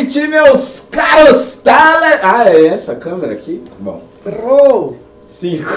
noite, 0.00 0.26
meus 0.26 0.80
caros 0.90 1.56
tele... 1.56 2.20
Ah, 2.22 2.48
é 2.48 2.68
essa 2.68 2.94
câmera 2.94 3.34
aqui? 3.34 3.62
Bom. 3.78 4.02
Errou! 4.24 4.96
Cinco. 5.22 5.70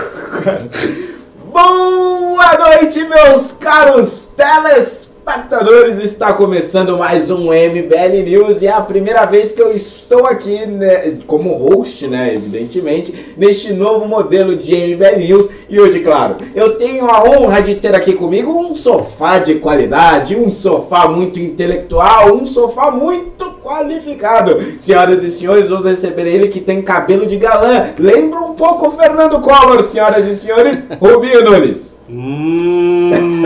Boa 1.52 2.58
noite, 2.58 3.04
meus 3.04 3.52
caros 3.52 4.30
telespectadores! 4.38 5.13
Está 6.04 6.34
começando 6.34 6.98
mais 6.98 7.32
um 7.32 7.46
MBL 7.46 8.24
News 8.26 8.62
e 8.62 8.68
é 8.68 8.72
a 8.72 8.82
primeira 8.82 9.26
vez 9.26 9.54
que 9.54 9.62
eu 9.62 9.74
estou 9.74 10.26
aqui 10.26 10.66
né, 10.66 11.18
como 11.26 11.54
host, 11.54 12.06
né? 12.08 12.36
Evidentemente, 12.36 13.34
neste 13.38 13.72
novo 13.72 14.06
modelo 14.06 14.58
de 14.58 14.76
MBL 14.76 15.20
News. 15.20 15.50
E 15.70 15.80
hoje, 15.80 16.02
claro, 16.02 16.36
eu 16.54 16.78
tenho 16.78 17.10
a 17.10 17.24
honra 17.24 17.62
de 17.62 17.76
ter 17.76 17.96
aqui 17.96 18.14
comigo 18.14 18.52
um 18.52 18.76
sofá 18.76 19.40
de 19.40 19.56
qualidade, 19.56 20.36
um 20.36 20.52
sofá 20.52 21.08
muito 21.08 21.40
intelectual, 21.40 22.36
um 22.36 22.46
sofá 22.46 22.92
muito 22.92 23.46
qualificado. 23.64 24.58
Senhoras 24.78 25.24
e 25.24 25.32
senhores, 25.32 25.70
vamos 25.70 25.86
receber 25.86 26.28
ele 26.28 26.50
que 26.50 26.60
tem 26.60 26.82
cabelo 26.82 27.26
de 27.26 27.38
galã. 27.38 27.94
Lembra 27.98 28.42
um 28.42 28.56
pouco 28.56 28.90
o 28.90 28.92
Fernando 28.92 29.40
Collor, 29.40 29.82
senhoras 29.84 30.28
e 30.28 30.36
senhores, 30.36 30.82
Rubinho 31.00 31.46
Nunes. 31.46 31.93
Hum. 32.10 33.44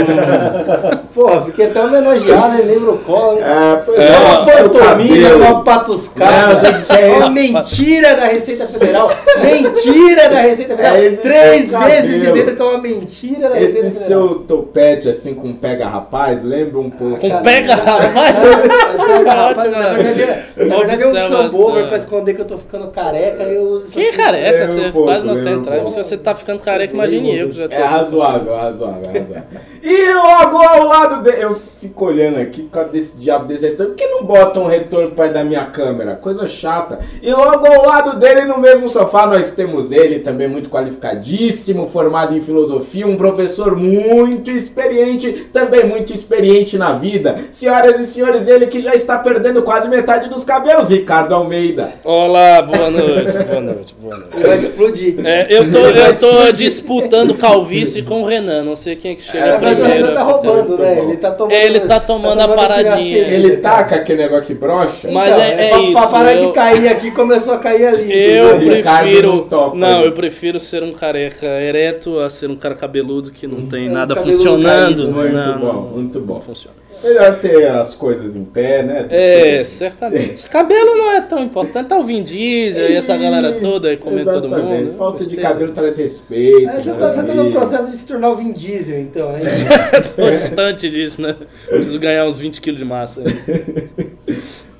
Porra, 1.13 1.43
fiquei 1.45 1.67
até 1.67 1.84
homenageado? 1.84 2.63
Lembra 2.63 2.91
o 2.91 2.97
colo? 2.99 3.39
É, 3.39 3.75
pois 3.85 3.99
É 3.99 4.17
uma 4.17 4.70
cabelo. 4.80 5.38
uma 5.38 5.63
patuscada. 5.63 6.85
É 6.89 7.11
uma 7.11 7.30
mentira 7.30 8.16
da 8.16 8.25
Receita 8.25 8.66
Federal. 8.66 9.09
Mentira 9.41 10.30
da 10.30 10.41
Receita 10.41 10.75
Federal. 10.75 10.95
É 10.95 11.09
Três 11.11 11.52
vezes 11.52 11.71
cabelo. 11.71 12.07
dizendo 12.07 12.55
que 12.55 12.61
é 12.61 12.66
uma 12.66 12.77
mentira 12.80 13.49
da 13.49 13.55
Receita 13.55 13.88
Esse 13.88 13.99
Federal. 13.99 14.27
seu 14.27 14.35
topete 14.39 15.09
assim 15.09 15.33
com 15.35 15.52
pega 15.53 15.88
rapaz, 15.88 16.44
lembra 16.44 16.80
um 16.80 16.89
pouco. 16.89 17.19
Com 17.19 17.41
pega, 17.41 17.75
rapaz. 17.75 18.35
Na 19.25 19.47
Ótimo, 19.47 19.71
verdade, 19.71 20.21
é- 20.23 20.45
na 20.66 20.75
verdade 20.77 21.03
é 21.03 21.08
um 21.08 21.30
cambover 21.30 21.88
pra 21.88 21.97
esconder 21.97 22.33
que 22.33 22.41
eu 22.41 22.45
tô 22.45 22.58
ficando 22.58 22.88
careca 22.88 23.44
e 23.44 23.55
eu 23.55 23.63
uso 23.63 23.91
Quem 23.94 24.08
é 24.08 24.11
careca? 24.11 24.67
Você 24.67 24.91
quase 24.91 25.25
não 25.25 25.44
tem 25.44 25.53
entrada. 25.53 25.78
pouco. 25.81 25.91
Se 25.91 25.97
você 26.03 26.17
tá 26.17 26.35
ficando 26.35 26.59
careca, 26.59 26.94
imagine 26.94 27.38
eu 27.38 27.50
que 27.50 27.58
já 27.58 27.67
tô. 27.67 27.75
É 27.75 27.83
razoável, 27.83 28.47
razoável, 28.56 29.08
razoável. 29.08 29.44
e 29.84 30.14
logo 30.14 30.58
ao 30.58 30.88
lado 30.88 31.23
dele, 31.23 31.44
eu 31.44 31.62
fico 31.80 32.06
olhando 32.06 32.38
aqui 32.38 32.64
por 32.64 32.72
causa 32.72 32.90
desse 32.90 33.17
diabo 33.17 33.45
desse 33.45 33.67
retorno. 33.67 33.94
Por 33.94 33.98
que 33.98 34.08
não 34.08 34.23
botam 34.23 34.64
um 34.64 34.67
retorno 34.67 35.12
perto 35.12 35.34
da 35.34 35.44
minha 35.44 35.66
câmera? 35.66 36.16
Coisa 36.16 36.48
chata. 36.48 37.00
E 37.22 37.31
logo 37.31 37.66
ao 37.66 37.86
lado 37.86 38.20
dele, 38.20 38.45
no 38.45 38.58
mesmo 38.58 38.90
sofá, 38.90 39.28
nós 39.28 39.52
temos 39.52 39.92
ele, 39.92 40.20
também 40.20 40.48
muito 40.48 40.70
qualificadíssimo, 40.70 41.88
formado 41.88 42.36
em 42.36 42.42
filosofia, 42.42 43.08
um 43.08 43.16
professor 43.16 43.75
muito 43.75 44.52
experiente, 44.52 45.50
também 45.53 45.86
muito 45.86 46.14
experiente 46.14 46.78
na 46.78 46.94
vida. 46.94 47.38
Senhoras 47.52 48.00
e 48.00 48.06
senhores, 48.06 48.48
ele 48.48 48.68
que 48.68 48.81
já 48.81 48.95
está 48.95 49.20
perdendo 49.20 49.62
quase 49.62 49.88
metade 49.88 50.30
dos 50.30 50.44
cabelos, 50.44 50.90
Ricardo 50.90 51.34
Almeida. 51.36 51.94
Olá, 52.03 52.62
boa 52.62 52.90
noite, 52.90 53.38
boa 53.38 53.62
noite, 53.62 53.95
boa 54.00 54.18
noite. 54.18 54.48
Vai 54.48 54.59
explodir. 54.59 55.16
É, 55.25 55.48
eu 55.50 55.72
tô, 55.72 55.80
eu 55.80 56.18
tô 56.18 56.52
disputando 56.52 57.36
calvície 57.36 58.02
com 58.02 58.23
o 58.23 58.25
Renan, 58.39 58.63
não 58.63 58.75
sei 58.75 58.95
quem 58.95 59.11
é 59.11 59.16
que 59.16 59.21
chega 59.23 59.45
É, 59.45 59.59
mas 59.59 59.71
o 59.73 59.81
primeiro. 59.81 60.03
Renan 60.05 60.13
tá 60.13 60.23
roubando, 60.23 60.77
né? 60.77 60.95
bom. 60.95 61.03
Ele 61.09 61.17
tá 61.17 61.31
tomando. 61.31 61.53
Ele 61.53 61.80
tá 61.81 61.99
tomando 61.99 62.39
a 62.41 62.47
paradinha. 62.49 63.17
Ele 63.17 63.57
taca 63.57 63.95
aquele 63.95 64.23
negócio 64.23 64.45
que 64.45 64.53
brocha. 64.53 65.07
Mas 65.11 65.29
Então, 65.31 65.41
é- 65.41 65.52
é 65.66 65.69
pra, 65.69 65.79
isso, 65.79 65.91
Pra 65.94 66.07
parar 66.07 66.33
eu- 66.35 66.47
de 66.47 66.53
cair 66.53 66.88
aqui, 66.89 67.11
começou 67.11 67.53
a 67.53 67.57
cair 67.57 67.85
ali. 67.88 68.11
Eu 68.13 68.57
Ricardo 68.57 69.03
prefiro. 69.07 69.47
não 69.52 69.75
Não, 69.75 70.02
eu 70.03 70.11
prefiro 70.11 70.59
ser 70.59 70.83
um 70.83 70.91
careca 70.91 71.45
ereto 71.45 72.19
a 72.19 72.29
ser 72.29 72.49
um 72.49 72.55
cara 72.55 72.75
cabeludo 72.75 73.31
que 73.31 73.45
não 73.47 73.66
tem 73.67 73.89
Um 73.89 73.94
nada 73.94 74.16
funcionando. 74.16 74.63
caído, 74.63 75.07
Muito 75.11 75.33
não, 75.33 75.57
bom, 75.59 75.66
não, 75.73 75.81
muito 75.83 76.19
bom. 76.19 76.33
não 76.35 76.41
funciona. 76.41 76.75
Melhor 77.03 77.40
ter 77.40 77.67
as 77.67 77.94
coisas 77.94 78.36
em 78.36 78.44
pé, 78.44 78.84
né? 78.84 79.06
É, 79.09 79.64
certamente. 79.64 80.50
Cabelo 80.50 80.95
não 80.95 81.12
é 81.12 81.22
tão 81.22 81.44
importante. 81.44 81.88
Tá 81.88 81.98
o 81.98 82.03
Vin 82.03 82.23
Diesel 82.23 82.90
e 82.90 82.95
essa 82.95 83.16
galera 83.16 83.53
toda 83.53 83.90
aí 83.90 83.98
comendo 83.98 84.31
todo 84.31 84.50
mundo. 84.50 84.95
Falta 84.98 85.25
de 85.25 85.36
cabelo 85.38 85.72
traz 85.72 85.98
respeito. 85.98 86.70
É, 86.70 86.73
você, 86.81 86.92
né, 86.92 86.98
tá, 86.98 87.12
você 87.12 87.23
tá 87.23 87.34
no 87.34 87.52
processo 87.52 87.92
de 87.92 87.98
se 87.98 88.07
tornar 88.07 88.30
o 88.31 88.36
Vin 88.36 88.52
Diesel, 88.52 89.00
então. 89.00 89.30
hein? 89.31 89.44
Tô 90.16 90.30
distante 90.31 90.90
disso, 90.90 91.22
né? 91.22 91.36
Preciso 91.68 92.00
ganhar 92.00 92.25
uns 92.25 92.40
20 92.40 92.62
quilos 92.62 92.80
de 92.80 92.86
massa. 92.86 93.24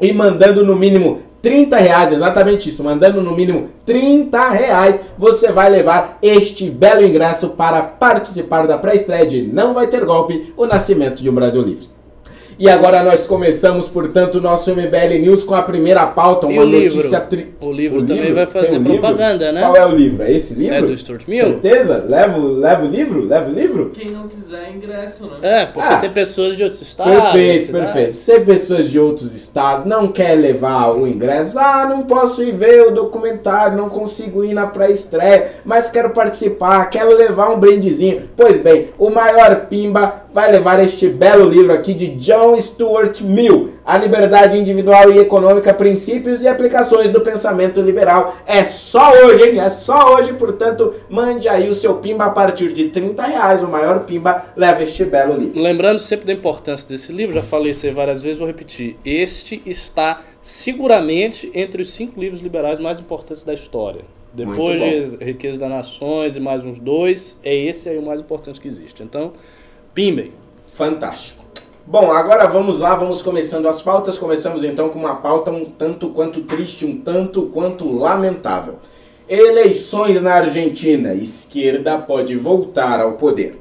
e 0.01 0.13
mandando 0.13 0.65
no 0.65 0.77
mínimo 0.77 1.23
30 1.43 1.77
reais, 1.77 2.13
exatamente 2.13 2.69
isso, 2.69 2.85
mandando 2.85 3.23
no 3.23 3.35
mínimo 3.35 3.69
30 3.87 4.51
reais, 4.51 5.01
você 5.17 5.51
vai 5.51 5.71
levar 5.71 6.19
este 6.23 6.69
belo 6.69 7.05
ingresso 7.05 7.51
para 7.51 7.83
participar 7.83 8.67
da 8.67 8.77
pré-estreia 8.77 9.27
de 9.27 9.43
Não 9.43 9.75
Vai 9.75 9.87
Ter 9.87 10.05
Golpe, 10.05 10.53
o 10.57 10.67
nascimento 10.67 11.23
de 11.23 11.31
um 11.31 11.35
Brasil 11.35 11.63
Livre. 11.63 12.00
E 12.61 12.69
agora 12.69 13.03
nós 13.03 13.27
começamos, 13.27 13.89
portanto, 13.89 14.35
o 14.35 14.41
nosso 14.43 14.71
MBL 14.71 15.19
News 15.23 15.43
com 15.43 15.55
a 15.55 15.63
primeira 15.63 16.07
pauta, 16.07 16.47
E 16.47 16.53
uma 16.59 16.63
o 16.63 16.67
livro? 16.67 16.97
notícia... 16.97 17.19
Tri... 17.19 17.55
O 17.59 17.73
livro 17.73 18.03
também 18.05 18.35
vai 18.35 18.47
fazer 18.47 18.77
um 18.77 18.83
livro? 18.83 18.99
propaganda, 18.99 19.51
né? 19.51 19.63
Qual 19.63 19.77
é 19.77 19.87
o 19.87 19.91
livro? 19.97 20.23
É 20.23 20.31
esse 20.31 20.53
livro? 20.53 20.75
É 20.75 20.83
do 20.83 20.99
Stuart 20.99 21.23
Mill? 21.27 21.43
Certeza? 21.53 22.05
Leva, 22.07 22.39
o- 22.39 22.53
leva 22.59 22.85
o 22.85 22.89
livro? 22.89 23.25
Leva 23.27 23.49
o 23.49 23.55
livro? 23.55 23.91
Quem 23.95 24.11
não 24.11 24.29
quiser 24.29 24.73
ingresso, 24.77 25.25
né? 25.27 25.63
É, 25.63 25.65
porque 25.67 25.89
Ah. 25.91 25.97
tem 26.01 26.11
pessoas 26.11 26.55
de 26.55 26.63
outros 26.63 26.83
estados. 26.83 27.15
Perfeito, 27.19 27.65
cidades. 27.67 27.87
perfeito. 27.93 28.13
Se 28.13 28.31
tem 28.31 28.45
pessoas 28.45 28.91
de 28.91 29.01
outros 29.01 29.35
estados, 29.35 29.87
não 29.87 30.09
quer 30.09 30.35
levar 30.35 30.91
o 30.95 31.07
ingresso, 31.09 31.59
ah, 31.59 31.87
não 31.89 32.03
posso 32.03 32.43
ir 32.43 32.53
ver 32.53 32.89
o 32.89 32.91
documentário, 32.91 33.75
não 33.75 33.89
consigo 33.89 34.45
ir 34.45 34.53
na 34.53 34.67
pré-estreia, 34.67 35.49
mas 35.65 35.89
quero 35.89 36.11
participar, 36.11 36.91
quero 36.91 37.17
levar 37.17 37.49
um 37.49 37.59
brindezinho. 37.59 38.25
Pois 38.37 38.61
bem, 38.61 38.89
o 38.99 39.09
maior 39.09 39.67
pimba 39.71 40.25
vai 40.33 40.53
levar 40.53 40.79
este 40.85 41.09
belo 41.09 41.49
livro 41.49 41.73
aqui 41.73 41.95
de 41.95 42.09
John 42.17 42.50
John 42.51 42.61
Stuart 42.61 43.21
Mill, 43.21 43.75
A 43.85 43.97
Liberdade 43.97 44.59
Individual 44.59 45.13
e 45.13 45.19
Econômica, 45.19 45.73
Princípios 45.73 46.43
e 46.43 46.49
Aplicações 46.49 47.11
do 47.13 47.21
Pensamento 47.21 47.81
Liberal. 47.81 48.37
É 48.45 48.65
só 48.65 49.13
hoje, 49.13 49.51
hein? 49.51 49.61
É 49.61 49.71
só 49.71 50.17
hoje, 50.17 50.33
portanto, 50.33 50.95
mande 51.09 51.49
aí 51.49 51.69
o 51.69 51.75
seu 51.75 51.97
pimba 51.97 52.25
a 52.25 52.31
partir 52.31 52.73
de 52.73 52.89
30 52.89 53.23
reais. 53.23 53.63
O 53.63 53.69
maior 53.69 54.01
pimba 54.01 54.47
leva 54.57 54.83
este 54.83 55.05
belo 55.05 55.39
livro. 55.39 55.63
Lembrando 55.63 56.01
sempre 56.01 56.27
da 56.27 56.33
importância 56.33 56.89
desse 56.89 57.13
livro, 57.13 57.35
já 57.35 57.43
falei 57.43 57.71
isso 57.71 57.87
aí 57.87 57.93
várias 57.93 58.21
vezes, 58.21 58.39
vou 58.39 58.49
repetir. 58.49 58.97
Este 59.05 59.63
está 59.65 60.23
seguramente 60.41 61.51
entre 61.55 61.83
os 61.83 61.93
cinco 61.93 62.21
livros 62.21 62.41
liberais 62.41 62.81
mais 62.81 62.99
importantes 62.99 63.45
da 63.45 63.55
história. 63.55 64.03
Depois 64.33 64.81
de 64.81 65.25
Riqueza 65.25 65.59
das 65.59 65.71
Nações 65.71 66.37
e 66.37 66.41
mais 66.41 66.65
uns 66.65 66.79
dois, 66.79 67.39
é 67.45 67.55
esse 67.55 67.89
aí 67.89 67.99
o 67.99 68.03
mais 68.03 68.21
importante 68.21 68.61
que 68.61 68.69
existe. 68.69 69.03
Então, 69.03 69.33
pimbem. 69.95 70.33
Fantástico. 70.73 71.40
Bom, 71.91 72.13
agora 72.13 72.47
vamos 72.47 72.79
lá, 72.79 72.95
vamos 72.95 73.21
começando 73.21 73.67
as 73.67 73.83
pautas. 73.83 74.17
Começamos 74.17 74.63
então 74.63 74.91
com 74.91 74.99
uma 75.01 75.17
pauta 75.17 75.51
um 75.51 75.65
tanto 75.65 76.11
quanto 76.11 76.43
triste, 76.43 76.87
um 76.87 77.01
tanto 77.01 77.47
quanto 77.47 77.91
lamentável. 77.91 78.77
Eleições 79.29 80.23
na 80.23 80.35
Argentina. 80.35 81.15
Esquerda 81.15 81.99
pode 81.99 82.37
voltar 82.37 83.01
ao 83.01 83.15
poder. 83.15 83.61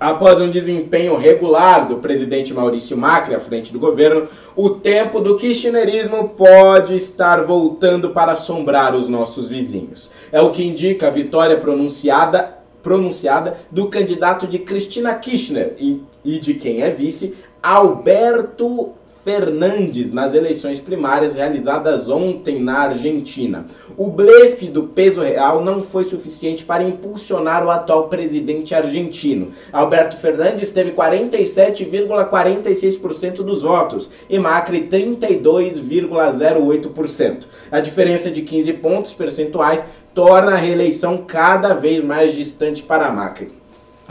Após 0.00 0.40
um 0.40 0.50
desempenho 0.50 1.16
regular 1.16 1.86
do 1.86 1.98
presidente 1.98 2.52
Maurício 2.52 2.98
Macri 2.98 3.36
à 3.36 3.40
frente 3.40 3.72
do 3.72 3.78
governo, 3.78 4.26
o 4.56 4.70
tempo 4.70 5.20
do 5.20 5.36
kirchnerismo 5.36 6.30
pode 6.30 6.96
estar 6.96 7.44
voltando 7.44 8.10
para 8.10 8.32
assombrar 8.32 8.96
os 8.96 9.08
nossos 9.08 9.48
vizinhos. 9.48 10.10
É 10.32 10.40
o 10.40 10.50
que 10.50 10.66
indica 10.66 11.06
a 11.06 11.10
vitória 11.10 11.56
pronunciada, 11.56 12.58
pronunciada 12.82 13.58
do 13.70 13.86
candidato 13.86 14.48
de 14.48 14.58
Cristina 14.58 15.14
Kirchner 15.14 15.76
e, 15.78 16.02
e 16.24 16.38
de 16.38 16.54
quem 16.54 16.82
é 16.82 16.90
vice, 16.90 17.34
Alberto 17.62 18.94
Fernandes 19.24 20.12
nas 20.12 20.34
eleições 20.34 20.80
primárias 20.80 21.36
realizadas 21.36 22.08
ontem 22.08 22.60
na 22.60 22.78
Argentina. 22.78 23.66
O 23.96 24.10
blefe 24.10 24.66
do 24.66 24.88
peso 24.88 25.20
real 25.20 25.64
não 25.64 25.84
foi 25.84 26.02
suficiente 26.02 26.64
para 26.64 26.82
impulsionar 26.82 27.64
o 27.64 27.70
atual 27.70 28.08
presidente 28.08 28.74
argentino. 28.74 29.52
Alberto 29.72 30.16
Fernandes 30.16 30.72
teve 30.72 30.90
47,46% 30.90 33.44
dos 33.44 33.62
votos 33.62 34.10
e 34.28 34.40
Macri 34.40 34.88
32,08%. 34.88 37.44
A 37.70 37.78
diferença 37.78 38.28
de 38.28 38.42
15 38.42 38.72
pontos 38.72 39.14
percentuais 39.14 39.86
torna 40.12 40.54
a 40.54 40.56
reeleição 40.56 41.18
cada 41.18 41.74
vez 41.74 42.02
mais 42.02 42.34
distante 42.34 42.82
para 42.82 43.12
Macri. 43.12 43.61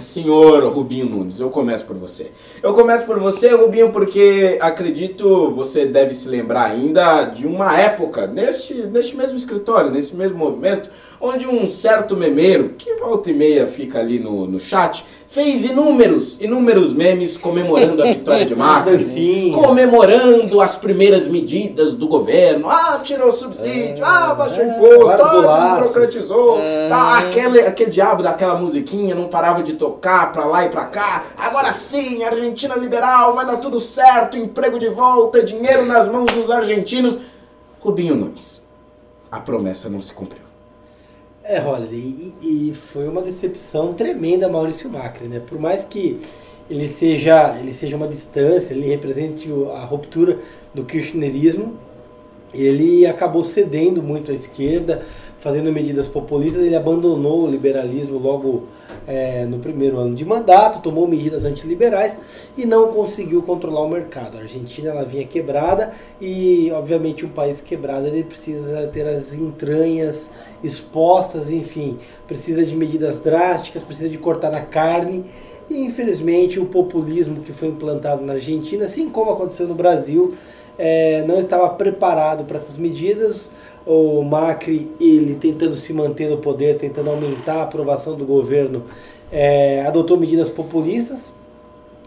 Senhor 0.01 0.63
Rubinho 0.71 1.05
Nunes, 1.05 1.39
eu 1.39 1.49
começo 1.49 1.85
por 1.85 1.95
você. 1.95 2.31
Eu 2.61 2.73
começo 2.73 3.05
por 3.05 3.19
você, 3.19 3.49
Rubinho, 3.49 3.91
porque 3.91 4.57
acredito 4.59 5.51
você 5.51 5.85
deve 5.85 6.13
se 6.13 6.27
lembrar 6.27 6.69
ainda 6.71 7.23
de 7.25 7.47
uma 7.47 7.77
época, 7.77 8.27
neste, 8.27 8.73
neste 8.73 9.15
mesmo 9.15 9.37
escritório, 9.37 9.91
nesse 9.91 10.15
mesmo 10.15 10.37
movimento, 10.37 10.89
onde 11.19 11.47
um 11.47 11.67
certo 11.67 12.17
memeiro, 12.17 12.75
que 12.77 12.95
volta 12.95 13.29
e 13.29 13.33
meia 13.33 13.67
fica 13.67 13.99
ali 13.99 14.19
no, 14.19 14.47
no 14.47 14.59
chat, 14.59 15.05
fez 15.31 15.63
inúmeros, 15.63 16.39
inúmeros 16.41 16.93
memes 16.93 17.37
comemorando 17.37 18.03
a 18.03 18.07
vitória 18.07 18.45
de 18.45 18.53
Macri, 18.53 19.53
comemorando 19.55 20.59
as 20.59 20.75
primeiras 20.75 21.29
medidas 21.29 21.95
do 21.95 22.05
governo. 22.05 22.69
Ah, 22.69 22.99
tirou 23.01 23.31
subsídio, 23.31 24.03
ah, 24.03 24.35
baixou 24.35 24.65
imposto, 24.65 25.23
ah, 25.23 25.77
burocratizou, 25.79 26.59
tá, 26.89 27.19
aquele, 27.19 27.61
aquele 27.61 27.89
diabo 27.89 28.21
daquela 28.21 28.55
musiquinha 28.55 29.15
não 29.15 29.29
parava 29.29 29.63
de 29.63 29.73
tocar 29.73 30.33
pra 30.33 30.43
lá 30.43 30.65
e 30.65 30.69
pra 30.69 30.85
cá. 30.85 31.23
Agora 31.37 31.71
sim, 31.71 32.23
Argentina 32.23 32.75
liberal, 32.75 33.33
vai 33.33 33.45
dar 33.45 33.57
tudo 33.57 33.79
certo, 33.79 34.37
emprego 34.37 34.77
de 34.77 34.89
volta, 34.89 35.41
dinheiro 35.41 35.85
nas 35.85 36.09
mãos 36.09 36.29
dos 36.33 36.51
argentinos. 36.51 37.17
Rubinho 37.79 38.15
Nunes, 38.15 38.61
a 39.31 39.39
promessa 39.39 39.89
não 39.89 40.01
se 40.01 40.13
cumpriu. 40.13 40.40
É, 41.43 41.59
Holiday, 41.59 42.33
e, 42.41 42.69
e, 42.69 42.73
foi 42.73 43.07
uma 43.07 43.21
decepção 43.21 43.93
tremenda 43.93 44.47
Maurício 44.47 44.89
Macri, 44.89 45.27
né? 45.27 45.39
Por 45.39 45.59
mais 45.59 45.83
que 45.83 46.19
ele 46.69 46.87
seja, 46.87 47.57
ele 47.59 47.73
seja 47.73 47.97
uma 47.97 48.07
distância, 48.07 48.73
ele 48.73 48.85
represente 48.85 49.49
a 49.73 49.83
ruptura 49.83 50.39
do 50.73 50.85
kirchnerismo, 50.85 51.77
ele 52.53 53.05
acabou 53.05 53.43
cedendo 53.43 54.01
muito 54.01 54.31
à 54.31 54.33
esquerda, 54.33 55.01
fazendo 55.39 55.71
medidas 55.71 56.07
populistas, 56.07 56.61
ele 56.61 56.75
abandonou 56.75 57.45
o 57.45 57.49
liberalismo 57.49 58.19
logo 58.19 58.63
é, 59.07 59.45
no 59.45 59.57
primeiro 59.57 59.97
ano 59.97 60.13
de 60.13 60.23
mandato, 60.23 60.81
tomou 60.81 61.07
medidas 61.07 61.45
antiliberais 61.45 62.19
e 62.55 62.65
não 62.65 62.89
conseguiu 62.89 63.41
controlar 63.41 63.81
o 63.81 63.89
mercado. 63.89 64.37
A 64.37 64.41
Argentina 64.41 64.89
ela 64.89 65.03
vinha 65.03 65.25
quebrada 65.25 65.91
e, 66.19 66.69
obviamente, 66.71 67.25
um 67.25 67.29
país 67.29 67.59
quebrado 67.59 68.05
ele 68.05 68.23
precisa 68.23 68.87
ter 68.87 69.07
as 69.07 69.33
entranhas 69.33 70.29
expostas, 70.63 71.51
enfim, 71.51 71.97
precisa 72.27 72.63
de 72.63 72.75
medidas 72.75 73.19
drásticas, 73.19 73.83
precisa 73.83 74.09
de 74.09 74.17
cortar 74.17 74.51
na 74.51 74.61
carne. 74.61 75.25
E, 75.69 75.85
infelizmente, 75.85 76.59
o 76.59 76.65
populismo 76.65 77.41
que 77.41 77.53
foi 77.53 77.69
implantado 77.69 78.21
na 78.21 78.33
Argentina, 78.33 78.85
assim 78.85 79.09
como 79.09 79.31
aconteceu 79.31 79.67
no 79.67 79.73
Brasil, 79.73 80.33
é, 80.83 81.23
não 81.27 81.37
estava 81.37 81.69
preparado 81.69 82.43
para 82.43 82.57
essas 82.57 82.75
medidas. 82.75 83.51
O 83.85 84.23
Macri, 84.23 84.89
ele 84.99 85.35
tentando 85.35 85.75
se 85.75 85.93
manter 85.93 86.27
no 86.27 86.37
poder, 86.37 86.75
tentando 86.77 87.11
aumentar 87.11 87.57
a 87.57 87.61
aprovação 87.63 88.15
do 88.15 88.25
governo, 88.25 88.83
é, 89.31 89.83
adotou 89.85 90.17
medidas 90.17 90.49
populistas 90.49 91.33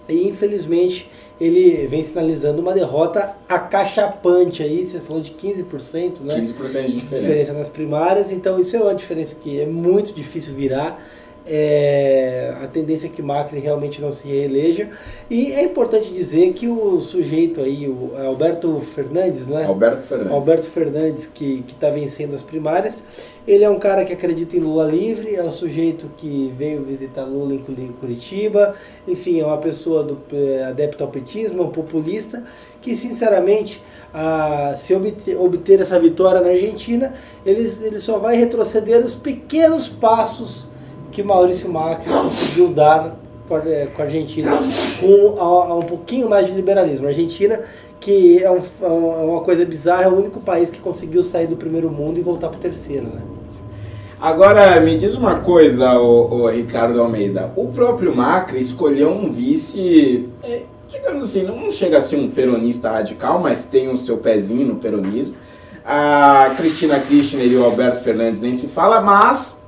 e 0.09 0.29
infelizmente 0.29 1.09
ele 1.41 1.87
vem 1.87 2.03
sinalizando 2.03 2.61
uma 2.61 2.73
derrota 2.73 3.35
acachapante 3.49 4.63
aí, 4.63 4.85
você 4.85 5.01
falou 5.01 5.23
de 5.23 5.33
15%, 5.33 6.21
né? 6.21 6.35
15% 6.35 6.37
de 6.37 6.53
diferença. 6.53 6.97
diferença 7.01 7.53
nas 7.53 7.69
primárias, 7.69 8.33
então 8.33 8.59
isso 8.59 8.77
é 8.77 8.81
uma 8.81 8.95
diferença 8.95 9.37
que 9.37 9.61
é 9.61 9.67
muito 9.67 10.13
difícil 10.13 10.55
virar 10.55 11.01
é, 11.47 12.55
a 12.63 12.67
tendência 12.67 13.07
é 13.07 13.11
que 13.11 13.21
Macri 13.23 13.59
realmente 13.59 14.01
não 14.01 14.11
se 14.13 14.27
reeleja. 14.27 14.89
E 15.31 15.53
é 15.53 15.63
importante 15.63 16.13
dizer 16.13 16.53
que 16.53 16.69
o 16.69 17.01
sujeito 17.01 17.61
aí, 17.61 17.87
o 17.87 18.13
Alberto 18.17 18.81
Fernandes, 18.81 19.47
né? 19.47 19.67
Alberto 19.67 20.03
Fernandes. 20.03 20.33
Alberto 20.33 20.67
Fernandes, 20.67 21.27
que 21.27 21.65
está 21.69 21.91
vencendo 21.91 22.35
as 22.35 22.43
primárias, 22.43 23.03
ele 23.47 23.63
é 23.63 23.69
um 23.69 23.79
cara 23.79 24.05
que 24.05 24.13
acredita 24.13 24.57
em 24.57 24.61
Lula 24.61 24.85
livre, 24.85 25.35
é 25.35 25.43
um 25.43 25.51
sujeito 25.51 26.11
que 26.17 26.53
veio 26.57 26.83
visitar 26.83 27.25
Lula 27.25 27.55
em 27.55 27.93
Curitiba, 28.01 28.75
enfim, 29.07 29.41
é 29.41 29.45
uma 29.45 29.59
pessoa 29.59 30.03
do, 30.03 30.19
é, 30.33 30.65
adepta 30.65 31.05
ao 31.05 31.11
petismo, 31.11 31.63
é 31.63 31.65
um 31.67 31.71
populista, 31.71 32.43
que 32.81 32.95
sinceramente, 32.95 33.83
a, 34.15 34.75
se 34.79 34.95
obter, 34.95 35.37
obter 35.37 35.81
essa 35.81 36.01
vitória 36.01 36.41
na 36.41 36.49
Argentina, 36.49 37.13
ele, 37.45 37.71
ele 37.83 37.99
só 37.99 38.19
vai 38.19 38.37
retroceder 38.37 39.05
os 39.05 39.15
pequenos 39.15 39.89
passos 39.89 40.73
que 41.15 41.23
Maurício 41.23 41.71
Macri 41.71 42.11
conseguiu 42.11 42.69
dar 42.69 43.17
com 43.49 43.55
a, 43.55 43.59
é, 43.61 43.87
com 43.87 44.03
a 44.03 44.05
Argentina 44.05 44.51
com 45.01 45.41
a, 45.41 45.45
a 45.71 45.75
um 45.77 45.83
pouquinho 45.83 46.29
mais 46.29 46.47
de 46.47 46.53
liberalismo. 46.53 47.07
A 47.07 47.11
Argentina, 47.11 47.61
que 48.01 48.43
é, 48.43 48.51
um, 48.51 48.57
é, 48.57 48.63
é 48.83 49.25
uma 49.25 49.41
coisa 49.41 49.65
bizarra, 49.65 50.03
é 50.03 50.09
o 50.09 50.19
único 50.19 50.41
país 50.41 50.71
que 50.71 50.81
conseguiu 50.81 51.23
sair 51.23 51.47
do 51.47 51.57
primeiro 51.57 51.89
mundo 51.89 52.19
e 52.19 52.23
voltar 52.23 52.49
para 52.49 52.59
o 52.59 52.61
terceiro, 52.61 53.07
né? 53.07 53.23
Agora, 54.21 54.81
me 54.81 54.97
diz 54.97 55.15
uma 55.15 55.41
coisa, 55.41 55.99
o, 55.99 56.49
Ricardo 56.49 57.01
Almeida. 57.01 57.53
O 57.57 57.69
próprio 57.69 58.15
Macri 58.15 58.59
escolheu 58.59 59.11
um 59.11 59.31
vice, 59.31 60.29
é, 60.43 60.63
digamos 60.89 61.25
assim, 61.25 61.43
não 61.43 61.71
chega 61.71 61.99
a 61.99 62.01
ser 62.01 62.17
um 62.17 62.31
peronista 62.31 62.91
radical, 62.91 63.39
mas 63.39 63.65
tem 63.65 63.89
o 63.89 63.97
seu 63.97 64.17
pezinho 64.17 64.67
no 64.67 64.77
peronismo. 64.77 65.35
A 65.85 66.55
Cristina 66.57 66.99
Kirchner 66.99 67.47
e 67.47 67.57
o 67.57 67.65
Alberto 67.65 68.03
Fernandes 68.03 68.41
nem 68.41 68.55
se 68.55 68.67
fala, 68.67 69.01
mas 69.03 69.64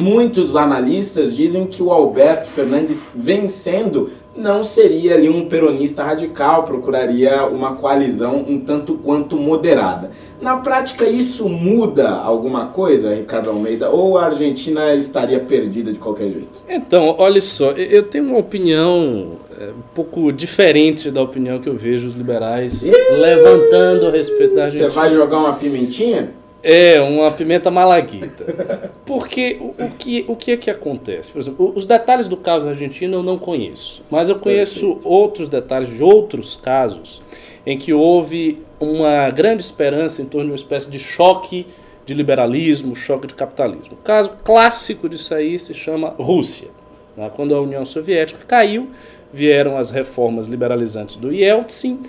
Muitos 0.00 0.56
analistas 0.56 1.36
dizem 1.36 1.66
que 1.66 1.82
o 1.82 1.90
Alberto 1.90 2.48
Fernandes 2.48 3.10
vencendo 3.14 4.10
não 4.36 4.64
seria 4.64 5.14
ali 5.14 5.28
um 5.28 5.46
peronista 5.46 6.02
radical, 6.02 6.64
procuraria 6.64 7.46
uma 7.46 7.74
coalizão 7.74 8.44
um 8.48 8.60
tanto 8.60 8.94
quanto 8.94 9.36
moderada. 9.36 10.10
Na 10.40 10.56
prática, 10.56 11.06
isso 11.06 11.48
muda 11.48 12.08
alguma 12.08 12.66
coisa, 12.66 13.14
Ricardo 13.14 13.50
Almeida? 13.50 13.90
Ou 13.90 14.16
a 14.16 14.26
Argentina 14.26 14.94
estaria 14.94 15.40
perdida 15.40 15.92
de 15.92 15.98
qualquer 15.98 16.30
jeito? 16.30 16.62
Então, 16.68 17.14
olha 17.18 17.42
só, 17.42 17.72
eu 17.72 18.04
tenho 18.04 18.24
uma 18.24 18.38
opinião 18.38 19.32
é, 19.60 19.64
um 19.64 19.94
pouco 19.94 20.32
diferente 20.32 21.10
da 21.10 21.20
opinião 21.20 21.58
que 21.58 21.68
eu 21.68 21.76
vejo 21.76 22.08
os 22.08 22.16
liberais 22.16 22.82
levantando 22.82 24.06
a 24.06 24.10
respeito 24.10 24.54
da 24.54 24.64
Argentina. 24.64 24.88
Você 24.90 24.96
vai 24.96 25.10
jogar 25.12 25.38
uma 25.38 25.52
pimentinha? 25.54 26.39
É, 26.62 27.00
uma 27.00 27.30
pimenta 27.30 27.70
malaguita. 27.70 28.92
Porque 29.06 29.58
o, 29.60 29.84
o, 29.84 29.90
que, 29.98 30.24
o 30.28 30.36
que 30.36 30.52
é 30.52 30.56
que 30.56 30.70
acontece? 30.70 31.30
Por 31.30 31.40
exemplo, 31.40 31.72
os 31.74 31.86
detalhes 31.86 32.28
do 32.28 32.36
caso 32.36 32.68
argentino 32.68 33.18
eu 33.18 33.22
não 33.22 33.38
conheço, 33.38 34.02
mas 34.10 34.28
eu 34.28 34.38
conheço 34.38 34.86
Perfeito. 34.86 35.08
outros 35.08 35.48
detalhes 35.48 35.88
de 35.88 36.02
outros 36.02 36.56
casos 36.56 37.22
em 37.66 37.78
que 37.78 37.92
houve 37.92 38.62
uma 38.78 39.30
grande 39.30 39.62
esperança 39.62 40.20
em 40.22 40.24
torno 40.24 40.46
de 40.46 40.52
uma 40.52 40.56
espécie 40.56 40.88
de 40.88 40.98
choque 40.98 41.66
de 42.04 42.14
liberalismo, 42.14 42.96
choque 42.96 43.26
de 43.26 43.34
capitalismo. 43.34 43.92
O 43.92 43.96
caso 43.96 44.32
clássico 44.42 45.08
disso 45.08 45.34
aí 45.34 45.58
se 45.58 45.72
chama 45.72 46.14
Rússia. 46.18 46.68
Né? 47.16 47.30
Quando 47.34 47.54
a 47.54 47.60
União 47.60 47.84
Soviética 47.84 48.40
caiu, 48.46 48.90
vieram 49.32 49.78
as 49.78 49.90
reformas 49.90 50.48
liberalizantes 50.48 51.16
do 51.16 51.32
Yeltsin, 51.32 52.00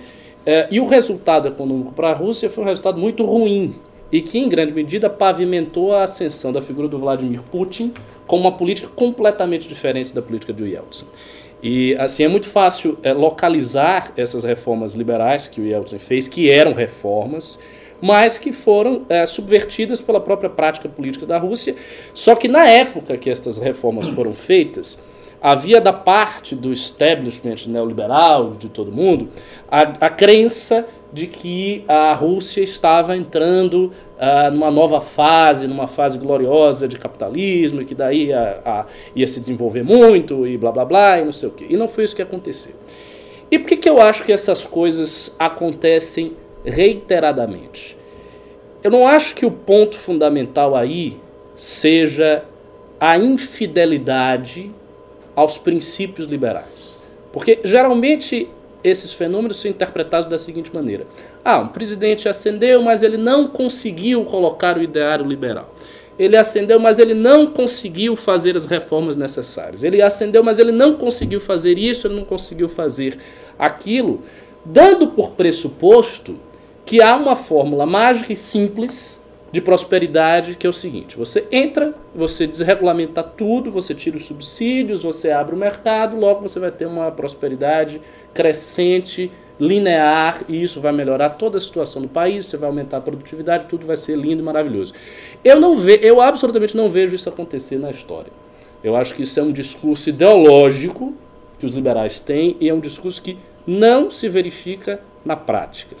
eh, 0.44 0.66
e 0.70 0.80
o 0.80 0.86
resultado 0.86 1.48
econômico 1.48 1.92
para 1.92 2.10
a 2.10 2.14
Rússia 2.14 2.50
foi 2.50 2.64
um 2.64 2.66
resultado 2.66 2.98
muito 2.98 3.24
ruim, 3.24 3.76
e 4.12 4.20
que, 4.20 4.38
em 4.38 4.48
grande 4.48 4.72
medida, 4.72 5.08
pavimentou 5.08 5.94
a 5.94 6.02
ascensão 6.02 6.52
da 6.52 6.60
figura 6.60 6.86
do 6.86 6.98
Vladimir 6.98 7.40
Putin 7.42 7.94
com 8.26 8.36
uma 8.36 8.52
política 8.52 8.88
completamente 8.94 9.66
diferente 9.66 10.14
da 10.14 10.20
política 10.20 10.52
do 10.52 10.66
Yeltsin. 10.66 11.06
E 11.62 11.94
assim 11.96 12.24
é 12.24 12.28
muito 12.28 12.48
fácil 12.48 12.98
é, 13.02 13.12
localizar 13.12 14.12
essas 14.16 14.44
reformas 14.44 14.94
liberais 14.94 15.48
que 15.48 15.60
o 15.60 15.64
Yeltsin 15.64 15.98
fez, 15.98 16.28
que 16.28 16.50
eram 16.50 16.74
reformas, 16.74 17.58
mas 18.00 18.36
que 18.36 18.52
foram 18.52 19.06
é, 19.08 19.24
subvertidas 19.24 20.00
pela 20.00 20.20
própria 20.20 20.50
prática 20.50 20.88
política 20.88 21.24
da 21.24 21.38
Rússia. 21.38 21.74
Só 22.12 22.34
que 22.34 22.48
na 22.48 22.66
época 22.66 23.16
que 23.16 23.30
estas 23.30 23.56
reformas 23.58 24.08
foram 24.08 24.34
feitas, 24.34 24.98
havia 25.40 25.80
da 25.80 25.92
parte 25.92 26.54
do 26.54 26.72
establishment 26.72 27.66
neoliberal, 27.68 28.54
de 28.54 28.68
todo 28.68 28.92
mundo, 28.92 29.28
a, 29.70 29.82
a 30.06 30.10
crença 30.10 30.84
de 31.12 31.26
que 31.26 31.84
a 31.86 32.12
Rússia 32.14 32.62
estava 32.62 33.14
entrando 33.14 33.92
uh, 34.16 34.50
numa 34.50 34.70
nova 34.70 35.00
fase, 35.00 35.66
numa 35.66 35.86
fase 35.86 36.16
gloriosa 36.16 36.88
de 36.88 36.98
capitalismo, 36.98 37.82
e 37.82 37.84
que 37.84 37.94
daí 37.94 38.28
ia, 38.28 38.60
a, 38.64 38.86
ia 39.14 39.26
se 39.26 39.38
desenvolver 39.38 39.82
muito, 39.82 40.46
e 40.46 40.56
blá 40.56 40.72
blá 40.72 40.84
blá, 40.84 41.20
e 41.20 41.24
não 41.24 41.32
sei 41.32 41.48
o 41.48 41.52
quê. 41.52 41.66
E 41.68 41.76
não 41.76 41.86
foi 41.86 42.04
isso 42.04 42.16
que 42.16 42.22
aconteceu. 42.22 42.72
E 43.50 43.58
por 43.58 43.68
que, 43.68 43.76
que 43.76 43.90
eu 43.90 44.00
acho 44.00 44.24
que 44.24 44.32
essas 44.32 44.64
coisas 44.64 45.34
acontecem 45.38 46.32
reiteradamente? 46.64 47.96
Eu 48.82 48.90
não 48.90 49.06
acho 49.06 49.34
que 49.34 49.44
o 49.44 49.50
ponto 49.50 49.96
fundamental 49.96 50.74
aí 50.74 51.20
seja 51.54 52.44
a 52.98 53.18
infidelidade 53.18 54.70
aos 55.36 55.58
princípios 55.58 56.26
liberais. 56.28 56.96
Porque 57.32 57.60
geralmente 57.64 58.48
esses 58.84 59.12
fenômenos 59.12 59.60
são 59.60 59.70
interpretados 59.70 60.26
da 60.28 60.38
seguinte 60.38 60.74
maneira: 60.74 61.06
ah, 61.44 61.58
um 61.58 61.68
presidente 61.68 62.28
ascendeu, 62.28 62.82
mas 62.82 63.02
ele 63.02 63.16
não 63.16 63.46
conseguiu 63.46 64.24
colocar 64.24 64.76
o 64.76 64.82
ideário 64.82 65.26
liberal. 65.26 65.74
Ele 66.18 66.36
ascendeu, 66.36 66.78
mas 66.78 66.98
ele 66.98 67.14
não 67.14 67.46
conseguiu 67.46 68.14
fazer 68.14 68.56
as 68.56 68.66
reformas 68.66 69.16
necessárias. 69.16 69.82
Ele 69.82 70.02
ascendeu, 70.02 70.44
mas 70.44 70.58
ele 70.58 70.70
não 70.70 70.94
conseguiu 70.94 71.40
fazer 71.40 71.78
isso, 71.78 72.06
ele 72.06 72.16
não 72.16 72.24
conseguiu 72.24 72.68
fazer 72.68 73.18
aquilo, 73.58 74.20
dando 74.64 75.08
por 75.08 75.30
pressuposto 75.30 76.36
que 76.84 77.00
há 77.00 77.16
uma 77.16 77.34
fórmula 77.34 77.86
mágica 77.86 78.32
e 78.32 78.36
simples 78.36 79.20
de 79.52 79.60
prosperidade, 79.60 80.56
que 80.56 80.66
é 80.66 80.70
o 80.70 80.72
seguinte: 80.72 81.16
você 81.16 81.46
entra, 81.52 81.94
você 82.14 82.46
desregulamenta 82.46 83.22
tudo, 83.22 83.70
você 83.70 83.94
tira 83.94 84.16
os 84.16 84.24
subsídios, 84.24 85.02
você 85.02 85.30
abre 85.30 85.54
o 85.54 85.58
mercado, 85.58 86.16
logo 86.16 86.40
você 86.40 86.58
vai 86.58 86.70
ter 86.70 86.86
uma 86.86 87.10
prosperidade 87.10 88.00
crescente, 88.32 89.30
linear, 89.58 90.42
e 90.48 90.62
isso 90.62 90.80
vai 90.80 90.92
melhorar 90.92 91.30
toda 91.30 91.58
a 91.58 91.60
situação 91.60 92.02
do 92.02 92.08
país, 92.08 92.46
você 92.46 92.56
vai 92.56 92.68
aumentar 92.68 92.98
a 92.98 93.00
produtividade, 93.00 93.66
tudo 93.68 93.86
vai 93.86 93.96
ser 93.96 94.16
lindo 94.16 94.42
e 94.42 94.44
maravilhoso. 94.44 94.92
Eu 95.44 95.60
não 95.60 95.76
ve, 95.76 96.00
eu 96.02 96.20
absolutamente 96.20 96.76
não 96.76 96.90
vejo 96.90 97.14
isso 97.14 97.28
acontecer 97.28 97.78
na 97.78 97.90
história. 97.90 98.32
Eu 98.82 98.96
acho 98.96 99.14
que 99.14 99.22
isso 99.22 99.38
é 99.38 99.42
um 99.42 99.52
discurso 99.52 100.08
ideológico 100.08 101.14
que 101.58 101.66
os 101.66 101.72
liberais 101.72 102.18
têm 102.18 102.56
e 102.60 102.68
é 102.68 102.74
um 102.74 102.80
discurso 102.80 103.22
que 103.22 103.38
não 103.64 104.10
se 104.10 104.28
verifica 104.28 105.00
na 105.24 105.36
prática. 105.36 105.94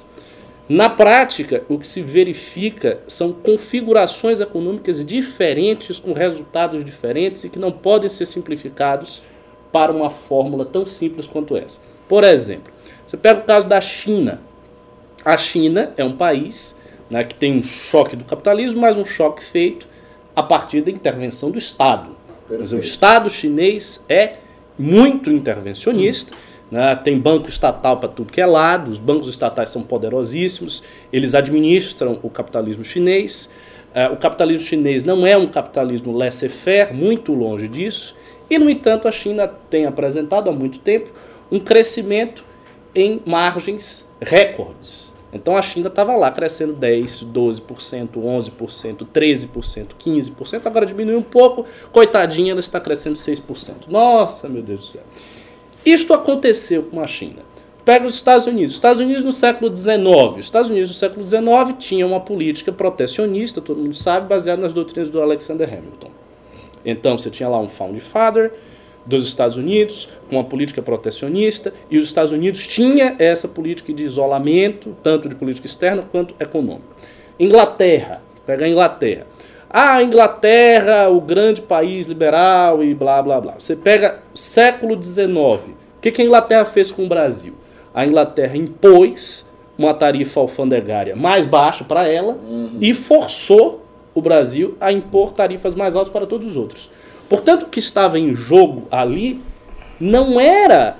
Na 0.68 0.88
prática, 0.88 1.62
o 1.68 1.78
que 1.78 1.86
se 1.86 2.00
verifica 2.00 3.00
são 3.06 3.32
configurações 3.32 4.40
econômicas 4.40 5.04
diferentes, 5.04 5.98
com 5.98 6.12
resultados 6.12 6.84
diferentes 6.84 7.44
e 7.44 7.48
que 7.48 7.58
não 7.58 7.70
podem 7.70 8.08
ser 8.08 8.26
simplificados 8.26 9.22
para 9.70 9.92
uma 9.92 10.10
fórmula 10.10 10.64
tão 10.64 10.86
simples 10.86 11.26
quanto 11.26 11.56
essa. 11.56 11.80
Por 12.12 12.24
exemplo, 12.24 12.70
você 13.06 13.16
pega 13.16 13.40
o 13.40 13.44
caso 13.44 13.66
da 13.66 13.80
China. 13.80 14.38
A 15.24 15.34
China 15.38 15.94
é 15.96 16.04
um 16.04 16.14
país 16.14 16.76
né, 17.08 17.24
que 17.24 17.34
tem 17.34 17.56
um 17.56 17.62
choque 17.62 18.14
do 18.14 18.22
capitalismo, 18.22 18.82
mas 18.82 18.98
um 18.98 19.04
choque 19.06 19.42
feito 19.42 19.88
a 20.36 20.42
partir 20.42 20.82
da 20.82 20.90
intervenção 20.90 21.50
do 21.50 21.56
Estado. 21.56 22.14
Mas 22.50 22.70
o 22.70 22.78
Estado 22.78 23.30
chinês 23.30 24.04
é 24.10 24.34
muito 24.78 25.30
intervencionista. 25.30 26.34
Né? 26.70 26.94
Tem 26.96 27.18
banco 27.18 27.48
estatal 27.48 27.96
para 27.96 28.10
tudo 28.10 28.30
que 28.30 28.42
é 28.42 28.46
lado, 28.46 28.90
os 28.90 28.98
bancos 28.98 29.28
estatais 29.28 29.70
são 29.70 29.82
poderosíssimos, 29.82 30.82
eles 31.10 31.34
administram 31.34 32.18
o 32.22 32.28
capitalismo 32.28 32.84
chinês. 32.84 33.48
Uh, 33.96 34.12
o 34.12 34.18
capitalismo 34.18 34.68
chinês 34.68 35.02
não 35.02 35.26
é 35.26 35.34
um 35.34 35.46
capitalismo 35.46 36.14
laissez-faire, 36.14 36.92
muito 36.92 37.32
longe 37.32 37.68
disso, 37.68 38.14
e, 38.50 38.58
no 38.58 38.68
entanto, 38.68 39.08
a 39.08 39.10
China 39.10 39.48
tem 39.48 39.86
apresentado 39.86 40.50
há 40.50 40.52
muito 40.52 40.78
tempo 40.78 41.10
um 41.52 41.60
crescimento 41.60 42.42
em 42.94 43.20
margens 43.26 44.08
recordes. 44.18 45.12
Então 45.32 45.56
a 45.56 45.62
China 45.62 45.88
estava 45.88 46.16
lá 46.16 46.30
crescendo 46.30 46.72
10, 46.72 47.24
12%, 47.24 48.08
11%, 48.16 49.06
13%, 49.06 49.86
15%, 49.98 50.66
agora 50.66 50.86
diminuiu 50.86 51.18
um 51.18 51.22
pouco, 51.22 51.64
coitadinha, 51.90 52.52
ela 52.52 52.60
está 52.60 52.80
crescendo 52.80 53.16
6%. 53.16 53.88
Nossa, 53.88 54.48
meu 54.48 54.62
Deus 54.62 54.80
do 54.80 54.86
céu. 54.86 55.02
Isto 55.84 56.14
aconteceu 56.14 56.84
com 56.84 57.00
a 57.00 57.06
China. 57.06 57.42
Pega 57.84 58.06
os 58.06 58.14
Estados 58.14 58.46
Unidos. 58.46 58.72
Os 58.72 58.76
Estados 58.76 59.00
Unidos 59.00 59.24
no 59.24 59.32
século 59.32 59.74
XIX. 59.74 60.38
Os 60.38 60.44
Estados 60.44 60.70
Unidos 60.70 60.90
no 60.90 60.94
século 60.94 61.28
XIX 61.28 61.76
tinham 61.78 62.10
uma 62.10 62.20
política 62.20 62.70
protecionista, 62.70 63.60
todo 63.60 63.80
mundo 63.80 63.94
sabe, 63.94 64.28
baseada 64.28 64.62
nas 64.62 64.72
doutrinas 64.72 65.10
do 65.10 65.20
Alexander 65.20 65.68
Hamilton. 65.68 66.10
Então 66.84 67.18
você 67.18 67.30
tinha 67.30 67.48
lá 67.48 67.58
um 67.58 67.68
Founding 67.68 68.00
Father 68.00 68.52
dos 69.04 69.28
Estados 69.28 69.56
Unidos 69.56 70.08
com 70.28 70.36
uma 70.36 70.44
política 70.44 70.80
protecionista 70.80 71.72
e 71.90 71.98
os 71.98 72.06
Estados 72.06 72.32
Unidos 72.32 72.66
tinha 72.66 73.16
essa 73.18 73.48
política 73.48 73.92
de 73.92 74.04
isolamento, 74.04 74.96
tanto 75.02 75.28
de 75.28 75.34
política 75.34 75.66
externa 75.66 76.02
quanto 76.10 76.34
econômica. 76.40 76.84
Inglaterra, 77.38 78.22
pega 78.46 78.64
a 78.64 78.68
Inglaterra. 78.68 79.26
Ah, 79.68 79.96
a 79.96 80.02
Inglaterra, 80.02 81.08
o 81.08 81.20
grande 81.20 81.62
país 81.62 82.06
liberal 82.06 82.84
e 82.84 82.94
blá 82.94 83.22
blá 83.22 83.40
blá. 83.40 83.54
Você 83.58 83.74
pega 83.74 84.22
século 84.34 85.02
XIX. 85.02 85.28
O 85.28 86.00
que, 86.00 86.10
que 86.10 86.22
a 86.22 86.24
Inglaterra 86.24 86.64
fez 86.64 86.92
com 86.92 87.04
o 87.04 87.08
Brasil? 87.08 87.54
A 87.94 88.04
Inglaterra 88.04 88.56
impôs 88.56 89.46
uma 89.78 89.94
tarifa 89.94 90.40
alfandegária 90.40 91.16
mais 91.16 91.46
baixa 91.46 91.84
para 91.84 92.06
ela 92.06 92.34
uhum. 92.34 92.76
e 92.80 92.92
forçou 92.92 93.82
o 94.14 94.20
Brasil 94.20 94.76
a 94.80 94.92
impor 94.92 95.32
tarifas 95.32 95.74
mais 95.74 95.96
altas 95.96 96.12
para 96.12 96.26
todos 96.26 96.46
os 96.46 96.56
outros. 96.56 96.90
Portanto, 97.32 97.62
o 97.62 97.68
que 97.70 97.78
estava 97.78 98.18
em 98.18 98.34
jogo 98.34 98.86
ali 98.90 99.40
não 99.98 100.38
era 100.38 100.98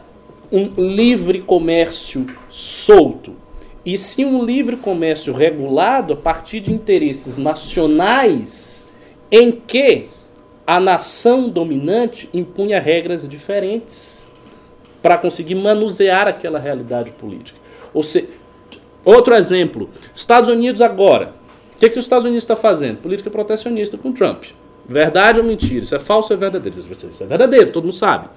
um 0.50 0.64
livre 0.78 1.42
comércio 1.42 2.24
solto, 2.48 3.34
e 3.84 3.98
sim 3.98 4.24
um 4.24 4.42
livre 4.42 4.78
comércio 4.78 5.34
regulado 5.34 6.14
a 6.14 6.16
partir 6.16 6.60
de 6.60 6.72
interesses 6.72 7.36
nacionais 7.36 8.90
em 9.30 9.52
que 9.52 10.06
a 10.66 10.80
nação 10.80 11.50
dominante 11.50 12.30
impunha 12.32 12.80
regras 12.80 13.28
diferentes 13.28 14.22
para 15.02 15.18
conseguir 15.18 15.56
manusear 15.56 16.26
aquela 16.26 16.58
realidade 16.58 17.10
política. 17.10 17.58
Ou 17.92 18.02
seja, 18.02 18.28
outro 19.04 19.34
exemplo, 19.34 19.90
Estados 20.14 20.48
Unidos 20.48 20.80
agora. 20.80 21.34
O 21.76 21.78
que, 21.78 21.90
que 21.90 21.98
os 21.98 22.06
Estados 22.06 22.24
Unidos 22.24 22.42
está 22.42 22.56
fazendo? 22.56 23.02
Política 23.02 23.28
protecionista 23.28 23.98
com 23.98 24.14
Trump. 24.14 24.44
Verdade 24.86 25.40
ou 25.40 25.44
mentira? 25.44 25.82
Isso 25.82 25.94
é 25.94 25.98
falso 25.98 26.32
ou 26.32 26.36
é 26.36 26.40
verdadeiro? 26.40 26.78
Isso 26.78 27.22
é 27.22 27.26
verdadeiro, 27.26 27.70
todo 27.70 27.84
mundo 27.84 27.96
sabe. 27.96 28.28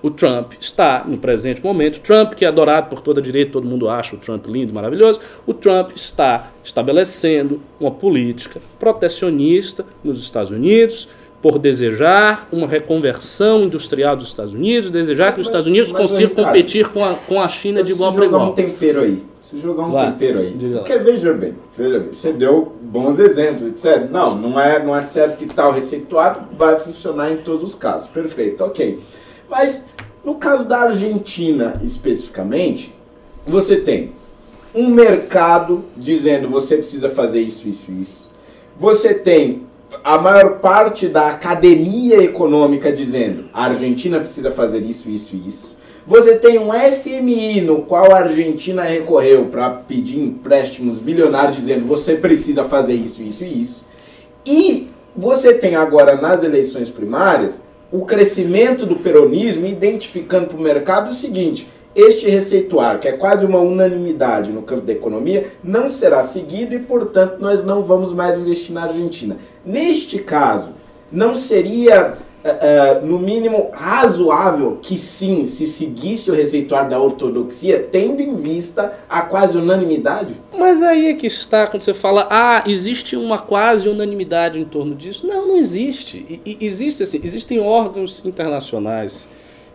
O 0.00 0.10
Trump 0.10 0.52
está, 0.60 1.04
no 1.06 1.18
presente 1.18 1.62
momento, 1.62 2.00
Trump, 2.00 2.34
que 2.34 2.44
é 2.44 2.48
adorado 2.48 2.88
por 2.88 3.00
toda 3.00 3.20
a 3.20 3.22
direita, 3.22 3.52
todo 3.52 3.66
mundo 3.66 3.88
acha 3.88 4.14
o 4.14 4.18
Trump 4.18 4.46
lindo, 4.46 4.72
maravilhoso, 4.72 5.20
o 5.44 5.52
Trump 5.52 5.90
está 5.96 6.52
estabelecendo 6.62 7.60
uma 7.80 7.90
política 7.90 8.60
protecionista 8.78 9.84
nos 10.04 10.20
Estados 10.20 10.52
Unidos, 10.52 11.08
por 11.42 11.58
desejar 11.58 12.48
uma 12.50 12.66
reconversão 12.66 13.64
industrial 13.64 14.16
dos 14.16 14.28
Estados 14.28 14.54
Unidos, 14.54 14.90
desejar 14.90 15.32
que 15.32 15.40
os 15.40 15.46
Estados 15.46 15.66
Unidos 15.66 15.92
consigam 15.92 16.44
competir 16.44 16.88
com 16.88 17.04
a, 17.04 17.14
com 17.14 17.40
a 17.40 17.48
China 17.48 17.82
de 17.82 17.92
igual 17.92 18.12
para 18.12 18.24
igual. 18.24 18.50
um 18.50 18.52
tempero 18.52 19.02
aí. 19.02 19.22
Se 19.48 19.58
jogar 19.60 19.84
um 19.84 19.92
tempero 19.98 20.40
aí. 20.40 20.54
Porque 20.74 20.98
veja 20.98 21.32
bem, 21.32 21.54
veja 21.74 22.00
bem, 22.00 22.12
você 22.12 22.34
deu 22.34 22.70
bons 22.82 23.18
exemplos, 23.18 23.62
etc. 23.62 24.06
Não, 24.10 24.36
não 24.36 24.60
é, 24.60 24.84
não 24.84 24.94
é 24.94 25.00
certo 25.00 25.38
que 25.38 25.46
tal 25.46 25.72
receituário 25.72 26.42
vai 26.52 26.78
funcionar 26.78 27.32
em 27.32 27.38
todos 27.38 27.62
os 27.62 27.74
casos. 27.74 28.10
Perfeito, 28.10 28.62
ok. 28.62 29.00
Mas 29.48 29.86
no 30.22 30.34
caso 30.34 30.66
da 30.66 30.80
Argentina 30.80 31.80
especificamente, 31.82 32.94
você 33.46 33.76
tem 33.76 34.12
um 34.74 34.88
mercado 34.88 35.82
dizendo 35.96 36.50
você 36.50 36.76
precisa 36.76 37.08
fazer 37.08 37.40
isso, 37.40 37.70
isso, 37.70 37.90
isso. 37.90 38.30
Você 38.78 39.14
tem 39.14 39.62
a 40.04 40.18
maior 40.18 40.58
parte 40.58 41.08
da 41.08 41.28
academia 41.28 42.22
econômica 42.22 42.92
dizendo 42.92 43.48
a 43.54 43.64
Argentina 43.64 44.20
precisa 44.20 44.50
fazer 44.50 44.80
isso, 44.80 45.08
isso 45.08 45.34
isso. 45.34 45.77
Você 46.08 46.36
tem 46.36 46.58
um 46.58 46.70
FMI 46.72 47.60
no 47.60 47.82
qual 47.82 48.10
a 48.12 48.20
Argentina 48.20 48.82
recorreu 48.82 49.44
para 49.50 49.68
pedir 49.68 50.18
empréstimos 50.18 50.98
bilionários 50.98 51.56
dizendo 51.56 51.86
você 51.86 52.14
precisa 52.14 52.64
fazer 52.64 52.94
isso, 52.94 53.22
isso 53.22 53.44
e 53.44 53.60
isso. 53.60 53.86
E 54.46 54.88
você 55.14 55.52
tem 55.52 55.76
agora 55.76 56.16
nas 56.16 56.42
eleições 56.42 56.88
primárias 56.88 57.60
o 57.92 58.06
crescimento 58.06 58.86
do 58.86 58.96
peronismo, 58.96 59.66
identificando 59.66 60.46
para 60.46 60.56
o 60.56 60.62
mercado 60.62 61.10
o 61.10 61.14
seguinte: 61.14 61.68
este 61.94 62.26
receituário, 62.26 63.00
que 63.00 63.08
é 63.08 63.12
quase 63.12 63.44
uma 63.44 63.60
unanimidade 63.60 64.50
no 64.50 64.62
campo 64.62 64.86
da 64.86 64.92
economia, 64.94 65.48
não 65.62 65.90
será 65.90 66.22
seguido 66.22 66.74
e, 66.74 66.78
portanto, 66.78 67.36
nós 67.38 67.62
não 67.62 67.82
vamos 67.82 68.14
mais 68.14 68.38
investir 68.38 68.74
na 68.74 68.84
Argentina. 68.84 69.36
Neste 69.62 70.18
caso, 70.20 70.70
não 71.12 71.36
seria, 71.36 72.16
uh, 72.44 73.02
uh, 73.02 73.06
no 73.06 73.18
mínimo, 73.18 73.70
razoável 73.72 74.78
que 74.82 74.98
sim, 74.98 75.44
se 75.46 75.66
seguisse 75.66 76.30
o 76.30 76.34
receituário 76.34 76.90
da 76.90 77.00
ortodoxia, 77.00 77.88
tendo 77.90 78.20
em 78.20 78.34
vista 78.36 78.92
a 79.08 79.22
quase 79.22 79.56
unanimidade? 79.56 80.34
Mas 80.56 80.82
aí 80.82 81.08
é 81.08 81.14
que 81.14 81.26
está, 81.26 81.66
quando 81.66 81.82
você 81.82 81.94
fala, 81.94 82.26
ah, 82.30 82.62
existe 82.66 83.16
uma 83.16 83.38
quase 83.38 83.88
unanimidade 83.88 84.58
em 84.58 84.64
torno 84.64 84.94
disso. 84.94 85.26
Não, 85.26 85.48
não 85.48 85.56
existe. 85.56 86.40
E 86.44 86.58
existe 86.60 87.02
assim, 87.02 87.20
existem 87.22 87.60
órgãos 87.60 88.22
internacionais 88.24 89.28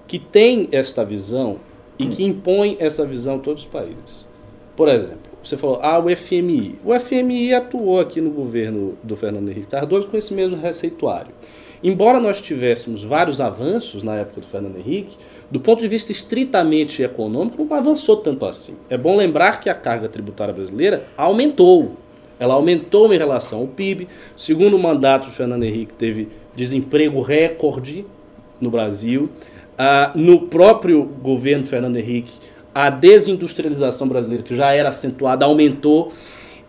que 0.07 0.19
têm 0.19 0.67
esta 0.71 1.03
visão 1.03 1.57
e 1.97 2.07
que 2.07 2.23
impõem 2.23 2.77
essa 2.79 3.05
visão 3.05 3.35
a 3.35 3.39
todos 3.39 3.63
os 3.63 3.67
países. 3.67 4.27
Por 4.75 4.87
exemplo, 4.89 5.31
você 5.43 5.57
falou, 5.57 5.79
ah, 5.81 5.99
o 5.99 6.15
FMI. 6.15 6.79
O 6.85 6.97
FMI 6.97 7.53
atuou 7.53 7.99
aqui 7.99 8.21
no 8.21 8.29
governo 8.29 8.97
do 9.03 9.15
Fernando 9.15 9.49
Henrique 9.49 9.67
Cardoso 9.67 10.07
com 10.07 10.17
esse 10.17 10.33
mesmo 10.33 10.57
receituário. 10.57 11.33
Embora 11.83 12.19
nós 12.19 12.39
tivéssemos 12.39 13.03
vários 13.03 13.41
avanços 13.41 14.03
na 14.03 14.15
época 14.15 14.39
do 14.39 14.47
Fernando 14.47 14.77
Henrique, 14.77 15.17
do 15.51 15.59
ponto 15.59 15.81
de 15.81 15.87
vista 15.87 16.11
estritamente 16.11 17.03
econômico, 17.03 17.63
não 17.63 17.75
avançou 17.75 18.17
tanto 18.17 18.45
assim. 18.45 18.75
É 18.89 18.97
bom 18.97 19.17
lembrar 19.17 19.59
que 19.59 19.69
a 19.69 19.75
carga 19.75 20.07
tributária 20.07 20.53
brasileira 20.53 21.03
aumentou. 21.17 21.97
Ela 22.39 22.53
aumentou 22.53 23.13
em 23.13 23.17
relação 23.17 23.59
ao 23.59 23.67
PIB. 23.67 24.07
Segundo 24.35 24.75
o 24.75 24.79
mandato 24.79 25.27
do 25.27 25.33
Fernando 25.33 25.63
Henrique, 25.63 25.93
teve 25.93 26.29
desemprego 26.55 27.21
recorde 27.21 28.05
no 28.59 28.71
Brasil. 28.71 29.29
Ah, 29.77 30.11
no 30.15 30.47
próprio 30.47 31.03
governo 31.03 31.65
Fernando 31.65 31.97
Henrique, 31.97 32.33
a 32.73 32.89
desindustrialização 32.89 34.07
brasileira, 34.07 34.43
que 34.43 34.55
já 34.55 34.71
era 34.71 34.89
acentuada, 34.89 35.45
aumentou. 35.45 36.11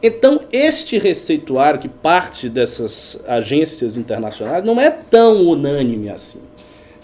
Então, 0.06 0.40
este 0.52 0.98
receituário, 0.98 1.80
que 1.80 1.88
parte 1.88 2.50
dessas 2.50 3.18
agências 3.26 3.96
internacionais, 3.96 4.62
não 4.62 4.78
é 4.78 4.90
tão 4.90 5.46
unânime 5.46 6.10
assim. 6.10 6.40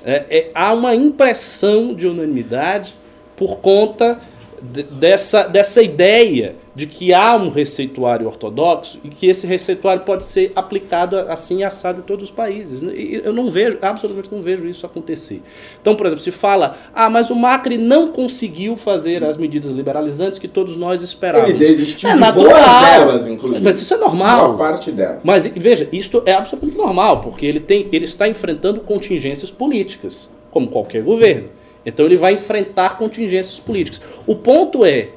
É, 0.04 0.26
é, 0.28 0.50
há 0.54 0.71
uma 0.75 0.95
impressão 0.95 1.95
de 1.95 2.07
unanimidade 2.07 2.95
por 3.38 3.57
conta 3.61 4.21
de, 4.61 4.83
dessa, 4.83 5.45
dessa 5.45 5.83
ideia 5.83 6.57
de 6.81 6.87
que 6.87 7.13
há 7.13 7.37
um 7.37 7.51
receituário 7.51 8.27
ortodoxo 8.27 8.99
e 9.05 9.11
que 9.11 9.27
esse 9.27 9.47
receituário 9.47 10.03
pode 10.03 10.25
ser 10.25 10.51
aplicado 10.57 11.19
assim 11.19 11.63
assado 11.63 11.99
em 11.99 12.03
todos 12.03 12.25
os 12.25 12.31
países. 12.31 12.81
E 12.83 13.21
eu 13.23 13.35
não 13.35 13.51
vejo, 13.51 13.77
absolutamente 13.83 14.33
não 14.33 14.41
vejo 14.41 14.67
isso 14.67 14.87
acontecer. 14.87 15.43
Então, 15.79 15.95
por 15.95 16.07
exemplo, 16.07 16.25
se 16.25 16.31
fala, 16.31 16.79
ah, 16.95 17.11
mas 17.11 17.29
o 17.29 17.35
Macri 17.35 17.77
não 17.77 18.09
conseguiu 18.09 18.79
fazer 18.79 19.23
as 19.23 19.37
medidas 19.37 19.73
liberalizantes 19.73 20.39
que 20.39 20.49
todos 20.49 20.75
nós 20.75 21.03
esperávamos. 21.03 21.51
Ele 21.51 21.59
desistiu 21.59 22.09
é 22.09 22.15
de 22.15 22.21
natural. 22.21 22.81
delas, 22.81 23.29
inclusive. 23.29 23.63
Mas 23.63 23.83
isso 23.83 23.93
é 23.93 23.99
normal. 23.99 24.49
Boa 24.49 24.59
parte 24.71 24.91
delas. 24.91 25.21
Mas 25.23 25.47
veja, 25.47 25.87
isto 25.93 26.23
é 26.25 26.33
absolutamente 26.33 26.79
normal, 26.79 27.21
porque 27.21 27.45
ele, 27.45 27.61
tem, 27.61 27.89
ele 27.93 28.07
está 28.07 28.27
enfrentando 28.27 28.81
contingências 28.81 29.51
políticas, 29.51 30.31
como 30.51 30.69
qualquer 30.69 31.03
governo. 31.03 31.49
Então 31.85 32.07
ele 32.07 32.17
vai 32.17 32.33
enfrentar 32.33 32.97
contingências 32.97 33.61
políticas. 33.61 34.01
O 34.27 34.35
ponto 34.35 34.83
é, 34.83 35.11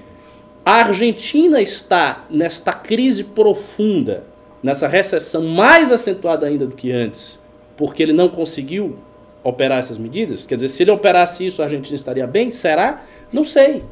a 0.65 0.75
Argentina 0.75 1.61
está 1.61 2.25
nesta 2.29 2.71
crise 2.71 3.23
profunda, 3.23 4.23
nessa 4.61 4.87
recessão 4.87 5.43
mais 5.43 5.91
acentuada 5.91 6.47
ainda 6.47 6.65
do 6.65 6.75
que 6.75 6.91
antes, 6.91 7.39
porque 7.75 8.01
ele 8.01 8.13
não 8.13 8.29
conseguiu 8.29 8.97
operar 9.43 9.79
essas 9.79 9.97
medidas? 9.97 10.45
Quer 10.45 10.55
dizer, 10.55 10.69
se 10.69 10.83
ele 10.83 10.91
operasse 10.91 11.45
isso, 11.45 11.61
a 11.61 11.65
Argentina 11.65 11.95
estaria 11.95 12.25
bem? 12.25 12.49
Será? 12.49 13.03
Não 13.31 13.43
sei. 13.43 13.83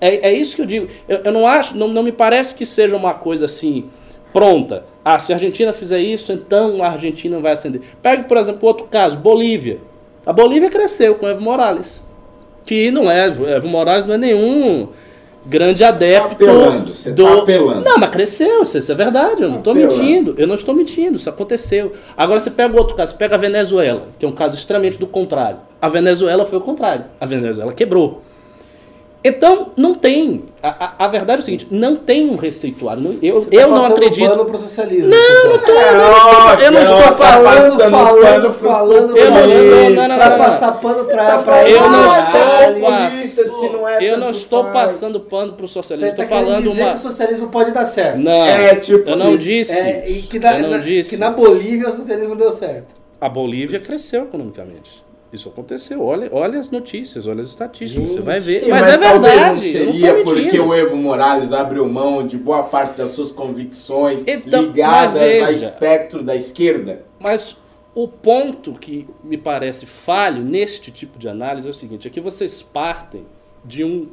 É, 0.00 0.28
é 0.28 0.32
isso 0.32 0.56
que 0.56 0.62
eu 0.62 0.66
digo. 0.66 0.88
Eu, 1.08 1.18
eu 1.24 1.32
não 1.32 1.46
acho, 1.46 1.76
não, 1.76 1.88
não 1.88 2.02
me 2.02 2.12
parece 2.12 2.54
que 2.54 2.66
seja 2.66 2.96
uma 2.96 3.14
coisa 3.14 3.46
assim 3.46 3.88
pronta. 4.32 4.84
Ah, 5.04 5.18
se 5.18 5.32
a 5.32 5.36
Argentina 5.36 5.72
fizer 5.72 6.00
isso, 6.00 6.32
então 6.32 6.82
a 6.82 6.88
Argentina 6.88 7.38
vai 7.38 7.52
ascender. 7.52 7.80
Pegue, 8.02 8.24
por 8.24 8.36
exemplo, 8.36 8.68
outro 8.68 8.86
caso, 8.86 9.16
Bolívia. 9.16 9.78
A 10.26 10.32
Bolívia 10.32 10.68
cresceu 10.68 11.14
com 11.14 11.26
Evo 11.26 11.40
Morales. 11.40 12.04
Que 12.66 12.90
não 12.90 13.10
é, 13.10 13.26
Evo 13.26 13.68
Morales 13.68 14.06
não 14.06 14.14
é 14.14 14.18
nenhum 14.18 14.88
grande 15.44 15.82
adepto 15.82 16.34
apelando, 16.34 16.94
você 16.94 17.12
do... 17.12 17.24
tá 17.24 17.34
apelando. 17.42 17.84
Não, 17.84 17.98
mas 17.98 18.10
cresceu, 18.10 18.62
isso, 18.62 18.78
isso 18.78 18.92
é 18.92 18.94
verdade, 18.94 19.42
eu 19.42 19.48
não 19.48 19.58
estou 19.58 19.72
Apelando. 19.72 19.96
mentindo, 19.96 20.34
eu 20.36 20.46
não 20.46 20.54
estou 20.54 20.74
mentindo, 20.74 21.16
isso 21.16 21.28
aconteceu. 21.30 21.92
Agora 22.16 22.38
você 22.38 22.50
pega 22.50 22.76
outro 22.76 22.94
caso, 22.94 23.12
você 23.12 23.18
pega 23.18 23.34
a 23.34 23.38
Venezuela, 23.38 24.06
que 24.18 24.24
é 24.24 24.28
um 24.28 24.32
caso 24.32 24.54
extremamente 24.54 24.98
do 24.98 25.06
contrário. 25.06 25.58
A 25.80 25.88
Venezuela 25.88 26.44
foi 26.44 26.58
o 26.58 26.62
contrário, 26.62 27.04
a 27.20 27.26
Venezuela 27.26 27.72
quebrou. 27.72 28.22
Então, 29.22 29.72
não 29.76 29.94
tem. 29.94 30.44
A, 30.62 30.68
a, 30.98 31.04
a 31.04 31.08
verdade 31.08 31.40
é 31.40 31.42
o 31.42 31.44
seguinte: 31.44 31.66
não 31.70 31.94
tem 31.94 32.30
um 32.30 32.36
receituário. 32.36 33.02
Não- 33.02 33.18
Eu, 33.22 33.38
Você 33.40 33.50
tá 33.50 33.56
eu 33.56 33.68
não 33.68 33.84
acredito. 33.84 34.28
pano 34.30 34.44
pro 34.46 34.56
socialismo. 34.56 35.10
Não, 35.10 35.44
não 35.44 35.56
então. 35.56 35.66
tô, 35.66 35.72
eu 35.72 35.92
não 35.98 36.16
estou, 36.16 36.60
eu 36.64 36.72
não 36.72 36.78
É, 36.78 36.82
estou 36.82 36.96
ó, 36.98 37.02
tá 37.02 37.12
falando. 37.12 37.44
passando 37.44 37.90
falando, 37.90 38.20
pano 38.22 38.54
falando, 38.54 39.16
Eu 39.16 39.30
não 39.30 39.36
falando, 39.36 39.50
estou- 39.50 39.90
não, 39.90 40.08
não, 40.08 40.08
não, 40.18 40.30
não. 40.30 40.38
passar 40.38 40.72
pano 40.80 41.04
pra, 41.04 41.26
Tá 41.26 41.38
pra 41.42 41.68
Eu 41.68 41.78
falando, 41.80 41.92
não 41.92 42.18
estou 42.18 43.72
não 43.72 43.88
é 43.88 43.98
Eu 44.02 44.16
não 44.18 44.28
estou 44.30 44.64
passando 44.64 45.20
pano 45.20 45.52
pro 45.52 45.68
socialismo, 45.68 46.10
Você 46.10 46.16
tá 46.22 46.26
falando 46.26 46.62
dizer 46.62 46.82
uma. 46.82 46.90
que 46.92 46.98
o 46.98 47.02
socialismo 47.02 47.48
pode 47.48 47.72
dar 47.72 47.86
certo. 47.86 48.18
Não, 48.20 48.32
É, 48.32 48.74
tipo 48.76 49.10
eu 49.10 49.16
não 49.16 49.34
isso. 49.34 49.44
disse. 49.44 49.78
É, 49.78 50.08
e 50.08 50.22
que, 50.22 50.38
na, 50.38 50.56
eu 50.56 50.62
não 50.62 50.70
na- 50.70 50.78
disse. 50.78 51.10
que 51.10 51.16
na 51.16 51.30
Bolívia 51.30 51.88
o 51.88 51.92
socialismo 51.94 52.34
deu 52.36 52.50
certo. 52.52 52.94
A 53.20 53.28
Bolívia 53.28 53.78
cresceu 53.80 54.22
economicamente. 54.22 55.04
Isso 55.32 55.48
aconteceu. 55.48 56.02
Olha, 56.02 56.28
olha 56.32 56.58
as 56.58 56.70
notícias, 56.70 57.26
olha 57.26 57.42
as 57.42 57.48
estatísticas, 57.48 58.10
você 58.10 58.20
vai 58.20 58.40
ver. 58.40 58.58
Sim, 58.58 58.68
mas, 58.68 58.88
é 58.88 58.98
talvez 58.98 59.32
verdade. 59.34 59.60
Não 59.60 59.80
eu 59.80 59.86
não 59.86 59.96
seria 59.96 60.24
porque 60.24 60.60
o 60.60 60.74
Evo 60.74 60.96
Morales 60.96 61.52
abriu 61.52 61.88
mão 61.88 62.26
de 62.26 62.36
boa 62.36 62.64
parte 62.64 62.98
das 62.98 63.12
suas 63.12 63.30
convicções 63.30 64.24
Então, 64.26 64.62
ligadas 64.62 65.20
mas 65.20 65.20
veja. 65.20 65.46
ao 65.46 65.52
espectro 65.52 66.22
da 66.24 66.34
esquerda. 66.34 67.04
Mas 67.20 67.56
o 67.94 68.08
ponto 68.08 68.72
que 68.74 69.06
me 69.22 69.36
parece 69.36 69.86
falho 69.86 70.42
neste 70.42 70.90
tipo 70.90 71.16
de 71.18 71.28
análise 71.28 71.66
é 71.66 71.70
o 71.70 71.74
seguinte: 71.74 72.08
é 72.08 72.10
que 72.10 72.20
vocês 72.20 72.60
partem 72.60 73.24
de, 73.64 73.84
um, 73.84 74.08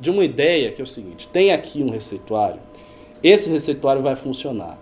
de 0.00 0.10
uma 0.10 0.24
ideia 0.24 0.72
que 0.72 0.80
é 0.80 0.84
o 0.84 0.86
seguinte: 0.86 1.28
tem 1.30 1.52
aqui 1.52 1.82
um 1.82 1.90
receituário, 1.90 2.60
esse 3.22 3.50
receituário 3.50 4.00
vai 4.02 4.16
funcionar. 4.16 4.78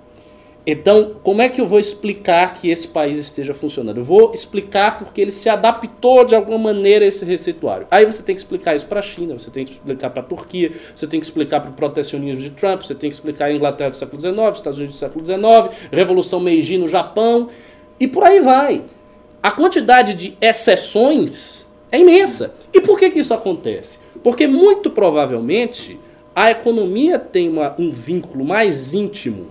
Então, 0.67 1.13
como 1.23 1.41
é 1.41 1.49
que 1.49 1.59
eu 1.61 1.67
vou 1.67 1.81
explicar 1.81 2.53
que 2.53 2.71
esse 2.71 2.87
país 2.87 3.17
esteja 3.17 3.55
funcionando? 3.55 3.97
Eu 3.99 4.05
vou 4.05 4.33
explicar 4.35 4.99
porque 4.99 5.21
ele 5.21 5.33
se 5.33 5.49
adaptou 5.49 6.23
de 6.25 6.35
alguma 6.35 6.59
maneira 6.59 7.05
a 7.05 7.09
esse 7.09 7.25
receituário. 7.25 7.87
Aí 7.91 8.05
você 8.05 8.23
tem 8.23 8.35
que 8.35 8.41
explicar 8.43 8.77
isso 8.77 8.87
para 8.87 8.99
a 9.01 9.03
China, 9.03 9.39
você 9.39 9.51
tem 9.51 9.65
que 9.65 9.73
explicar 9.73 10.11
para 10.11 10.21
a 10.23 10.25
Turquia, 10.25 10.71
você 10.95 11.07
tem 11.07 11.19
que 11.19 11.25
explicar 11.25 11.61
para 11.61 11.71
o 11.71 11.73
protecionismo 11.73 12.43
de 12.43 12.51
Trump, 12.51 12.83
você 12.83 12.95
tem 12.95 13.09
que 13.09 13.15
explicar 13.17 13.47
a 13.47 13.53
Inglaterra 13.53 13.91
do 13.91 13.97
século 13.97 14.21
XIX, 14.21 14.37
Estados 14.55 14.79
Unidos 14.79 14.97
do 14.97 14.99
século 14.99 15.25
XIX, 15.25 15.41
Revolução 15.91 16.39
Meiji 16.41 16.77
no 16.77 16.87
Japão, 16.89 17.49
e 17.99 18.07
por 18.07 18.23
aí 18.23 18.41
vai. 18.41 18.85
A 19.43 19.51
quantidade 19.51 20.15
de 20.15 20.37
exceções 20.43 21.67
é 21.91 21.99
imensa. 21.99 22.55
E 22.73 22.81
por 22.83 22.99
que, 22.99 23.11
que 23.11 23.19
isso 23.19 23.33
acontece? 23.33 23.99
Porque 24.23 24.47
muito 24.47 24.91
provavelmente 24.91 25.99
a 26.37 26.51
economia 26.51 27.19
tem 27.19 27.49
uma- 27.49 27.75
um 27.79 27.91
vínculo 27.91 28.45
mais 28.45 28.93
íntimo 28.93 29.47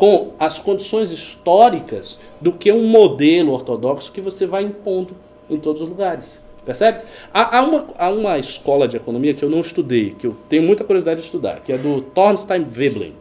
com 0.00 0.30
as 0.38 0.58
condições 0.58 1.10
históricas 1.10 2.18
do 2.40 2.52
que 2.52 2.72
um 2.72 2.86
modelo 2.86 3.52
ortodoxo 3.52 4.10
que 4.10 4.22
você 4.22 4.46
vai 4.46 4.62
impondo 4.62 5.14
em 5.50 5.58
todos 5.58 5.82
os 5.82 5.88
lugares. 5.90 6.40
Percebe? 6.64 7.02
Há, 7.34 7.58
há 7.58 7.62
uma, 7.62 7.86
há 7.98 8.08
uma 8.08 8.38
escola 8.38 8.88
de 8.88 8.96
economia 8.96 9.34
que 9.34 9.44
eu 9.44 9.50
não 9.50 9.60
estudei, 9.60 10.16
que 10.18 10.26
eu 10.26 10.34
tenho 10.48 10.62
muita 10.62 10.84
curiosidade 10.84 11.20
de 11.20 11.26
estudar, 11.26 11.60
que 11.60 11.70
é 11.70 11.76
do 11.76 12.00
Thorstein 12.00 12.64
Veblen. 12.64 13.12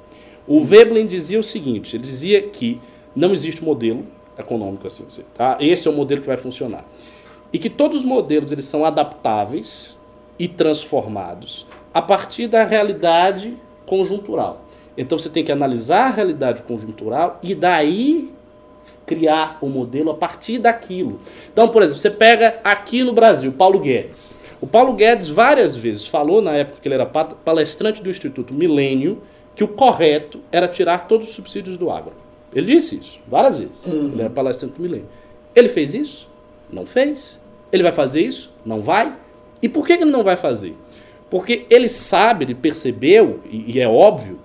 O 0.48 0.64
Veblen 0.64 1.06
dizia 1.06 1.38
o 1.38 1.44
seguinte: 1.44 1.98
ele 1.98 2.04
dizia 2.04 2.44
que 2.44 2.80
não 3.14 3.34
existe 3.34 3.62
modelo 3.62 4.06
econômico 4.38 4.88
assim. 4.88 5.04
Tá? 5.36 5.58
Esse 5.60 5.86
é 5.86 5.92
o 5.92 5.94
modelo 5.94 6.22
que 6.22 6.28
vai 6.28 6.38
funcionar. 6.38 6.86
E 7.52 7.60
que 7.60 7.70
todos 7.70 7.98
os 7.98 8.06
modelos 8.06 8.54
eles 8.54 8.64
são 8.64 8.86
adaptáveis 8.86 10.00
e 10.40 10.48
transformados 10.48 11.68
a 11.94 12.02
partir 12.02 12.48
da 12.48 12.64
realidade 12.64 13.54
conjuntural. 13.86 14.69
Então 15.02 15.18
você 15.18 15.30
tem 15.30 15.44
que 15.44 15.52
analisar 15.52 16.08
a 16.08 16.10
realidade 16.12 16.62
conjuntural 16.64 17.40
e 17.42 17.56
daí 17.56 18.32
criar 19.06 19.58
o 19.62 19.68
modelo 19.68 20.12
a 20.12 20.14
partir 20.14 20.60
daquilo. 20.60 21.20
Então, 21.52 21.70
por 21.70 21.82
exemplo, 21.82 22.02
você 22.02 22.10
pega 22.12 22.60
aqui 22.64 23.04
no 23.04 23.14
Brasil, 23.14 23.52
Paulo 23.52 23.80
Guedes. 23.80 24.30
O 24.62 24.68
Paulo 24.68 24.94
Guedes 24.94 25.30
várias 25.30 25.76
vezes 25.76 26.06
falou, 26.06 26.42
na 26.42 26.52
época 26.54 26.80
que 26.82 26.88
ele 26.88 26.96
era 26.96 27.06
pa- 27.06 27.24
palestrante 27.26 28.04
do 28.04 28.10
Instituto 28.10 28.54
Milênio, 28.54 29.22
que 29.56 29.64
o 29.64 29.68
correto 29.70 30.42
era 30.52 30.68
tirar 30.68 31.08
todos 31.08 31.30
os 31.30 31.34
subsídios 31.34 31.78
do 31.78 31.90
agro. 31.90 32.14
Ele 32.54 32.66
disse 32.68 32.98
isso 33.00 33.20
várias 33.28 33.58
vezes. 33.58 33.86
Ele 33.88 34.20
era 34.22 34.30
palestrante 34.30 34.76
do 34.76 34.82
Milênio. 34.82 35.08
Ele 35.56 35.70
fez 35.70 35.94
isso? 35.94 36.28
Não 36.72 36.86
fez. 36.86 37.40
Ele 37.72 37.84
vai 37.84 37.92
fazer 37.94 38.22
isso? 38.22 38.52
Não 38.66 38.82
vai. 38.82 39.14
E 39.62 39.70
por 39.70 39.88
que 39.88 39.98
que 39.98 40.04
ele 40.04 40.12
não 40.12 40.24
vai 40.24 40.36
fazer? 40.36 40.76
Porque 41.30 41.66
ele 41.70 41.88
sabe, 41.88 42.44
ele 42.46 42.56
percebeu, 42.56 43.40
e 43.50 43.80
é 43.80 43.88
óbvio, 43.88 44.40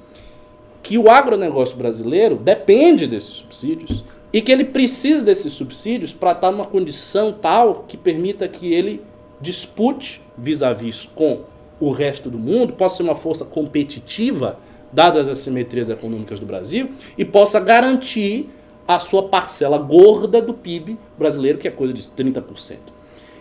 que 0.84 0.98
o 0.98 1.10
agronegócio 1.10 1.76
brasileiro 1.76 2.36
depende 2.36 3.06
desses 3.06 3.30
subsídios 3.30 4.04
e 4.30 4.42
que 4.42 4.52
ele 4.52 4.66
precisa 4.66 5.24
desses 5.24 5.54
subsídios 5.54 6.12
para 6.12 6.32
estar 6.32 6.52
numa 6.52 6.66
condição 6.66 7.32
tal 7.32 7.86
que 7.88 7.96
permita 7.96 8.46
que 8.46 8.72
ele 8.72 9.02
dispute 9.40 10.20
vis-à-vis 10.36 11.08
com 11.14 11.40
o 11.80 11.90
resto 11.90 12.28
do 12.28 12.38
mundo, 12.38 12.74
possa 12.74 12.98
ser 12.98 13.02
uma 13.02 13.14
força 13.14 13.46
competitiva, 13.46 14.58
dadas 14.92 15.28
as 15.28 15.38
assimetrias 15.38 15.88
econômicas 15.88 16.38
do 16.38 16.46
Brasil, 16.46 16.90
e 17.16 17.24
possa 17.24 17.58
garantir 17.58 18.50
a 18.86 18.98
sua 18.98 19.24
parcela 19.28 19.78
gorda 19.78 20.42
do 20.42 20.52
PIB 20.52 20.98
brasileiro, 21.18 21.58
que 21.58 21.66
é 21.66 21.70
coisa 21.70 21.94
de 21.94 22.02
30%. 22.02 22.76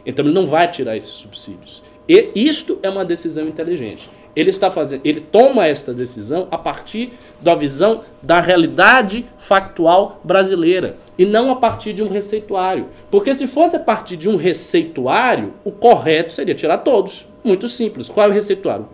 Então 0.06 0.26
ele 0.26 0.34
não 0.34 0.48
vai 0.48 0.70
tirar 0.72 0.96
esses 0.96 1.12
subsídios. 1.12 1.84
E 2.08 2.32
isto 2.36 2.80
é 2.82 2.90
uma 2.90 3.04
decisão 3.04 3.48
inteligente. 3.48 4.10
Ele 4.36 4.50
está 4.50 4.72
fazendo, 4.72 5.02
ele 5.04 5.22
toma 5.22 5.68
esta 5.68 5.94
decisão 5.94 6.48
a 6.50 6.58
partir 6.58 7.14
da 7.40 7.54
visão 7.54 8.02
da 8.22 8.40
realidade 8.40 9.26
factual 9.38 10.20
brasileira 10.24 10.98
e 11.18 11.26
não 11.26 11.52
a 11.52 11.56
partir 11.56 11.94
de 11.94 12.02
um 12.02 12.10
receituário. 12.10 12.88
Porque 13.12 13.34
se 13.36 13.46
fosse 13.46 13.76
a 13.76 13.80
partir 13.80 14.18
de 14.18 14.28
um 14.28 14.36
receituário, 14.36 15.54
o 15.64 15.72
correto 15.72 16.34
seria 16.34 16.56
tirar 16.56 16.80
todos. 16.80 17.28
Muito 17.44 17.70
simples. 17.70 18.10
Qual 18.10 18.26
é 18.26 18.30
o 18.30 18.34
receituário? 18.34 18.88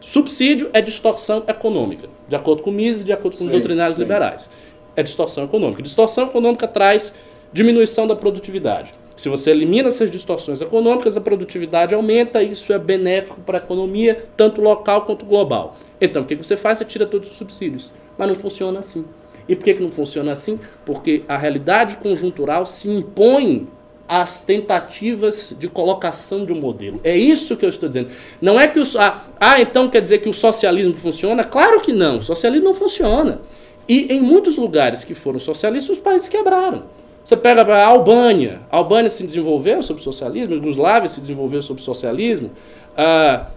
Subsídio 0.00 0.70
é 0.72 0.80
distorção 0.80 1.42
econômica, 1.46 2.08
de 2.26 2.36
acordo 2.36 2.62
com 2.62 2.70
o 2.70 2.72
Mises 2.72 3.02
e 3.02 3.04
de 3.04 3.12
acordo 3.12 3.36
com 3.36 3.44
os 3.44 3.50
doutrinários 3.50 3.96
sim. 3.96 4.02
liberais. 4.02 4.48
É 4.96 5.02
distorção 5.02 5.44
econômica. 5.44 5.82
Distorção 5.82 6.26
econômica 6.26 6.66
traz 6.66 7.12
diminuição 7.52 8.06
da 8.06 8.16
produtividade. 8.16 8.94
Se 9.18 9.28
você 9.28 9.50
elimina 9.50 9.88
essas 9.88 10.12
distorções 10.12 10.60
econômicas, 10.60 11.16
a 11.16 11.20
produtividade 11.20 11.92
aumenta, 11.92 12.40
isso 12.40 12.72
é 12.72 12.78
benéfico 12.78 13.40
para 13.40 13.58
a 13.58 13.60
economia, 13.60 14.26
tanto 14.36 14.60
local 14.60 15.02
quanto 15.02 15.26
global. 15.26 15.76
Então, 16.00 16.22
o 16.22 16.24
que 16.24 16.36
você 16.36 16.56
faz? 16.56 16.78
Você 16.78 16.84
tira 16.84 17.04
todos 17.04 17.28
os 17.28 17.36
subsídios. 17.36 17.92
Mas 18.16 18.28
não 18.28 18.36
funciona 18.36 18.78
assim. 18.78 19.04
E 19.48 19.56
por 19.56 19.64
que, 19.64 19.74
que 19.74 19.82
não 19.82 19.90
funciona 19.90 20.30
assim? 20.30 20.60
Porque 20.86 21.24
a 21.26 21.36
realidade 21.36 21.96
conjuntural 21.96 22.64
se 22.64 22.88
impõe 22.88 23.66
às 24.06 24.38
tentativas 24.38 25.52
de 25.58 25.66
colocação 25.66 26.46
de 26.46 26.52
um 26.52 26.60
modelo. 26.60 27.00
É 27.02 27.16
isso 27.16 27.56
que 27.56 27.64
eu 27.64 27.70
estou 27.70 27.88
dizendo. 27.88 28.10
Não 28.40 28.58
é 28.58 28.68
que 28.68 28.78
o. 28.78 28.84
Ah, 28.96 29.24
ah, 29.40 29.60
então 29.60 29.88
quer 29.88 30.00
dizer 30.00 30.18
que 30.18 30.28
o 30.28 30.32
socialismo 30.32 30.94
funciona? 30.94 31.42
Claro 31.42 31.80
que 31.80 31.92
não. 31.92 32.20
O 32.20 32.22
socialismo 32.22 32.68
não 32.68 32.74
funciona. 32.74 33.40
E 33.88 34.12
em 34.14 34.20
muitos 34.20 34.56
lugares 34.56 35.02
que 35.02 35.12
foram 35.12 35.40
socialistas, 35.40 35.96
os 35.96 36.02
países 36.02 36.28
quebraram. 36.28 36.84
Você 37.28 37.36
pega 37.36 37.60
a 37.60 37.86
Albânia. 37.86 38.62
A 38.72 38.78
Albânia 38.78 39.10
se 39.10 39.22
desenvolveu 39.22 39.82
sob 39.82 40.00
socialismo, 40.00 40.54
a 40.54 40.56
Yugoslávia 40.56 41.10
se 41.10 41.20
desenvolveu 41.20 41.60
sob 41.60 41.78
socialismo. 41.82 42.52
Ah, 42.96 43.48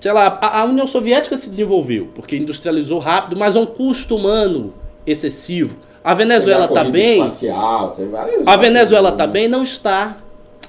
sei 0.00 0.10
lá, 0.10 0.36
a, 0.42 0.64
União 0.64 0.88
Soviética 0.88 1.36
se 1.36 1.48
desenvolveu, 1.48 2.08
porque 2.16 2.36
industrializou 2.36 2.98
rápido, 2.98 3.38
mas 3.38 3.54
a 3.54 3.60
um 3.60 3.66
custo 3.66 4.16
humano 4.16 4.74
excessivo. 5.06 5.76
A 6.02 6.14
Venezuela 6.14 6.64
está 6.64 6.82
bem. 6.82 7.24
Espacial, 7.24 7.96
a 8.44 8.56
Venezuela 8.56 9.10
está 9.10 9.24
bem? 9.24 9.46
Não 9.46 9.62
está. 9.62 10.16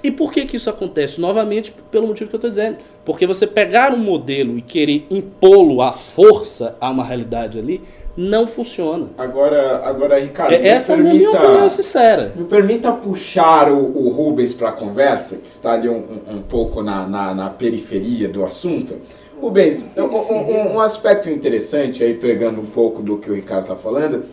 E 0.03 0.11
por 0.11 0.31
que, 0.31 0.45
que 0.45 0.57
isso 0.57 0.69
acontece? 0.69 1.19
Novamente, 1.19 1.73
pelo 1.89 2.05
motivo 2.05 2.29
que 2.29 2.35
eu 2.35 2.37
estou 2.37 2.51
dizendo. 2.51 2.77
Porque 3.03 3.25
você 3.25 3.47
pegar 3.47 3.91
um 3.95 3.97
modelo 3.97 4.59
e 4.59 4.61
querer 4.61 5.07
impô-lo 5.09 5.81
à 5.81 5.91
força 5.91 6.75
a 6.79 6.87
uma 6.91 7.03
realidade 7.03 7.57
ali, 7.57 7.81
não 8.17 8.47
funciona. 8.47 9.09
Agora, 9.15 9.77
agora 9.85 10.19
Ricardo, 10.19 10.53
é, 10.53 10.67
essa 10.67 10.95
permita, 10.95 11.13
é 11.13 11.13
a 11.13 11.17
minha 11.19 11.29
opinião 11.29 11.69
sincera. 11.69 12.33
Me 12.35 12.45
permita 12.45 12.91
puxar 12.91 13.71
o, 13.71 13.77
o 13.77 14.09
Rubens 14.09 14.53
para 14.53 14.69
a 14.69 14.71
conversa, 14.71 15.35
que 15.37 15.47
está 15.47 15.73
ali 15.73 15.87
um, 15.87 16.03
um, 16.27 16.37
um 16.37 16.41
pouco 16.41 16.81
na, 16.81 17.07
na, 17.07 17.35
na, 17.35 17.49
periferia 17.51 18.27
do 18.27 18.43
assunto. 18.43 18.95
Rubens, 19.39 19.85
um, 19.95 20.01
um, 20.01 20.73
um, 20.73 20.79
aspecto 20.79 21.29
interessante, 21.29 22.03
aí 22.03 22.15
pegando 22.15 22.59
um 22.59 22.65
pouco 22.65 23.03
do 23.03 23.19
que 23.19 23.29
o 23.29 23.35
Ricardo 23.35 23.63
está 23.63 23.75
falando, 23.75 24.25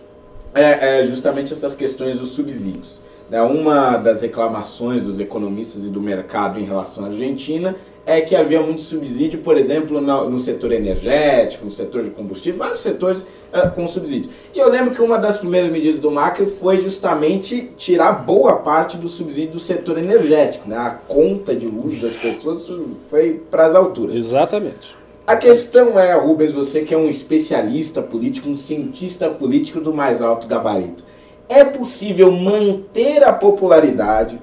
é, 0.55 1.01
é 1.01 1.07
justamente 1.07 1.53
essas 1.53 1.75
questões 1.75 2.19
dos 2.19 2.31
subsídios. 2.31 3.03
Né? 3.29 3.43
Uma 3.43 3.99
das 3.99 4.23
reclamações 4.23 5.03
dos 5.03 5.21
economistas 5.21 5.85
e 5.85 5.89
do 5.89 6.01
mercado 6.01 6.59
em 6.59 6.65
relação 6.65 7.05
à 7.05 7.09
Argentina 7.09 7.77
é 8.07 8.21
que 8.21 8.37
havia 8.37 8.61
muito 8.61 8.83
subsídio, 8.83 9.41
por 9.41 9.57
exemplo, 9.57 10.01
no, 10.01 10.39
setor 10.39 10.73
energético, 10.73 11.65
no 11.65 11.71
setor 11.71 12.05
de 12.05 12.11
combustível, 12.11 12.59
vários 12.59 12.81
setores 12.81 13.23
uh, 13.23 13.71
com 13.75 13.87
subsídio. 13.89 14.31
E 14.55 14.59
eu 14.59 14.69
lembro 14.69 14.95
que 14.95 15.01
uma 15.01 15.19
das 15.19 15.39
primeiras 15.39 15.71
medidas 15.71 16.01
do 16.01 16.11
Macri 16.11 16.47
foi 16.47 16.83
justamente 16.83 17.73
tirar 17.77 18.13
boa 18.13 18.57
parte 18.57 18.97
do 18.97 19.09
subsídio 19.09 19.53
do 19.53 19.61
setor 19.61 19.99
energético. 19.99 20.69
Né? 20.69 20.77
A 20.77 20.91
conta 20.91 21.55
de 21.55 21.67
luz 21.67 22.01
das 22.01 22.17
pessoas 22.17 22.69
foi 23.09 23.43
para 23.51 23.67
as 23.67 23.75
alturas. 23.75 24.17
Exatamente. 24.17 24.95
A 25.27 25.37
questão 25.37 25.99
é, 25.99 26.13
Rubens, 26.13 26.53
você 26.53 26.83
que 26.83 26.93
é 26.93 26.99
um 26.99 27.09
especialista 27.09 28.03
político, 28.03 28.51
um 28.51 28.59
cientista 28.59 29.31
político 29.31 29.81
do 29.81 29.95
mais 29.95 30.21
alto 30.21 30.47
gabarito. 30.47 31.03
É 31.49 31.65
possível 31.65 32.31
manter 32.31 33.25
a 33.25 33.33
popularidade 33.33 34.39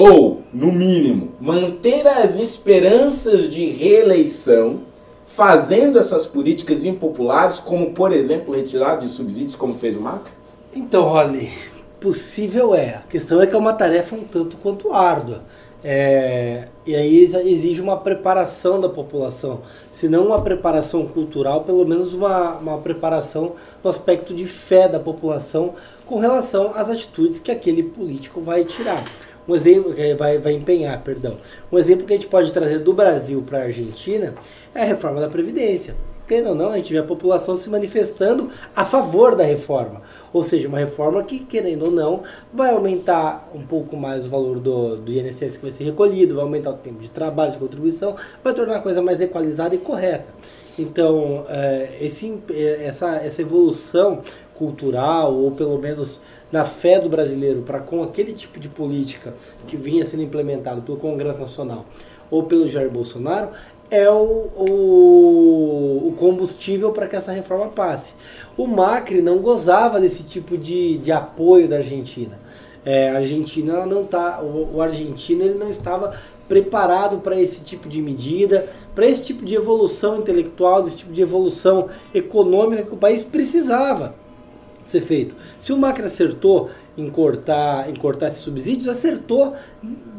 ou, 0.00 0.44
no 0.54 0.70
mínimo, 0.70 1.32
manter 1.40 2.06
as 2.06 2.38
esperanças 2.38 3.50
de 3.50 3.66
reeleição 3.66 4.82
fazendo 5.26 5.98
essas 5.98 6.24
políticas 6.24 6.84
impopulares, 6.84 7.58
como, 7.58 7.90
por 7.90 8.12
exemplo, 8.12 8.54
retirar 8.54 8.98
de 8.98 9.08
subsídios, 9.08 9.56
como 9.56 9.74
fez 9.74 9.96
o 9.96 10.00
Macri? 10.00 10.30
Então, 10.72 11.02
olha, 11.04 11.48
possível 11.98 12.76
é. 12.76 12.90
A 12.90 13.02
questão 13.10 13.42
é 13.42 13.46
que 13.48 13.56
é 13.56 13.58
uma 13.58 13.72
tarefa 13.72 14.14
um 14.14 14.22
tanto 14.22 14.56
quanto 14.58 14.92
árdua. 14.92 15.42
É, 15.82 16.68
e 16.86 16.94
aí 16.94 17.24
exige 17.46 17.80
uma 17.80 17.96
preparação 17.96 18.80
da 18.80 18.88
população, 18.88 19.62
se 19.92 20.08
não 20.08 20.26
uma 20.26 20.42
preparação 20.42 21.06
cultural, 21.06 21.62
pelo 21.62 21.86
menos 21.86 22.14
uma, 22.14 22.56
uma 22.56 22.78
preparação 22.78 23.52
no 23.82 23.90
aspecto 23.90 24.34
de 24.34 24.44
fé 24.44 24.88
da 24.88 24.98
população 24.98 25.74
com 26.04 26.18
relação 26.18 26.72
às 26.74 26.88
atitudes 26.88 27.38
que 27.38 27.50
aquele 27.50 27.82
político 27.84 28.40
vai 28.40 28.64
tirar. 28.64 29.04
Um 29.48 29.56
exemplo 29.56 29.94
que 29.94 30.14
vai, 30.14 30.36
vai 30.36 30.52
empenhar, 30.52 31.02
perdão. 31.02 31.34
Um 31.72 31.78
exemplo 31.78 32.06
que 32.06 32.12
a 32.12 32.16
gente 32.16 32.28
pode 32.28 32.52
trazer 32.52 32.80
do 32.80 32.92
Brasil 32.92 33.42
para 33.42 33.60
a 33.60 33.62
Argentina 33.62 34.34
é 34.74 34.82
a 34.82 34.84
reforma 34.84 35.20
da 35.20 35.28
Previdência. 35.28 35.96
Querendo 36.28 36.50
ou 36.50 36.54
não, 36.54 36.68
a 36.68 36.76
gente 36.76 36.92
vê 36.92 36.98
a 36.98 37.02
população 37.02 37.56
se 37.56 37.70
manifestando 37.70 38.50
a 38.76 38.84
favor 38.84 39.34
da 39.34 39.44
reforma. 39.44 40.02
Ou 40.30 40.42
seja, 40.42 40.68
uma 40.68 40.76
reforma 40.76 41.24
que, 41.24 41.38
querendo 41.38 41.86
ou 41.86 41.90
não, 41.90 42.22
vai 42.52 42.70
aumentar 42.70 43.48
um 43.54 43.62
pouco 43.62 43.96
mais 43.96 44.26
o 44.26 44.28
valor 44.28 44.60
do, 44.60 44.96
do 44.96 45.10
INSS 45.10 45.56
que 45.56 45.62
vai 45.62 45.70
ser 45.70 45.84
recolhido, 45.84 46.34
vai 46.34 46.44
aumentar 46.44 46.70
o 46.70 46.74
tempo 46.74 47.00
de 47.00 47.08
trabalho, 47.08 47.52
de 47.52 47.58
contribuição, 47.58 48.14
vai 48.44 48.52
tornar 48.52 48.76
a 48.76 48.80
coisa 48.80 49.00
mais 49.00 49.18
equalizada 49.22 49.74
e 49.74 49.78
correta. 49.78 50.28
Então, 50.78 51.46
é, 51.48 51.96
esse, 52.00 52.38
essa, 52.84 53.16
essa 53.16 53.40
evolução 53.40 54.20
cultural, 54.58 55.32
ou 55.34 55.52
pelo 55.52 55.78
menos 55.78 56.20
na 56.50 56.64
fé 56.64 56.98
do 56.98 57.08
brasileiro 57.08 57.62
para 57.62 57.78
com 57.78 58.02
aquele 58.02 58.32
tipo 58.32 58.58
de 58.58 58.68
política 58.68 59.34
que 59.66 59.76
vinha 59.76 60.04
sendo 60.04 60.22
implementado 60.22 60.82
pelo 60.82 60.98
Congresso 60.98 61.38
Nacional 61.38 61.84
ou 62.30 62.42
pelo 62.42 62.68
Jair 62.68 62.90
Bolsonaro, 62.90 63.50
é 63.90 64.10
o, 64.10 64.50
o, 64.54 66.08
o 66.08 66.14
combustível 66.18 66.92
para 66.92 67.06
que 67.06 67.16
essa 67.16 67.32
reforma 67.32 67.68
passe. 67.68 68.14
O 68.56 68.66
Macri 68.66 69.22
não 69.22 69.38
gozava 69.38 69.98
desse 69.98 70.22
tipo 70.24 70.58
de, 70.58 70.98
de 70.98 71.10
apoio 71.10 71.66
da 71.66 71.76
Argentina. 71.76 72.38
É, 72.84 73.10
a 73.10 73.16
Argentina 73.16 73.74
ela 73.74 73.86
não 73.86 74.04
tá, 74.04 74.40
o, 74.42 74.76
o 74.76 74.82
argentino 74.82 75.42
ele 75.42 75.58
não 75.58 75.70
estava 75.70 76.14
preparado 76.48 77.18
para 77.18 77.40
esse 77.40 77.60
tipo 77.60 77.88
de 77.88 78.00
medida, 78.00 78.66
para 78.94 79.06
esse 79.06 79.22
tipo 79.22 79.44
de 79.44 79.54
evolução 79.54 80.18
intelectual, 80.18 80.82
desse 80.82 80.96
tipo 80.96 81.12
de 81.12 81.20
evolução 81.20 81.88
econômica 82.14 82.84
que 82.84 82.94
o 82.94 82.96
país 82.96 83.22
precisava 83.22 84.14
ser 84.90 85.00
feito. 85.00 85.34
Se 85.58 85.72
o 85.72 85.76
Macri 85.76 86.04
acertou 86.04 86.70
em 86.96 87.08
cortar, 87.08 87.88
em 87.88 87.94
cortar 87.94 88.28
esses 88.28 88.40
subsídios, 88.40 88.88
acertou 88.88 89.54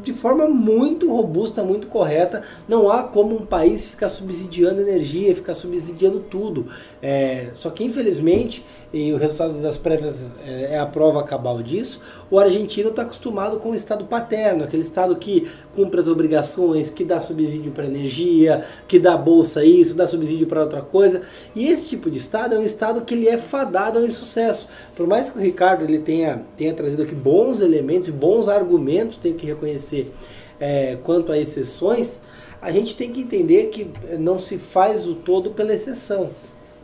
de 0.02 0.12
forma 0.12 0.48
muito 0.48 1.10
robusta, 1.14 1.62
muito 1.62 1.86
correta. 1.86 2.42
Não 2.66 2.90
há 2.90 3.02
como 3.02 3.36
um 3.36 3.44
país 3.44 3.88
ficar 3.88 4.08
subsidiando 4.08 4.80
energia, 4.80 5.34
ficar 5.34 5.54
subsidiando 5.54 6.20
tudo. 6.20 6.66
É, 7.02 7.50
só 7.54 7.70
que 7.70 7.84
infelizmente, 7.84 8.64
e 8.92 9.12
o 9.12 9.16
resultado 9.16 9.54
das 9.62 9.76
prévias 9.76 10.30
é, 10.44 10.74
é 10.74 10.78
a 10.78 10.86
prova 10.86 11.22
cabal 11.22 11.62
disso, 11.62 12.00
o 12.30 12.38
argentino 12.38 12.90
está 12.90 13.02
acostumado 13.02 13.58
com 13.58 13.70
o 13.70 13.74
estado 13.74 14.04
paterno, 14.04 14.64
aquele 14.64 14.82
estado 14.82 15.14
que 15.16 15.48
cumpre 15.74 16.00
as 16.00 16.08
obrigações, 16.08 16.90
que 16.90 17.04
dá 17.04 17.20
subsídio 17.20 17.70
para 17.72 17.86
energia, 17.86 18.64
que 18.88 18.98
dá 18.98 19.16
bolsa 19.16 19.64
isso, 19.64 19.94
dá 19.94 20.06
subsídio 20.06 20.46
para 20.46 20.62
outra 20.62 20.82
coisa. 20.82 21.22
E 21.54 21.68
esse 21.68 21.86
tipo 21.86 22.10
de 22.10 22.18
estado 22.18 22.54
é 22.54 22.58
um 22.58 22.64
estado 22.64 23.02
que 23.02 23.14
ele 23.14 23.28
é 23.28 23.38
fadado 23.38 23.98
ao 23.98 24.04
insucesso. 24.04 24.68
Por 24.96 25.06
mais 25.06 25.30
que 25.30 25.38
o 25.38 25.40
Ricardo 25.40 25.84
ele 25.84 25.98
tenha, 25.98 26.42
tenha 26.56 26.74
trazido 26.74 27.02
aqui 27.02 27.14
bons 27.14 27.60
elementos 27.60 28.08
e 28.08 28.12
bons 28.12 28.48
argumentos, 28.48 29.16
tem 29.16 29.34
que 29.34 29.46
reconhecer 29.46 30.12
é, 30.60 30.98
quanto 31.02 31.32
a 31.32 31.38
exceções, 31.38 32.20
a 32.60 32.70
gente 32.70 32.94
tem 32.94 33.10
que 33.10 33.20
entender 33.20 33.66
que 33.66 33.90
não 34.18 34.38
se 34.38 34.58
faz 34.58 35.08
o 35.08 35.14
todo 35.14 35.52
pela 35.52 35.72
exceção, 35.72 36.28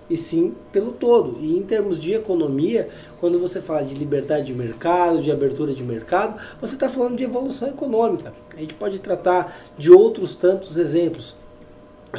e 0.09 0.17
sim 0.17 0.55
pelo 0.73 0.93
todo. 0.93 1.37
E 1.41 1.57
em 1.57 1.63
termos 1.63 2.01
de 2.01 2.15
economia, 2.15 2.89
quando 3.21 3.39
você 3.39 3.61
fala 3.61 3.83
de 3.83 3.95
liberdade 3.95 4.47
de 4.47 4.55
mercado, 4.55 5.23
de 5.23 5.31
abertura 5.31 5.75
de 5.75 5.83
mercado, 5.83 6.41
você 6.61 6.75
está 6.75 6.89
falando 6.89 7.17
de 7.17 7.25
evolução 7.25 7.69
econômica. 7.69 8.33
A 8.57 8.61
gente 8.61 8.75
pode 8.75 8.99
tratar 8.99 9.57
de 9.77 9.91
outros 9.93 10.35
tantos 10.35 10.79
exemplos. 10.79 11.37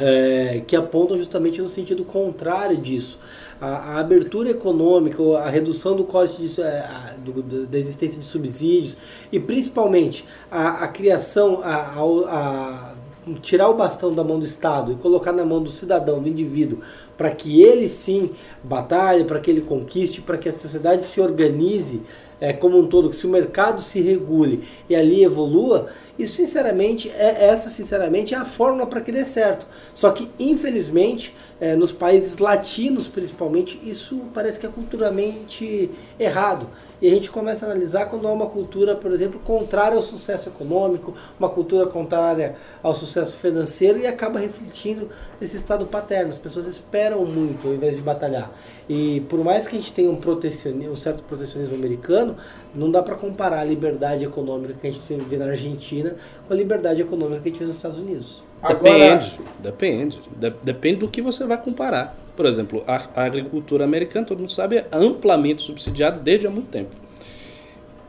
é, 0.00 0.62
que 0.66 0.76
apontam 0.76 1.18
justamente 1.18 1.60
no 1.60 1.68
sentido 1.68 2.04
contrário 2.04 2.76
disso. 2.76 3.18
A, 3.60 3.66
a 3.94 3.98
abertura 3.98 4.50
econômica, 4.50 5.22
a 5.38 5.48
redução 5.48 5.96
do 5.96 6.04
corte 6.04 6.40
de, 6.40 6.60
é, 6.60 6.80
a, 6.80 7.14
do, 7.18 7.42
da 7.66 7.78
existência 7.78 8.18
de 8.18 8.24
subsídios 8.24 8.96
e 9.32 9.40
principalmente 9.40 10.24
a, 10.50 10.84
a 10.84 10.88
criação, 10.88 11.60
a, 11.62 11.96
a, 12.28 12.94
tirar 13.34 13.68
o 13.68 13.74
bastão 13.74 14.12
da 14.14 14.24
mão 14.24 14.38
do 14.38 14.44
Estado 14.44 14.92
e 14.92 14.96
colocar 14.96 15.32
na 15.32 15.44
mão 15.44 15.62
do 15.62 15.70
cidadão, 15.70 16.20
do 16.20 16.28
indivíduo, 16.28 16.80
para 17.16 17.30
que 17.30 17.62
ele 17.62 17.88
sim 17.88 18.30
batalhe, 18.62 19.24
para 19.24 19.40
que 19.40 19.50
ele 19.50 19.60
conquiste, 19.60 20.20
para 20.20 20.38
que 20.38 20.48
a 20.48 20.52
sociedade 20.52 21.04
se 21.04 21.20
organize 21.20 22.02
é, 22.40 22.52
como 22.52 22.78
um 22.78 22.86
todo, 22.86 23.08
que 23.08 23.16
se 23.16 23.26
o 23.26 23.30
mercado 23.30 23.80
se 23.82 24.00
regule 24.00 24.62
e 24.88 24.94
ali 24.94 25.24
evolua, 25.24 25.86
isso 26.18 26.36
sinceramente 26.36 27.10
é 27.10 27.46
essa 27.46 27.68
sinceramente 27.68 28.34
é 28.34 28.36
a 28.36 28.44
fórmula 28.44 28.86
para 28.86 29.00
que 29.00 29.12
dê 29.12 29.24
certo. 29.24 29.66
Só 29.94 30.10
que 30.10 30.30
infelizmente 30.38 31.34
é, 31.60 31.74
nos 31.74 31.90
países 31.90 32.38
latinos 32.38 33.08
principalmente 33.08 33.78
isso 33.82 34.22
parece 34.32 34.60
que 34.60 34.66
é 34.66 34.68
culturalmente 34.68 35.90
errado. 36.18 36.68
E 37.00 37.06
a 37.06 37.10
gente 37.10 37.30
começa 37.30 37.64
a 37.64 37.70
analisar 37.70 38.06
quando 38.06 38.26
há 38.26 38.32
uma 38.32 38.46
cultura, 38.46 38.96
por 38.96 39.12
exemplo, 39.12 39.38
contrária 39.40 39.94
ao 39.94 40.02
sucesso 40.02 40.48
econômico, 40.48 41.14
uma 41.38 41.48
cultura 41.48 41.86
contrária 41.86 42.56
ao 42.82 42.92
sucesso 42.92 43.36
financeiro 43.36 43.98
e 43.98 44.06
acaba 44.06 44.40
refletindo 44.40 45.08
nesse 45.40 45.56
estado 45.56 45.86
paterno. 45.86 46.30
As 46.30 46.38
pessoas 46.38 46.66
esperam 46.66 47.24
muito 47.24 47.68
ao 47.68 47.74
invés 47.74 47.94
de 47.94 48.02
batalhar. 48.02 48.50
E 48.88 49.20
por 49.28 49.44
mais 49.44 49.68
que 49.68 49.76
a 49.76 49.80
gente 49.80 49.92
tenha 49.92 50.10
um, 50.10 50.16
protecionismo, 50.16 50.92
um 50.92 50.96
certo 50.96 51.22
protecionismo 51.22 51.76
americano, 51.76 52.36
não 52.74 52.90
dá 52.90 53.00
para 53.00 53.14
comparar 53.14 53.60
a 53.60 53.64
liberdade 53.64 54.24
econômica 54.24 54.74
que 54.74 54.86
a 54.86 54.90
gente 54.90 55.00
vê 55.24 55.36
na 55.36 55.46
Argentina 55.46 56.16
com 56.46 56.52
a 56.52 56.56
liberdade 56.56 57.00
econômica 57.00 57.42
que 57.42 57.48
a 57.48 57.52
gente 57.52 57.60
vê 57.60 57.66
nos 57.66 57.76
Estados 57.76 57.98
Unidos. 57.98 58.47
Depende, 58.66 59.38
depende. 59.58 60.20
depende 60.62 60.96
do 60.98 61.08
que 61.08 61.22
você 61.22 61.44
vai 61.46 61.60
comparar. 61.60 62.16
Por 62.36 62.46
exemplo, 62.46 62.82
a, 62.86 63.08
a, 63.16 63.24
agricultura 63.24 63.84
americana, 63.84 64.26
todo 64.26 64.40
mundo 64.40 64.52
sabe, 64.52 64.76
é 64.76 64.86
amplamente 64.92 65.62
subsidiada 65.62 66.20
desde 66.20 66.46
há 66.46 66.50
muito 66.50 66.68
tempo. 66.68 66.94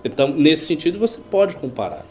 Então, 0.04 0.30
nesse 0.30 0.66
sentido, 0.66 0.98
você 0.98 1.20
pode 1.30 1.56
comparar. 1.56 2.06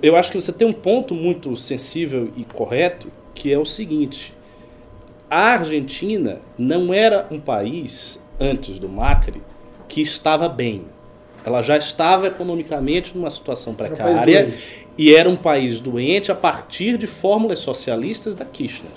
Eu 0.00 0.16
acho 0.16 0.30
que 0.30 0.40
você 0.40 0.52
tem 0.52 0.66
um 0.66 0.72
ponto 0.72 1.14
muito 1.14 1.56
sensível 1.56 2.30
e 2.36 2.44
correto, 2.44 3.10
que 3.34 3.52
é 3.52 3.58
o 3.58 3.64
seguinte: 3.64 4.32
a 5.30 5.54
Argentina 5.54 6.40
não 6.56 6.94
era 6.94 7.26
um 7.30 7.40
país, 7.40 8.20
antes 8.40 8.78
do 8.78 8.88
Macri, 8.88 9.42
que 9.88 10.00
estava 10.00 10.48
bem. 10.48 10.84
Ela 11.44 11.62
já 11.62 11.76
estava 11.76 12.26
economicamente 12.26 13.16
numa 13.16 13.30
situação 13.30 13.74
precária 13.74 14.52
e 14.98 15.14
era 15.14 15.30
um 15.30 15.36
país 15.36 15.80
doente 15.80 16.32
a 16.32 16.34
partir 16.34 16.98
de 16.98 17.06
fórmulas 17.06 17.60
socialistas 17.60 18.34
da 18.34 18.44
Kirchner. 18.44 18.90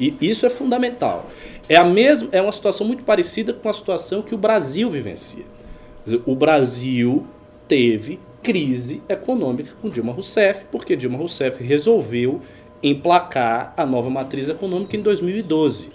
E 0.00 0.14
isso 0.20 0.44
é 0.44 0.50
fundamental. 0.50 1.30
É, 1.68 1.76
a 1.76 1.84
mesma, 1.84 2.28
é 2.32 2.42
uma 2.42 2.50
situação 2.50 2.86
muito 2.86 3.04
parecida 3.04 3.52
com 3.52 3.68
a 3.68 3.72
situação 3.72 4.20
que 4.20 4.34
o 4.34 4.38
Brasil 4.38 4.90
vivencia. 4.90 5.44
Dizer, 6.04 6.20
o 6.26 6.34
Brasil 6.34 7.24
teve 7.68 8.18
crise 8.42 9.02
econômica 9.08 9.70
com 9.80 9.88
Dilma 9.88 10.12
Rousseff, 10.12 10.64
porque 10.72 10.96
Dilma 10.96 11.18
Rousseff 11.18 11.62
resolveu 11.62 12.40
emplacar 12.82 13.74
a 13.76 13.84
nova 13.84 14.10
matriz 14.10 14.48
econômica 14.48 14.96
em 14.96 15.02
2012. 15.02 15.90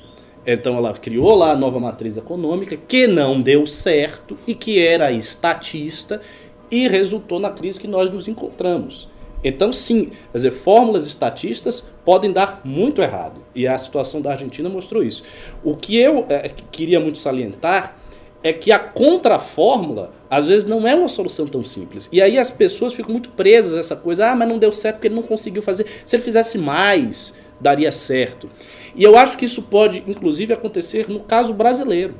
Então 0.46 0.76
ela 0.76 0.94
criou 0.94 1.34
lá 1.36 1.52
a 1.52 1.56
nova 1.56 1.80
matriz 1.80 2.18
econômica, 2.18 2.78
que 2.78 3.08
não 3.08 3.42
deu 3.42 3.66
certo 3.66 4.38
e 4.46 4.54
que 4.54 4.80
era 4.80 5.12
estatista 5.12 6.22
e 6.70 6.88
resultou 6.88 7.40
na 7.40 7.50
crise 7.50 7.80
que 7.80 7.88
nós 7.88 8.12
nos 8.12 8.28
encontramos. 8.28 9.08
Então, 9.44 9.74
sim, 9.74 10.12
quer 10.32 10.38
dizer, 10.38 10.52
fórmulas 10.52 11.06
estatistas 11.06 11.84
podem 12.06 12.32
dar 12.32 12.62
muito 12.64 13.02
errado. 13.02 13.42
E 13.54 13.68
a 13.68 13.78
situação 13.78 14.22
da 14.22 14.32
Argentina 14.32 14.70
mostrou 14.70 15.04
isso. 15.04 15.24
O 15.64 15.76
que 15.76 15.98
eu 15.98 16.26
é, 16.30 16.50
queria 16.72 17.00
muito 17.00 17.20
salientar 17.20 17.98
é 18.42 18.52
que 18.52 18.72
a 18.72 18.80
contrafórmula, 18.80 20.12
às 20.30 20.48
vezes, 20.48 20.66
não 20.66 20.88
é 20.88 20.94
uma 20.94 21.08
solução 21.08 21.48
tão 21.48 21.64
simples. 21.64 22.10
E 22.12 22.22
aí 22.22 22.38
as 22.38 22.52
pessoas 22.52 22.94
ficam 22.94 23.12
muito 23.12 23.30
presas 23.30 23.74
a 23.74 23.80
essa 23.80 23.96
coisa. 23.96 24.30
Ah, 24.32 24.36
mas 24.36 24.48
não 24.48 24.58
deu 24.58 24.72
certo 24.72 24.96
porque 24.96 25.08
ele 25.08 25.16
não 25.16 25.24
conseguiu 25.24 25.62
fazer. 25.62 25.86
Se 26.06 26.16
ele 26.16 26.24
fizesse 26.24 26.58
mais, 26.58 27.34
daria 27.60 27.92
certo. 27.92 28.50
E 28.96 29.04
eu 29.04 29.18
acho 29.18 29.38
que 29.38 29.46
isso 29.46 29.62
pode, 29.62 30.04
inclusive, 30.08 30.54
acontecer 30.54 31.10
no 31.10 31.22
caso 31.22 31.54
brasileiro. 31.54 32.16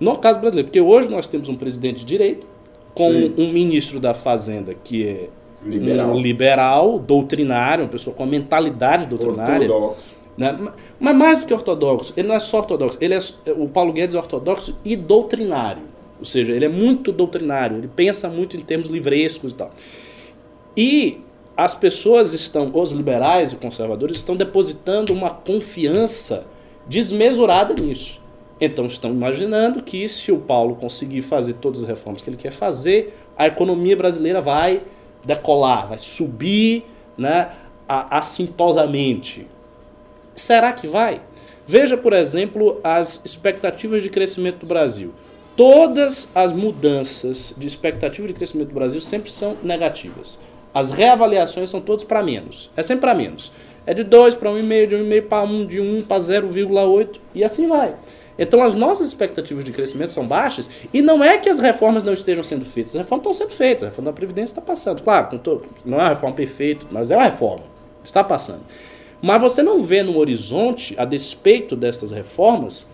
No 0.00 0.16
caso 0.18 0.40
brasileiro, 0.40 0.68
porque 0.68 0.80
hoje 0.80 1.08
nós 1.08 1.28
temos 1.28 1.48
um 1.48 1.56
presidente 1.56 2.00
de 2.00 2.04
direita, 2.04 2.46
com 2.94 3.12
Sim. 3.12 3.34
um 3.38 3.52
ministro 3.52 4.00
da 4.00 4.14
Fazenda 4.14 4.74
que 4.74 5.06
é 5.06 5.28
liberal. 5.70 6.10
um 6.10 6.20
liberal, 6.20 6.98
doutrinário, 6.98 7.84
uma 7.84 7.90
pessoa 7.90 8.14
com 8.14 8.22
uma 8.22 8.30
mentalidade 8.30 9.06
doutrinária. 9.06 9.70
Ortodoxo. 9.70 10.16
Né? 10.36 10.58
Mas 11.00 11.16
mais 11.16 11.40
do 11.40 11.46
que 11.46 11.54
ortodoxo, 11.54 12.12
ele 12.16 12.28
não 12.28 12.34
é 12.34 12.40
só 12.40 12.58
ortodoxo, 12.58 12.98
ele 13.00 13.14
é, 13.14 13.18
o 13.56 13.68
Paulo 13.68 13.92
Guedes 13.92 14.14
é 14.14 14.18
ortodoxo 14.18 14.76
e 14.84 14.94
doutrinário. 14.96 15.82
Ou 16.18 16.24
seja, 16.24 16.52
ele 16.52 16.64
é 16.64 16.68
muito 16.68 17.12
doutrinário, 17.12 17.78
ele 17.78 17.88
pensa 17.88 18.28
muito 18.28 18.56
em 18.56 18.60
termos 18.60 18.88
livrescos 18.88 19.52
e 19.52 19.54
tal. 19.54 19.70
E 20.76 21.20
as 21.56 21.74
pessoas 21.74 22.34
estão, 22.34 22.70
os 22.74 22.90
liberais 22.90 23.52
e 23.52 23.56
conservadores, 23.56 24.18
estão 24.18 24.36
depositando 24.36 25.12
uma 25.12 25.30
confiança 25.30 26.46
desmesurada 26.86 27.74
nisso. 27.74 28.20
Então 28.60 28.86
estão 28.86 29.10
imaginando 29.10 29.82
que 29.82 30.08
se 30.08 30.32
o 30.32 30.38
Paulo 30.38 30.76
conseguir 30.76 31.22
fazer 31.22 31.54
todas 31.54 31.82
as 31.82 31.88
reformas 31.88 32.22
que 32.22 32.30
ele 32.30 32.36
quer 32.36 32.52
fazer, 32.52 33.14
a 33.36 33.46
economia 33.46 33.96
brasileira 33.96 34.40
vai 34.40 34.82
decolar, 35.26 35.88
vai 35.88 35.98
subir 35.98 36.84
né, 37.18 37.50
assintosamente. 37.88 39.46
Será 40.34 40.72
que 40.72 40.86
vai? 40.86 41.20
Veja, 41.66 41.96
por 41.96 42.12
exemplo, 42.12 42.80
as 42.84 43.20
expectativas 43.24 44.02
de 44.02 44.08
crescimento 44.08 44.60
do 44.60 44.66
Brasil. 44.66 45.12
Todas 45.56 46.28
as 46.34 46.52
mudanças 46.52 47.54
de 47.56 47.66
expectativa 47.66 48.26
de 48.28 48.34
crescimento 48.34 48.68
do 48.68 48.74
Brasil 48.74 49.00
sempre 49.00 49.32
são 49.32 49.56
negativas. 49.62 50.38
As 50.72 50.90
reavaliações 50.90 51.70
são 51.70 51.80
todas 51.80 52.04
para 52.04 52.22
menos. 52.22 52.70
É 52.76 52.82
sempre 52.82 53.00
para 53.00 53.14
menos. 53.14 53.50
É 53.86 53.94
de 53.94 54.04
2 54.04 54.34
para 54.34 54.50
1,5, 54.50 54.86
de 54.86 54.96
1,5 54.96 55.22
para 55.22 55.42
1, 55.44 55.66
de 55.66 55.80
1 55.80 56.02
para 56.02 56.20
0,8 56.20 57.16
e 57.34 57.42
assim 57.42 57.66
vai. 57.66 57.94
Então 58.38 58.62
as 58.62 58.74
nossas 58.74 59.06
expectativas 59.08 59.64
de 59.64 59.72
crescimento 59.72 60.12
são 60.12 60.26
baixas 60.26 60.68
e 60.92 61.00
não 61.00 61.22
é 61.24 61.38
que 61.38 61.48
as 61.48 61.58
reformas 61.58 62.04
não 62.04 62.12
estejam 62.12 62.44
sendo 62.44 62.64
feitas, 62.64 62.94
as 62.94 63.02
reformas 63.02 63.26
estão 63.26 63.46
sendo 63.46 63.56
feitas, 63.56 63.84
a 63.84 63.86
reforma 63.86 64.10
da 64.10 64.14
Previdência 64.14 64.52
está 64.52 64.60
passando. 64.60 65.02
Claro, 65.02 65.40
não 65.84 65.98
é 65.98 66.02
uma 66.02 66.08
reforma 66.10 66.36
perfeita, 66.36 66.86
mas 66.90 67.10
é 67.10 67.16
uma 67.16 67.24
reforma, 67.24 67.64
está 68.04 68.22
passando. 68.22 68.62
Mas 69.22 69.40
você 69.40 69.62
não 69.62 69.82
vê 69.82 70.02
no 70.02 70.18
horizonte, 70.18 70.94
a 70.98 71.04
despeito 71.04 71.74
destas 71.74 72.10
reformas, 72.10 72.86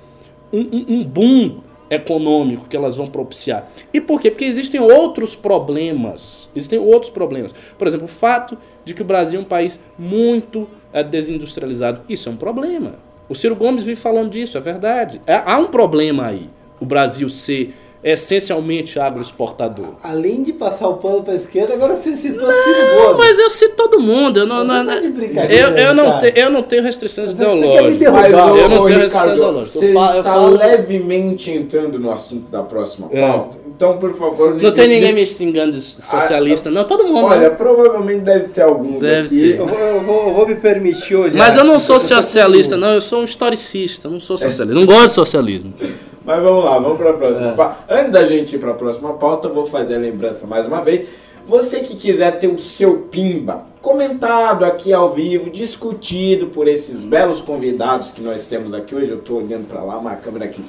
um, 0.52 0.60
um, 0.60 0.84
um 0.88 1.04
boom 1.04 1.60
econômico 1.90 2.66
que 2.68 2.76
elas 2.76 2.96
vão 2.96 3.06
propiciar. 3.06 3.68
E 3.92 4.00
por 4.00 4.20
quê? 4.20 4.30
Porque 4.30 4.44
existem 4.44 4.80
outros 4.80 5.36
problemas. 5.36 6.50
Existem 6.56 6.78
outros 6.78 7.10
problemas. 7.10 7.54
Por 7.76 7.86
exemplo, 7.86 8.06
o 8.06 8.08
fato 8.08 8.56
de 8.84 8.94
que 8.94 9.02
o 9.02 9.04
Brasil 9.04 9.38
é 9.38 9.42
um 9.42 9.46
país 9.46 9.78
muito 9.98 10.66
é, 10.92 11.04
desindustrializado. 11.04 12.02
Isso 12.08 12.28
é 12.28 12.32
um 12.32 12.36
problema. 12.36 12.94
O 13.32 13.34
Ciro 13.34 13.56
Gomes 13.56 13.82
vive 13.82 13.98
falando 13.98 14.30
disso, 14.30 14.58
é 14.58 14.60
verdade. 14.60 15.18
É, 15.26 15.42
há 15.46 15.56
um 15.56 15.68
problema 15.68 16.26
aí. 16.26 16.50
O 16.78 16.84
Brasil 16.84 17.30
ser 17.30 17.74
essencialmente 18.02 18.98
agroexportador. 18.98 19.94
Além 20.02 20.42
de 20.42 20.52
passar 20.52 20.88
o 20.88 20.94
pano 20.94 21.22
para 21.22 21.34
a 21.34 21.36
esquerda, 21.36 21.74
agora 21.74 21.94
você 21.94 22.16
citou 22.16 22.48
não, 22.48 22.64
Ciro 22.64 22.96
Gomes. 22.96 23.16
mas 23.18 23.38
eu 23.38 23.50
cito 23.50 23.76
todo 23.76 24.00
mundo. 24.00 24.40
Eu 24.40 24.46
não, 24.46 24.64
não, 24.64 24.84
tá 24.84 24.98
de 24.98 25.08
brincadeira, 25.08 25.68
eu, 25.68 25.76
eu, 25.76 25.94
não 25.94 26.18
te, 26.18 26.32
eu 26.34 26.50
não 26.50 26.62
tenho 26.62 26.82
restrições 26.82 27.30
você 27.30 27.42
ideológicas. 27.42 28.12
Mas, 28.12 28.32
eu 28.32 28.68
não 28.68 28.84
tenho 28.86 28.98
restrições 28.98 29.32
ideológicas. 29.32 29.72
Você 29.72 29.86
está 29.86 30.22
falo... 30.22 30.56
levemente 30.56 31.50
entrando 31.50 31.98
no 31.98 32.10
assunto 32.10 32.50
da 32.50 32.62
próxima 32.62 33.08
é. 33.12 33.20
pauta. 33.20 33.58
É. 33.58 33.62
Então, 33.68 33.98
por 33.98 34.16
favor... 34.16 34.54
Não 34.54 34.72
tem 34.72 34.88
ninguém 34.88 35.12
me 35.12 35.26
xingando 35.26 35.72
de 35.72 35.82
socialista, 35.82 36.68
ah, 36.68 36.72
não. 36.72 36.84
Todo 36.84 37.04
mundo. 37.04 37.26
Olha, 37.26 37.40
né? 37.40 37.50
provavelmente 37.50 38.20
deve 38.20 38.48
ter 38.48 38.62
alguns 38.62 39.00
deve 39.00 39.26
aqui. 39.26 39.52
Ter. 39.52 39.58
Eu, 39.60 39.66
vou, 39.66 39.78
eu, 39.78 40.00
vou, 40.00 40.28
eu, 40.28 40.34
vou, 40.34 40.46
me 40.46 40.54
permitir 40.56 41.16
olhar. 41.16 41.36
Mas 41.36 41.56
eu 41.56 41.64
não 41.64 41.80
sou 41.80 41.98
socialista, 41.98 42.76
não. 42.76 42.94
Eu 42.94 43.00
sou 43.00 43.20
um 43.20 43.24
historicista, 43.24 44.08
não 44.08 44.20
sou 44.20 44.36
socialista. 44.36 44.74
Não 44.74 44.86
gosto 44.86 45.06
de 45.06 45.14
socialismo. 45.14 45.74
Mas 46.24 46.42
vamos 46.42 46.64
lá, 46.64 46.78
vamos 46.78 46.98
para 46.98 47.10
a 47.10 47.14
próxima 47.14 47.48
é. 47.48 47.54
pauta. 47.54 47.76
Antes 47.88 48.12
da 48.12 48.24
gente 48.24 48.54
ir 48.54 48.58
para 48.58 48.70
a 48.70 48.74
próxima 48.74 49.14
pauta, 49.14 49.48
eu 49.48 49.54
vou 49.54 49.66
fazer 49.66 49.96
a 49.96 49.98
lembrança 49.98 50.46
mais 50.46 50.66
uma 50.66 50.80
vez. 50.82 51.06
Você 51.46 51.80
que 51.80 51.96
quiser 51.96 52.38
ter 52.38 52.46
o 52.46 52.58
seu 52.58 52.98
pimba 53.10 53.66
comentado 53.80 54.64
aqui 54.64 54.92
ao 54.92 55.10
vivo, 55.10 55.50
discutido 55.50 56.46
por 56.46 56.68
esses 56.68 57.00
belos 57.00 57.40
convidados 57.40 58.12
que 58.12 58.22
nós 58.22 58.46
temos 58.46 58.72
aqui 58.72 58.94
hoje, 58.94 59.10
eu 59.10 59.18
estou 59.18 59.38
olhando 59.38 59.66
para 59.66 59.82
lá, 59.82 59.98
uma 59.98 60.14
câmera 60.14 60.44
aqui 60.44 60.62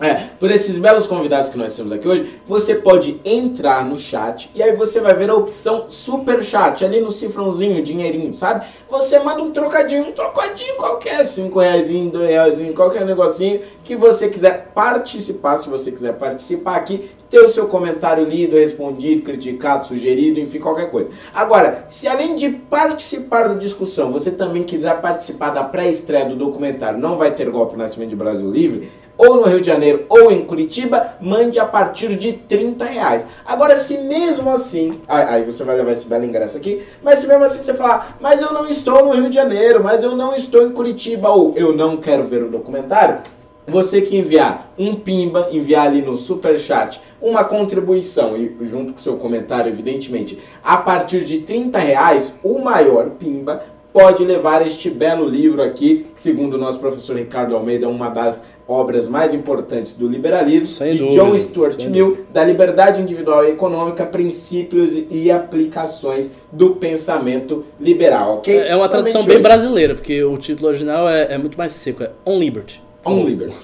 é, 0.00 0.14
por 0.38 0.50
esses 0.50 0.78
belos 0.78 1.06
convidados 1.06 1.48
que 1.48 1.58
nós 1.58 1.74
temos 1.74 1.90
aqui 1.90 2.06
hoje, 2.06 2.40
você 2.46 2.76
pode 2.76 3.20
entrar 3.24 3.84
no 3.84 3.98
chat 3.98 4.48
e 4.54 4.62
aí 4.62 4.76
você 4.76 5.00
vai 5.00 5.12
ver 5.14 5.28
a 5.28 5.34
opção 5.34 5.86
super 5.88 6.42
chat 6.42 6.84
ali 6.84 7.00
no 7.00 7.10
cifrãozinho, 7.10 7.82
dinheirinho, 7.82 8.32
sabe? 8.32 8.66
Você 8.88 9.18
manda 9.18 9.42
um 9.42 9.50
trocadinho, 9.50 10.08
um 10.08 10.12
trocadinho 10.12 10.76
qualquer, 10.76 11.26
cinco 11.26 11.58
reais, 11.58 11.88
dois 11.88 12.28
reais, 12.28 12.74
qualquer 12.76 13.04
negocinho 13.04 13.60
que 13.84 13.96
você 13.96 14.28
quiser 14.28 14.70
participar, 14.72 15.56
se 15.58 15.68
você 15.68 15.90
quiser 15.90 16.12
participar 16.12 16.76
aqui, 16.76 17.10
ter 17.28 17.40
o 17.40 17.50
seu 17.50 17.66
comentário 17.66 18.24
lido, 18.24 18.56
respondido, 18.56 19.22
criticado, 19.22 19.84
sugerido, 19.84 20.40
enfim, 20.40 20.60
qualquer 20.60 20.90
coisa. 20.90 21.10
Agora, 21.34 21.86
se 21.88 22.06
além 22.06 22.36
de 22.36 22.48
participar 22.48 23.48
da 23.48 23.54
discussão, 23.54 24.12
você 24.12 24.30
também 24.30 24.62
quiser 24.62 25.00
participar 25.00 25.50
da 25.50 25.64
pré-estreia 25.64 26.24
do 26.24 26.36
documentário 26.36 26.98
Não 26.98 27.16
Vai 27.16 27.34
Ter 27.34 27.50
Golpe 27.50 27.76
Nascimento 27.76 28.10
de 28.10 28.16
Brasil 28.16 28.50
Livre, 28.50 28.90
ou 29.18 29.36
no 29.36 29.42
Rio 29.42 29.60
de 29.60 29.66
Janeiro 29.66 30.06
ou 30.08 30.30
em 30.30 30.44
Curitiba, 30.44 31.16
mande 31.20 31.58
a 31.58 31.66
partir 31.66 32.16
de 32.16 32.32
30 32.32 32.84
reais. 32.84 33.26
Agora, 33.44 33.76
se 33.76 33.98
mesmo 33.98 34.48
assim, 34.50 35.00
aí 35.08 35.44
você 35.44 35.64
vai 35.64 35.76
levar 35.76 35.92
esse 35.92 36.06
belo 36.06 36.24
ingresso 36.24 36.56
aqui, 36.56 36.82
mas 37.02 37.18
se 37.18 37.26
mesmo 37.26 37.44
assim 37.44 37.62
você 37.62 37.74
falar, 37.74 38.16
mas 38.20 38.40
eu 38.40 38.52
não 38.52 38.68
estou 38.68 39.04
no 39.04 39.12
Rio 39.12 39.28
de 39.28 39.34
Janeiro, 39.34 39.82
mas 39.82 40.04
eu 40.04 40.16
não 40.16 40.34
estou 40.34 40.62
em 40.62 40.70
Curitiba, 40.70 41.28
ou 41.28 41.52
eu 41.56 41.76
não 41.76 41.96
quero 41.96 42.24
ver 42.24 42.44
o 42.44 42.48
documentário, 42.48 43.18
você 43.66 44.00
que 44.00 44.16
enviar 44.16 44.72
um 44.78 44.94
pimba, 44.94 45.48
enviar 45.52 45.86
ali 45.86 46.00
no 46.00 46.16
super 46.16 46.58
chat 46.58 47.02
uma 47.20 47.44
contribuição 47.44 48.34
e 48.34 48.56
junto 48.62 48.94
com 48.94 48.98
seu 48.98 49.16
comentário, 49.16 49.70
evidentemente, 49.70 50.38
a 50.64 50.78
partir 50.78 51.24
de 51.24 51.40
30 51.40 51.78
reais, 51.78 52.34
o 52.42 52.58
maior 52.60 53.10
pimba 53.10 53.62
pode 53.92 54.24
levar 54.24 54.66
este 54.66 54.88
belo 54.88 55.28
livro 55.28 55.62
aqui, 55.62 56.06
que 56.14 56.22
segundo 56.22 56.54
o 56.54 56.58
nosso 56.58 56.78
professor 56.78 57.16
Ricardo 57.16 57.54
Almeida, 57.54 57.86
é 57.86 57.88
uma 57.88 58.08
das 58.08 58.44
obras 58.68 59.08
mais 59.08 59.32
importantes 59.32 59.96
do 59.96 60.06
liberalismo, 60.06 60.66
Sem 60.66 60.92
de 60.92 60.98
dúvida, 60.98 61.22
John 61.22 61.38
Stuart 61.38 61.82
Mill, 61.86 62.26
da 62.30 62.44
liberdade 62.44 63.00
individual 63.00 63.46
e 63.46 63.50
econômica, 63.52 64.04
princípios 64.04 64.92
e 65.10 65.30
aplicações 65.30 66.30
do 66.52 66.76
pensamento 66.76 67.64
liberal, 67.80 68.36
ok? 68.36 68.54
É 68.54 68.76
uma 68.76 68.86
Somente 68.86 68.90
tradução 68.90 69.24
bem 69.24 69.40
brasileira, 69.40 69.94
porque 69.94 70.22
o 70.22 70.36
título 70.36 70.68
original 70.68 71.08
é, 71.08 71.32
é 71.32 71.38
muito 71.38 71.56
mais 71.56 71.72
seco, 71.72 72.02
é 72.02 72.10
On 72.26 72.38
Liberty. 72.38 72.82
On 73.04 73.24
Liberty. 73.24 73.56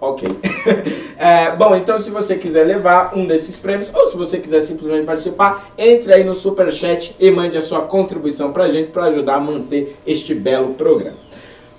Ok. 0.00 0.28
É, 1.18 1.56
bom, 1.56 1.74
então 1.74 1.98
se 1.98 2.10
você 2.10 2.36
quiser 2.36 2.64
levar 2.64 3.16
um 3.16 3.24
desses 3.24 3.58
prêmios, 3.58 3.90
ou 3.94 4.06
se 4.06 4.18
você 4.18 4.36
quiser 4.36 4.60
simplesmente 4.60 5.06
participar, 5.06 5.70
entre 5.78 6.12
aí 6.12 6.22
no 6.22 6.34
Superchat 6.34 7.16
e 7.18 7.30
mande 7.30 7.56
a 7.56 7.62
sua 7.62 7.80
contribuição 7.80 8.52
pra 8.52 8.68
gente 8.68 8.90
para 8.90 9.04
ajudar 9.04 9.36
a 9.36 9.40
manter 9.40 9.96
este 10.06 10.34
belo 10.34 10.74
programa. 10.74 11.25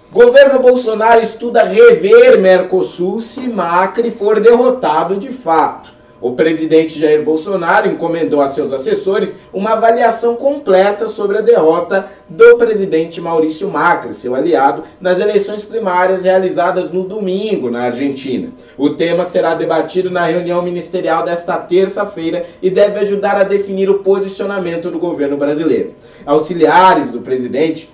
Governo 0.10 0.60
Bolsonaro 0.60 1.22
estuda 1.22 1.64
rever 1.64 2.40
Mercosul 2.40 3.20
se 3.20 3.42
Macri 3.42 4.10
for 4.10 4.40
derrotado 4.40 5.18
de 5.18 5.34
fato. 5.34 5.92
O 6.22 6.32
presidente 6.32 6.98
Jair 6.98 7.26
Bolsonaro 7.26 7.90
encomendou 7.90 8.40
a 8.40 8.48
seus 8.48 8.72
assessores 8.72 9.36
uma 9.54 9.72
avaliação 9.74 10.38
completa 10.38 11.10
sobre 11.10 11.38
a 11.38 11.42
derrota 11.42 12.08
do 12.28 12.56
presidente 12.56 13.20
Maurício 13.20 13.70
Macri, 13.70 14.14
seu 14.14 14.34
aliado, 14.34 14.84
nas 15.00 15.20
eleições 15.20 15.66
primárias 15.66 16.24
realizadas 16.24 16.90
no 16.90 17.04
domingo 17.04 17.70
na 17.70 17.82
Argentina. 17.82 18.50
O 18.78 18.92
tema 18.92 19.26
será 19.26 19.56
debatido 19.56 20.10
na 20.10 20.26
reunião 20.26 20.62
ministerial 20.62 21.26
desta 21.26 21.58
terça-feira 21.58 22.46
e 22.62 22.70
deve 22.70 22.98
ajudar 23.00 23.36
a 23.36 23.44
definir 23.44 23.90
o 23.90 24.00
posicionamento 24.00 24.90
do 24.90 25.00
governo 25.00 25.36
brasileiro. 25.36 25.94
Auxiliares 26.26 27.12
do 27.12 27.20
presidente 27.20 27.90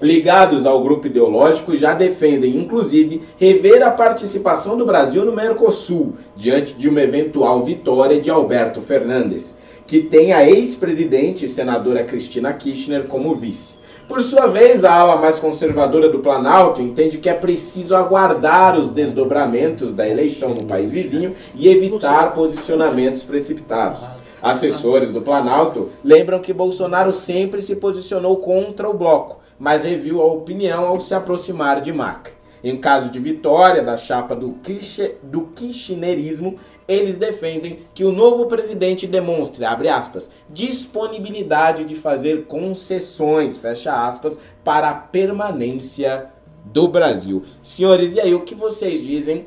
ligados 0.00 0.66
ao 0.66 0.82
grupo 0.82 1.06
ideológico 1.06 1.76
já 1.76 1.94
defendem, 1.94 2.56
inclusive, 2.56 3.22
rever 3.38 3.82
a 3.82 3.90
participação 3.90 4.76
do 4.76 4.84
Brasil 4.84 5.24
no 5.24 5.32
Mercosul, 5.32 6.14
diante 6.36 6.74
de 6.74 6.88
uma 6.88 7.00
eventual 7.00 7.62
vitória 7.62 8.20
de 8.20 8.30
Alberto 8.30 8.80
Fernandes, 8.80 9.56
que 9.86 10.02
tem 10.02 10.32
a 10.32 10.48
ex-presidente 10.48 11.46
e 11.46 11.48
senadora 11.48 12.04
Cristina 12.04 12.52
Kirchner 12.52 13.06
como 13.06 13.34
vice. 13.34 13.76
Por 14.08 14.22
sua 14.22 14.46
vez, 14.46 14.84
a 14.84 14.94
ala 14.94 15.16
mais 15.16 15.40
conservadora 15.40 16.08
do 16.08 16.20
Planalto 16.20 16.80
entende 16.80 17.18
que 17.18 17.28
é 17.28 17.34
preciso 17.34 17.96
aguardar 17.96 18.78
os 18.78 18.90
desdobramentos 18.90 19.94
da 19.94 20.08
eleição 20.08 20.54
no 20.54 20.64
país 20.64 20.92
vizinho 20.92 21.34
e 21.56 21.68
evitar 21.68 22.32
posicionamentos 22.32 23.24
precipitados. 23.24 24.04
Assessores 24.40 25.12
do 25.12 25.22
Planalto 25.22 25.90
lembram 26.04 26.38
que 26.38 26.52
Bolsonaro 26.52 27.12
sempre 27.12 27.62
se 27.62 27.74
posicionou 27.74 28.36
contra 28.36 28.88
o 28.88 28.94
bloco, 28.94 29.38
mas 29.58 29.84
reviu 29.84 30.20
a 30.22 30.26
opinião 30.26 30.86
ao 30.86 31.00
se 31.00 31.14
aproximar 31.14 31.80
de 31.80 31.92
Macri. 31.92 32.34
Em 32.64 32.76
caso 32.76 33.10
de 33.10 33.18
vitória 33.18 33.82
da 33.82 33.96
chapa 33.96 34.34
do, 34.34 34.54
Kirche- 34.54 35.16
do 35.22 35.42
kirchnerismo, 35.48 36.58
eles 36.88 37.18
defendem 37.18 37.80
que 37.94 38.04
o 38.04 38.12
novo 38.12 38.46
presidente 38.46 39.06
demonstre, 39.06 39.64
aspas, 39.64 40.30
disponibilidade 40.48 41.84
de 41.84 41.94
fazer 41.94 42.46
concessões, 42.46 43.60
aspas, 43.64 44.38
para 44.64 44.90
a 44.90 44.94
permanência 44.94 46.30
do 46.64 46.88
Brasil. 46.88 47.44
Senhores, 47.62 48.14
e 48.14 48.20
aí, 48.20 48.34
o 48.34 48.42
que 48.42 48.54
vocês 48.54 49.04
dizem? 49.04 49.46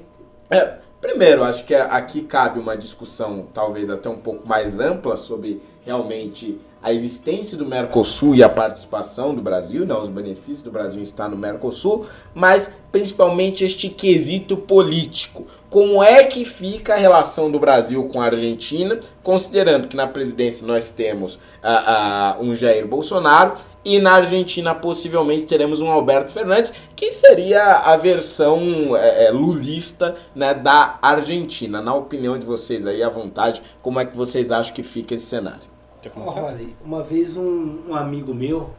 É, 0.50 0.78
primeiro, 1.02 1.44
acho 1.44 1.66
que 1.66 1.74
aqui 1.76 2.22
cabe 2.22 2.60
uma 2.60 2.78
discussão, 2.78 3.48
talvez 3.54 3.90
até 3.90 4.10
um 4.10 4.18
pouco 4.18 4.48
mais 4.48 4.80
ampla, 4.80 5.18
sobre 5.18 5.62
realmente 5.86 6.60
a 6.82 6.94
existência 6.94 7.58
do 7.58 7.66
Mercosul 7.66 8.36
e 8.36 8.42
a 8.42 8.50
participação 8.50 9.36
do 9.36 9.42
Brasil, 9.42 9.86
né, 9.86 9.94
os 9.94 10.10
benefícios 10.10 10.64
do 10.64 10.72
Brasil 10.72 11.02
estar 11.02 11.28
no 11.28 11.36
Mercosul, 11.36 12.06
mas 12.34 12.72
principalmente 12.92 13.66
este 13.66 13.90
quesito 13.90 14.56
político. 14.56 15.46
Como 15.70 16.02
é 16.02 16.24
que 16.24 16.46
fica 16.46 16.94
a 16.94 16.98
relação 16.98 17.52
do 17.52 17.60
Brasil 17.60 18.08
com 18.10 18.22
a 18.22 18.26
Argentina, 18.26 19.00
considerando 19.22 19.88
que 19.88 19.96
na 19.96 20.08
presidência 20.08 20.66
nós 20.66 20.90
temos 20.90 21.40
ah, 21.62 22.38
ah, 22.38 22.42
um 22.42 22.56
Jair 22.56 22.88
Bolsonaro 22.88 23.58
e 23.84 24.00
na 24.00 24.14
Argentina 24.14 24.74
possivelmente 24.74 25.46
teremos 25.46 25.80
um 25.82 25.90
Alberto 25.90 26.32
Fernandes, 26.32 26.74
que 26.96 27.12
seria 27.12 27.78
a 27.78 27.96
versão 27.98 28.96
é, 28.96 29.26
é, 29.26 29.32
lulista 29.32 30.16
né, 30.34 30.54
da 30.54 30.98
Argentina. 31.02 31.82
Na 31.82 31.94
opinião 31.94 32.38
de 32.38 32.46
vocês 32.46 32.86
aí, 32.86 33.04
à 33.04 33.10
vontade, 33.10 33.62
como 33.82 34.00
é 34.00 34.06
que 34.06 34.16
vocês 34.16 34.52
acham 34.52 34.74
que 34.74 34.84
fica 34.84 35.14
esse 35.14 35.26
cenário? 35.26 35.79
Quer 36.02 36.10
começar? 36.12 36.56
Uma 36.84 37.04
vez 37.04 37.36
um, 37.36 37.80
um 37.90 37.96
amigo 37.96 38.34
meu, 38.34 38.70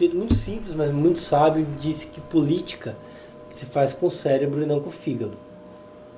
um 0.00 0.14
muito 0.14 0.34
simples, 0.34 0.74
mas 0.74 0.90
muito 0.90 1.18
sábio, 1.18 1.66
disse 1.80 2.06
que 2.06 2.20
política 2.20 2.96
se 3.48 3.66
faz 3.66 3.92
com 3.92 4.06
o 4.06 4.10
cérebro 4.10 4.62
e 4.62 4.66
não 4.66 4.78
com 4.80 4.88
o 4.88 4.92
fígado. 4.92 5.36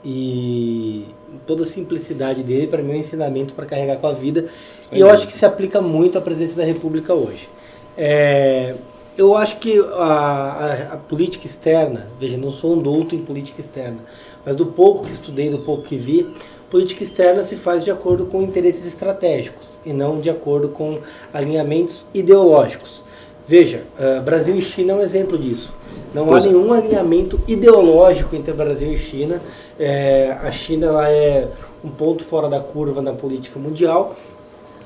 E 0.05 1.07
toda 1.47 1.63
a 1.63 1.67
simplicidade 1.67 2.43
dele, 2.43 2.67
para 2.67 2.83
mim, 2.83 2.93
é 2.93 2.95
um 2.95 2.99
ensinamento 2.99 3.55
para 3.55 3.67
carregar 3.67 3.97
com 3.97 4.07
a 4.07 4.13
vida. 4.13 4.49
Sem 4.83 4.99
e 4.99 5.01
eu 5.01 5.07
dúvida. 5.07 5.15
acho 5.15 5.27
que 5.27 5.37
se 5.37 5.45
aplica 5.45 5.81
muito 5.81 6.19
à 6.19 6.21
presidência 6.21 6.57
da 6.57 6.65
República 6.65 7.15
hoje. 7.15 7.49
É, 7.97 8.77
eu 9.17 9.37
acho 9.37 9.59
que 9.59 9.79
a, 9.81 10.05
a- 10.05 10.93
a 10.95 10.97
política 10.97 11.47
externa, 11.47 12.07
veja, 12.21 12.37
não 12.37 12.53
sou 12.53 12.75
um 12.75 12.83
douto 12.83 13.15
em 13.15 13.25
política 13.25 13.61
externa, 13.61 13.99
mas 14.47 14.55
do 14.55 14.67
pouco 14.67 15.05
que 15.05 15.13
estudei, 15.13 15.51
do 15.51 15.59
pouco 15.61 15.83
que 15.85 15.97
vi, 15.97 16.33
política 16.71 17.03
externa 17.03 17.43
se 17.43 17.57
faz 17.57 17.83
de 17.83 17.91
acordo 17.91 18.27
com 18.27 18.43
interesses 18.43 18.87
estratégicos 18.87 19.79
e 19.85 19.93
não 19.93 20.21
de 20.21 20.31
acordo 20.31 20.69
com 20.69 20.99
alinhamentos 21.33 22.07
ideológicos. 22.13 23.03
Veja, 23.47 23.85
ah, 23.99 24.21
Brasil 24.21 24.55
e 24.57 24.61
China 24.61 24.93
é 24.93 24.97
um 24.97 25.01
exemplo 25.01 25.39
disso. 25.39 25.73
Não 26.15 26.25
há 26.25 26.33
Pois 26.33 26.45
é. 26.45 26.49
nenhum 26.49 26.73
alinhamento 26.73 27.41
ideológico 27.49 28.35
entre 28.37 28.53
Brasil 28.53 28.93
e 28.93 28.97
China. 28.97 29.43
É, 29.79 30.37
a 30.43 30.51
China 30.51 30.87
ela 30.87 31.11
é 31.11 31.49
um 31.85 31.89
ponto 31.89 32.25
fora 32.25 32.49
da 32.49 32.61
curva 32.61 33.01
na 33.03 33.13
política 33.13 33.59
mundial, 33.59 34.15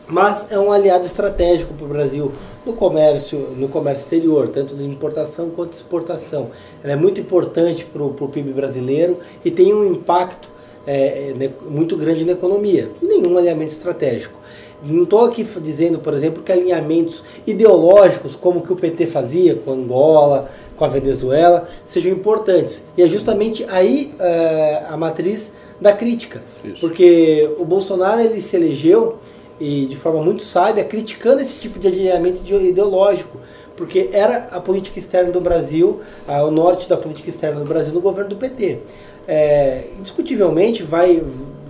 mas 0.06 0.50
é 0.50 0.58
um 0.58 0.70
aliado 0.70 1.04
estratégico 1.04 1.74
para 1.74 1.84
o 1.84 1.88
Brasil 1.88 2.32
no 2.66 2.72
comércio, 2.72 3.38
no 3.56 3.68
comércio 3.68 4.04
exterior, 4.04 4.48
tanto 4.48 4.76
de 4.76 4.84
importação 4.84 5.50
quanto 5.50 5.72
exportação. 5.72 6.50
Ela 6.82 6.92
é 6.94 6.96
muito 6.96 7.20
importante 7.20 7.84
para 7.84 8.02
o 8.02 8.28
PIB 8.28 8.52
brasileiro 8.52 9.18
e 9.44 9.50
tem 9.50 9.72
um 9.72 9.92
impacto 9.92 10.51
é, 10.86 11.30
é, 11.30 11.34
ne- 11.34 11.50
muito 11.68 11.96
grande 11.96 12.24
na 12.24 12.32
economia. 12.32 12.90
Nenhum 13.00 13.36
alinhamento 13.38 13.72
estratégico. 13.72 14.38
Não 14.84 15.04
estou 15.04 15.24
aqui 15.24 15.46
dizendo, 15.60 16.00
por 16.00 16.12
exemplo, 16.12 16.42
que 16.42 16.50
alinhamentos 16.50 17.22
ideológicos, 17.46 18.34
como 18.34 18.58
o 18.58 18.62
que 18.62 18.72
o 18.72 18.76
PT 18.76 19.06
fazia 19.06 19.54
com 19.54 19.70
Angola, 19.70 20.48
com 20.76 20.84
a 20.84 20.88
Venezuela, 20.88 21.68
sejam 21.86 22.10
importantes. 22.10 22.82
E 22.96 23.02
é 23.02 23.08
justamente 23.08 23.64
aí 23.68 24.12
é, 24.18 24.82
a 24.88 24.96
matriz 24.96 25.52
da 25.80 25.92
crítica. 25.92 26.42
Isso. 26.64 26.80
Porque 26.80 27.48
o 27.58 27.64
Bolsonaro 27.64 28.20
ele 28.20 28.40
se 28.40 28.56
elegeu 28.56 29.18
e 29.60 29.86
de 29.86 29.94
forma 29.94 30.20
muito 30.20 30.42
sábia 30.42 30.82
criticando 30.82 31.40
esse 31.40 31.54
tipo 31.54 31.78
de 31.78 31.86
alinhamento 31.86 32.40
ide- 32.40 32.68
ideológico, 32.70 33.38
porque 33.76 34.08
era 34.12 34.48
a 34.50 34.60
política 34.60 34.98
externa 34.98 35.30
do 35.30 35.40
Brasil, 35.40 36.00
o 36.26 36.50
norte 36.50 36.88
da 36.88 36.96
política 36.96 37.28
externa 37.30 37.60
do 37.60 37.66
Brasil 37.68 37.92
no 37.94 38.00
governo 38.00 38.30
do 38.30 38.36
PT. 38.36 38.78
É, 39.26 39.84
indiscutivelmente 39.98 40.82
vai 40.82 41.22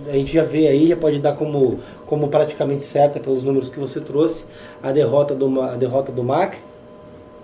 a 0.07 0.13
gente 0.13 0.33
já 0.33 0.43
vê 0.43 0.67
aí, 0.67 0.87
já 0.87 0.97
pode 0.97 1.19
dar 1.19 1.33
como, 1.33 1.79
como 2.05 2.27
praticamente 2.27 2.83
certa 2.83 3.19
pelos 3.19 3.43
números 3.43 3.69
que 3.69 3.79
você 3.79 3.99
trouxe, 3.99 4.45
a 4.81 4.91
derrota 4.91 5.33
do, 5.33 5.61
a 5.61 5.75
derrota 5.75 6.11
do 6.11 6.23
Macri, 6.23 6.59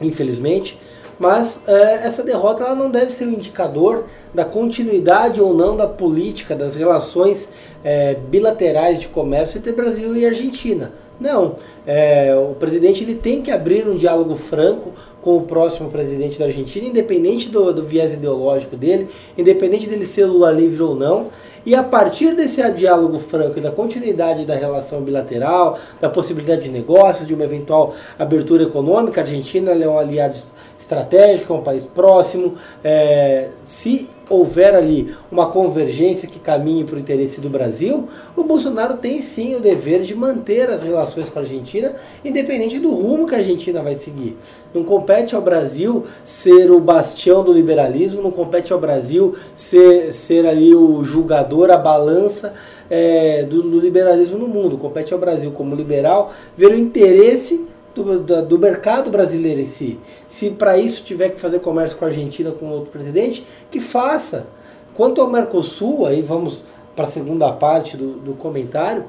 infelizmente. 0.02 0.78
Mas 1.18 1.62
é, 1.68 2.08
essa 2.08 2.24
derrota 2.24 2.64
ela 2.64 2.76
não 2.76 2.90
deve 2.90 3.12
ser 3.12 3.26
um 3.26 3.32
indicador 3.32 4.06
da 4.34 4.46
continuidade 4.46 5.42
ou 5.42 5.54
não 5.54 5.76
da 5.76 5.86
política, 5.86 6.56
das 6.56 6.76
relações 6.76 7.50
é, 7.84 8.16
bilaterais 8.16 9.00
de 9.00 9.10
comércio 9.10 9.58
entre 9.58 9.74
Brasil 9.74 10.16
e 10.16 10.26
Argentina. 10.26 10.94
Não, 11.20 11.56
é, 11.86 12.34
o 12.36 12.56
presidente 12.56 13.04
ele 13.04 13.16
tem 13.16 13.42
que 13.42 13.52
abrir 13.52 13.86
um 13.88 13.98
diálogo 13.98 14.36
franco 14.36 14.94
com 15.22 15.36
o 15.36 15.42
próximo 15.42 15.90
presidente 15.90 16.40
da 16.40 16.46
Argentina, 16.46 16.88
independente 16.88 17.50
do, 17.50 17.74
do 17.74 17.84
viés 17.84 18.14
ideológico 18.14 18.78
dele, 18.78 19.10
independente 19.38 19.90
dele 19.90 20.06
ser 20.06 20.26
Lula 20.26 20.50
livre 20.50 20.82
ou 20.82 20.96
não. 20.96 21.28
E 21.66 21.76
a 21.76 21.84
partir 21.84 22.34
desse 22.36 22.68
diálogo 22.72 23.20
franco 23.20 23.60
e 23.60 23.62
da 23.62 23.70
continuidade 23.70 24.46
da 24.46 24.56
relação 24.56 25.02
bilateral, 25.02 25.78
da 26.00 26.10
possibilidade 26.10 26.64
de 26.64 26.72
negócios, 26.72 27.28
de 27.28 27.34
uma 27.34 27.44
eventual 27.44 27.94
abertura 28.18 28.64
econômica, 28.64 29.20
a 29.20 29.24
Argentina 29.24 29.72
é 29.72 29.88
um 29.88 30.00
aliado 30.00 30.36
estratégico, 30.80 31.54
é 31.54 31.56
um 31.58 31.62
país 31.62 31.86
próximo. 31.86 32.56
É, 32.82 33.50
se 33.64 34.10
houver 34.30 34.76
ali 34.76 35.14
uma 35.32 35.50
convergência 35.50 36.28
que 36.28 36.40
caminhe 36.40 36.84
para 36.84 36.96
o 36.96 37.00
interesse 37.00 37.42
do 37.42 37.50
Brasil, 37.50 38.08
o 38.36 38.44
Bolsonaro 38.44 38.98
tem 38.98 39.22
sim 39.22 39.56
o 39.56 39.60
dever 39.60 40.02
de 40.04 40.16
manter 40.16 40.70
as 40.70 40.84
relações 40.84 41.30
com 41.30 41.40
a 41.40 41.42
Argentina, 41.42 41.96
independente 42.24 42.80
do 42.80 42.92
rumo 42.92 43.28
que 43.28 43.36
a 43.36 43.40
Argentina 43.40 43.82
vai 43.82 43.96
seguir. 43.96 44.38
Não 44.74 44.84
compete 44.84 45.36
ao 45.36 45.42
Brasil 45.42 46.06
ser 46.24 46.72
o 46.72 46.80
bastião 46.80 47.44
do 47.44 47.52
liberalismo, 47.52 48.22
não 48.22 48.32
compete 48.32 48.72
ao 48.72 48.80
Brasil 48.80 49.36
ser, 49.56 50.14
ser 50.14 50.46
ali 50.46 50.76
o 50.76 51.04
julgador, 51.04 51.72
a 51.72 51.78
balança 51.78 52.54
é, 52.90 53.44
do, 53.44 53.64
do 53.64 53.80
liberalismo 53.80 54.38
no 54.38 54.48
mundo. 54.48 54.78
Compete 54.78 55.14
ao 55.14 55.20
Brasil, 55.20 55.52
como 55.52 55.76
liberal, 55.76 56.32
ver 56.56 56.72
o 56.72 56.78
interesse 56.78 57.68
do, 57.94 58.20
do, 58.20 58.42
do, 58.44 58.60
mercado 58.60 59.10
brasileiro 59.10 59.62
em 59.62 59.66
si. 59.66 60.00
Se 60.28 60.52
para 60.52 60.78
isso 60.78 61.04
tiver 61.04 61.30
que 61.30 61.40
fazer 61.40 61.60
comércio 61.60 61.98
com 61.98 62.06
a 62.06 62.08
Argentina, 62.08 62.52
com 62.52 62.70
outro 62.70 62.92
presidente, 62.92 63.46
que 63.70 63.80
faça. 63.80 64.48
Quanto 64.94 65.22
ao 65.22 65.30
Mercosul, 65.30 66.06
aí 66.06 66.22
vamos 66.22 66.66
para 66.96 67.06
a 67.06 67.08
segunda 67.08 67.52
parte 67.52 67.96
do, 67.96 68.14
do 68.14 68.34
comentário. 68.34 69.06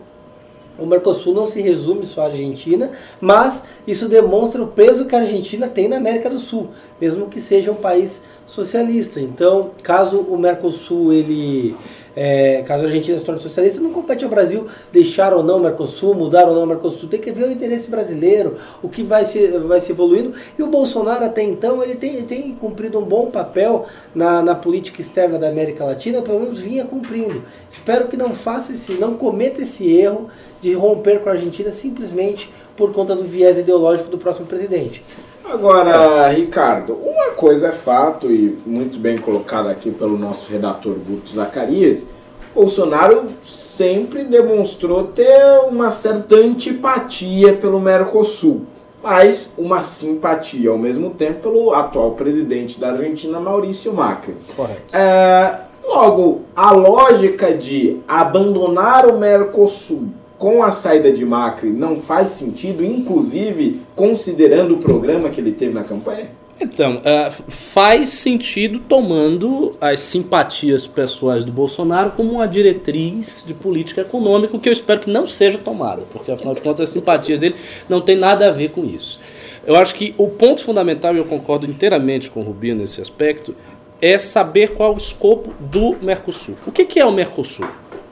O 0.79 0.87
Mercosul 0.87 1.35
não 1.35 1.47
se 1.47 1.61
resume 1.61 2.07
só 2.07 2.23
à 2.23 2.25
Argentina, 2.27 2.91
mas 3.21 3.65
isso 3.87 4.09
demonstra 4.09 4.63
o 4.63 4.69
peso 4.69 5.05
que 5.05 5.15
a 5.15 5.21
Argentina 5.21 5.69
tem 5.69 5.89
na 5.89 5.97
América 5.97 6.31
do 6.31 6.39
Sul, 6.39 6.69
mesmo 6.99 7.29
que 7.29 7.39
seja 7.39 7.71
um 7.71 7.75
país 7.75 8.23
socialista. 8.47 9.21
Então, 9.21 9.73
caso 9.83 10.21
o 10.21 10.39
Mercosul 10.39 11.13
ele 11.13 11.77
é, 12.17 12.63
caso 12.63 12.85
a 12.85 12.87
Argentina 12.87 13.19
se 13.19 13.25
torne 13.25 13.41
socialista, 13.41 13.81
não 13.81 13.93
compete 13.93 14.25
ao 14.25 14.31
Brasil 14.31 14.67
deixar 14.93 15.33
ou 15.33 15.43
não 15.43 15.59
o 15.59 15.61
Mercosul, 15.61 16.15
mudar 16.15 16.49
ou 16.49 16.55
não 16.55 16.65
o 16.65 16.67
Mercosul. 16.67 17.09
Tem 17.09 17.21
que 17.21 17.31
ver 17.33 17.45
o 17.45 17.53
interesse 17.53 17.89
brasileiro, 17.89 18.57
o 18.83 18.89
que 18.89 19.03
vai 19.03 19.25
se, 19.25 19.47
vai 19.59 19.81
se 19.81 19.93
evoluindo. 19.93 20.33
E 20.59 20.63
o 20.63 20.67
Bolsonaro, 20.67 21.25
até 21.25 21.43
então, 21.43 21.83
ele 21.83 21.95
tem, 21.95 22.15
ele 22.15 22.27
tem 22.27 22.55
cumprido 22.55 22.99
um 22.99 23.05
bom 23.05 23.31
papel 23.31 23.87
na, 24.15 24.43
na 24.43 24.55
política 24.55 25.01
externa 25.01 25.39
da 25.39 25.49
América 25.49 25.85
Latina, 25.85 26.23
pelo 26.23 26.41
menos 26.41 26.59
vinha 26.59 26.85
cumprindo. 26.85 27.43
Espero 27.69 28.09
que 28.09 28.17
não 28.17 28.31
faça 28.31 28.73
esse, 28.73 28.95
não 28.95 29.15
cometa 29.15 29.63
esse 29.63 29.91
erro 29.91 30.29
de 30.61 30.75
romper 30.75 31.21
com 31.21 31.29
a 31.29 31.33
Argentina 31.33 31.71
simplesmente 31.71 32.51
por 32.77 32.93
conta 32.93 33.15
do 33.15 33.25
viés 33.25 33.59
ideológico 33.59 34.11
do 34.11 34.19
próximo 34.19 34.47
presidente. 34.47 35.03
Agora, 35.51 36.29
Ricardo, 36.29 36.95
uma 36.95 37.33
coisa 37.33 37.69
é 37.69 37.73
fato 37.73 38.31
e 38.31 38.57
muito 38.65 39.01
bem 39.01 39.19
colocado 39.19 39.69
aqui 39.69 39.91
pelo 39.91 40.17
nosso 40.17 40.51
redator 40.51 40.95
Guto 40.95 41.29
Zacarias, 41.29 42.07
Bolsonaro 42.55 43.27
sempre 43.45 44.23
demonstrou 44.23 45.09
ter 45.09 45.59
uma 45.69 45.91
certa 45.91 46.37
antipatia 46.37 47.53
pelo 47.55 47.81
Mercosul, 47.81 48.63
mas 49.03 49.51
uma 49.59 49.83
simpatia 49.83 50.71
ao 50.71 50.79
mesmo 50.79 51.11
tempo 51.11 51.41
pelo 51.41 51.73
atual 51.73 52.13
presidente 52.13 52.79
da 52.79 52.91
Argentina, 52.91 53.41
Maurício 53.41 53.93
Macri. 53.93 54.37
Correto. 54.55 54.97
É, 54.97 55.63
logo, 55.85 56.43
a 56.55 56.71
lógica 56.71 57.53
de 57.53 57.99
abandonar 58.07 59.05
o 59.05 59.19
Mercosul 59.19 60.11
com 60.41 60.63
a 60.63 60.71
saída 60.71 61.13
de 61.13 61.23
Macri 61.23 61.69
não 61.69 62.01
faz 62.01 62.31
sentido, 62.31 62.83
inclusive 62.83 63.83
considerando 63.95 64.75
o 64.75 64.79
programa 64.79 65.29
que 65.29 65.39
ele 65.39 65.53
teve 65.53 65.75
na 65.75 65.85
campanha? 65.85 66.31
Então, 66.59 66.97
uh, 66.97 67.31
faz 67.49 68.09
sentido 68.09 68.79
tomando 68.81 69.71
as 69.79 70.01
simpatias 70.01 70.87
pessoais 70.87 71.45
do 71.45 71.53
Bolsonaro 71.53 72.13
como 72.13 72.33
uma 72.33 72.49
diretriz 72.49 73.45
de 73.47 73.53
política 73.53 74.01
econômica, 74.01 74.59
que 74.59 74.69
eu 74.69 74.73
espero 74.73 75.01
que 75.01 75.11
não 75.11 75.27
seja 75.27 75.59
tomada, 75.59 76.03
porque 76.11 76.33
afinal 76.33 76.55
de 76.55 76.63
contas 76.63 76.85
as 76.85 76.91
simpatias 76.91 77.41
dele 77.41 77.55
não 77.87 78.01
tem 78.01 78.17
nada 78.17 78.49
a 78.49 78.51
ver 78.51 78.71
com 78.71 78.83
isso. 78.83 79.21
Eu 79.67 79.77
acho 79.77 79.95
que 79.95 80.15
o 80.17 80.27
ponto 80.27 80.65
fundamental, 80.65 81.15
e 81.15 81.19
eu 81.19 81.27
concordo 81.27 81.67
inteiramente 81.67 82.31
com 82.31 82.41
o 82.41 82.43
Rubinho 82.43 82.77
nesse 82.77 83.03
aspecto, 83.03 83.55
é 84.01 84.17
saber 84.17 84.69
qual 84.69 84.95
o 84.95 84.97
escopo 84.97 85.53
do 85.61 85.97
Mercosul. 86.01 86.57
O 86.67 86.73
que, 86.73 86.99
é 86.99 87.05
o 87.05 87.13
Mercosul? 87.13 87.67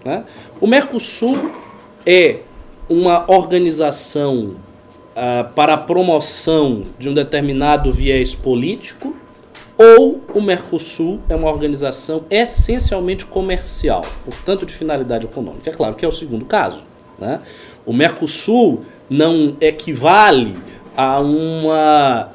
Né? 0.04 0.24
O 0.60 0.66
Mercosul 0.66 1.38
é 2.11 2.38
uma 2.88 3.30
organização 3.30 4.56
uh, 5.14 5.52
para 5.54 5.74
a 5.74 5.76
promoção 5.76 6.84
de 6.98 7.06
um 7.06 7.12
determinado 7.12 7.92
viés 7.92 8.34
político 8.34 9.14
ou 9.76 10.22
o 10.34 10.40
Mercosul 10.40 11.20
é 11.28 11.36
uma 11.36 11.50
organização 11.50 12.24
essencialmente 12.30 13.26
comercial, 13.26 14.00
portanto 14.24 14.64
de 14.64 14.72
finalidade 14.72 15.26
econômica. 15.26 15.68
É 15.68 15.72
claro 15.72 15.94
que 15.96 16.04
é 16.04 16.09
o 16.09 16.12
segundo 16.12 16.46
caso. 16.46 16.82
Né? 17.18 17.40
O 17.84 17.92
Mercosul 17.92 18.84
não 19.11 19.54
equivale 19.61 20.56
a 20.96 21.20
uma 21.20 22.30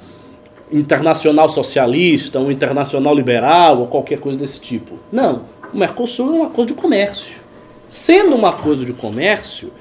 internacional 0.72 1.50
socialista, 1.50 2.40
um 2.40 2.52
internacional 2.52 3.16
liberal 3.16 3.80
ou 3.80 3.88
qualquer 3.88 4.20
coisa 4.20 4.38
desse 4.38 4.60
tipo. 4.60 5.00
Não, 5.12 5.46
o 5.74 5.78
Mercosul 5.78 6.30
é 6.30 6.36
uma 6.42 6.50
coisa 6.52 6.68
de 6.68 6.76
comércio. 6.76 7.43
Sendo 7.94 8.36
um 8.36 8.44
acordo 8.44 8.84
de 8.84 8.92
comércio, 8.92 9.72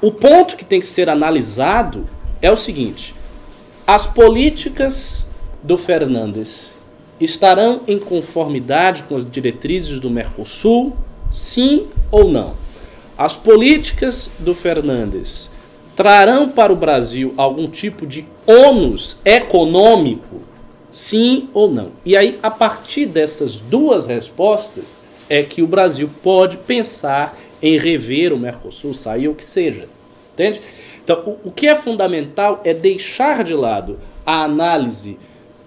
o 0.00 0.12
ponto 0.12 0.56
que 0.56 0.64
tem 0.64 0.78
que 0.78 0.86
ser 0.86 1.08
analisado 1.08 2.06
é 2.40 2.52
o 2.52 2.56
seguinte: 2.56 3.16
as 3.84 4.06
políticas 4.06 5.26
do 5.60 5.76
Fernandes 5.76 6.72
estarão 7.20 7.80
em 7.88 7.98
conformidade 7.98 9.02
com 9.08 9.16
as 9.16 9.28
diretrizes 9.28 9.98
do 9.98 10.08
Mercosul? 10.08 10.92
Sim 11.32 11.88
ou 12.12 12.30
não? 12.30 12.54
As 13.18 13.34
políticas 13.34 14.30
do 14.38 14.54
Fernandes 14.54 15.50
trarão 15.96 16.48
para 16.48 16.72
o 16.72 16.76
Brasil 16.76 17.34
algum 17.36 17.66
tipo 17.66 18.06
de 18.06 18.24
ônus 18.46 19.16
econômico? 19.24 20.42
Sim 20.92 21.48
ou 21.52 21.68
não? 21.68 21.90
E 22.04 22.16
aí, 22.16 22.38
a 22.40 22.52
partir 22.52 23.06
dessas 23.06 23.56
duas 23.56 24.06
respostas, 24.06 25.01
é 25.32 25.42
que 25.42 25.62
o 25.62 25.66
Brasil 25.66 26.10
pode 26.22 26.58
pensar 26.58 27.38
em 27.62 27.78
rever 27.78 28.34
o 28.34 28.38
Mercosul, 28.38 28.92
sair 28.92 29.28
o 29.28 29.34
que 29.34 29.42
seja. 29.42 29.88
Entende? 30.34 30.60
Então, 31.02 31.22
o, 31.24 31.48
o 31.48 31.50
que 31.50 31.66
é 31.66 31.74
fundamental 31.74 32.60
é 32.64 32.74
deixar 32.74 33.42
de 33.42 33.54
lado 33.54 33.98
a 34.26 34.44
análise 34.44 35.16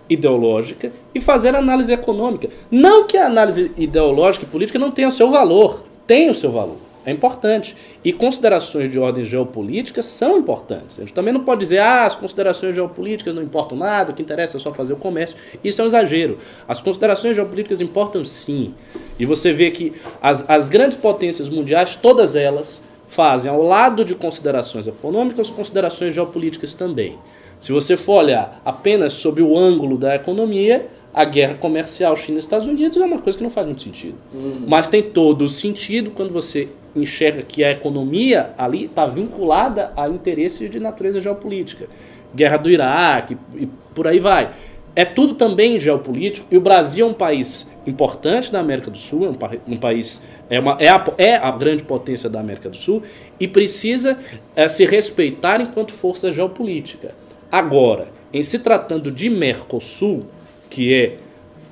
ideológica 0.07 0.91
e 1.16 1.20
fazer 1.20 1.55
análise 1.55 1.91
econômica. 1.91 2.47
Não 2.70 3.07
que 3.07 3.18
a 3.18 3.26
análise 3.26 3.72
ideológica 3.76 4.45
e 4.45 4.49
política 4.49 4.78
não 4.78 4.91
tenha 4.91 5.07
o 5.07 5.11
seu 5.11 5.32
valor, 5.32 5.84
tem 6.05 6.30
o 6.30 6.36
seu 6.36 6.51
valor. 6.51 6.85
É 7.06 7.12
importante. 7.12 7.76
E 8.03 8.12
considerações 8.12 8.89
de 8.89 8.97
ordem 8.97 9.24
geopolítica 9.24 10.01
são 10.01 10.38
importantes. 10.38 10.97
A 10.97 11.01
gente 11.01 11.14
também 11.14 11.34
não 11.34 11.43
pode 11.43 11.60
dizer, 11.60 11.80
ah, 11.80 12.06
as 12.06 12.16
considerações 12.16 12.74
geopolíticas 12.74 13.36
não 13.36 13.43
importam 13.43 13.78
nada, 13.78 14.12
o 14.12 14.16
que 14.16 14.22
interessa 14.22 14.58
é 14.58 14.60
só 14.60 14.74
fazer 14.74 14.93
o 14.93 14.97
comércio. 14.97 15.38
Isso 15.64 15.82
é 15.82 15.84
um 15.84 15.88
exagero. 15.88 16.39
As 16.68 16.82
considerações 16.82 17.36
geopolíticas 17.36 17.80
importam 17.80 18.26
sim. 18.26 18.74
E 19.20 19.26
você 19.26 19.53
vê 19.53 19.70
que 19.70 19.93
as, 20.22 20.43
as 20.49 20.68
grandes 20.68 20.97
potências 20.97 21.47
mundiais, 21.47 21.95
todas 21.95 22.36
elas, 22.36 22.82
fazem, 23.06 23.51
ao 23.51 23.62
lado 23.62 24.03
de 24.03 24.16
considerações 24.16 24.88
econômicas, 24.88 25.49
considerações 25.49 26.14
geopolíticas 26.14 26.74
também. 26.74 27.18
Se 27.60 27.72
você 27.72 27.95
for 27.95 28.24
olhar 28.24 28.62
apenas 28.66 29.14
sob 29.14 29.41
o 29.41 29.58
ângulo 29.58 29.97
da 29.97 30.16
economia, 30.16 30.88
a 31.14 31.24
guerra 31.24 31.53
comercial 31.53 32.16
China 32.16 32.38
e 32.38 32.41
Estados 32.41 32.68
Unidos 32.68 32.97
é 32.97 33.06
uma 33.06 33.20
coisa 33.20 33.38
que 33.38 33.43
não 33.43 33.51
faz 33.51 33.66
muito 33.66 33.84
sentido. 33.84 34.16
Uhum. 34.34 34.66
Mas 34.68 34.89
tem 34.89 35.01
todo 35.01 35.45
o 35.45 35.49
sentido 35.49 36.12
quando 36.12 36.34
você 36.34 36.68
enxerga 36.96 37.41
que 37.41 37.64
a 37.64 37.72
economia 37.72 38.52
ali 38.58 38.86
está 38.86 39.06
vinculada 39.06 39.91
a 39.96 40.08
interesses 40.08 40.70
de 40.70 40.80
natureza 40.80 41.20
geopolítica. 41.20 41.88
Guerra 42.34 42.58
do 42.58 42.70
Iraque 42.70 43.38
e 43.56 43.66
por 43.93 44.08
aí 44.08 44.20
vai. 44.20 44.52
É 44.96 45.04
tudo 45.04 45.34
também 45.34 45.80
geopolítico 45.80 46.48
e 46.50 46.58
o 46.58 46.62
Brasil 46.62 47.06
é 47.06 47.10
um 47.10 47.14
país 47.14 47.70
importante 47.86 48.52
na 48.52 48.60
América 48.60 48.89
do 48.89 48.98
Sul, 48.98 49.26
é 49.26 49.30
um, 49.30 49.74
um 49.74 49.78
país 49.78 50.22
é, 50.50 50.60
uma, 50.60 50.78
é, 50.80 50.89
a, 50.89 51.04
é 51.18 51.36
a 51.36 51.52
grande 51.52 51.84
potência 51.84 52.30
da 52.30 52.39
América 52.39 52.70
do 52.70 52.78
Sul 52.78 53.04
e 53.39 53.48
precisa 53.48 54.18
é, 54.56 54.68
se 54.68 54.86
respeitar 54.86 55.60
enquanto 55.60 55.91
força 55.91 56.32
geopolítica. 56.32 57.14
Agora, 57.52 58.08
em 58.32 58.43
se 58.43 58.60
tratando 58.60 59.12
de 59.12 59.30
Mercosul, 59.30 60.26
que 60.70 60.93
é 60.93 61.16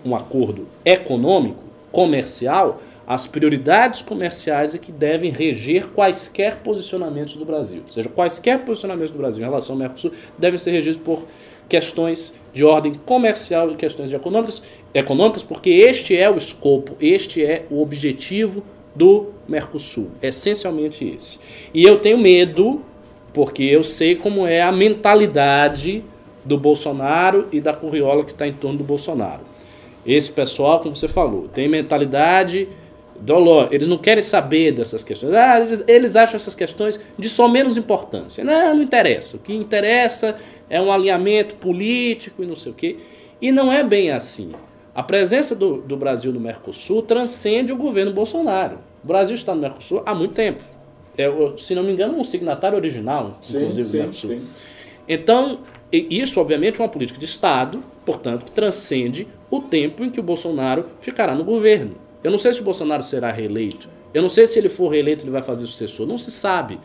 um 0.05 0.15
acordo 0.15 0.67
econômico, 0.83 1.63
comercial, 1.91 2.81
as 3.05 3.27
prioridades 3.27 4.01
comerciais 4.01 4.73
é 4.73 4.77
que 4.77 4.91
devem 4.91 5.31
reger 5.31 5.87
quaisquer 5.87 6.57
posicionamentos 6.57 7.35
do 7.35 7.45
Brasil. 7.45 7.81
Ou 7.85 7.93
seja, 7.93 8.09
quaisquer 8.09 8.59
posicionamentos 8.59 9.11
do 9.11 9.17
Brasil 9.17 9.41
em 9.41 9.45
relação 9.45 9.75
ao 9.75 9.79
Mercosul 9.79 10.11
devem 10.37 10.57
ser 10.57 10.71
regidos 10.71 10.97
por 10.97 11.23
questões 11.67 12.33
de 12.53 12.63
ordem 12.63 12.93
comercial 12.93 13.71
e 13.71 13.75
questões 13.75 14.11
econômicas, 14.13 14.61
econômicas, 14.93 15.43
porque 15.43 15.69
este 15.69 16.15
é 16.17 16.29
o 16.29 16.37
escopo, 16.37 16.95
este 16.99 17.43
é 17.43 17.65
o 17.69 17.81
objetivo 17.81 18.63
do 18.95 19.29
Mercosul. 19.47 20.11
Essencialmente 20.21 21.03
esse. 21.03 21.39
E 21.73 21.83
eu 21.83 21.99
tenho 21.99 22.17
medo 22.17 22.81
Porque 23.33 23.63
eu 23.63 23.83
sei 23.83 24.15
como 24.15 24.45
é 24.45 24.61
a 24.61 24.71
mentalidade 24.71 26.03
do 26.45 26.57
Bolsonaro 26.57 27.47
e 27.51 27.59
da 27.59 27.73
curriola 27.73 28.23
que 28.23 28.31
está 28.31 28.47
em 28.47 28.53
torno 28.53 28.77
do 28.77 28.83
Bolsonaro. 28.83 29.41
Esse 30.05 30.31
pessoal, 30.31 30.79
como 30.79 30.95
você 30.95 31.07
falou, 31.07 31.47
tem 31.47 31.67
mentalidade 31.67 32.67
dolor. 33.23 33.69
Eles 33.71 33.87
não 33.87 33.97
querem 33.97 34.21
saber 34.21 34.71
dessas 34.73 35.03
questões. 35.03 35.33
Ah, 35.33 35.59
eles, 35.59 35.83
eles 35.87 36.15
acham 36.15 36.35
essas 36.35 36.53
questões 36.55 36.99
de 37.17 37.29
só 37.29 37.47
menos 37.47 37.77
importância. 37.77 38.43
Não, 38.43 38.75
não 38.75 38.83
interessa. 38.83 39.37
O 39.37 39.39
que 39.39 39.53
interessa 39.53 40.35
é 40.69 40.81
um 40.81 40.91
alinhamento 40.91 41.55
político 41.55 42.43
e 42.43 42.45
não 42.45 42.55
sei 42.55 42.71
o 42.71 42.75
quê. 42.75 42.97
E 43.41 43.51
não 43.51 43.71
é 43.71 43.83
bem 43.83 44.11
assim. 44.11 44.51
A 44.95 45.01
presença 45.01 45.55
do, 45.55 45.77
do 45.81 45.97
Brasil 45.97 46.31
no 46.31 46.39
Mercosul 46.39 47.01
transcende 47.01 47.73
o 47.73 47.75
governo 47.77 48.13
Bolsonaro. 48.13 48.77
O 49.03 49.07
Brasil 49.07 49.35
está 49.35 49.55
no 49.55 49.61
Mercosul 49.61 50.03
há 50.05 50.13
muito 50.13 50.33
tempo. 50.33 50.61
É, 51.17 51.27
se 51.57 51.73
não 51.75 51.83
me 51.83 51.91
engano, 51.91 52.17
um 52.17 52.23
signatário 52.23 52.77
original, 52.77 53.37
Sim, 53.41 53.57
inclusive, 53.57 53.83
sim, 53.83 53.91
do 53.91 53.97
Mercosul. 54.03 54.29
sim. 54.29 54.47
Então, 55.07 55.59
isso, 55.91 56.39
obviamente, 56.39 56.79
é 56.79 56.83
uma 56.83 56.89
política 56.89 57.19
de 57.19 57.25
Estado, 57.25 57.81
portanto, 58.05 58.45
que 58.45 58.51
transcende 58.51 59.27
o 59.51 59.61
tempo 59.61 60.03
em 60.03 60.09
que 60.09 60.19
o 60.19 60.23
Bolsonaro 60.23 60.85
ficará 61.01 61.35
no 61.35 61.43
governo. 61.43 61.95
Eu 62.23 62.31
não 62.31 62.37
sei 62.37 62.53
se 62.53 62.61
o 62.61 62.63
Bolsonaro 62.63 63.03
será 63.03 63.31
reeleito. 63.31 63.89
Eu 64.13 64.21
não 64.21 64.29
sei 64.29 64.45
se 64.45 64.57
ele 64.57 64.69
for 64.69 64.89
reeleito, 64.89 65.23
ele 65.23 65.31
vai 65.31 65.41
fazer 65.41 65.67
sucessor. 65.67 66.07
Não 66.07 66.17
se 66.17 66.31
sabe. 66.31 66.79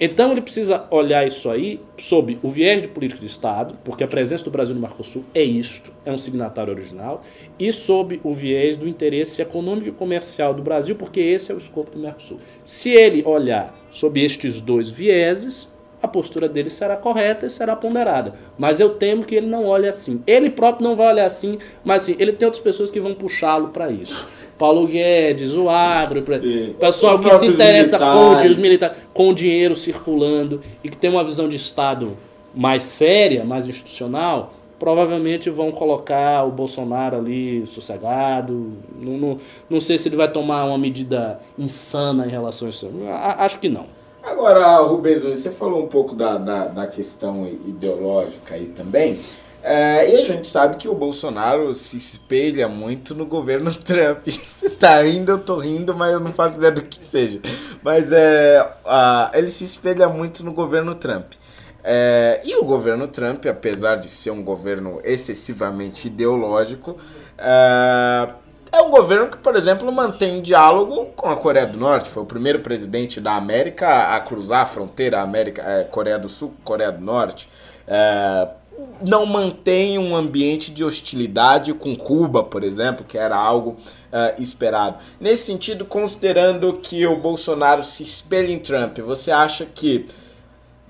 Então 0.00 0.30
ele 0.30 0.40
precisa 0.40 0.86
olhar 0.92 1.26
isso 1.26 1.50
aí 1.50 1.80
sob 1.96 2.38
o 2.40 2.48
viés 2.48 2.80
de 2.80 2.86
política 2.86 3.20
de 3.20 3.26
Estado, 3.26 3.76
porque 3.82 4.04
a 4.04 4.06
presença 4.06 4.44
do 4.44 4.50
Brasil 4.50 4.72
no 4.72 4.80
Mercosul 4.80 5.24
é 5.34 5.42
isto, 5.42 5.92
é 6.04 6.12
um 6.12 6.18
signatário 6.18 6.72
original, 6.72 7.22
e 7.58 7.72
sob 7.72 8.20
o 8.22 8.32
viés 8.32 8.76
do 8.76 8.86
interesse 8.86 9.42
econômico 9.42 9.88
e 9.88 9.92
comercial 9.92 10.54
do 10.54 10.62
Brasil, 10.62 10.94
porque 10.94 11.18
esse 11.18 11.50
é 11.50 11.54
o 11.54 11.58
escopo 11.58 11.90
do 11.90 11.98
Mercosul. 11.98 12.38
Se 12.64 12.90
ele 12.90 13.24
olhar 13.24 13.76
sob 13.90 14.22
estes 14.22 14.60
dois 14.60 14.88
vieses, 14.88 15.68
a 16.02 16.06
postura 16.08 16.48
dele 16.48 16.70
será 16.70 16.96
correta 16.96 17.46
e 17.46 17.50
será 17.50 17.74
ponderada. 17.74 18.34
Mas 18.58 18.78
eu 18.80 18.90
temo 18.90 19.24
que 19.24 19.34
ele 19.34 19.46
não 19.46 19.64
olhe 19.66 19.88
assim. 19.88 20.22
Ele 20.26 20.48
próprio 20.50 20.86
não 20.88 20.94
vai 20.94 21.08
olhar 21.12 21.26
assim, 21.26 21.58
mas 21.84 22.02
assim, 22.02 22.16
ele 22.18 22.32
tem 22.32 22.46
outras 22.46 22.62
pessoas 22.62 22.90
que 22.90 23.00
vão 23.00 23.14
puxá-lo 23.14 23.68
para 23.68 23.90
isso. 23.90 24.26
Paulo 24.56 24.86
Guedes, 24.86 25.52
o 25.54 25.68
agro, 25.68 26.20
Sim. 26.40 26.74
pessoal 26.80 27.14
Os 27.16 27.20
que 27.20 27.32
se 27.34 27.46
interessa 27.46 27.96
com 27.98 28.04
militares. 28.30 28.50
os 28.52 28.58
militares, 28.58 28.96
com 29.14 29.28
o 29.30 29.34
dinheiro 29.34 29.76
circulando 29.76 30.60
e 30.82 30.88
que 30.88 30.96
tem 30.96 31.08
uma 31.10 31.22
visão 31.22 31.48
de 31.48 31.56
Estado 31.56 32.16
mais 32.54 32.82
séria, 32.82 33.44
mais 33.44 33.68
institucional, 33.68 34.52
provavelmente 34.78 35.48
vão 35.50 35.70
colocar 35.70 36.44
o 36.44 36.50
Bolsonaro 36.50 37.16
ali 37.16 37.64
sossegado. 37.66 38.72
Não, 39.00 39.12
não, 39.18 39.38
não 39.68 39.80
sei 39.80 39.98
se 39.98 40.08
ele 40.08 40.16
vai 40.16 40.30
tomar 40.30 40.64
uma 40.64 40.78
medida 40.78 41.40
insana 41.58 42.26
em 42.26 42.30
relação 42.30 42.66
a 42.66 42.70
isso. 42.70 42.90
A- 43.08 43.44
Acho 43.44 43.58
que 43.58 43.68
não. 43.68 43.86
Agora, 44.30 44.76
Rubens 44.78 45.22
você 45.22 45.50
falou 45.50 45.84
um 45.84 45.88
pouco 45.88 46.14
da, 46.14 46.36
da, 46.36 46.66
da 46.66 46.86
questão 46.86 47.46
ideológica 47.46 48.54
aí 48.54 48.66
também. 48.66 49.18
É, 49.62 50.10
e 50.10 50.20
a 50.20 50.24
gente 50.24 50.46
sabe 50.46 50.76
que 50.76 50.88
o 50.88 50.94
Bolsonaro 50.94 51.74
se 51.74 51.96
espelha 51.96 52.68
muito 52.68 53.14
no 53.14 53.26
governo 53.26 53.72
Trump. 53.74 54.26
Você 54.26 54.70
tá 54.70 55.02
rindo, 55.02 55.32
eu 55.32 55.38
tô 55.38 55.56
rindo, 55.56 55.96
mas 55.96 56.12
eu 56.12 56.20
não 56.20 56.32
faço 56.32 56.58
ideia 56.58 56.72
do 56.72 56.82
que 56.82 57.04
seja. 57.04 57.40
Mas 57.82 58.12
é, 58.12 58.70
ah, 58.84 59.30
ele 59.34 59.50
se 59.50 59.64
espelha 59.64 60.08
muito 60.08 60.44
no 60.44 60.52
governo 60.52 60.94
Trump. 60.94 61.32
É, 61.82 62.42
e 62.44 62.54
o 62.56 62.64
governo 62.64 63.08
Trump, 63.08 63.46
apesar 63.46 63.96
de 63.96 64.08
ser 64.10 64.30
um 64.30 64.42
governo 64.42 65.00
excessivamente 65.04 66.06
ideológico, 66.06 66.98
é, 67.38 68.28
é 68.72 68.80
um 68.82 68.90
governo 68.90 69.28
que, 69.28 69.38
por 69.38 69.56
exemplo, 69.56 69.90
mantém 69.90 70.42
diálogo 70.42 71.06
com 71.16 71.28
a 71.28 71.36
Coreia 71.36 71.66
do 71.66 71.78
Norte. 71.78 72.08
Foi 72.08 72.22
o 72.22 72.26
primeiro 72.26 72.60
presidente 72.60 73.20
da 73.20 73.34
América 73.34 74.14
a 74.14 74.20
cruzar 74.20 74.62
a 74.62 74.66
fronteira 74.66 75.20
América, 75.20 75.62
é, 75.62 75.84
Coreia 75.84 76.18
do 76.18 76.28
Sul, 76.28 76.54
Coreia 76.64 76.92
do 76.92 77.04
Norte. 77.04 77.48
É, 77.86 78.48
não 79.04 79.26
mantém 79.26 79.98
um 79.98 80.14
ambiente 80.14 80.70
de 80.70 80.84
hostilidade 80.84 81.72
com 81.74 81.96
Cuba, 81.96 82.44
por 82.44 82.62
exemplo, 82.62 83.04
que 83.04 83.18
era 83.18 83.36
algo 83.36 83.76
é, 84.12 84.34
esperado. 84.38 84.98
Nesse 85.20 85.46
sentido, 85.46 85.84
considerando 85.84 86.74
que 86.74 87.06
o 87.06 87.16
Bolsonaro 87.16 87.82
se 87.82 88.02
espelha 88.02 88.52
em 88.52 88.58
Trump, 88.58 88.98
você 88.98 89.30
acha 89.30 89.66
que 89.66 90.06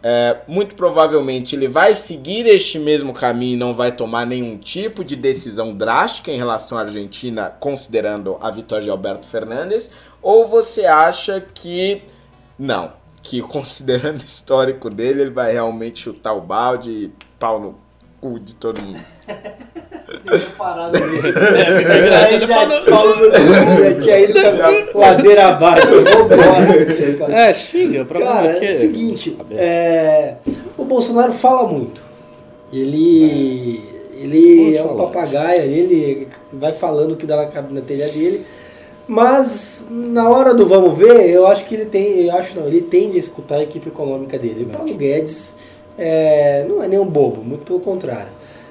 é, 0.03 0.43
muito 0.47 0.77
provavelmente 0.77 1.57
ele 1.57 1.67
vai 1.67 1.95
seguir 1.95 2.47
este 2.47 2.79
mesmo 2.79 3.13
caminho 3.13 3.55
e 3.55 3.57
não 3.57 3.75
vai 3.75 3.91
tomar 3.91 4.25
nenhum 4.25 4.57
tipo 4.57 5.03
de 5.03 5.17
decisão 5.17 5.75
drástica 5.75 6.31
em 6.31 6.37
relação 6.37 6.79
à 6.79 6.83
Argentina, 6.83 7.51
considerando 7.51 8.39
a 8.41 8.51
vitória 8.51 8.85
de 8.85 8.91
Alberto 8.91 9.27
Fernandes? 9.27 9.91
Ou 10.23 10.47
você 10.47 10.85
acha 10.85 11.41
que 11.41 12.03
não? 12.59 12.93
Que 13.23 13.43
considerando 13.43 14.23
o 14.23 14.27
histórico 14.27 14.89
dele, 14.89 15.23
ele 15.23 15.31
vai 15.31 15.53
realmente 15.53 16.01
chutar 16.01 16.33
o 16.33 16.41
balde 16.41 16.91
e 16.91 17.13
pau 17.39 17.61
no 17.61 17.79
cu 18.21 18.39
de 18.39 18.55
todo 18.55 18.81
mundo? 18.81 19.05
Parado 20.57 20.97
ali. 20.97 21.19
É, 21.19 21.79
fica 21.79 21.99
engraçado. 21.99 22.47
Já, 22.87 23.91
já 23.91 24.01
tinha 24.01 24.21
ido 24.21 24.33
pra 24.93 25.01
ladeira 25.01 25.47
abaixo. 25.49 25.89
Vambora. 25.89 27.29
É, 27.49 27.53
xinga, 27.55 28.05
Cara, 28.05 28.55
que- 28.55 28.67
é 28.67 28.75
o 28.75 28.79
seguinte, 28.79 29.37
é, 29.53 30.35
o 30.77 30.85
Bolsonaro 30.85 31.33
fala 31.33 31.69
muito. 31.69 32.01
Ele, 32.73 33.81
ele 34.21 34.57
Muito 34.63 34.79
é 34.79 34.83
um 34.83 34.89
falante. 34.89 35.13
papagaio, 35.13 35.63
ele 35.63 36.29
vai 36.53 36.73
falando 36.73 37.13
o 37.13 37.17
que 37.17 37.27
dá 37.27 37.37
na, 37.37 37.63
na 37.63 37.81
telha 37.81 38.09
dele. 38.09 38.45
Mas 39.07 39.87
na 39.91 40.29
hora 40.29 40.53
do 40.53 40.67
vamos 40.67 40.97
ver, 40.99 41.31
eu 41.31 41.47
acho 41.47 41.65
que 41.65 41.75
ele 41.75 41.87
tem, 41.87 42.27
eu 42.27 42.35
acho 42.37 42.59
não, 42.59 42.67
ele 42.67 42.83
tende 42.83 43.17
a 43.17 43.19
escutar 43.19 43.57
a 43.57 43.63
equipe 43.63 43.89
econômica 43.89 44.39
dele. 44.39 44.65
O 44.65 44.77
Paulo 44.77 44.95
Guedes 44.95 45.57
é, 45.99 46.67
não 46.69 46.83
é 46.83 46.89
nenhum 46.89 47.07
bobo, 47.07 47.43
muito 47.43 47.65
pelo 47.65 47.81
contrário. 47.81 48.29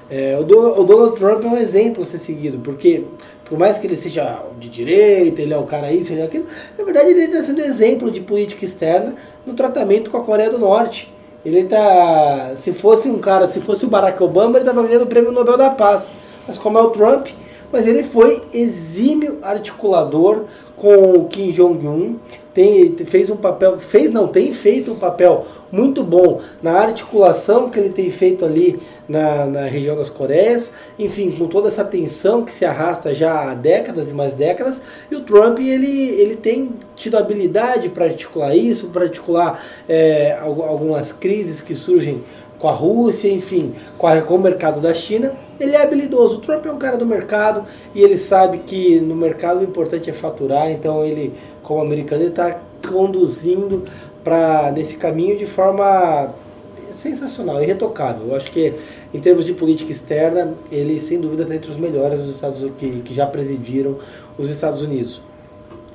É, 0.10 0.38
o, 0.40 0.44
Do- 0.44 0.80
o 0.80 0.84
Donald 0.84 1.16
Trump 1.18 1.44
é 1.44 1.48
um 1.48 1.58
exemplo 1.58 2.04
a 2.04 2.06
ser 2.06 2.18
seguido, 2.18 2.60
porque 2.60 3.04
por 3.46 3.58
mais 3.58 3.78
que 3.78 3.88
ele 3.88 3.96
seja 3.96 4.42
de 4.60 4.70
direita, 4.70 5.42
ele 5.42 5.54
é 5.54 5.58
o 5.58 5.64
cara 5.64 5.92
isso, 5.92 6.14
ele 6.14 6.22
é 6.22 6.26
aquilo, 6.26 6.46
na 6.78 6.84
verdade 6.84 7.10
ele 7.10 7.22
está 7.22 7.44
sendo 7.44 7.62
exemplo 7.62 8.10
de 8.12 8.22
política 8.22 8.64
externa 8.66 9.16
no 9.46 9.54
tratamento 9.54 10.10
com 10.10 10.18
a 10.18 10.24
Coreia 10.24 10.50
do 10.50 10.58
Norte. 10.60 11.14
Ele 11.46 11.64
tá. 11.64 12.54
Se 12.58 12.74
fosse 12.74 13.08
um 13.08 13.20
cara, 13.20 13.48
se 13.48 13.62
fosse 13.62 13.86
o 13.86 13.88
Barack 13.88 14.22
Obama, 14.22 14.58
ele 14.58 14.68
estava 14.68 14.86
ganhando 14.86 15.04
o 15.04 15.08
prêmio 15.08 15.32
Nobel 15.32 15.56
da 15.56 15.70
Paz. 15.70 16.12
Mas 16.46 16.58
como 16.58 16.78
é 16.78 16.82
o 16.82 16.90
Trump, 16.90 17.28
mas 17.72 17.88
ele 17.88 18.04
foi 18.04 18.42
exímio 18.54 19.38
articulador 19.42 20.44
com 20.76 20.94
o 21.14 21.26
Kim 21.26 21.52
Jong-un, 21.52 22.18
tem, 22.58 22.96
fez 23.06 23.30
um 23.30 23.36
papel, 23.38 23.78
fez 23.78 24.12
não, 24.12 24.28
tem 24.28 24.52
feito 24.52 24.92
um 24.92 24.96
papel 24.96 25.46
muito 25.72 26.04
bom 26.04 26.42
na 26.60 26.72
articulação 26.72 27.70
que 27.70 27.78
ele 27.78 27.90
tem 27.92 28.10
feito 28.10 28.44
ali 28.44 28.80
na, 29.08 29.46
na 29.46 29.62
região 29.66 29.96
das 29.96 30.10
Coreias, 30.10 30.72
enfim, 30.98 31.30
com 31.30 31.46
toda 31.46 31.68
essa 31.68 31.86
tensão 31.86 32.44
que 32.44 32.52
se 32.52 32.66
arrasta 32.66 33.14
já 33.14 33.52
há 33.52 33.54
décadas 33.54 34.10
e 34.10 34.14
mais 34.16 34.34
décadas, 34.34 34.82
e 35.12 35.16
o 35.16 35.22
Trump 35.22 35.60
ele, 35.60 36.10
ele 36.20 36.36
tem 36.36 36.72
tido 36.96 37.16
habilidade 37.16 37.90
para 37.90 38.06
articular 38.06 38.56
isso, 38.56 38.88
para 38.88 39.04
articular 39.04 39.64
é, 39.88 40.36
algu- 40.42 40.64
algumas 40.64 41.14
crises 41.14 41.62
que 41.62 41.76
surgem 41.76 42.24
com 42.58 42.68
a 42.68 42.74
Rússia, 42.74 43.30
enfim, 43.30 43.76
com, 44.00 44.08
a- 44.08 44.20
com 44.22 44.34
o 44.34 44.40
mercado 44.40 44.82
da 44.82 44.96
China. 44.96 45.32
Ele 45.60 45.76
é 45.76 45.82
habilidoso. 45.82 46.38
O 46.38 46.40
Trump 46.40 46.66
é 46.66 46.72
um 46.72 46.78
cara 46.78 46.98
do 46.98 47.06
mercado 47.06 47.66
e 47.94 48.02
ele 48.02 48.18
sabe 48.18 48.60
que 48.60 49.00
no 49.00 49.16
mercado 49.16 49.60
o 49.60 49.64
importante 49.64 50.10
é 50.10 50.14
faturar. 50.14 50.70
Então 50.72 51.04
ele, 51.04 51.34
como 51.64 51.82
americano, 51.82 52.22
ele 52.22 52.30
está 52.30 52.60
conduzindo 52.88 53.84
para 54.24 54.72
nesse 54.72 54.98
caminho 54.98 55.38
de 55.38 55.46
forma 55.46 56.34
sensacional, 56.92 57.62
irretocável. 57.62 58.28
Eu 58.28 58.36
acho 58.36 58.52
que 58.52 58.74
em 59.14 59.20
termos 59.20 59.46
de 59.46 59.54
política 59.54 59.92
externa, 59.92 60.54
ele 60.72 61.00
sem 61.00 61.20
dúvida 61.20 61.44
está 61.44 61.56
entre 61.56 61.70
os 61.70 61.78
melhores 61.78 62.20
dos 62.20 62.36
Estados 62.36 62.66
que, 62.78 63.02
que 63.02 63.14
já 63.14 63.26
presidiram 63.26 63.98
os 64.38 64.50
Estados 64.50 64.82
Unidos. 64.82 65.22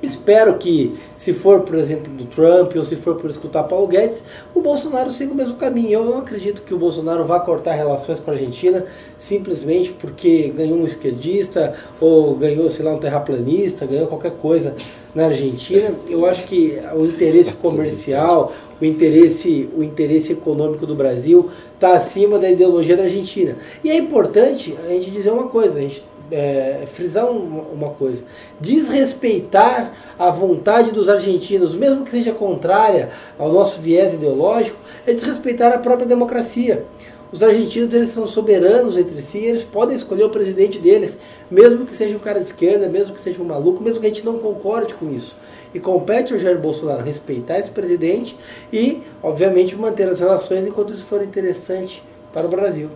Espero 0.03 0.57
que, 0.57 0.93
se 1.15 1.31
for, 1.31 1.61
por 1.61 1.75
exemplo, 1.75 2.11
do 2.11 2.25
Trump 2.25 2.75
ou 2.75 2.83
se 2.83 2.97
for 2.97 3.15
por 3.15 3.29
escutar 3.29 3.63
Paulo 3.63 3.87
Guedes, 3.87 4.21
o 4.53 4.61
Bolsonaro 4.61 5.09
siga 5.09 5.31
o 5.31 5.35
mesmo 5.35 5.55
caminho. 5.55 5.91
Eu 5.91 6.05
não 6.05 6.17
acredito 6.17 6.61
que 6.61 6.73
o 6.73 6.77
Bolsonaro 6.77 7.25
vá 7.25 7.39
cortar 7.39 7.73
relações 7.73 8.19
com 8.19 8.29
a 8.29 8.33
Argentina 8.33 8.85
simplesmente 9.17 9.93
porque 9.93 10.49
ganhou 10.49 10.77
um 10.77 10.83
esquerdista 10.83 11.73
ou 12.01 12.35
ganhou, 12.35 12.67
sei 12.67 12.83
lá, 12.83 12.91
um 12.91 12.97
terraplanista, 12.97 13.85
ganhou 13.85 14.07
qualquer 14.07 14.31
coisa 14.31 14.75
na 15.15 15.27
Argentina. 15.27 15.93
Eu 16.09 16.25
acho 16.25 16.43
que 16.47 16.77
o 16.93 17.05
interesse 17.05 17.53
comercial, 17.53 18.51
o 18.81 18.85
interesse, 18.85 19.69
o 19.73 19.83
interesse 19.83 20.33
econômico 20.33 20.85
do 20.85 20.95
Brasil 20.95 21.49
está 21.75 21.93
acima 21.93 22.37
da 22.37 22.49
ideologia 22.49 22.97
da 22.97 23.03
Argentina. 23.03 23.55
E 23.81 23.89
é 23.89 23.95
importante 23.95 24.75
a 24.83 24.89
gente 24.89 25.09
dizer 25.09 25.31
uma 25.31 25.47
coisa, 25.47 25.79
a 25.79 25.81
gente 25.81 26.03
é, 26.31 26.83
frisar 26.85 27.29
um- 27.29 27.61
uma 27.73 27.89
coisa: 27.89 28.23
desrespeitar 28.59 29.93
a 30.17 30.31
vontade 30.31 30.91
dos 30.91 31.09
argentinos, 31.09 31.75
mesmo 31.75 32.03
que 32.03 32.11
seja 32.11 32.31
contrária 32.31 33.09
ao 33.37 33.51
nosso 33.51 33.79
viés 33.79 34.13
ideológico, 34.13 34.77
é 35.05 35.11
desrespeitar 35.13 35.73
a 35.73 35.77
própria 35.79 36.07
democracia. 36.07 36.85
Os 37.31 37.41
argentinos 37.41 37.91
eles 37.91 38.09
são 38.09 38.27
soberanos 38.27 38.95
entre 38.95 39.19
si, 39.19 39.39
eles 39.39 39.63
podem 39.63 39.95
escolher 39.95 40.23
o 40.23 40.29
presidente 40.29 40.77
deles, 40.77 41.17
mesmo 41.49 41.83
que 41.83 41.95
seja 41.95 42.15
um 42.15 42.19
cara 42.19 42.39
de 42.39 42.45
esquerda, 42.45 42.87
mesmo 42.87 43.15
que 43.15 43.19
seja 43.19 43.41
um 43.41 43.45
maluco, 43.45 43.81
mesmo 43.81 43.99
que 43.99 44.05
a 44.05 44.09
gente 44.09 44.23
não 44.23 44.37
concorde 44.37 44.93
com 44.93 45.11
isso. 45.11 45.35
E 45.73 45.79
compete 45.79 46.31
ao 46.31 46.37
Jair 46.39 46.59
Bolsonaro 46.59 47.01
respeitar 47.03 47.57
esse 47.57 47.71
presidente 47.71 48.37
e, 48.71 49.01
obviamente, 49.23 49.75
manter 49.75 50.07
as 50.07 50.19
relações 50.19 50.67
enquanto 50.67 50.93
isso 50.93 51.05
for 51.05 51.23
interessante 51.23 52.03
para 52.31 52.45
o 52.45 52.49
Brasil. 52.49 52.89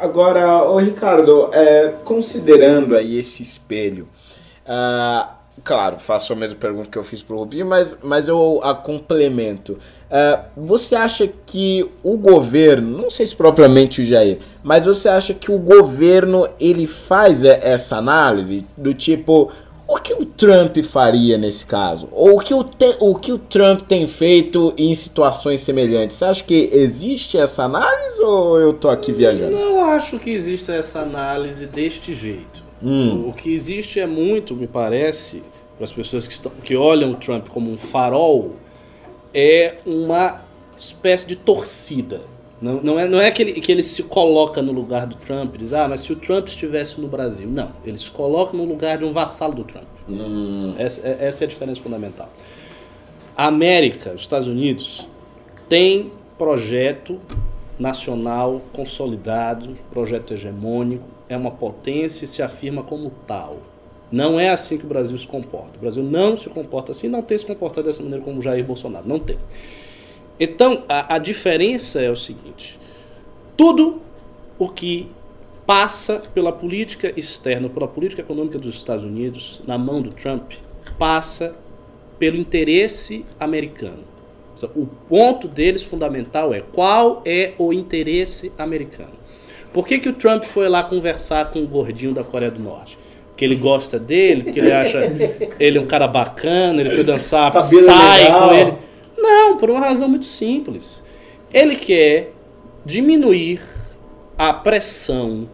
Agora, 0.00 0.62
ô 0.62 0.78
Ricardo, 0.78 1.50
é, 1.52 1.94
considerando 2.04 2.96
aí 2.96 3.18
esse 3.18 3.42
espelho, 3.42 4.08
uh, 4.64 5.28
claro, 5.64 5.98
faço 5.98 6.32
a 6.32 6.36
mesma 6.36 6.56
pergunta 6.56 6.88
que 6.88 6.96
eu 6.96 7.02
fiz 7.02 7.22
para 7.22 7.34
o 7.34 7.40
Rubinho, 7.40 7.66
mas, 7.66 7.98
mas 8.02 8.28
eu 8.28 8.60
a 8.62 8.74
complemento. 8.74 9.72
Uh, 10.08 10.42
você 10.56 10.94
acha 10.94 11.26
que 11.26 11.90
o 12.02 12.16
governo, 12.16 12.96
não 12.96 13.10
sei 13.10 13.26
se 13.26 13.34
propriamente 13.34 14.00
o 14.00 14.04
Jair, 14.04 14.38
mas 14.62 14.84
você 14.84 15.08
acha 15.08 15.34
que 15.34 15.50
o 15.50 15.58
governo 15.58 16.48
ele 16.60 16.86
faz 16.86 17.44
essa 17.44 17.96
análise 17.96 18.64
do 18.76 18.94
tipo 18.94 19.50
o 19.88 19.98
que 19.98 20.12
o 20.12 20.26
Trump 20.26 20.76
faria 20.84 21.38
nesse 21.38 21.64
caso? 21.64 22.10
Ou 22.12 22.36
o 22.36 22.40
que 22.40 22.52
o, 22.52 22.62
te, 22.62 22.94
o 23.00 23.14
que 23.14 23.32
o 23.32 23.38
Trump 23.38 23.80
tem 23.80 24.06
feito 24.06 24.74
em 24.76 24.94
situações 24.94 25.62
semelhantes? 25.62 26.14
Você 26.16 26.24
acha 26.26 26.44
que 26.44 26.68
existe 26.70 27.38
essa 27.38 27.64
análise 27.64 28.20
ou 28.20 28.60
eu 28.60 28.74
tô 28.74 28.90
aqui 28.90 29.10
viajando? 29.12 29.50
Não 29.50 29.82
acho 29.86 30.18
que 30.18 30.28
exista 30.28 30.74
essa 30.74 31.00
análise 31.00 31.64
deste 31.64 32.12
jeito. 32.12 32.62
Hum. 32.82 33.26
O 33.28 33.32
que 33.32 33.54
existe 33.54 33.98
é 33.98 34.06
muito, 34.06 34.54
me 34.54 34.66
parece, 34.66 35.42
para 35.76 35.84
as 35.84 35.92
pessoas 35.92 36.28
que, 36.28 36.34
estão, 36.34 36.52
que 36.62 36.76
olham 36.76 37.12
o 37.12 37.16
Trump 37.16 37.48
como 37.48 37.70
um 37.70 37.78
farol, 37.78 38.56
é 39.32 39.76
uma 39.86 40.42
espécie 40.76 41.26
de 41.26 41.34
torcida. 41.34 42.20
Não, 42.60 42.80
não, 42.82 42.98
é, 42.98 43.08
não 43.08 43.20
é 43.20 43.30
que 43.30 43.42
ele, 43.42 43.52
que 43.60 43.70
ele 43.70 43.82
se 43.82 44.02
coloca 44.02 44.60
no 44.60 44.72
lugar 44.72 45.06
do 45.06 45.14
Trump 45.14 45.56
diz, 45.56 45.72
ah, 45.72 45.86
mas 45.88 46.00
se 46.00 46.12
o 46.12 46.16
Trump 46.16 46.48
estivesse 46.48 47.00
no 47.00 47.06
Brasil. 47.06 47.48
Não, 47.48 47.70
ele 47.84 47.96
se 47.96 48.10
coloca 48.10 48.56
no 48.56 48.64
lugar 48.64 48.98
de 48.98 49.04
um 49.04 49.12
vassalo 49.12 49.54
do 49.54 49.64
Trump. 49.64 49.86
Hum. 50.08 50.74
Essa, 50.76 51.06
é, 51.06 51.18
essa 51.20 51.44
é 51.44 51.46
a 51.46 51.48
diferença 51.48 51.80
fundamental. 51.80 52.28
A 53.36 53.46
América, 53.46 54.12
os 54.12 54.22
Estados 54.22 54.48
Unidos, 54.48 55.06
tem 55.68 56.10
projeto 56.36 57.20
nacional 57.78 58.60
consolidado, 58.72 59.76
projeto 59.90 60.34
hegemônico, 60.34 61.04
é 61.28 61.36
uma 61.36 61.50
potência 61.50 62.24
e 62.24 62.28
se 62.28 62.42
afirma 62.42 62.82
como 62.82 63.12
tal. 63.26 63.58
Não 64.10 64.40
é 64.40 64.48
assim 64.48 64.78
que 64.78 64.84
o 64.84 64.88
Brasil 64.88 65.16
se 65.18 65.26
comporta. 65.26 65.76
O 65.76 65.80
Brasil 65.80 66.02
não 66.02 66.36
se 66.36 66.48
comporta 66.48 66.92
assim, 66.92 67.08
não 67.08 67.22
tem 67.22 67.36
se 67.36 67.44
comportado 67.44 67.86
dessa 67.86 68.02
maneira 68.02 68.24
como 68.24 68.40
Jair 68.40 68.64
Bolsonaro. 68.64 69.06
Não 69.06 69.18
tem. 69.18 69.38
Então, 70.38 70.84
a, 70.88 71.16
a 71.16 71.18
diferença 71.18 72.00
é 72.00 72.10
o 72.10 72.16
seguinte: 72.16 72.78
tudo 73.56 74.00
o 74.58 74.68
que 74.68 75.08
passa 75.66 76.22
pela 76.32 76.52
política 76.52 77.12
externa, 77.16 77.68
pela 77.68 77.86
política 77.86 78.22
econômica 78.22 78.58
dos 78.58 78.74
Estados 78.74 79.04
Unidos, 79.04 79.60
na 79.66 79.76
mão 79.76 80.00
do 80.00 80.10
Trump, 80.10 80.52
passa 80.98 81.54
pelo 82.18 82.36
interesse 82.36 83.24
americano. 83.38 84.04
O 84.74 84.86
ponto 84.86 85.46
deles 85.46 85.82
fundamental 85.82 86.52
é 86.52 86.60
qual 86.60 87.22
é 87.24 87.52
o 87.58 87.72
interesse 87.72 88.50
americano. 88.58 89.12
Por 89.72 89.86
que, 89.86 89.98
que 89.98 90.08
o 90.08 90.14
Trump 90.14 90.42
foi 90.42 90.68
lá 90.68 90.82
conversar 90.82 91.50
com 91.50 91.62
o 91.62 91.66
gordinho 91.66 92.12
da 92.12 92.24
Coreia 92.24 92.50
do 92.50 92.60
Norte? 92.60 92.98
que 93.38 93.44
ele 93.44 93.54
gosta 93.54 94.00
dele, 94.00 94.42
porque 94.42 94.58
ele 94.58 94.72
acha 94.72 94.98
ele 95.60 95.78
um 95.78 95.86
cara 95.86 96.08
bacana, 96.08 96.80
ele 96.80 96.90
foi 96.90 97.04
dançar 97.04 97.52
tá 97.52 97.60
com 97.60 98.52
ele. 98.52 98.72
Não, 99.20 99.56
por 99.56 99.68
uma 99.68 99.80
razão 99.80 100.08
muito 100.08 100.24
simples. 100.24 101.04
Ele 101.52 101.76
quer 101.76 102.32
diminuir 102.84 103.60
a 104.36 104.52
pressão 104.52 105.48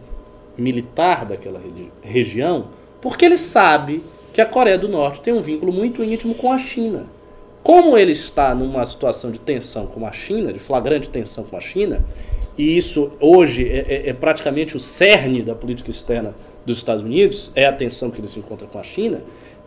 militar 0.57 1.25
daquela 1.25 1.61
região, 2.01 2.69
porque 3.01 3.25
ele 3.25 3.37
sabe 3.37 4.03
que 4.31 4.39
a 4.39 4.45
Coreia 4.45 4.77
do 4.77 4.87
Norte 4.87 5.21
tem 5.21 5.33
um 5.33 5.41
vínculo 5.41 5.73
muito 5.73 6.03
íntimo 6.03 6.35
com 6.35 6.51
a 6.51 6.59
China. 6.59 7.07
Como 7.63 7.97
ele 7.97 8.11
está 8.11 8.53
numa 8.53 8.85
situação 8.85 9.31
de 9.31 9.39
tensão 9.39 9.87
com 9.87 10.05
a 10.05 10.11
China, 10.11 10.53
de 10.53 10.59
flagrante 10.59 11.09
tensão 11.09 11.43
com 11.43 11.57
a 11.57 11.59
China, 11.59 12.05
e 12.57 12.77
isso 12.77 13.11
hoje 13.19 13.67
é, 13.67 13.85
é, 13.87 14.09
é 14.09 14.13
praticamente 14.13 14.77
o 14.77 14.79
cerne 14.79 15.41
da 15.41 15.55
política 15.55 15.89
externa 15.89 16.35
dos 16.65 16.77
Estados 16.77 17.03
Unidos, 17.03 17.51
é 17.55 17.65
a 17.65 17.73
tensão 17.73 18.11
que 18.11 18.19
ele 18.19 18.27
se 18.27 18.39
encontra 18.39 18.67
com 18.67 18.77
a 18.77 18.83
China, 18.83 19.21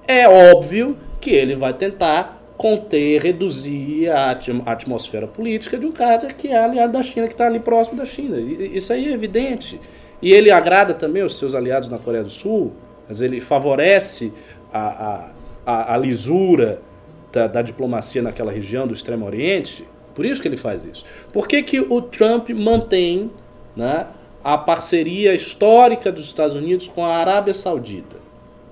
é 0.07 0.28
óbvio 0.28 0.96
que 1.20 1.30
ele 1.30 1.55
vai 1.55 1.74
tentar 1.74 2.38
conter, 2.59 3.22
reduzir 3.22 4.11
a 4.11 4.36
atmosfera 4.66 5.26
política 5.26 5.78
de 5.78 5.86
um 5.86 5.92
cara 5.92 6.26
que 6.26 6.48
é 6.48 6.59
aliado 6.59 6.92
da 6.92 7.02
China, 7.02 7.26
que 7.26 7.32
está 7.32 7.46
ali 7.46 7.61
próximo 7.61 7.96
da 7.96 8.04
China. 8.04 8.38
Isso 8.38 8.92
aí 8.92 9.09
é 9.09 9.12
evidente. 9.12 9.80
E 10.20 10.32
ele 10.32 10.50
agrada 10.50 10.92
também 10.92 11.22
os 11.22 11.38
seus 11.38 11.54
aliados 11.54 11.88
na 11.88 11.98
Coreia 11.98 12.24
do 12.24 12.30
Sul, 12.30 12.72
mas 13.09 13.20
ele 13.20 13.40
favorece 13.40 14.32
a, 14.72 14.80
a, 14.88 15.30
a, 15.64 15.94
a 15.94 15.96
lisura 15.96 16.82
da, 17.32 17.46
da, 17.46 17.62
diplomacia 17.62 18.20
naquela 18.20 18.52
região 18.52 18.86
do 18.86 18.92
Extremo 18.92 19.24
Oriente. 19.24 19.86
Por 20.14 20.26
isso 20.26 20.42
que 20.42 20.48
ele 20.48 20.56
faz 20.56 20.84
isso. 20.84 21.04
Por 21.32 21.46
que, 21.46 21.62
que 21.62 21.80
o 21.80 22.02
Trump 22.02 22.50
mantém 22.50 23.30
né, 23.76 24.09
a 24.42 24.59
parceria 24.59 25.34
histórica 25.34 26.11
dos 26.11 26.26
Estados 26.26 26.56
Unidos 26.56 26.88
com 26.88 27.04
a 27.04 27.16
Arábia 27.16 27.54
Saudita. 27.54 28.16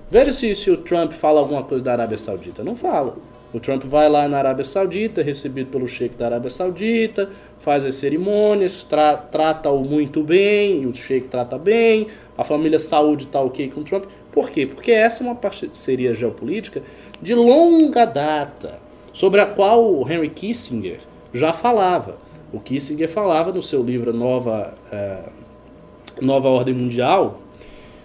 Veja 0.09 0.31
se, 0.31 0.53
se 0.55 0.71
o 0.71 0.77
Trump 0.77 1.11
fala 1.11 1.39
alguma 1.39 1.63
coisa 1.63 1.83
da 1.83 1.93
Arábia 1.93 2.17
Saudita. 2.17 2.63
Não 2.63 2.75
fala. 2.75 3.15
O 3.53 3.59
Trump 3.59 3.83
vai 3.83 4.09
lá 4.09 4.27
na 4.27 4.37
Arábia 4.37 4.65
Saudita, 4.65 5.21
recebido 5.21 5.69
pelo 5.69 5.87
sheik 5.87 6.15
da 6.15 6.25
Arábia 6.25 6.49
Saudita, 6.49 7.29
faz 7.59 7.85
as 7.85 7.95
cerimônias, 7.95 8.83
tra 8.83 9.15
trata-o 9.15 9.83
muito 9.83 10.21
bem, 10.21 10.85
o 10.85 10.93
sheik 10.93 11.27
trata 11.27 11.57
bem, 11.57 12.07
a 12.37 12.43
família 12.43 12.77
Saúde 12.77 13.23
está 13.23 13.41
ok 13.41 13.69
com 13.69 13.81
o 13.81 13.83
Trump. 13.83 14.05
Por 14.31 14.49
quê? 14.49 14.67
Porque 14.67 14.91
essa 14.91 15.23
é 15.23 15.27
uma 15.27 15.35
parceria 15.35 16.13
geopolítica 16.13 16.83
de 17.21 17.33
longa 17.33 18.05
data, 18.05 18.79
sobre 19.13 19.39
a 19.39 19.45
qual 19.45 19.93
o 19.93 20.07
Henry 20.07 20.29
Kissinger 20.29 20.99
já 21.33 21.53
falava. 21.53 22.19
O 22.51 22.59
Kissinger 22.59 23.09
falava 23.09 23.51
no 23.51 23.61
seu 23.61 23.81
livro 23.81 24.13
Nova 24.13 24.73
eh, 24.91 25.29
Nova 26.21 26.49
Ordem 26.49 26.73
Mundial 26.73 27.41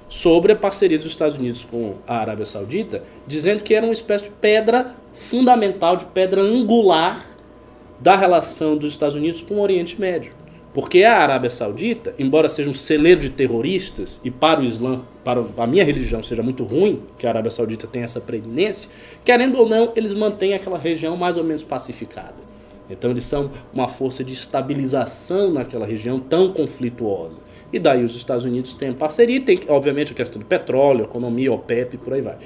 sobre 0.08 0.52
a 0.52 0.56
parceria 0.56 0.98
dos 0.98 1.06
Estados 1.06 1.36
Unidos 1.36 1.64
com 1.64 1.94
a 2.06 2.18
Arábia 2.18 2.44
Saudita, 2.44 3.02
dizendo 3.26 3.62
que 3.62 3.74
era 3.74 3.86
uma 3.86 3.92
espécie 3.92 4.24
de 4.24 4.30
pedra 4.30 4.94
fundamental, 5.14 5.96
de 5.96 6.04
pedra 6.06 6.40
angular 6.40 7.24
da 8.00 8.16
relação 8.16 8.76
dos 8.76 8.92
Estados 8.92 9.14
Unidos 9.14 9.40
com 9.40 9.54
o 9.54 9.60
Oriente 9.60 10.00
Médio. 10.00 10.32
Porque 10.74 11.04
a 11.04 11.18
Arábia 11.18 11.50
Saudita, 11.50 12.14
embora 12.18 12.48
seja 12.48 12.70
um 12.70 12.74
celeiro 12.74 13.20
de 13.20 13.28
terroristas 13.28 14.20
e 14.24 14.30
para 14.30 14.60
o 14.60 14.64
Islã, 14.64 15.02
para 15.22 15.44
a 15.58 15.66
minha 15.66 15.84
religião 15.84 16.22
seja 16.22 16.42
muito 16.42 16.64
ruim, 16.64 17.02
que 17.18 17.26
a 17.26 17.30
Arábia 17.30 17.50
Saudita 17.50 17.86
tem 17.86 18.02
essa 18.02 18.20
preeminência, 18.20 18.88
querendo 19.22 19.58
ou 19.58 19.68
não, 19.68 19.92
eles 19.94 20.14
mantêm 20.14 20.54
aquela 20.54 20.78
região 20.78 21.14
mais 21.14 21.36
ou 21.36 21.44
menos 21.44 21.62
pacificada. 21.62 22.52
Então 22.88 23.10
eles 23.10 23.24
são 23.24 23.50
uma 23.72 23.86
força 23.86 24.24
de 24.24 24.32
estabilização 24.32 25.50
naquela 25.52 25.86
região 25.86 26.18
tão 26.18 26.52
conflituosa. 26.52 27.42
E 27.70 27.78
daí 27.78 28.02
os 28.02 28.16
Estados 28.16 28.44
Unidos 28.44 28.74
têm 28.74 28.92
parceria, 28.92 29.40
tem 29.40 29.60
obviamente 29.68 30.12
a 30.12 30.14
questão 30.14 30.40
do 30.40 30.46
petróleo, 30.46 31.04
economia, 31.04 31.52
OPEP, 31.52 31.98
por 31.98 32.14
aí 32.14 32.22
vai. 32.22 32.38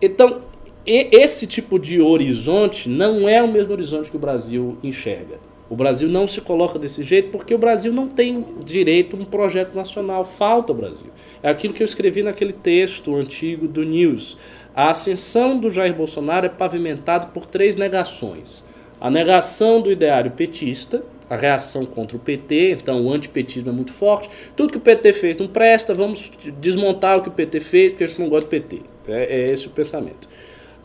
Então, 0.00 0.42
esse 0.84 1.46
tipo 1.46 1.78
de 1.78 2.00
horizonte 2.00 2.88
não 2.88 3.28
é 3.28 3.42
o 3.42 3.50
mesmo 3.50 3.72
horizonte 3.72 4.10
que 4.10 4.16
o 4.16 4.20
Brasil 4.20 4.76
enxerga. 4.82 5.38
O 5.70 5.76
Brasil 5.76 6.08
não 6.08 6.28
se 6.28 6.40
coloca 6.40 6.78
desse 6.78 7.02
jeito 7.02 7.30
porque 7.30 7.54
o 7.54 7.58
Brasil 7.58 7.92
não 7.92 8.06
tem 8.06 8.44
direito 8.62 9.16
a 9.16 9.20
um 9.20 9.24
projeto 9.24 9.74
nacional. 9.74 10.24
Falta 10.24 10.72
o 10.72 10.74
Brasil. 10.74 11.10
É 11.42 11.48
aquilo 11.48 11.72
que 11.72 11.82
eu 11.82 11.86
escrevi 11.86 12.22
naquele 12.22 12.52
texto 12.52 13.14
antigo 13.16 13.66
do 13.66 13.82
News. 13.82 14.36
A 14.74 14.90
ascensão 14.90 15.58
do 15.58 15.70
Jair 15.70 15.94
Bolsonaro 15.94 16.46
é 16.46 16.48
pavimentada 16.48 17.28
por 17.28 17.46
três 17.46 17.76
negações. 17.76 18.64
A 19.00 19.10
negação 19.10 19.80
do 19.80 19.90
ideário 19.90 20.32
petista, 20.32 21.02
a 21.28 21.36
reação 21.36 21.86
contra 21.86 22.16
o 22.16 22.20
PT, 22.20 22.72
então 22.72 23.06
o 23.06 23.10
antipetismo 23.10 23.70
é 23.70 23.72
muito 23.72 23.92
forte. 23.92 24.28
Tudo 24.54 24.72
que 24.72 24.78
o 24.78 24.80
PT 24.80 25.14
fez 25.14 25.36
não 25.38 25.48
presta, 25.48 25.94
vamos 25.94 26.30
desmontar 26.60 27.18
o 27.18 27.22
que 27.22 27.28
o 27.28 27.32
PT 27.32 27.60
fez, 27.60 27.92
porque 27.92 28.04
a 28.04 28.06
gente 28.06 28.20
não 28.20 28.28
gosta 28.28 28.46
do 28.46 28.50
PT. 28.50 28.82
É, 29.08 29.40
é 29.40 29.52
esse 29.52 29.66
o 29.66 29.70
pensamento. 29.70 30.28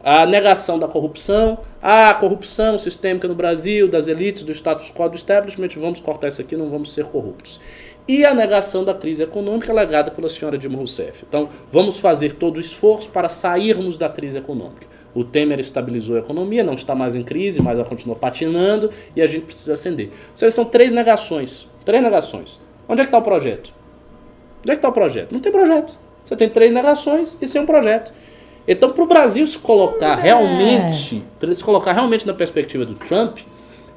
A 0.03 0.25
negação 0.25 0.77
da 0.77 0.87
corrupção, 0.87 1.59
a 1.81 2.13
corrupção 2.13 2.77
sistêmica 2.77 3.27
no 3.27 3.35
Brasil, 3.35 3.87
das 3.87 4.07
elites, 4.07 4.43
do 4.43 4.51
status 4.51 4.89
quo, 4.89 5.09
do 5.09 5.15
establishment, 5.15 5.69
vamos 5.77 5.99
cortar 5.99 6.27
isso 6.27 6.39
aqui, 6.39 6.55
não 6.55 6.69
vamos 6.69 6.93
ser 6.93 7.05
corruptos. 7.05 7.59
E 8.07 8.23
a 8.23 8.33
negação 8.33 8.85
da 8.85 8.93
crise 8.93 9.23
econômica 9.23 9.73
legada 9.73 10.09
pela 10.11 10.29
senhora 10.29 10.57
Dilma 10.57 10.77
Rousseff. 10.77 11.25
Então, 11.27 11.49
vamos 11.69 11.99
fazer 11.99 12.33
todo 12.33 12.55
o 12.55 12.59
esforço 12.59 13.09
para 13.09 13.27
sairmos 13.27 13.97
da 13.97 14.07
crise 14.07 14.37
econômica. 14.37 14.87
O 15.13 15.23
Temer 15.23 15.59
estabilizou 15.59 16.15
a 16.15 16.19
economia, 16.19 16.63
não 16.63 16.75
está 16.75 16.95
mais 16.95 17.15
em 17.15 17.23
crise, 17.23 17.61
mas 17.61 17.77
ela 17.77 17.87
continua 17.87 18.15
patinando 18.15 18.91
e 19.15 19.21
a 19.21 19.27
gente 19.27 19.45
precisa 19.45 19.73
acender. 19.73 20.11
Ou 20.41 20.51
são 20.51 20.63
três 20.63 20.93
negações. 20.93 21.67
Três 21.83 22.01
negações. 22.01 22.59
Onde 22.87 23.01
é 23.01 23.03
que 23.03 23.09
está 23.09 23.17
o 23.17 23.23
projeto? 23.23 23.73
Onde 24.61 24.71
é 24.71 24.73
que 24.75 24.77
está 24.77 24.89
o 24.89 24.93
projeto? 24.93 25.31
Não 25.33 25.39
tem 25.39 25.51
projeto. 25.51 25.97
Você 26.23 26.35
tem 26.35 26.49
três 26.49 26.71
negações 26.71 27.37
e 27.41 27.47
sem 27.47 27.59
um 27.59 27.65
projeto. 27.65 28.13
Então, 28.67 28.89
para 28.89 29.03
o 29.03 29.07
Brasil 29.07 29.47
se 29.47 29.57
colocar 29.57 30.19
é. 30.19 30.23
realmente, 30.23 31.23
para 31.39 31.47
ele 31.47 31.55
se 31.55 31.63
colocar 31.63 31.93
realmente 31.93 32.27
na 32.27 32.33
perspectiva 32.33 32.85
do 32.85 32.95
Trump, 32.95 33.39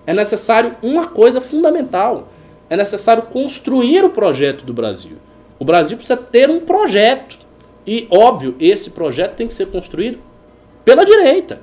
é 0.07 0.15
necessário 0.15 0.77
uma 0.83 1.07
coisa 1.07 1.41
fundamental: 1.41 2.29
é 2.69 2.77
necessário 2.77 3.25
construir 3.25 4.05
o 4.05 4.11
projeto 4.11 4.65
do 4.65 4.73
Brasil. 4.73 5.17
O 5.59 5.65
Brasil 5.65 5.97
precisa 5.97 6.17
ter 6.17 6.49
um 6.49 6.61
projeto. 6.61 7.39
E, 7.87 8.07
óbvio, 8.11 8.55
esse 8.61 8.91
projeto 8.91 9.35
tem 9.35 9.49
que 9.49 9.55
ser 9.55 9.67
construído 9.67 10.19
pela 10.85 11.05
direita. 11.05 11.63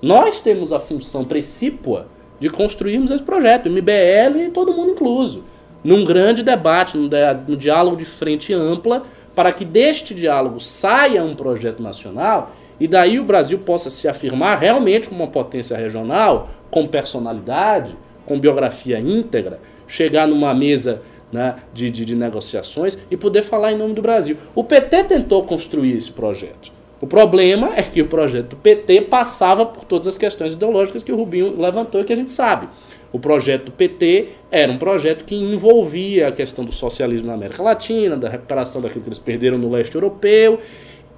Nós 0.00 0.40
temos 0.40 0.72
a 0.72 0.80
função 0.80 1.24
precípua 1.24 2.08
de 2.40 2.48
construirmos 2.48 3.10
esse 3.10 3.22
projeto, 3.22 3.68
MBL 3.68 4.38
e 4.46 4.50
todo 4.50 4.72
mundo 4.72 4.92
incluso, 4.92 5.44
num 5.82 6.04
grande 6.04 6.42
debate, 6.42 6.96
num, 6.96 7.08
num 7.46 7.56
diálogo 7.56 7.96
de 7.96 8.04
frente 8.04 8.52
ampla, 8.52 9.04
para 9.38 9.52
que 9.52 9.64
deste 9.64 10.16
diálogo 10.16 10.58
saia 10.58 11.22
um 11.22 11.32
projeto 11.32 11.80
nacional 11.80 12.50
e 12.80 12.88
daí 12.88 13.20
o 13.20 13.24
Brasil 13.24 13.56
possa 13.60 13.88
se 13.88 14.08
afirmar 14.08 14.58
realmente 14.58 15.08
como 15.08 15.22
uma 15.22 15.30
potência 15.30 15.76
regional, 15.76 16.48
com 16.72 16.88
personalidade, 16.88 17.96
com 18.26 18.36
biografia 18.36 18.98
íntegra, 18.98 19.60
chegar 19.86 20.26
numa 20.26 20.52
mesa 20.52 21.02
né, 21.30 21.54
de, 21.72 21.88
de, 21.88 22.04
de, 22.04 22.16
negociações 22.16 22.98
e 23.08 23.16
poder 23.16 23.42
falar 23.42 23.70
em 23.70 23.78
nome 23.78 23.94
do 23.94 24.02
Brasil. 24.02 24.36
O 24.56 24.64
PT 24.64 25.04
tentou 25.04 25.44
construir 25.44 25.96
esse 25.96 26.10
projeto. 26.10 26.72
O 27.00 27.06
problema 27.06 27.70
é 27.76 27.82
que 27.82 28.02
o 28.02 28.08
projeto 28.08 28.48
do 28.48 28.56
PT 28.56 29.02
passava 29.02 29.64
por 29.64 29.84
todas 29.84 30.08
as 30.08 30.18
questões 30.18 30.54
ideológicas 30.54 31.04
que 31.04 31.12
o 31.12 31.16
Rubinho 31.16 31.56
levantou 31.56 32.00
e 32.00 32.04
que 32.04 32.12
a 32.12 32.16
gente 32.16 32.32
sabe. 32.32 32.68
O 33.12 33.18
projeto 33.18 33.66
do 33.66 33.72
PT 33.72 34.28
era 34.50 34.70
um 34.70 34.76
projeto 34.76 35.24
que 35.24 35.34
envolvia 35.34 36.28
a 36.28 36.32
questão 36.32 36.64
do 36.64 36.72
socialismo 36.72 37.26
na 37.26 37.34
América 37.34 37.62
Latina, 37.62 38.16
da 38.16 38.28
recuperação 38.28 38.80
daquilo 38.80 39.02
que 39.02 39.08
eles 39.08 39.18
perderam 39.18 39.56
no 39.56 39.70
leste 39.70 39.94
europeu 39.94 40.60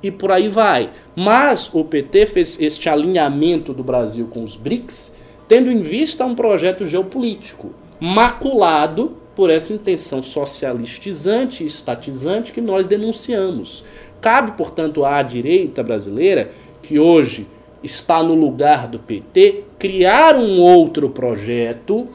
e 0.03 0.11
por 0.11 0.30
aí 0.30 0.49
vai. 0.49 0.91
Mas 1.16 1.70
o 1.72 1.84
PT 1.84 2.26
fez 2.26 2.61
este 2.61 2.88
alinhamento 2.88 3.72
do 3.72 3.82
Brasil 3.82 4.28
com 4.32 4.43
os 4.43 4.57
BRICS, 4.57 5.14
tendo 5.49 5.70
em 5.70 5.82
vista 5.82 6.24
um 6.24 6.34
projeto 6.34 6.86
geopolítico 6.86 7.74
maculado 7.99 9.16
por 9.34 9.51
essa 9.51 9.72
intenção 9.72 10.22
socialistizante 10.22 11.62
e 11.62 11.66
estatizante 11.66 12.53
que 12.53 12.61
nós 12.61 12.86
denunciamos. 12.86 13.84
Cabe, 14.20 14.53
portanto, 14.53 15.05
à 15.05 15.22
direita 15.22 15.82
brasileira, 15.82 16.51
que 16.82 16.99
hoje 16.99 17.47
está 17.83 18.22
no 18.22 18.35
lugar 18.35 18.87
do 18.87 18.99
PT, 18.99 19.64
criar 19.78 20.37
um 20.37 20.61
outro 20.61 21.09
projeto 21.09 22.09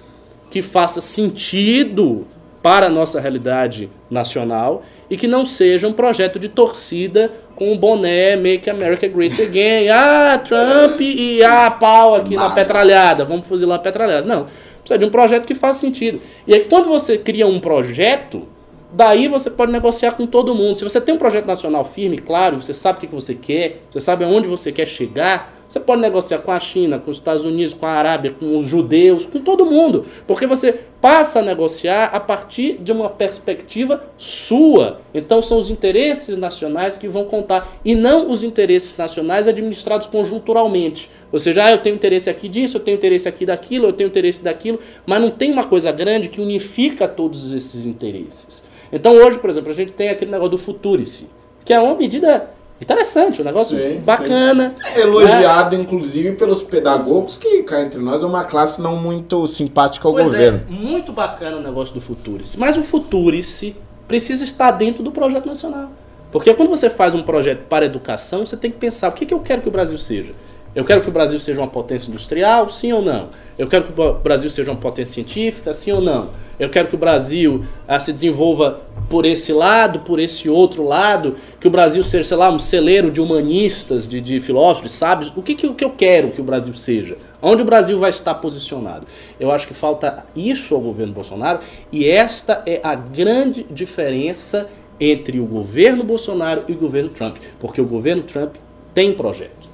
que 0.49 0.61
faça 0.61 1.01
sentido 1.01 2.27
para 2.61 2.87
a 2.87 2.89
nossa 2.89 3.19
realidade 3.19 3.89
nacional 4.09 4.81
e 5.07 5.15
que 5.15 5.27
não 5.27 5.45
seja 5.45 5.87
um 5.87 5.93
projeto 5.93 6.39
de 6.39 6.49
torcida 6.49 7.31
com 7.55 7.71
o 7.71 7.77
boné 7.77 8.35
Make 8.35 8.69
America 8.69 9.07
Great 9.07 9.39
Again. 9.41 9.87
Ah, 9.93 10.37
Trump 10.39 10.99
e 10.99 11.43
ah, 11.43 11.69
pau 11.69 12.15
aqui 12.15 12.35
na 12.35 12.49
petralhada. 12.49 13.23
Vamos 13.23 13.47
fuzilar 13.47 13.77
a 13.77 13.81
petralhada. 13.81 14.25
Não. 14.25 14.47
Precisa 14.79 14.97
de 14.97 15.05
um 15.05 15.09
projeto 15.09 15.45
que 15.45 15.55
faça 15.55 15.79
sentido. 15.79 16.19
E 16.47 16.53
aí, 16.53 16.61
quando 16.61 16.87
você 16.87 17.17
cria 17.17 17.47
um 17.47 17.59
projeto, 17.59 18.47
daí 18.91 19.27
você 19.27 19.49
pode 19.49 19.71
negociar 19.71 20.13
com 20.13 20.25
todo 20.25 20.55
mundo. 20.55 20.75
Se 20.75 20.83
você 20.83 21.01
tem 21.01 21.13
um 21.13 21.17
projeto 21.17 21.45
nacional 21.45 21.83
firme, 21.83 22.17
claro, 22.17 22.61
você 22.61 22.73
sabe 22.73 22.97
o 22.97 23.01
que 23.01 23.07
você 23.07 23.35
quer, 23.35 23.81
você 23.91 23.99
sabe 23.99 24.23
aonde 24.23 24.47
você 24.47 24.71
quer 24.71 24.87
chegar, 24.87 25.54
você 25.67 25.79
pode 25.79 26.01
negociar 26.01 26.39
com 26.39 26.51
a 26.51 26.59
China, 26.59 26.99
com 26.99 27.11
os 27.11 27.17
Estados 27.17 27.43
Unidos, 27.43 27.73
com 27.73 27.85
a 27.85 27.91
Arábia, 27.91 28.35
com 28.39 28.57
os 28.57 28.67
judeus, 28.67 29.25
com 29.25 29.39
todo 29.39 29.65
mundo. 29.65 30.05
Porque 30.27 30.45
você 30.45 30.79
passa 31.01 31.39
a 31.39 31.41
negociar 31.41 32.05
a 32.13 32.19
partir 32.19 32.77
de 32.77 32.91
uma 32.91 33.09
perspectiva 33.09 34.03
sua. 34.17 35.01
Então 35.13 35.41
são 35.41 35.59
os 35.59 35.69
interesses 35.69 36.37
nacionais 36.37 36.97
que 36.97 37.07
vão 37.07 37.25
contar 37.25 37.77
e 37.83 37.95
não 37.95 38.29
os 38.29 38.43
interesses 38.43 38.95
nacionais 38.95 39.47
administrados 39.47 40.07
conjunturalmente. 40.07 41.09
Ou 41.31 41.39
seja, 41.39 41.65
ah, 41.65 41.71
eu 41.71 41.79
tenho 41.79 41.95
interesse 41.95 42.29
aqui 42.29 42.47
disso, 42.47 42.77
eu 42.77 42.81
tenho 42.81 42.95
interesse 42.95 43.27
aqui 43.27 43.45
daquilo, 43.45 43.87
eu 43.87 43.93
tenho 43.93 44.07
interesse 44.07 44.43
daquilo, 44.43 44.79
mas 45.05 45.21
não 45.21 45.29
tem 45.29 45.51
uma 45.51 45.63
coisa 45.63 45.91
grande 45.91 46.29
que 46.29 46.39
unifica 46.39 47.07
todos 47.07 47.53
esses 47.53 47.85
interesses. 47.85 48.63
Então 48.91 49.13
hoje, 49.13 49.39
por 49.39 49.49
exemplo, 49.49 49.71
a 49.71 49.73
gente 49.73 49.91
tem 49.91 50.09
aquele 50.09 50.31
negócio 50.31 50.51
do 50.51 50.57
Futurice, 50.57 51.27
que 51.65 51.73
é 51.73 51.79
uma 51.79 51.95
medida 51.95 52.49
Interessante, 52.79 53.41
um 53.41 53.45
negócio 53.45 53.77
sim, 53.77 54.01
bacana. 54.01 54.75
Sim. 54.77 54.99
É 54.99 55.01
elogiado, 55.01 55.77
né? 55.77 55.83
inclusive, 55.83 56.33
pelos 56.33 56.61
pedagogos, 56.61 57.37
que 57.37 57.63
cá 57.63 57.81
entre 57.81 58.01
nós 58.01 58.21
é 58.21 58.25
uma 58.25 58.43
classe 58.43 58.81
não 58.81 58.97
muito 58.97 59.47
simpática 59.47 60.07
ao 60.07 60.13
pois 60.13 60.25
é, 60.25 60.29
governo. 60.29 60.61
É, 60.67 60.71
muito 60.71 61.13
bacana 61.13 61.57
o 61.57 61.61
negócio 61.61 61.93
do 61.93 62.01
Futurice. 62.01 62.59
Mas 62.59 62.77
o 62.77 62.83
Futurice 62.83 63.75
precisa 64.07 64.43
estar 64.43 64.71
dentro 64.71 65.01
do 65.01 65.11
projeto 65.11 65.45
nacional. 65.45 65.89
Porque 66.31 66.53
quando 66.53 66.69
você 66.69 66.89
faz 66.89 67.15
um 67.15 67.23
projeto 67.23 67.63
para 67.69 67.85
a 67.85 67.87
educação, 67.87 68.45
você 68.45 68.57
tem 68.57 68.69
que 68.69 68.77
pensar 68.77 69.07
o 69.07 69.13
que, 69.13 69.25
que 69.25 69.33
eu 69.33 69.39
quero 69.39 69.61
que 69.61 69.69
o 69.69 69.71
Brasil 69.71 69.97
seja. 69.97 70.33
Eu 70.75 70.83
quero 70.83 71.01
que 71.01 71.07
o 71.07 71.11
Brasil 71.11 71.39
seja 71.39 71.61
uma 71.61 71.69
potência 71.69 72.09
industrial, 72.09 72.69
sim 72.69 72.91
ou 72.91 73.01
não? 73.01 73.29
Eu 73.57 73.65
quero 73.65 73.85
que 73.85 74.01
o 74.01 74.13
Brasil 74.15 74.49
seja 74.49 74.71
uma 74.71 74.77
potência 74.77 75.13
científica, 75.13 75.73
sim 75.73 75.93
ou 75.93 76.01
não? 76.01 76.31
Eu 76.59 76.69
quero 76.69 76.89
que 76.89 76.95
o 76.95 76.97
Brasil 76.97 77.63
ah, 77.87 77.97
se 77.97 78.11
desenvolva 78.11 78.81
por 79.09 79.25
esse 79.25 79.53
lado, 79.53 79.99
por 80.01 80.19
esse 80.19 80.49
outro 80.49 80.83
lado, 80.83 81.37
que 81.61 81.67
o 81.67 81.71
Brasil 81.71 82.03
seja, 82.03 82.25
sei 82.25 82.35
lá, 82.35 82.49
um 82.49 82.59
celeiro 82.59 83.09
de 83.09 83.21
humanistas, 83.21 84.05
de, 84.05 84.19
de 84.19 84.41
filósofos, 84.41 84.91
de 84.91 84.97
sábios. 84.97 85.31
O 85.33 85.41
que, 85.41 85.55
que, 85.55 85.73
que 85.73 85.85
eu 85.85 85.91
quero 85.91 86.31
que 86.31 86.41
o 86.41 86.43
Brasil 86.43 86.73
seja? 86.73 87.17
Onde 87.41 87.61
o 87.61 87.65
Brasil 87.65 87.97
vai 87.97 88.09
estar 88.09 88.35
posicionado? 88.35 89.05
Eu 89.39 89.51
acho 89.51 89.67
que 89.67 89.73
falta 89.73 90.25
isso 90.35 90.75
ao 90.75 90.81
governo 90.81 91.13
Bolsonaro 91.13 91.59
e 91.89 92.05
esta 92.05 92.61
é 92.65 92.81
a 92.83 92.95
grande 92.95 93.65
diferença 93.71 94.67
entre 94.99 95.39
o 95.39 95.45
governo 95.45 96.03
Bolsonaro 96.03 96.63
e 96.67 96.73
o 96.73 96.77
governo 96.77 97.11
Trump. 97.11 97.37
Porque 97.61 97.79
o 97.79 97.85
governo 97.85 98.23
Trump 98.23 98.55
tem 98.93 99.13
projeto. 99.13 99.64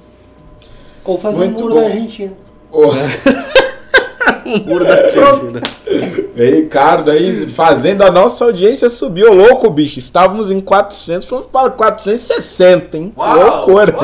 Ou 1.04 1.18
fazer 1.18 1.44
Muito 1.44 1.64
um 1.64 1.68
muro 1.68 1.74
bom. 1.74 1.80
da 1.80 1.86
Argentina. 1.86 2.32
Oh. 2.70 2.88
um 4.46 4.64
muro 4.64 4.84
da 4.84 4.94
Argentina. 4.94 5.60
Ricardo 6.36 7.10
aí 7.10 7.46
fazendo 7.48 8.02
a 8.02 8.10
nossa 8.10 8.44
audiência 8.44 8.88
subiu. 8.88 9.32
Louco, 9.32 9.68
bicho. 9.68 9.98
Estávamos 9.98 10.50
em 10.50 10.60
400, 10.60 11.26
fomos 11.26 11.46
para 11.46 11.70
460, 11.70 12.96
hein? 12.96 13.12
Uau, 13.16 13.36
Loucura. 13.36 13.94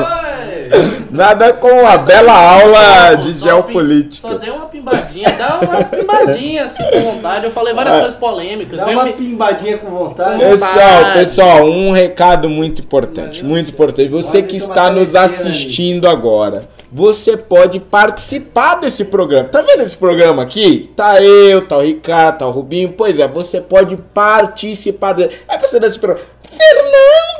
Nada 1.09 1.51
com 1.53 1.87
a 1.87 1.97
bela 1.97 2.33
aula 2.33 3.15
de 3.15 3.33
geopolítica. 3.33 4.27
Só 4.27 4.37
deu 4.37 4.53
uma 4.53 4.65
pimbadinha, 4.67 5.31
dá 5.31 5.59
uma 5.59 5.83
pimbadinha 5.83 6.63
assim 6.63 6.83
com 6.83 7.01
vontade. 7.01 7.45
Eu 7.45 7.51
falei 7.51 7.73
várias 7.73 7.95
é. 7.95 7.99
coisas 7.99 8.17
polêmicas. 8.17 8.77
Dá 8.77 8.87
uma 8.87 9.07
pimbadinha 9.07 9.77
com 9.77 9.89
vontade. 9.89 10.37
Pessoal, 10.37 11.13
pessoal, 11.13 11.65
um 11.65 11.91
recado 11.91 12.47
muito 12.49 12.81
importante, 12.81 13.43
muito 13.43 13.71
importante. 13.71 14.09
Você 14.09 14.43
que 14.43 14.57
está 14.57 14.91
nos 14.91 15.15
assistindo 15.15 16.07
agora 16.07 16.67
você 16.91 17.37
pode 17.37 17.79
participar 17.79 18.75
desse 18.75 19.05
programa. 19.05 19.47
Tá 19.47 19.61
vendo 19.61 19.83
esse 19.83 19.95
programa 19.95 20.41
aqui? 20.41 20.91
Tá 20.95 21.21
eu, 21.21 21.67
tá 21.67 21.77
o 21.77 21.81
Ricardo, 21.81 22.39
tá 22.39 22.47
o 22.47 22.51
Rubinho. 22.51 22.93
Pois 22.97 23.19
é, 23.19 23.27
você 23.27 23.61
pode 23.61 23.95
participar 23.95 25.13
dele. 25.13 25.35
Aí 25.47 25.59
você 25.59 25.79
desse 25.79 25.99
programa. 25.99 26.25
Fernando, 26.49 27.38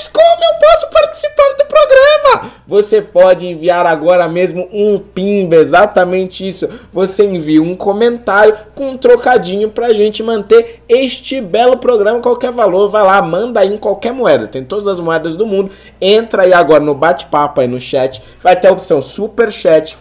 mas 0.00 0.08
como 0.08 0.24
eu 0.24 0.58
posso 0.58 0.88
participar 0.88 1.54
do 1.58 1.66
programa? 1.66 2.52
Você 2.66 3.02
pode 3.02 3.46
enviar 3.46 3.84
agora 3.84 4.26
mesmo 4.28 4.66
um 4.72 4.98
pimba, 4.98 5.56
exatamente 5.56 6.46
isso. 6.46 6.66
Você 6.90 7.26
envia 7.26 7.62
um 7.62 7.76
comentário 7.76 8.56
com 8.74 8.92
um 8.92 8.96
trocadinho 8.96 9.68
pra 9.68 9.92
gente 9.92 10.22
manter 10.22 10.80
este 10.88 11.38
belo 11.38 11.76
programa 11.76 12.20
qualquer 12.20 12.50
valor. 12.50 12.88
Vai 12.88 13.02
lá, 13.02 13.20
manda 13.20 13.60
aí 13.60 13.74
em 13.74 13.76
qualquer 13.76 14.14
moeda. 14.14 14.46
Tem 14.46 14.64
todas 14.64 14.86
as 14.86 14.98
moedas 14.98 15.36
do 15.36 15.46
mundo. 15.46 15.70
Entra 16.00 16.44
aí 16.44 16.54
agora 16.54 16.82
no 16.82 16.94
bate-papo 16.94 17.60
aí 17.60 17.68
no 17.68 17.78
chat. 17.78 18.22
Vai 18.42 18.56
ter 18.56 18.68
a 18.68 18.72
opção 18.72 19.02
super 19.02 19.52
chat 19.52 19.98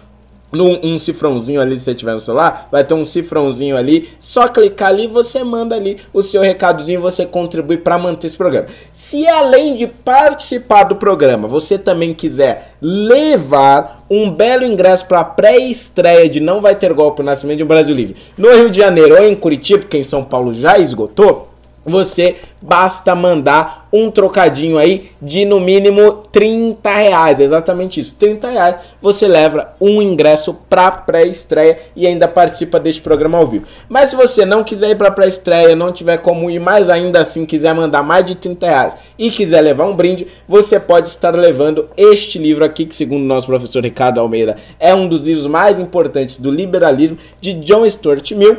num 0.52 0.80
um 0.84 1.00
cifrãozinho 1.00 1.62
ali, 1.62 1.78
se 1.78 1.86
você 1.86 1.95
tiver 1.95 2.14
no 2.14 2.22
celular, 2.22 2.68
vai 2.72 2.84
ter 2.84 2.93
um 2.93 3.06
cifrãozinho 3.06 3.78
ali. 3.78 4.10
Só 4.20 4.47
clicar 4.47 4.89
ali, 4.89 5.08
você 5.08 5.43
manda 5.43 5.76
ali 5.76 5.97
o 6.14 6.24
seu 6.24 6.41
recadozinho, 6.41 7.02
você 7.02 7.26
contribui 7.26 7.78
para 7.78 7.97
manter 7.97 8.28
esse 8.28 8.38
programa. 8.38 8.68
Se 8.91 9.28
além 9.28 9.76
de 9.76 9.88
participar 9.88 10.84
do 10.84 10.95
programa, 10.95 11.47
você 11.47 11.78
também 11.78 12.14
quiser 12.14 12.74
levar 12.82 14.06
um 14.10 14.32
belo 14.32 14.64
ingresso 14.64 15.06
para 15.06 15.20
a 15.20 15.24
pré-estreia 15.24 16.28
de 16.28 16.39
Não 16.39 16.62
Vai 16.62 16.76
Ter 16.76 16.93
Golpe 16.93 17.22
o 17.22 17.26
Nascimento 17.26 17.58
de 17.58 17.64
um 17.64 17.68
Brasil 17.68 17.93
Livre 17.93 18.16
no 18.38 18.50
Rio 18.52 18.72
de 18.72 18.80
Janeiro 18.80 19.16
ou 19.16 19.24
em 19.24 19.36
Curitiba, 19.36 19.80
porque 19.80 19.97
em 19.97 20.04
São 20.04 20.24
Paulo 20.24 20.54
já 20.54 20.80
esgotou, 20.80 21.49
você 21.86 22.36
basta 22.62 23.16
mandar 23.16 23.88
um 23.92 24.12
trocadinho 24.12 24.78
aí 24.78 25.12
de 25.22 25.46
no 25.46 25.60
mínimo 25.60 26.24
30 26.32 26.94
reais, 26.94 27.40
exatamente 27.40 28.00
isso, 28.00 28.16
30 28.16 28.50
reais, 28.50 28.76
você 29.02 29.28
leva 29.28 29.74
um 29.80 30.02
ingresso 30.02 30.54
para 30.70 30.92
pré-estreia 30.92 31.78
e 31.96 32.06
ainda 32.06 32.28
participa 32.28 32.80
deste 32.80 33.02
programa 33.02 33.38
ao 33.38 33.48
vivo. 33.48 33.66
Mas 33.88 34.12
se 34.12 34.16
você 34.16 34.46
não 34.46 34.64
quiser 34.64 34.92
ir 34.92 34.96
para 34.96 35.12
pré-estreia, 35.12 35.76
não 35.76 35.92
tiver 35.92 36.18
como 36.18 36.50
ir, 36.50 36.60
mas 36.60 36.90
ainda 36.90 37.22
assim 37.22 37.46
quiser 37.46 37.74
mandar 37.74 38.04
mais 38.04 38.26
de 38.26 38.36
30 38.36 38.66
reais 38.66 38.98
e 39.18 39.32
quiser 39.32 39.62
levar 39.62 39.86
um 39.86 39.96
brinde, 39.96 40.28
você 40.48 40.80
pode 40.80 41.10
estar 41.10 41.34
levando 41.34 41.90
este 41.98 42.38
livro 42.38 42.64
aqui, 42.64 42.86
que 42.86 42.96
segundo 42.96 43.24
nosso 43.24 43.48
professor 43.48 43.84
Ricardo 43.84 44.20
Almeida, 44.20 44.58
é 44.80 44.94
um 44.94 45.08
dos 45.08 45.24
livros 45.24 45.48
mais 45.48 45.80
importantes 45.80 46.38
do 46.38 46.52
liberalismo, 46.52 47.18
de 47.42 47.54
John 47.54 47.90
Stuart 47.90 48.32
Mill, 48.32 48.58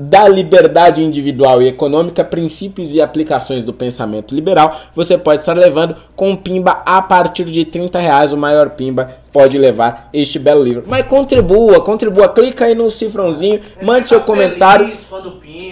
da 0.00 0.26
liberdade 0.26 1.02
individual 1.02 1.60
e 1.60 1.68
econômica, 1.68 2.24
princípios 2.24 2.92
e 2.94 3.00
aplicações 3.00 3.64
do 3.64 3.72
pensamento 3.72 4.34
liberal, 4.34 4.74
você 4.94 5.18
pode 5.18 5.40
estar 5.40 5.56
levando 5.56 5.94
com 6.16 6.34
pimba 6.34 6.82
a 6.86 7.02
partir 7.02 7.44
de 7.44 7.64
30 7.64 7.98
reais, 7.98 8.32
o 8.32 8.36
maior 8.36 8.70
pimba 8.70 9.20
pode 9.32 9.58
levar 9.58 10.08
este 10.12 10.38
belo 10.38 10.62
livro. 10.62 10.84
Mas 10.86 11.06
contribua, 11.06 11.80
contribua, 11.80 12.28
clica 12.28 12.64
aí 12.64 12.74
no 12.74 12.90
cifrãozinho, 12.90 13.60
mande 13.82 14.08
seu 14.08 14.20
comentário. 14.20 14.90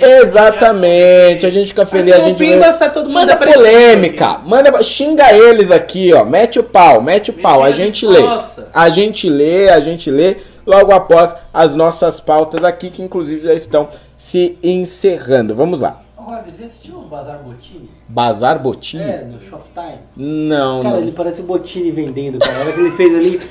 Exatamente, 0.01 1.47
a 1.47 1.51
gente 1.51 1.69
fica 1.69 1.87
feliz, 1.87 2.13
a 2.13 2.21
gente 2.21 2.39
pimba, 2.39 2.71
sai 2.73 2.93
todo 2.93 3.07
mundo 3.07 3.15
manda 3.15 3.37
polêmica, 3.37 4.39
manda 4.45 4.83
xinga 4.83 5.33
eles 5.33 5.71
aqui, 5.71 6.13
ó, 6.13 6.25
mete 6.25 6.59
o 6.59 6.63
pau, 6.63 7.01
mete 7.01 7.31
o 7.31 7.35
pau, 7.35 7.63
a 7.63 7.73
gente 7.73 8.07
lê. 8.07 8.21
Nossa. 8.21 8.69
A 8.73 8.89
gente 8.91 9.29
lê, 9.29 9.71
a 9.71 9.81
gente 9.81 10.11
lê 10.11 10.37
logo 10.67 10.93
após 10.93 11.35
as 11.53 11.75
nossas 11.75 12.21
pautas 12.21 12.63
aqui 12.63 12.91
que 12.91 13.03
inclusive 13.03 13.47
já 13.47 13.55
estão 13.55 13.89
se 14.19 14.59
encerrando. 14.63 15.55
Vamos 15.55 15.81
lá. 15.81 16.03
Olha, 16.31 16.45
você 16.55 16.65
assistiu 16.65 16.97
o 16.97 17.03
Bazar 17.03 17.39
Botini? 17.43 17.89
Bazar 18.07 18.59
Botini? 18.63 19.03
É, 19.03 19.25
no 19.25 19.41
Shoptime. 19.41 19.99
Não, 20.15 20.83
Cara, 20.83 20.97
não. 20.97 21.03
ele 21.03 21.13
parece 21.13 21.41
o 21.41 21.45
Botini 21.45 21.91
vendendo, 21.91 22.39
cara. 22.39 22.61
Olha 22.61 22.71
o 22.71 22.75
que 22.75 22.81
ele 22.81 22.91
fez 22.91 23.15
ali. 23.17 23.41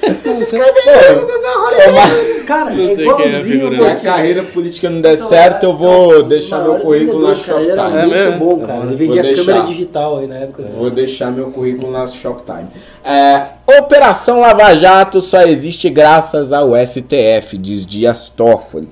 Cara, 2.45 2.69
Não 2.71 2.83
é 2.85 2.95
sei 2.95 3.05
é 3.05 3.09
igualzinho 3.09 3.69
o. 3.69 3.75
Se 3.75 3.85
a 3.85 3.95
carreira 3.95 4.43
política 4.43 4.89
não 4.89 5.01
der 5.01 5.15
Então, 5.15 5.27
certo, 5.27 5.63
eu 5.63 5.75
vou 5.75 6.13
é, 6.13 6.19
um 6.19 6.27
deixar 6.27 6.63
meu 6.63 6.79
currículo 6.79 7.27
na 7.27 7.35
cara. 7.35 7.61
Ele 7.61 7.71
era 7.71 7.81
Shoptime. 7.81 7.97
É 7.99 8.05
muito 8.05 8.15
mesmo? 8.15 8.39
bom, 8.39 8.59
cara. 8.65 8.79
Ele 8.79 8.87
Vou 8.87 8.97
vendia 8.97 9.21
deixar. 9.23 9.45
câmera 9.45 9.65
digital 9.65 10.17
aí 10.19 10.27
na 10.27 10.35
época. 10.35 10.61
assim. 10.63 10.73
Vou 10.73 10.89
deixar 10.89 11.31
meu 11.31 11.51
currículo 11.51 11.91
na 11.91 12.07
Shoptime. 12.07 12.67
É, 13.03 13.47
Operação 13.79 14.39
Lava 14.39 14.75
Jato 14.75 15.21
só 15.21 15.41
existe 15.41 15.89
graças 15.89 16.53
ao 16.53 16.69
STF, 16.85 17.57
diz 17.57 17.85
Dias 17.85 18.29
Toffoli. 18.29 18.87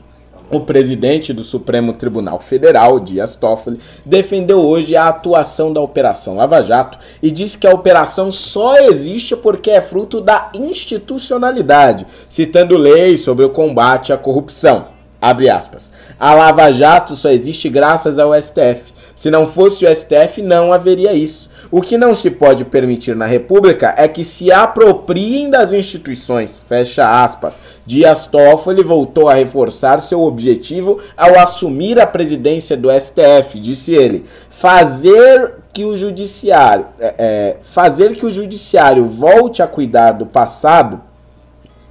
O 0.55 0.61
presidente 0.61 1.33
do 1.33 1.43
Supremo 1.43 1.91
Tribunal 1.91 2.39
Federal, 2.39 2.97
Dias 2.97 3.35
Toffoli, 3.35 3.77
defendeu 4.05 4.61
hoje 4.61 4.95
a 4.95 5.09
atuação 5.09 5.73
da 5.73 5.81
Operação 5.81 6.37
Lava 6.37 6.63
Jato 6.63 6.97
e 7.21 7.29
disse 7.29 7.57
que 7.57 7.67
a 7.67 7.73
operação 7.73 8.31
só 8.31 8.77
existe 8.77 9.35
porque 9.35 9.69
é 9.69 9.81
fruto 9.81 10.21
da 10.21 10.49
institucionalidade, 10.53 12.07
citando 12.29 12.77
leis 12.77 13.19
sobre 13.19 13.45
o 13.45 13.49
combate 13.49 14.13
à 14.13 14.17
corrupção. 14.17 14.85
Abre 15.21 15.49
aspas. 15.49 15.91
A 16.17 16.33
Lava 16.33 16.71
Jato 16.71 17.17
só 17.17 17.29
existe 17.31 17.67
graças 17.67 18.17
ao 18.17 18.33
STF. 18.41 18.93
Se 19.13 19.29
não 19.29 19.47
fosse 19.47 19.83
o 19.83 19.93
STF, 19.93 20.41
não 20.41 20.71
haveria 20.71 21.11
isso. 21.11 21.49
O 21.71 21.81
que 21.81 21.97
não 21.97 22.15
se 22.15 22.29
pode 22.29 22.63
permitir 22.63 23.15
na 23.15 23.25
República 23.25 23.93
é 23.97 24.07
que 24.07 24.23
se 24.23 24.51
apropriem 24.51 25.49
das 25.49 25.73
instituições. 25.73 26.61
Fecha 26.67 27.23
aspas. 27.23 27.57
Dias 27.85 28.27
Toffoli 28.27 28.83
voltou 28.83 29.29
a 29.29 29.33
reforçar 29.33 30.01
seu 30.01 30.21
objetivo 30.23 30.99
ao 31.15 31.37
assumir 31.39 31.99
a 31.99 32.07
presidência 32.07 32.75
do 32.75 32.89
STF, 32.91 33.59
disse 33.59 33.93
ele. 33.93 34.25
Fazer 34.49 35.55
que 35.73 35.83
o 35.83 35.97
judiciário, 35.97 36.85
é, 36.99 37.15
é, 37.17 37.57
fazer 37.61 38.15
que 38.15 38.25
o 38.25 38.31
judiciário 38.31 39.05
volte 39.05 39.61
a 39.61 39.67
cuidar 39.67 40.13
do 40.13 40.25
passado 40.25 41.01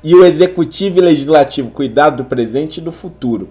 e 0.02 0.14
o 0.14 0.24
executivo 0.24 0.98
e 0.98 1.02
legislativo 1.02 1.70
cuidar 1.70 2.10
do 2.10 2.24
presente 2.24 2.78
e 2.78 2.80
do 2.80 2.92
futuro. 2.92 3.48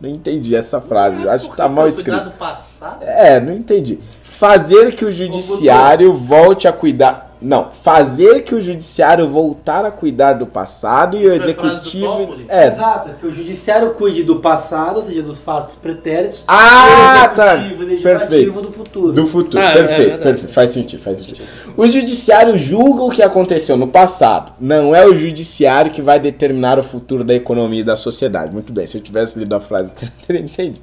Não 0.00 0.08
entendi 0.08 0.54
essa 0.54 0.80
frase. 0.80 1.26
Acho 1.28 1.48
que 1.48 1.56
tá 1.56 1.68
mal 1.68 1.88
escrito. 1.88 2.10
Cuidado 2.10 2.36
passado. 2.36 3.02
É, 3.02 3.40
não 3.40 3.54
entendi. 3.54 3.98
Fazer 4.38 4.94
que 4.96 5.04
o 5.04 5.12
judiciário 5.12 6.14
volte 6.14 6.66
a 6.66 6.72
cuidar. 6.72 7.24
Não, 7.40 7.68
fazer 7.82 8.40
que 8.42 8.54
o 8.54 8.62
judiciário 8.62 9.28
voltar 9.28 9.84
a 9.84 9.90
cuidar 9.90 10.32
do 10.32 10.46
passado 10.46 11.16
e 11.18 11.26
o 11.26 11.28
do 11.28 11.34
executivo. 11.34 12.36
É. 12.48 12.68
Exato, 12.68 13.10
que 13.20 13.26
o 13.26 13.30
judiciário 13.30 13.90
cuide 13.90 14.22
do 14.22 14.36
passado, 14.36 14.96
ou 14.96 15.02
seja, 15.02 15.20
dos 15.22 15.38
fatos 15.38 15.74
pretéritos, 15.74 16.42
Ah, 16.48 17.28
e 17.28 17.32
o 17.32 17.36
tá. 17.36 17.54
executivo 17.56 17.82
e 17.82 17.86
legislativo 17.86 18.18
Perfeito. 18.20 18.60
do 18.62 18.72
futuro. 18.72 19.12
Do 19.12 19.26
futuro, 19.26 19.62
Ah, 19.62 19.66
é 19.70 19.72
perfeito, 19.74 19.98
verdade. 19.98 20.22
perfeito. 20.22 20.52
Faz 20.54 20.70
sentido, 20.70 21.02
faz 21.02 21.18
sentido. 21.22 21.46
O 21.76 21.88
judiciário 21.88 22.56
julga 22.56 23.02
o 23.02 23.10
que 23.10 23.20
aconteceu 23.20 23.76
no 23.76 23.88
passado. 23.88 24.52
Não 24.60 24.94
é 24.94 25.04
o 25.04 25.16
judiciário 25.16 25.90
que 25.90 26.00
vai 26.00 26.20
determinar 26.20 26.78
o 26.78 26.84
futuro 26.84 27.24
da 27.24 27.34
economia 27.34 27.80
e 27.80 27.84
da 27.84 27.96
sociedade. 27.96 28.52
Muito 28.52 28.72
bem, 28.72 28.86
se 28.86 28.96
eu 28.96 29.00
tivesse 29.00 29.36
lido 29.36 29.56
a 29.56 29.60
frase, 29.60 29.90
eu 30.00 30.08
teria 30.24 30.42
entendido. 30.42 30.80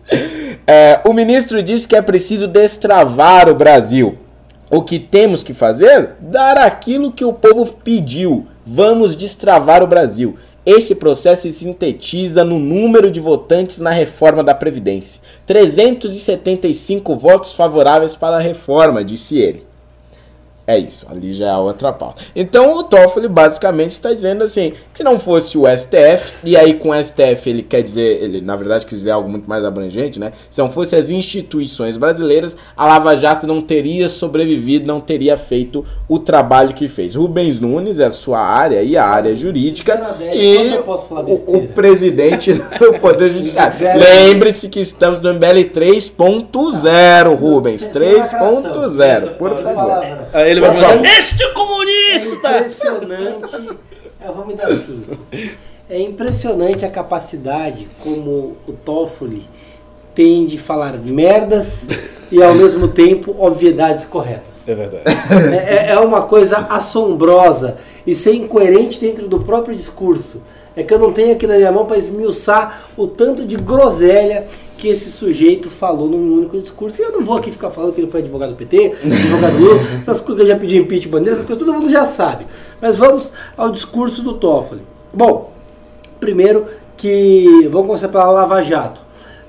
É, 0.67 0.99
o 1.07 1.13
ministro 1.13 1.63
disse 1.63 1.87
que 1.87 1.95
é 1.95 2.01
preciso 2.01 2.45
destravar 2.45 3.47
o 3.47 3.55
Brasil. 3.55 4.17
O 4.69 4.81
que 4.81 4.99
temos 4.99 5.43
que 5.43 5.53
fazer? 5.53 6.15
Dar 6.19 6.57
aquilo 6.57 7.13
que 7.13 7.23
o 7.23 7.31
povo 7.31 7.65
pediu. 7.83 8.47
Vamos 8.65 9.15
destravar 9.15 9.81
o 9.81 9.87
Brasil. 9.87 10.35
Esse 10.65 10.93
processo 10.93 11.43
se 11.43 11.53
sintetiza 11.53 12.43
no 12.43 12.59
número 12.59 13.09
de 13.09 13.19
votantes 13.21 13.79
na 13.79 13.91
reforma 13.91 14.43
da 14.43 14.53
Previdência. 14.53 15.21
375 15.47 17.15
votos 17.15 17.53
favoráveis 17.53 18.17
para 18.17 18.35
a 18.35 18.41
reforma, 18.41 19.05
disse 19.05 19.37
ele. 19.39 19.70
É 20.67 20.77
isso, 20.77 21.05
ali 21.09 21.33
já 21.33 21.47
é 21.47 21.49
a 21.49 21.57
outra 21.57 21.91
pauta. 21.91 22.21
Então 22.35 22.77
o 22.77 22.83
Toffoli 22.83 23.27
basicamente 23.27 23.91
está 23.91 24.13
dizendo 24.13 24.43
assim, 24.43 24.71
que 24.93 24.97
se 24.99 25.03
não 25.03 25.19
fosse 25.19 25.57
o 25.57 25.63
STF, 25.67 26.31
e 26.43 26.55
aí 26.55 26.75
com 26.75 26.89
o 26.91 27.03
STF 27.03 27.49
ele 27.49 27.63
quer 27.63 27.81
dizer, 27.81 28.21
ele 28.23 28.41
na 28.41 28.55
verdade 28.55 28.85
quer 28.85 28.95
dizer 28.95 29.11
algo 29.11 29.27
muito 29.27 29.49
mais 29.49 29.65
abrangente, 29.65 30.19
né? 30.19 30.31
Se 30.49 30.61
não 30.61 30.69
fosse 30.69 30.95
as 30.95 31.09
instituições 31.09 31.97
brasileiras, 31.97 32.55
a 32.77 32.85
Lava 32.85 33.15
Jato 33.17 33.45
não 33.47 33.61
teria 33.61 34.07
sobrevivido, 34.07 34.85
não 34.85 35.01
teria 35.01 35.35
feito 35.35 35.83
o 36.07 36.19
trabalho 36.19 36.73
que 36.73 36.87
fez. 36.87 37.15
Rubens 37.15 37.59
Nunes 37.59 37.99
é 37.99 38.05
a 38.05 38.11
sua 38.11 38.39
área 38.39 38.81
e 38.83 38.95
a 38.95 39.03
área 39.05 39.35
jurídica, 39.35 40.15
e 40.33 40.55
quanto 40.57 40.73
eu 40.75 40.83
posso 40.83 41.07
falar 41.07 41.21
o, 41.25 41.33
o 41.57 41.67
presidente 41.69 42.53
do 42.79 42.93
Poder 42.99 43.31
Judiciário. 43.31 43.99
Lembre-se 43.99 44.69
que 44.69 44.79
estamos 44.79 45.21
no 45.21 45.33
MBL 45.33 45.71
3.0, 45.73 47.35
Rubens, 47.35 47.81
Sem- 47.81 47.91
sem 47.93 48.15
lacração. 48.15 48.61
3.0, 48.63 49.29
por 49.37 49.57
favor. 49.57 49.73
Palavra. 49.73 50.29
Ele 50.69 50.79
vai 50.79 50.89
favor. 50.97 51.05
este 51.05 51.43
É 51.43 51.47
comunista! 51.53 52.57
impressionante. 52.59 53.77
Eu 54.25 54.33
vou 54.33 54.45
me 54.45 54.53
dar 54.53 54.67
assim. 54.71 55.03
É 55.89 55.99
impressionante 55.99 56.85
a 56.85 56.89
capacidade 56.89 57.87
como 58.03 58.55
o 58.67 58.73
Toffoli 58.85 59.47
tem 60.15 60.45
de 60.45 60.57
falar 60.57 60.97
merdas 60.97 61.85
e 62.31 62.41
ao 62.41 62.53
mesmo 62.53 62.87
tempo 62.87 63.35
obviedades 63.39 64.03
corretas. 64.05 64.51
É 64.67 64.75
verdade. 64.75 65.03
É, 65.67 65.75
é- 65.75 65.89
é 65.93 65.99
uma 65.99 66.21
coisa 66.23 66.57
assombrosa 66.69 67.77
e 68.05 68.13
ser 68.15 68.33
incoerente 68.35 68.99
dentro 68.99 69.27
do 69.27 69.39
próprio 69.39 69.75
discurso. 69.75 70.41
É 70.75 70.83
que 70.83 70.93
eu 70.93 70.99
não 70.99 71.11
tenho 71.11 71.33
aqui 71.33 71.45
na 71.45 71.57
minha 71.57 71.71
mão 71.71 71.85
para 71.85 71.97
esmiuçar 71.97 72.89
o 72.95 73.05
tanto 73.05 73.45
de 73.45 73.57
groselha 73.57 74.45
que 74.77 74.87
esse 74.87 75.11
sujeito 75.11 75.69
falou 75.69 76.07
num 76.07 76.37
único 76.37 76.57
discurso. 76.57 77.01
E 77.01 77.05
eu 77.05 77.11
não 77.11 77.25
vou 77.25 77.37
aqui 77.37 77.51
ficar 77.51 77.69
falando 77.69 77.93
que 77.93 77.99
ele 77.99 78.09
foi 78.09 78.21
advogado 78.21 78.51
do 78.51 78.55
PT, 78.55 78.93
advogado 79.03 79.57
do 79.57 79.63
Lula, 79.63 79.81
essas 80.01 80.21
coisas 80.21 80.35
que 80.35 80.49
eu 80.49 80.53
já 80.53 80.57
pedi 80.57 80.77
impeachment 80.77 81.23
essas 81.23 81.45
coisas 81.45 81.63
todo 81.63 81.73
mundo 81.73 81.89
já 81.89 82.05
sabe. 82.05 82.47
Mas 82.81 82.97
vamos 82.97 83.31
ao 83.57 83.69
discurso 83.69 84.23
do 84.23 84.33
Toffoli. 84.33 84.81
Bom, 85.13 85.51
primeiro 86.19 86.65
que. 86.95 87.67
Vamos 87.69 87.87
começar 87.87 88.07
pela 88.07 88.31
Lava 88.31 88.61
Jato. 88.63 89.01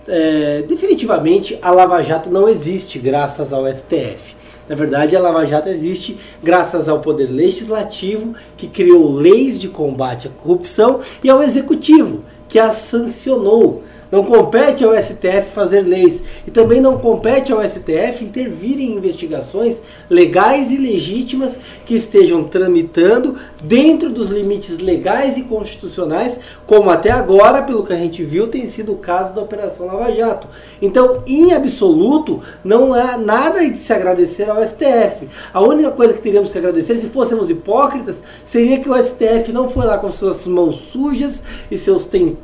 É, 0.08 0.64
definitivamente 0.66 1.56
a 1.62 1.70
Lava 1.70 2.02
Jato 2.02 2.28
não 2.28 2.48
existe 2.48 2.98
graças 2.98 3.52
ao 3.52 3.64
STF. 3.72 4.41
Na 4.72 4.76
verdade, 4.76 5.14
a 5.14 5.20
Lava 5.20 5.44
Jato 5.44 5.68
existe 5.68 6.16
graças 6.42 6.88
ao 6.88 6.98
Poder 6.98 7.26
Legislativo, 7.26 8.34
que 8.56 8.66
criou 8.66 9.14
leis 9.14 9.60
de 9.60 9.68
combate 9.68 10.28
à 10.28 10.30
corrupção, 10.30 11.00
e 11.22 11.28
ao 11.28 11.42
Executivo, 11.42 12.24
que 12.52 12.58
as 12.58 12.74
sancionou. 12.74 13.82
Não 14.10 14.24
compete 14.24 14.84
ao 14.84 14.94
STF 14.94 15.52
fazer 15.54 15.80
leis 15.80 16.22
e 16.46 16.50
também 16.50 16.82
não 16.82 16.98
compete 16.98 17.50
ao 17.50 17.66
STF 17.66 18.22
intervir 18.22 18.78
em 18.78 18.94
investigações 18.94 19.80
legais 20.10 20.70
e 20.70 20.76
legítimas 20.76 21.58
que 21.86 21.94
estejam 21.94 22.44
tramitando 22.44 23.34
dentro 23.62 24.10
dos 24.10 24.28
limites 24.28 24.80
legais 24.80 25.38
e 25.38 25.44
constitucionais, 25.44 26.38
como 26.66 26.90
até 26.90 27.10
agora, 27.10 27.62
pelo 27.62 27.86
que 27.86 27.94
a 27.94 27.96
gente 27.96 28.22
viu, 28.22 28.48
tem 28.48 28.66
sido 28.66 28.92
o 28.92 28.98
caso 28.98 29.32
da 29.32 29.40
Operação 29.40 29.86
Lava 29.86 30.14
Jato. 30.14 30.46
Então, 30.82 31.22
em 31.26 31.54
absoluto, 31.54 32.42
não 32.62 32.92
há 32.92 33.16
nada 33.16 33.66
de 33.66 33.78
se 33.78 33.94
agradecer 33.94 34.50
ao 34.50 34.62
STF. 34.62 35.26
A 35.54 35.62
única 35.62 35.90
coisa 35.90 36.12
que 36.12 36.20
teríamos 36.20 36.52
que 36.52 36.58
agradecer, 36.58 36.98
se 36.98 37.08
fôssemos 37.08 37.48
hipócritas, 37.48 38.22
seria 38.44 38.78
que 38.78 38.90
o 38.90 39.02
STF 39.02 39.50
não 39.54 39.70
foi 39.70 39.86
lá 39.86 39.96
com 39.96 40.10
suas 40.10 40.46
mãos 40.46 40.76
sujas 40.76 41.42
e 41.70 41.78
seus 41.78 42.04
tentáculos 42.04 42.41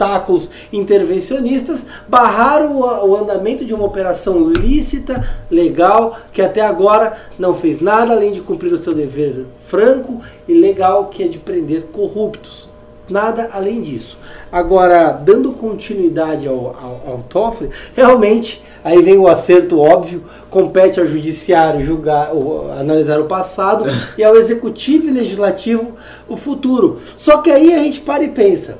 intervencionistas 0.72 1.84
barrar 2.08 2.62
o, 2.62 2.80
o 3.08 3.16
andamento 3.16 3.64
de 3.64 3.74
uma 3.74 3.84
operação 3.84 4.48
lícita, 4.48 5.26
legal, 5.50 6.16
que 6.32 6.42
até 6.42 6.60
agora 6.60 7.12
não 7.38 7.54
fez 7.54 7.80
nada 7.80 8.12
além 8.12 8.32
de 8.32 8.40
cumprir 8.40 8.72
o 8.72 8.76
seu 8.78 8.94
dever 8.94 9.46
franco 9.66 10.20
e 10.46 10.54
legal, 10.54 11.06
que 11.06 11.22
é 11.22 11.28
de 11.28 11.38
prender 11.38 11.84
corruptos. 11.92 12.68
Nada 13.08 13.48
além 13.54 13.80
disso. 13.80 14.18
Agora, 14.52 15.12
dando 15.12 15.52
continuidade 15.52 16.46
ao, 16.46 16.54
ao, 16.76 17.02
ao 17.12 17.22
Toffoli, 17.26 17.70
realmente, 17.96 18.62
aí 18.84 19.00
vem 19.00 19.16
o 19.16 19.26
acerto 19.26 19.80
óbvio, 19.80 20.24
compete 20.50 21.00
ao 21.00 21.06
judiciário 21.06 21.80
julgar, 21.80 22.34
o- 22.34 22.70
analisar 22.70 23.18
o 23.18 23.24
passado 23.24 23.84
e 24.18 24.22
ao 24.22 24.36
executivo 24.36 25.08
e 25.08 25.10
legislativo 25.10 25.94
o 26.28 26.36
futuro. 26.36 26.98
Só 27.16 27.38
que 27.38 27.50
aí 27.50 27.72
a 27.72 27.78
gente 27.78 28.02
para 28.02 28.22
e 28.22 28.28
pensa, 28.28 28.76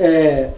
é, 0.00 0.48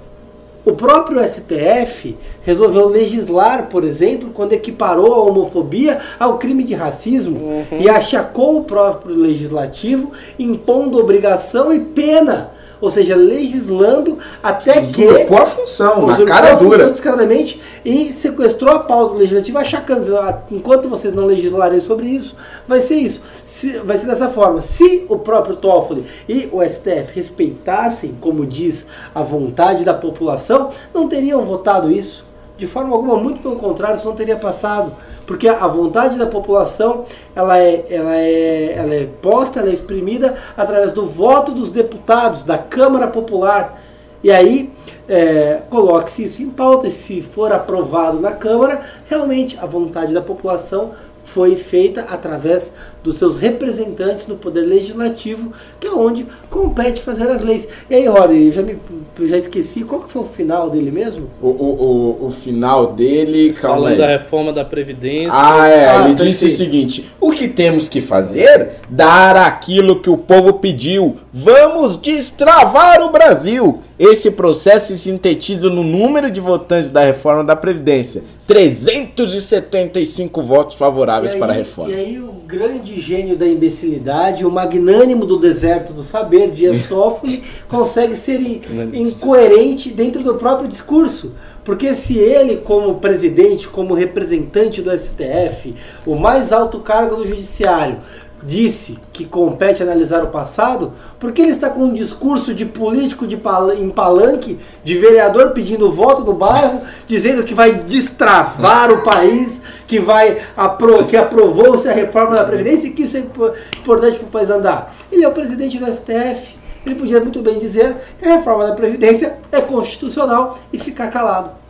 o 0.65 0.73
próprio 0.73 1.21
STF 1.27 2.17
resolveu 2.43 2.89
legislar, 2.89 3.67
por 3.69 3.83
exemplo, 3.83 4.31
quando 4.33 4.53
equiparou 4.53 5.13
a 5.15 5.25
homofobia 5.25 5.99
ao 6.21 6.39
crime 6.39 6.63
de 6.63 6.73
racismo 6.73 7.67
e 7.81 7.89
achacou 7.89 8.59
o 8.59 8.65
próprio 8.65 9.17
legislativo, 9.17 10.13
impondo 10.39 11.01
obrigação 11.01 11.73
e 11.73 11.81
pena. 11.81 12.53
Ou 12.83 12.91
seja, 12.91 13.17
legislando 13.17 14.19
até 14.43 14.83
que. 14.83 15.07
Usurpou 15.07 15.39
a 15.39 15.47
função, 15.47 16.07
na 16.07 16.25
cara 16.25 16.49
a 16.55 16.57
função 16.59 16.69
dura. 16.79 16.91
descaradamente 16.91 17.59
e 17.85 18.07
sequestrou 18.13 18.75
a 18.75 18.81
pauta 18.81 19.15
legislativa, 19.17 19.61
achacando, 19.61 20.15
"Ah, 20.19 20.43
enquanto 20.51 20.89
vocês 20.89 21.15
não 21.15 21.25
legislarem 21.25 21.79
sobre 21.79 22.09
isso, 22.09 22.37
vai 22.69 22.81
ser 22.81 22.97
isso. 22.97 23.23
Se- 23.45 23.79
vai 23.79 23.97
ser 23.97 24.07
dessa 24.09 24.29
forma. 24.29 24.61
Se 24.61 25.07
o 25.09 25.17
próprio 25.17 25.57
Toffoli 25.57 26.05
e 26.29 26.49
o 26.53 26.61
STF 26.61 27.15
respeitassem, 27.15 28.15
como 28.21 28.45
diz, 28.45 28.85
a 29.15 29.23
vontade 29.23 29.85
da 29.85 29.95
população, 29.95 30.69
não 30.93 31.09
teriam 31.09 31.45
votado 31.45 31.91
isso. 31.91 32.27
De 32.57 32.67
forma 32.67 32.95
alguma, 32.95 33.17
muito 33.17 33.41
pelo 33.41 33.57
contrário, 33.57 33.97
isso 33.97 34.09
não 34.09 34.15
teria 34.15 34.37
passado. 34.37 34.93
Porque 35.27 35.49
a 35.49 35.67
vontade 35.67 36.19
da 36.19 36.27
população 36.27 37.05
ela 37.35 37.59
é, 37.59 37.85
ela 37.89 38.15
é, 38.15 38.75
ela 38.77 38.95
é 38.95 39.09
posta, 39.21 39.61
ela 39.61 39.71
é 39.71 39.73
exprimida 39.73 40.37
através 40.57 40.93
do 40.93 41.07
voto 41.07 41.53
dos 41.53 41.71
deputados, 41.71 42.43
da 42.43 42.59
Câmara 42.59 43.09
Popular. 43.09 43.81
E 44.23 44.31
aí, 44.31 44.73
é, 45.09 45.63
coloque-se 45.69 46.25
isso 46.25 46.43
em 46.43 46.51
pauta, 46.51 46.87
e 46.87 46.91
se 46.91 47.21
for 47.21 47.53
aprovado 47.53 48.21
na 48.21 48.33
Câmara, 48.33 48.81
realmente 49.07 49.59
a 49.61 49.67
vontade 49.67 50.15
da 50.15 50.23
população 50.23 50.93
foi 51.25 51.57
feita 51.57 52.03
através 52.03 52.73
dos 53.03 53.17
seus 53.17 53.39
representantes 53.39 54.27
no 54.27 54.37
Poder 54.37 54.63
Legislativo, 54.63 55.53
que 55.81 55.87
é 55.87 55.91
onde 55.91 56.27
compete 56.49 57.01
fazer 57.03 57.29
as 57.29 57.43
leis. 57.43 57.67
E 57.91 57.95
aí, 57.95 58.07
Rory, 58.07 58.47
eu 58.47 58.53
já, 58.53 58.63
me, 58.63 58.77
eu 59.19 59.29
já 59.29 59.37
esqueci, 59.37 59.83
qual 59.85 60.01
que 60.03 60.11
foi 60.13 60.23
o 60.23 60.27
final 60.27 60.71
dele 60.71 60.91
mesmo? 60.91 61.29
O, 61.41 61.49
o, 61.49 62.19
o, 62.23 62.27
o 62.29 62.31
final 62.31 62.93
dele, 62.93 63.53
calma 63.55 63.77
Falando 63.77 63.93
aí. 63.93 63.99
da 63.99 64.07
reforma 64.07 64.53
da 64.53 64.65
Previdência. 64.65 65.31
Ah, 65.33 65.67
é, 65.69 65.89
Ah, 65.89 66.05
ele 66.07 66.15
disse 66.15 66.47
o 66.47 66.51
seguinte: 66.51 67.09
o 67.21 67.33
que 67.33 67.49
temos 67.49 67.89
que 67.89 68.01
fazer? 68.01 68.71
Dar 68.89 69.37
aquilo 69.37 70.01
que 70.01 70.09
o 70.11 70.17
povo 70.17 70.55
pediu. 70.55 71.17
Vamos 71.33 71.97
destravar 71.97 73.01
o 73.03 73.11
Brasil. 73.11 73.81
Esse 73.99 74.31
processo 74.31 74.89
se 74.89 74.99
sintetiza 74.99 75.69
no 75.71 75.83
número 75.85 76.31
de 76.31 76.41
votantes 76.41 76.91
da 76.91 77.05
reforma 77.05 77.43
da 77.45 77.55
Previdência: 77.57 78.23
375 78.47 80.43
votos 80.43 80.75
favoráveis 80.75 81.33
E 81.33 81.35
aí- 81.35 81.41
para 81.41 81.53
a 81.53 81.57
reforma. 81.57 81.93
E 81.93 81.95
aí 81.95 82.19
o 82.21 82.33
grande 82.57 83.01
gênio 83.01 83.35
da 83.35 83.47
imbecilidade, 83.49 84.45
o 84.45 84.51
magnânimo 84.51 85.25
do 85.25 85.39
deserto 85.39 85.95
do 85.95 86.03
saber, 86.03 86.51
Dias 86.51 86.83
Toffoli, 86.87 87.43
consegue 87.67 88.15
ser 88.15 88.41
in- 88.41 88.61
incoerente 88.93 89.91
dentro 89.91 90.23
do 90.23 90.35
próprio 90.35 90.69
discurso. 90.69 91.33
Porque 91.65 91.95
se 91.95 92.19
ele, 92.19 92.57
como 92.57 92.97
presidente, 92.97 93.69
como 93.69 93.95
representante 93.95 94.83
do 94.83 94.91
STF, 94.97 95.75
o 96.05 96.17
mais 96.17 96.53
alto 96.53 96.81
cargo 96.81 97.17
do 97.17 97.27
judiciário, 97.27 97.99
disse 98.43 98.99
que 99.13 99.25
compete 99.25 99.83
analisar 99.83 100.23
o 100.25 100.29
passado, 100.29 100.93
porque 101.19 101.41
ele 101.43 101.53
está 101.53 101.71
com 101.71 101.85
um 101.85 101.93
discurso 101.93 102.53
de 102.53 102.67
político 102.67 103.27
de 103.27 103.37
pal- 103.37 103.73
em 103.73 103.89
palanque, 103.91 104.59
de 104.83 104.99
vereador 104.99 105.51
pedindo 105.51 105.91
voto 105.91 106.25
no 106.25 106.33
bairro, 106.35 106.81
dizendo 107.07 107.45
que 107.45 107.55
vai 107.55 107.73
destravar 107.73 108.91
o 108.91 109.03
país, 109.03 109.61
que 109.87 109.99
vai 110.01 110.43
apro 110.57 111.05
que 111.07 111.17
aprovou-se 111.17 111.89
a 111.89 111.93
reforma 111.93 112.35
da 112.35 112.45
Previdência 112.45 112.89
e 112.89 112.91
que 112.91 113.03
isso 113.03 113.17
é 113.17 113.21
impo- 113.21 113.53
importante 113.79 114.19
para 114.19 114.27
o 114.27 114.31
país 114.31 114.51
andar. 114.51 114.93
Ele 115.11 115.25
é 115.25 115.29
o 115.29 115.33
presidente 115.33 115.79
do 115.79 115.87
STF. 115.87 116.57
Ele 116.85 116.97
podia 116.97 117.21
muito 117.21 117.41
bem 117.41 117.59
dizer 117.59 117.97
que 118.19 118.25
a 118.27 118.37
reforma 118.37 118.67
da 118.67 118.75
Previdência 118.75 119.39
é 119.53 119.61
constitucional 119.61 120.59
e 120.73 120.79
ficar 120.79 121.07
calado. 121.09 121.62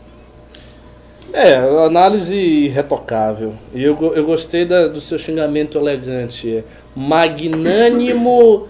É, 1.33 1.55
análise 1.87 2.37
irretocável. 2.37 3.55
E 3.74 3.83
eu, 3.83 3.97
eu 4.14 4.24
gostei 4.24 4.64
da- 4.64 4.87
do 4.89 5.01
seu 5.01 5.18
xingamento 5.18 5.78
elegante. 5.78 6.62
Magnânimo 6.95 8.68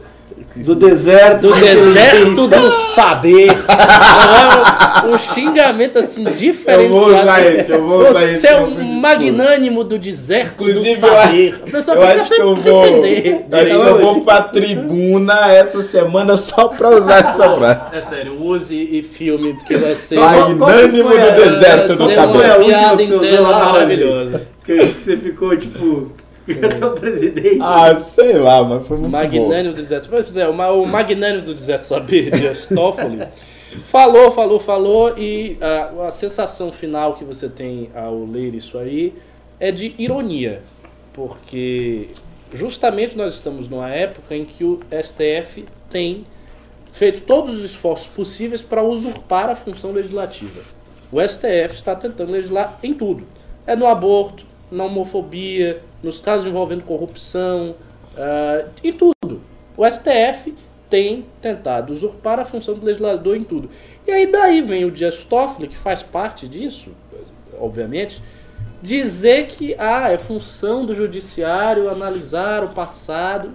Do 0.56 0.74
deserto. 0.74 1.48
do 1.48 1.54
deserto 1.54 2.46
do 2.48 2.72
saber. 2.94 3.48
É 3.50 5.06
um 5.06 5.18
xingamento 5.18 5.98
assim 5.98 6.24
diferenciado. 6.24 6.82
Eu 6.82 6.90
vou 6.90 7.08
usar 7.20 7.42
esse, 7.46 7.70
eu 7.72 7.82
vou 7.86 7.98
usar 8.00 8.12
Você 8.20 8.24
esse 8.34 8.46
é 8.46 8.60
um 8.60 9.00
magnânimo 9.00 9.82
do 9.84 9.98
deserto 9.98 10.62
Inclusive, 10.68 11.00
do 11.00 11.06
saber. 11.06 11.62
A 11.66 11.70
pessoa 11.70 11.96
Eu 11.96 12.00
fica 12.02 12.12
acho 12.20 12.28
que 12.30 12.36
sem, 12.36 12.44
eu 12.44 12.56
vou. 12.56 12.86
entender. 12.86 13.44
Eu 13.50 13.58
acho 13.58 13.66
que 13.66 13.72
eu 13.72 13.98
vou 14.00 14.20
pra 14.22 14.42
tribuna 14.42 15.52
essa 15.52 15.82
semana 15.82 16.36
só 16.36 16.68
pra 16.68 16.90
usar 16.90 17.28
essa 17.28 17.56
frase. 17.56 17.80
É 17.92 18.00
sério, 18.00 18.42
use 18.42 18.74
e 18.76 19.02
filme, 19.02 19.54
porque 19.54 19.76
vai 19.76 19.94
ser. 19.94 20.18
Magnânimo 20.18 21.08
do 21.10 21.50
deserto 21.50 21.96
do 21.96 22.08
saber. 22.10 22.32
foi 22.32 22.46
a 22.50 22.56
Uma 22.56 22.56
última 22.58 22.78
piada 22.78 22.96
que 23.04 23.06
você 23.10 23.30
usou 23.30 23.42
lá, 23.42 23.72
maravilhosa. 23.72 24.42
Que, 24.64 24.86
que 24.86 25.02
você 25.04 25.16
ficou, 25.16 25.56
tipo, 25.56 26.12
até 26.64 26.86
o 26.86 26.90
presidente. 26.92 27.58
Ah, 27.60 28.00
sei 28.14 28.34
lá, 28.38 28.62
mas 28.64 28.86
foi 28.86 28.96
muito 28.96 29.10
bom. 29.12 29.18
Magnânimo 29.18 29.74
do 29.74 29.80
deserto. 29.80 30.08
Pois 30.08 30.36
é, 30.36 30.48
o 30.48 30.54
ma- 30.54 30.70
o 30.70 30.84
magnânimo 30.86 31.44
do 31.44 31.54
deserto 31.54 31.82
saber, 31.84 32.30
Dias 32.30 32.66
Toffoli, 32.66 33.18
falou, 33.84 34.30
falou, 34.32 34.58
falou, 34.60 35.16
e 35.18 35.56
a, 35.60 36.06
a 36.06 36.10
sensação 36.10 36.72
final 36.72 37.14
que 37.14 37.24
você 37.24 37.48
tem 37.48 37.90
ao 37.94 38.24
ler 38.24 38.54
isso 38.54 38.76
aí 38.78 39.14
é 39.60 39.70
de 39.70 39.94
ironia, 39.98 40.62
porque 41.12 42.08
justamente 42.52 43.16
nós 43.16 43.34
estamos 43.34 43.68
numa 43.68 43.88
época 43.90 44.34
em 44.34 44.44
que 44.44 44.64
o 44.64 44.80
STF 45.02 45.64
tem 45.90 46.24
feito 46.90 47.22
todos 47.22 47.56
os 47.58 47.64
esforços 47.64 48.08
possíveis 48.08 48.60
para 48.62 48.82
usurpar 48.82 49.48
a 49.48 49.54
função 49.54 49.92
legislativa. 49.92 50.60
O 51.10 51.20
STF 51.20 51.74
está 51.74 51.94
tentando 51.94 52.32
legislar 52.32 52.78
em 52.82 52.92
tudo. 52.94 53.24
É 53.66 53.76
no 53.76 53.86
aborto, 53.86 54.44
na 54.70 54.84
homofobia, 54.84 55.80
nos 56.02 56.18
casos 56.18 56.46
envolvendo 56.46 56.82
corrupção, 56.82 57.74
ah, 58.16 58.66
em 58.82 58.92
tudo. 58.92 59.40
O 59.76 59.88
STF 59.88 60.54
tem 60.90 61.24
tentado 61.40 61.92
usurpar 61.92 62.38
a 62.38 62.44
função 62.44 62.74
do 62.74 62.84
legislador 62.84 63.36
em 63.36 63.44
tudo. 63.44 63.70
E 64.06 64.10
aí 64.10 64.26
daí 64.26 64.60
vem 64.60 64.84
o 64.84 64.90
Dias 64.90 65.24
Toffoli, 65.24 65.68
que 65.68 65.76
faz 65.76 66.02
parte 66.02 66.46
disso, 66.46 66.90
obviamente, 67.58 68.22
dizer 68.82 69.46
que 69.46 69.74
ah, 69.78 70.10
é 70.10 70.18
função 70.18 70.84
do 70.84 70.92
judiciário 70.92 71.88
analisar 71.88 72.62
o 72.62 72.70
passado. 72.70 73.54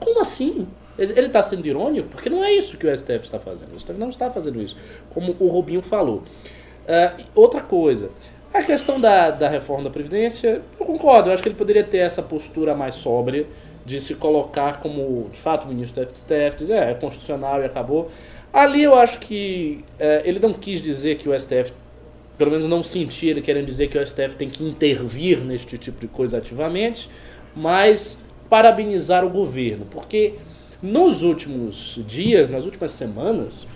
Como 0.00 0.20
assim? 0.22 0.66
Ele 0.96 1.26
está 1.26 1.42
sendo 1.42 1.66
irônico? 1.66 2.08
Porque 2.08 2.30
não 2.30 2.42
é 2.42 2.52
isso 2.52 2.76
que 2.76 2.86
o 2.86 2.96
STF 2.96 3.20
está 3.24 3.38
fazendo. 3.38 3.74
O 3.74 3.80
STF 3.80 3.98
não 3.98 4.08
está 4.08 4.30
fazendo 4.30 4.60
isso, 4.60 4.76
como 5.10 5.36
o 5.38 5.48
Robinho 5.48 5.82
falou. 5.82 6.22
E 7.18 7.24
outra 7.34 7.60
coisa, 7.60 8.10
a 8.52 8.62
questão 8.62 9.00
da, 9.00 9.30
da 9.30 9.48
reforma 9.48 9.84
da 9.84 9.90
Previdência, 9.90 10.62
eu 10.78 10.86
concordo, 10.86 11.28
eu 11.28 11.34
acho 11.34 11.42
que 11.42 11.48
ele 11.48 11.56
poderia 11.56 11.84
ter 11.84 11.98
essa 11.98 12.22
postura 12.22 12.74
mais 12.74 12.94
sóbria 12.94 13.46
de 13.84 14.00
se 14.00 14.14
colocar 14.14 14.80
como, 14.80 15.28
de 15.30 15.38
fato, 15.38 15.66
ministro 15.66 16.04
do 16.04 16.16
STF, 16.16 16.56
dizer, 16.56 16.74
é, 16.74 16.90
é 16.90 16.94
constitucional 16.94 17.60
e 17.62 17.64
acabou. 17.64 18.10
Ali 18.52 18.82
eu 18.82 18.94
acho 18.94 19.18
que 19.18 19.84
eh, 19.98 20.22
ele 20.24 20.38
não 20.38 20.52
quis 20.52 20.80
dizer 20.80 21.16
que 21.16 21.28
o 21.28 21.38
STF, 21.38 21.72
pelo 22.36 22.50
menos 22.50 22.66
não 22.66 22.82
senti 22.82 23.28
ele 23.28 23.40
querendo 23.40 23.66
dizer 23.66 23.88
que 23.88 23.98
o 23.98 24.06
STF 24.06 24.36
tem 24.36 24.48
que 24.48 24.64
intervir 24.64 25.38
neste 25.44 25.76
tipo 25.76 26.00
de 26.00 26.08
coisa 26.08 26.38
ativamente, 26.38 27.08
mas 27.54 28.18
parabenizar 28.48 29.24
o 29.24 29.30
governo, 29.30 29.86
porque 29.90 30.34
nos 30.82 31.22
últimos 31.22 32.00
dias, 32.06 32.48
nas 32.48 32.64
últimas 32.64 32.92
semanas, 32.92 33.66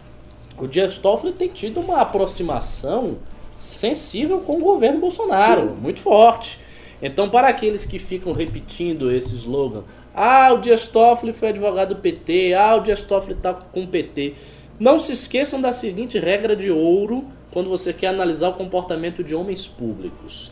o 0.56 0.66
Dias 0.66 0.96
Toffoli 0.96 1.32
tem 1.32 1.48
tido 1.48 1.80
uma 1.80 2.00
aproximação 2.00 3.18
sensível 3.62 4.40
com 4.40 4.56
o 4.56 4.60
governo 4.60 4.98
Bolsonaro, 4.98 5.76
muito 5.80 6.00
forte. 6.00 6.58
Então, 7.00 7.30
para 7.30 7.46
aqueles 7.46 7.86
que 7.86 7.98
ficam 7.98 8.32
repetindo 8.32 9.10
esse 9.10 9.36
slogan, 9.36 9.84
ah, 10.12 10.52
o 10.52 10.58
Dias 10.58 10.88
Toffoli 10.88 11.32
foi 11.32 11.50
advogado 11.50 11.90
do 11.90 12.00
PT, 12.00 12.54
ah, 12.54 12.74
o 12.74 12.80
Dias 12.80 13.02
Toffoli 13.02 13.34
está 13.36 13.54
com 13.54 13.84
o 13.84 13.86
PT, 13.86 14.34
não 14.80 14.98
se 14.98 15.12
esqueçam 15.12 15.60
da 15.60 15.70
seguinte 15.70 16.18
regra 16.18 16.56
de 16.56 16.72
ouro 16.72 17.24
quando 17.52 17.70
você 17.70 17.92
quer 17.92 18.08
analisar 18.08 18.48
o 18.48 18.54
comportamento 18.54 19.22
de 19.22 19.32
homens 19.32 19.68
públicos. 19.68 20.50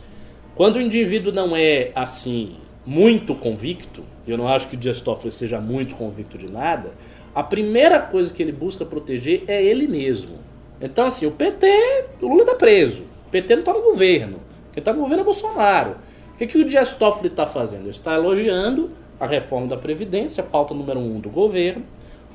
Quando 0.55 0.77
o 0.77 0.81
indivíduo 0.81 1.33
não 1.33 1.53
é 1.53 1.91
assim 1.93 2.55
muito 2.85 3.35
convicto, 3.35 4.03
eu 4.25 4.37
não 4.37 4.47
acho 4.47 4.69
que 4.69 4.75
o 4.75 4.79
Dias 4.79 5.01
Toffoli 5.01 5.31
seja 5.31 5.59
muito 5.59 5.95
convicto 5.95 6.37
de 6.37 6.49
nada, 6.49 6.93
a 7.35 7.43
primeira 7.43 7.99
coisa 7.99 8.33
que 8.33 8.41
ele 8.41 8.53
busca 8.53 8.85
proteger 8.85 9.43
é 9.47 9.61
ele 9.61 9.85
mesmo. 9.85 10.50
Então, 10.81 11.05
assim, 11.05 11.25
o 11.25 11.31
PT, 11.31 11.67
o 12.21 12.27
Lula 12.27 12.45
tá 12.45 12.55
preso. 12.55 13.03
O 13.27 13.29
PT 13.29 13.55
não 13.57 13.63
tá 13.63 13.73
no 13.73 13.81
governo. 13.81 14.39
Quem 14.73 14.81
tá 14.81 14.91
no 14.93 15.01
governo 15.01 15.21
é 15.21 15.25
Bolsonaro. 15.25 15.95
O 16.33 16.37
que, 16.37 16.47
que 16.47 16.57
o 16.57 16.65
Dias 16.65 16.95
Toffoli 16.95 17.27
está 17.27 17.45
fazendo? 17.45 17.83
Ele 17.83 17.89
está 17.91 18.15
elogiando 18.15 18.89
a 19.19 19.27
reforma 19.27 19.67
da 19.67 19.77
Previdência, 19.77 20.41
pauta 20.41 20.73
número 20.73 20.99
um 20.99 21.19
do 21.19 21.29
governo. 21.29 21.83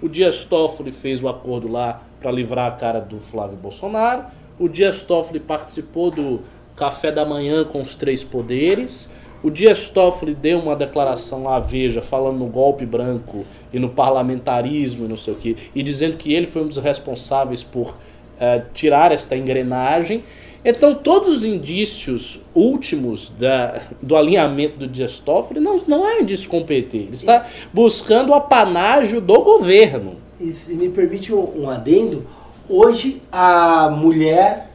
O 0.01 0.09
Dias 0.09 0.44
Toffoli 0.44 0.92
fez 0.92 1.22
o 1.22 1.28
acordo 1.28 1.66
lá 1.66 2.03
para 2.20 2.30
livrar 2.30 2.68
a 2.68 2.76
cara 2.76 3.01
do 3.01 3.18
Flávio 3.18 3.57
Bolsonaro. 3.57 4.26
O 4.59 4.68
Dias 4.68 5.03
Toffoli 5.03 5.40
participou 5.40 6.11
do 6.11 6.40
café 6.76 7.11
da 7.11 7.24
manhã 7.24 7.64
com 7.64 7.80
os 7.80 7.94
três 7.94 8.22
poderes. 8.22 9.11
O 9.42 9.51
Dias 9.51 9.88
Toffoli 9.88 10.34
deu 10.34 10.59
uma 10.59 10.76
declaração 10.76 11.44
lá, 11.44 11.59
Veja, 11.59 12.01
falando 12.01 12.38
no 12.38 12.47
golpe 12.47 12.86
branco 12.86 13.44
e 13.72 13.78
no 13.78 13.88
parlamentarismo 13.90 15.05
e 15.05 15.09
não 15.09 15.16
sei 15.16 15.34
o 15.34 15.36
quê, 15.36 15.57
e 15.74 15.82
dizendo 15.82 16.16
que 16.16 16.32
ele 16.32 16.47
foi 16.47 16.62
um 16.62 16.66
dos 16.66 16.78
responsáveis 16.78 17.62
por 17.62 17.97
eh, 18.39 18.62
tirar 18.72 19.12
esta 19.12 19.37
engrenagem. 19.37 20.24
Então, 20.64 20.95
todos 20.95 21.28
os 21.28 21.45
indícios 21.45 22.41
últimos 22.53 23.32
da, 23.39 23.80
do 24.03 24.16
alinhamento 24.16 24.78
do 24.78 24.89
Dias 24.89 25.20
Toffoli 25.20 25.61
não, 25.61 25.80
não 25.87 26.09
é 26.09 26.16
um 26.16 26.20
indício 26.22 26.49
com 26.51 26.59
o 26.59 26.64
PT. 26.64 26.97
Ele 26.97 27.14
está 27.14 27.47
buscando 27.72 28.30
o 28.30 28.34
apanágio 28.34 29.20
do 29.20 29.41
governo. 29.43 30.16
E 30.41 30.51
se 30.51 30.74
me 30.74 30.89
permite 30.89 31.32
um, 31.32 31.62
um 31.62 31.70
adendo, 31.70 32.26
hoje 32.68 33.22
a 33.30 33.89
mulher 33.91 34.70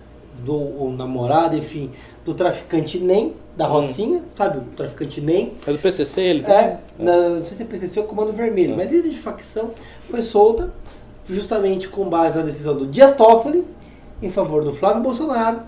do 0.45 0.55
o 0.55 0.93
namorado, 0.97 1.57
enfim, 1.57 1.91
do 2.26 2.34
traficante 2.34 2.97
NEM, 2.97 3.34
da 3.55 3.68
Rocinha, 3.68 4.24
sabe? 4.34 4.59
O 4.59 4.62
traficante 4.76 5.20
NEM. 5.20 5.51
É 5.68 5.72
do 5.72 5.78
PCC 5.78 6.22
ele 6.22 6.43
tá? 6.43 6.53
É, 6.53 6.78
na, 6.97 7.30
não 7.30 7.45
sei 7.45 7.57
se 7.57 7.64
é 7.64 7.66
PCC 7.66 7.99
ou 7.99 8.05
Comando 8.05 8.32
Vermelho, 8.32 8.74
É. 8.74 8.78
mas 8.78 8.93
ele 8.93 9.09
de 9.09 9.18
facção 9.18 9.72
foi 10.09 10.22
solta 10.22 10.72
justamente 11.30 11.88
com 11.88 12.09
base 12.09 12.38
na 12.38 12.43
decisão 12.43 12.76
do 12.76 12.86
Dias 12.86 13.13
Toffoli 13.13 13.63
em 14.22 14.30
favor 14.30 14.63
do 14.63 14.72
Flávio 14.72 15.01
Bolsonaro, 15.01 15.61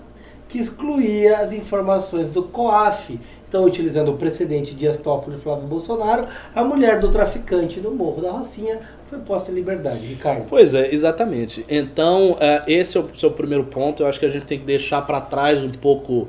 que 0.48 0.58
excluía 0.58 1.38
as 1.38 1.52
informações 1.52 2.30
do 2.30 2.44
COAF. 2.44 3.18
Então, 3.48 3.64
utilizando 3.64 4.12
o 4.12 4.16
precedente 4.16 4.74
Dias 4.74 4.98
Toffoli 4.98 5.36
e 5.36 5.40
Flávio 5.40 5.66
Bolsonaro, 5.66 6.26
a 6.54 6.62
mulher 6.62 7.00
do 7.00 7.08
traficante 7.10 7.80
no 7.80 7.90
Morro 7.90 8.22
da 8.22 8.30
Rocinha 8.30 8.78
foi 9.08 9.18
posta 9.18 9.50
em 9.50 9.54
liberdade. 9.54 10.06
Ricardo. 10.06 10.46
Pois 10.48 10.74
é, 10.74 10.94
exatamente. 10.94 11.64
Então, 11.68 12.36
eh, 12.40 12.62
esse 12.68 12.96
é 12.96 13.00
o 13.00 13.16
seu 13.16 13.32
primeiro 13.32 13.64
ponto. 13.64 14.02
Eu 14.02 14.06
acho 14.06 14.20
que 14.20 14.26
a 14.26 14.28
gente 14.28 14.46
tem 14.46 14.58
que 14.58 14.64
deixar 14.64 15.02
para 15.02 15.20
trás 15.20 15.62
um 15.62 15.72
pouco 15.72 16.28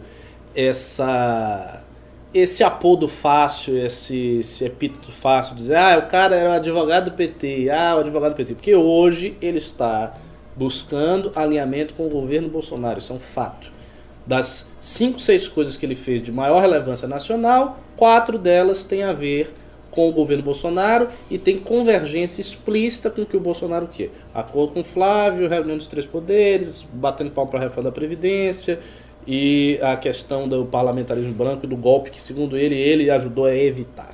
essa 0.56 1.85
esse 2.36 2.66
apodo 2.66 3.08
fácil, 3.08 3.78
esse, 3.78 4.40
esse 4.42 4.66
epíteto 4.66 5.10
fácil, 5.10 5.56
dizer, 5.56 5.78
ah, 5.78 5.98
o 5.98 6.10
cara 6.10 6.36
era 6.36 6.50
o 6.50 6.54
advogado 6.54 7.06
do 7.06 7.16
PT, 7.16 7.70
ah, 7.70 7.96
o 7.96 8.00
advogado 8.00 8.34
do 8.34 8.36
PT. 8.36 8.56
Porque 8.56 8.76
hoje 8.76 9.38
ele 9.42 9.58
está 9.58 10.16
buscando 10.54 11.32
alinhamento 11.34 11.94
com 11.94 12.06
o 12.06 12.10
governo 12.10 12.50
Bolsonaro, 12.50 13.00
isso 13.00 13.14
é 13.14 13.16
um 13.16 13.20
fato. 13.20 13.72
Das 14.28 14.68
cinco, 14.82 15.18
seis 15.22 15.48
coisas 15.48 15.78
que 15.78 15.86
ele 15.86 15.96
fez 15.96 16.22
de 16.22 16.30
maior 16.30 16.60
relevância 16.60 17.08
nacional, 17.08 17.80
quatro 17.96 18.38
delas 18.38 18.84
têm 18.84 19.04
a 19.04 19.14
ver 19.14 19.54
com 19.90 20.10
o 20.10 20.12
governo 20.12 20.44
Bolsonaro 20.44 21.08
e 21.32 21.38
tem 21.38 21.58
convergência 21.58 22.42
explícita 22.42 23.10
com 23.10 23.22
o 23.22 23.26
que 23.26 23.38
o 23.38 23.40
Bolsonaro 23.40 23.88
quer. 23.88 24.12
Acordo 24.34 24.74
com 24.74 24.84
Flávio, 24.84 25.48
reunião 25.48 25.78
dos 25.78 25.88
três 25.88 26.06
poderes, 26.06 26.86
batendo 26.92 27.32
pau 27.32 27.48
para 27.48 27.60
a 27.60 27.64
reforma 27.64 27.90
da 27.90 27.94
Previdência 27.94 28.80
e 29.28 29.80
a 29.82 29.96
questão 29.98 30.48
do 30.48 30.66
parlamentarismo 30.66 31.34
branco 31.34 31.66
e 31.66 31.68
do 31.68 31.76
golpe 31.76 32.12
que, 32.12 32.22
segundo 32.22 32.58
ele, 32.58 32.76
ele 32.76 33.10
ajudou 33.10 33.46
a 33.46 33.56
evitar. 33.56 34.12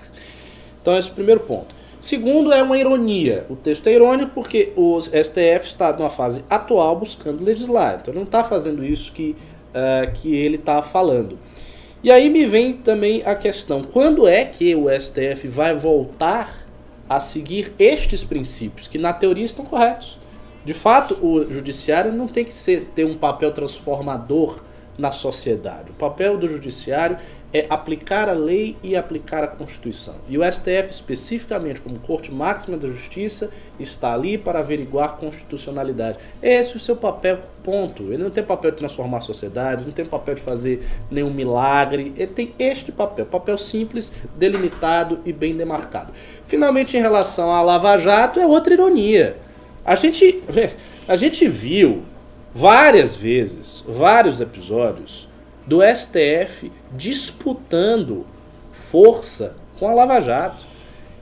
Então, 0.81 0.97
esse 0.97 1.09
é 1.09 1.11
o 1.11 1.15
primeiro 1.15 1.41
ponto. 1.41 1.75
Segundo, 1.99 2.51
é 2.51 2.63
uma 2.63 2.77
ironia. 2.77 3.45
O 3.49 3.55
texto 3.55 3.87
é 3.87 3.93
irônico 3.93 4.31
porque 4.33 4.73
o 4.75 4.99
STF 4.99 5.65
está 5.65 5.93
numa 5.93 6.09
fase 6.09 6.43
atual 6.49 6.95
buscando 6.95 7.43
legislar. 7.43 7.99
Então, 8.01 8.11
ele 8.11 8.19
não 8.19 8.25
está 8.25 8.43
fazendo 8.43 8.83
isso 8.83 9.11
que, 9.11 9.35
ah, 9.73 10.07
que 10.07 10.35
ele 10.35 10.55
está 10.55 10.81
falando. 10.81 11.37
E 12.03 12.09
aí 12.09 12.29
me 12.29 12.47
vem 12.47 12.73
também 12.73 13.21
a 13.23 13.35
questão: 13.35 13.83
quando 13.83 14.27
é 14.27 14.45
que 14.45 14.75
o 14.75 14.87
STF 14.89 15.47
vai 15.47 15.75
voltar 15.75 16.65
a 17.07 17.19
seguir 17.19 17.73
estes 17.77 18.23
princípios, 18.23 18.87
que 18.87 18.97
na 18.97 19.13
teoria 19.13 19.45
estão 19.45 19.63
corretos? 19.65 20.17
De 20.65 20.73
fato, 20.73 21.17
o 21.21 21.51
judiciário 21.51 22.11
não 22.11 22.27
tem 22.27 22.45
que 22.45 22.53
ser, 22.53 22.89
ter 22.95 23.05
um 23.05 23.17
papel 23.17 23.51
transformador 23.51 24.59
na 24.97 25.11
sociedade. 25.11 25.91
O 25.91 25.93
papel 25.93 26.37
do 26.37 26.47
judiciário 26.47 27.17
é 27.53 27.65
aplicar 27.69 28.29
a 28.29 28.33
lei 28.33 28.77
e 28.81 28.95
aplicar 28.95 29.43
a 29.43 29.47
Constituição. 29.47 30.15
E 30.29 30.37
o 30.37 30.51
STF, 30.51 30.89
especificamente 30.89 31.81
como 31.81 31.99
Corte 31.99 32.31
Máxima 32.31 32.77
da 32.77 32.87
Justiça, 32.87 33.49
está 33.77 34.13
ali 34.13 34.37
para 34.37 34.59
averiguar 34.59 35.17
constitucionalidade. 35.17 36.17
Esse 36.41 36.73
é 36.73 36.75
o 36.77 36.79
seu 36.79 36.95
papel, 36.95 37.39
ponto. 37.61 38.03
Ele 38.03 38.23
não 38.23 38.29
tem 38.29 38.43
papel 38.43 38.71
de 38.71 38.77
transformar 38.77 39.17
a 39.17 39.21
sociedade, 39.21 39.85
não 39.85 39.91
tem 39.91 40.05
papel 40.05 40.35
de 40.35 40.41
fazer 40.41 40.87
nenhum 41.09 41.31
milagre. 41.31 42.13
Ele 42.15 42.27
tem 42.27 42.55
este 42.57 42.91
papel, 42.91 43.25
papel 43.25 43.57
simples, 43.57 44.11
delimitado 44.37 45.19
e 45.25 45.33
bem 45.33 45.55
demarcado. 45.55 46.13
Finalmente, 46.47 46.95
em 46.95 47.01
relação 47.01 47.51
à 47.51 47.61
Lava 47.61 47.97
Jato, 47.97 48.39
é 48.39 48.45
outra 48.45 48.73
ironia. 48.73 49.35
A 49.83 49.95
gente, 49.95 50.41
a 51.07 51.15
gente 51.15 51.47
viu 51.49 52.03
várias 52.53 53.15
vezes, 53.15 53.83
vários 53.87 54.41
episódios 54.41 55.27
do 55.65 55.79
STF 55.81 56.71
disputando 56.91 58.25
força 58.71 59.55
com 59.79 59.87
a 59.87 59.93
Lava 59.93 60.19
Jato. 60.19 60.65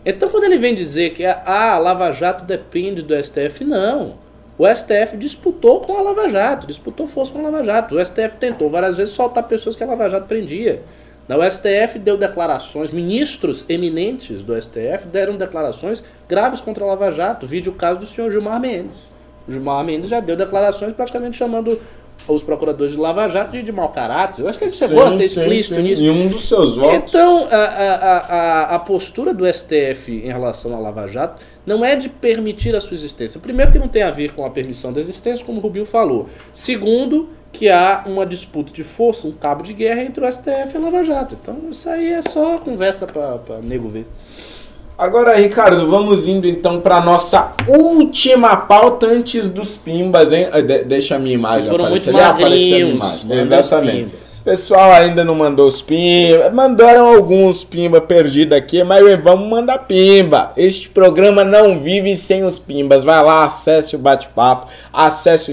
Então, 0.06 0.30
quando 0.30 0.46
ele 0.46 0.58
vem 0.58 0.74
dizer 0.74 1.12
que 1.12 1.26
a 1.26 1.78
Lava 1.78 2.12
Jato 2.12 2.46
depende 2.46 3.02
do 3.02 3.14
STF, 3.22 3.64
não. 3.64 4.18
O 4.58 4.68
STF 4.68 5.16
disputou 5.18 5.82
com 5.82 5.98
a 5.98 6.02
Lava 6.02 6.30
Jato, 6.30 6.68
disputou 6.68 7.08
força 7.08 7.32
com 7.32 7.40
a 7.40 7.44
Lava 7.44 7.64
Jato. 7.64 7.96
O 7.96 8.06
STF 8.06 8.38
tentou 8.38 8.70
várias 8.70 8.98
vezes 8.98 9.14
soltar 9.14 9.44
pessoas 9.44 9.76
que 9.76 9.84
a 9.84 9.88
Lava 9.88 10.10
Jato 10.10 10.28
prendia. 10.28 10.82
O 11.30 11.52
STF 11.52 12.00
deu 12.00 12.18
declarações, 12.18 12.90
ministros 12.90 13.64
eminentes 13.70 14.42
do 14.42 14.60
STF 14.60 15.06
deram 15.12 15.38
declarações 15.38 16.04
graves 16.28 16.60
contra 16.60 16.84
a 16.84 16.88
Lava 16.88 17.12
Jato. 17.12 17.46
Vídeo 17.46 17.72
o 17.72 17.76
caso 17.76 18.00
do 18.00 18.08
senhor 18.08 18.32
Gilmar 18.32 18.60
Mendes. 18.60 19.12
Gilmar 19.50 19.84
Mendes 19.84 20.10
já 20.10 20.20
deu 20.20 20.36
declarações 20.36 20.94
praticamente 20.94 21.38
chamando 21.38 21.80
os 22.28 22.44
procuradores 22.44 22.94
de 22.94 23.00
Lava 23.00 23.28
Jato 23.28 23.52
de, 23.52 23.64
de 23.64 23.72
mau 23.72 23.90
caráter. 23.90 24.42
Eu 24.42 24.50
acho 24.50 24.58
que 24.58 24.66
ele 24.66 24.72
chegou 24.72 25.04
a 25.04 25.12
Sim, 25.12 25.18
ser 25.18 25.28
sim, 25.30 25.42
explícito 25.42 25.76
sim. 25.76 25.82
nisso. 25.82 26.04
Em 26.04 26.10
um 26.10 26.28
dos 26.28 26.48
seus 26.48 26.76
votos. 26.76 26.96
Então, 26.96 27.48
a, 27.50 27.56
a, 27.56 28.18
a, 28.18 28.76
a 28.76 28.80
postura 28.80 29.34
do 29.34 29.52
STF 29.52 30.12
em 30.12 30.28
relação 30.28 30.76
à 30.76 30.80
Lava 30.80 31.08
Jato 31.08 31.44
não 31.66 31.84
é 31.84 31.96
de 31.96 32.10
permitir 32.10 32.76
a 32.76 32.80
sua 32.80 32.94
existência. 32.94 33.40
Primeiro, 33.40 33.72
que 33.72 33.80
não 33.80 33.88
tem 33.88 34.04
a 34.04 34.12
ver 34.12 34.34
com 34.34 34.46
a 34.46 34.50
permissão 34.50 34.92
da 34.92 35.00
existência, 35.00 35.46
como 35.46 35.60
o 35.60 35.62
Rubio 35.62 35.86
falou. 35.86 36.28
Segundo, 36.54 37.30
que 37.52 37.70
há 37.70 38.04
uma 38.06 38.26
disputa 38.26 38.72
de 38.72 38.84
força, 38.84 39.28
um 39.28 39.32
cabo 39.32 39.64
de 39.64 39.74
guerra 39.74 40.04
entre 40.04 40.24
o 40.24 40.32
STF 40.32 40.74
e 40.74 40.78
a 40.78 40.80
Lava 40.80 41.04
Jato. 41.04 41.38
Então, 41.42 41.58
isso 41.70 41.90
aí 41.90 42.12
é 42.12 42.22
só 42.22 42.60
conversa 42.60 43.08
para 43.08 43.60
nego 43.62 43.88
ver. 43.88 44.06
Agora, 45.00 45.34
Ricardo, 45.38 45.88
vamos 45.90 46.28
indo 46.28 46.46
então 46.46 46.82
para 46.82 47.00
nossa 47.00 47.54
última 47.66 48.58
pauta 48.58 49.08
antes 49.08 49.50
dos 49.50 49.78
pimbas, 49.78 50.30
hein? 50.34 50.50
Ah, 50.52 50.60
de- 50.60 50.84
deixa 50.84 51.16
a 51.16 51.20
minha 51.20 51.34
imagem 51.36 51.70
Foram 51.70 51.86
aparecer. 51.86 52.12
muito 52.12 52.22
Ali 52.26 52.32
apareceu 52.44 52.58
a 52.76 52.80
minha 52.82 52.96
magrinhos. 52.96 53.22
imagem. 53.24 53.40
Exatamente. 53.46 54.12
Pessoal 54.40 54.92
ainda 54.92 55.24
não 55.24 55.36
mandou 55.36 55.68
os 55.68 55.82
pimba. 55.82 56.50
Mandaram 56.50 57.08
alguns 57.08 57.64
pimba 57.64 58.02
perdidos 58.02 58.58
aqui, 58.58 58.84
mas 58.84 59.22
vamos 59.22 59.50
mandar 59.50 59.80
pimba. 59.80 60.52
Este 60.56 60.90
programa 60.90 61.44
não 61.44 61.80
vive 61.80 62.16
sem 62.18 62.44
os 62.44 62.58
pimbas. 62.60 63.04
Vai 63.04 63.24
lá, 63.24 63.46
acesse 63.46 63.96
o 63.96 64.00
bate-papo, 64.00 64.68
acesse 64.92 65.52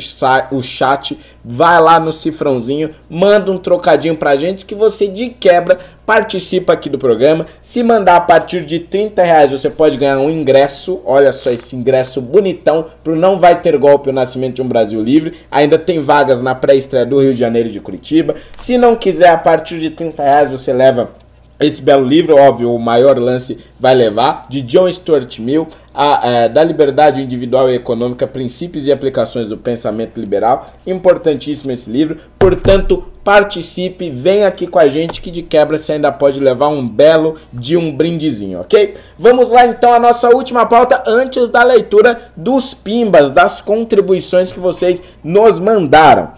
o 0.51 0.63
chat, 0.63 1.19
vai 1.45 1.81
lá 1.81 2.01
no 2.01 2.13
cifrãozinho, 2.13 2.91
manda 3.09 3.53
um 3.53 3.59
trocadinho 3.59 4.17
pra 4.17 4.37
gente 4.37 4.65
que 4.65 4.75
você 4.75 5.07
de 5.07 5.31
quebra 5.31 5.79
participa 6.07 6.73
aqui 6.73 6.89
do 6.89 6.99
programa. 6.99 7.47
Se 7.61 7.83
mandar 7.83 8.17
a 8.17 8.21
partir 8.21 8.65
de 8.65 8.79
30 8.79 9.23
reais, 9.23 9.51
você 9.51 9.69
pode 9.69 9.97
ganhar 9.97 10.19
um 10.19 10.31
ingresso. 10.31 11.01
Olha 11.05 11.33
só 11.33 11.51
esse 11.51 11.75
ingresso 11.75 12.21
bonitão 12.21 12.87
pro 13.03 13.17
Não 13.17 13.39
Vai 13.41 13.61
Ter 13.61 13.77
Golpe 13.77 14.09
o 14.09 14.13
Nascimento 14.13 14.55
de 14.55 14.63
um 14.63 14.69
Brasil 14.69 15.03
Livre. 15.03 15.35
Ainda 15.51 15.77
tem 15.77 16.01
vagas 16.01 16.41
na 16.41 16.55
pré-estreia 16.55 17.05
do 17.05 17.21
Rio 17.21 17.35
de 17.35 17.41
Janeiro 17.41 17.69
e 17.69 17.73
de 17.73 17.81
Curitiba. 17.81 18.37
Se 18.57 18.76
não 18.77 18.97
quiser, 18.97 19.29
a 19.29 19.39
partir 19.39 19.79
de 19.81 19.91
30 19.91 20.23
reais 20.23 20.51
você 20.51 20.73
leva 20.73 21.11
esse 21.59 21.81
belo 21.81 22.05
livro, 22.05 22.37
óbvio, 22.37 22.75
o 22.75 22.79
maior 22.79 23.19
lance 23.19 23.59
vai 23.81 23.95
levar, 23.95 24.47
de 24.49 24.61
John 24.61 24.91
Stuart 24.93 25.39
Mill, 25.39 25.67
a, 25.95 26.21
eh, 26.23 26.49
da 26.51 26.63
liberdade 26.63 27.23
individual 27.23 27.71
e 27.71 27.75
econômica, 27.75 28.27
princípios 28.27 28.87
e 28.87 28.93
aplicações 28.93 29.49
do 29.49 29.57
pensamento 29.57 30.21
liberal. 30.21 30.71
Importantíssimo 30.87 31.73
esse 31.73 31.91
livro. 31.91 32.19
Portanto, 32.39 33.05
participe, 33.25 34.11
vem 34.11 34.45
aqui 34.45 34.67
com 34.67 34.79
a 34.79 34.87
gente 34.87 35.23
que 35.23 35.31
de 35.31 35.43
quebra 35.43 35.79
você 35.79 35.93
ainda 35.93 36.13
pode 36.13 36.39
levar 36.39 36.69
um 36.69 36.87
belo 36.87 37.37
de 37.51 37.75
um 37.75 37.91
brindezinho, 37.91 38.61
ok? 38.61 38.95
Vamos 39.19 39.51
lá 39.51 39.67
então 39.67 39.95
a 39.95 39.99
nossa 39.99 40.29
última 40.29 40.67
pauta 40.67 41.03
antes 41.07 41.49
da 41.49 41.65
leitura 41.65 42.21
dos 42.37 42.75
pimbas, 42.75 43.31
das 43.31 43.63
contribuições 43.63 44.53
que 44.53 44.61
vocês 44.61 45.03
nos 45.25 45.59
mandaram. 45.59 46.33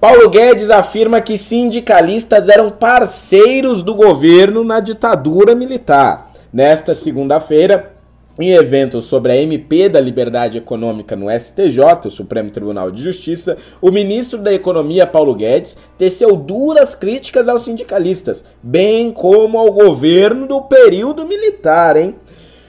Paulo 0.00 0.30
Guedes 0.30 0.70
afirma 0.70 1.20
que 1.20 1.36
sindicalistas 1.36 2.48
eram 2.48 2.70
parceiros 2.70 3.82
do 3.82 3.94
governo 3.94 4.64
na 4.64 4.80
ditadura 4.80 5.54
militar. 5.54 6.32
Nesta 6.50 6.94
segunda-feira, 6.94 7.92
em 8.38 8.52
evento 8.52 9.02
sobre 9.02 9.32
a 9.32 9.36
MP 9.36 9.90
da 9.90 10.00
Liberdade 10.00 10.56
Econômica 10.56 11.14
no 11.14 11.26
STJ, 11.30 12.06
o 12.06 12.10
Supremo 12.10 12.50
Tribunal 12.50 12.90
de 12.90 13.02
Justiça, 13.02 13.58
o 13.78 13.90
ministro 13.90 14.38
da 14.38 14.54
Economia, 14.54 15.06
Paulo 15.06 15.34
Guedes, 15.34 15.76
teceu 15.98 16.34
duras 16.34 16.94
críticas 16.94 17.46
aos 17.46 17.64
sindicalistas, 17.64 18.42
bem 18.62 19.12
como 19.12 19.58
ao 19.58 19.70
governo 19.70 20.46
do 20.46 20.62
período 20.62 21.26
militar, 21.26 21.98
hein? 21.98 22.14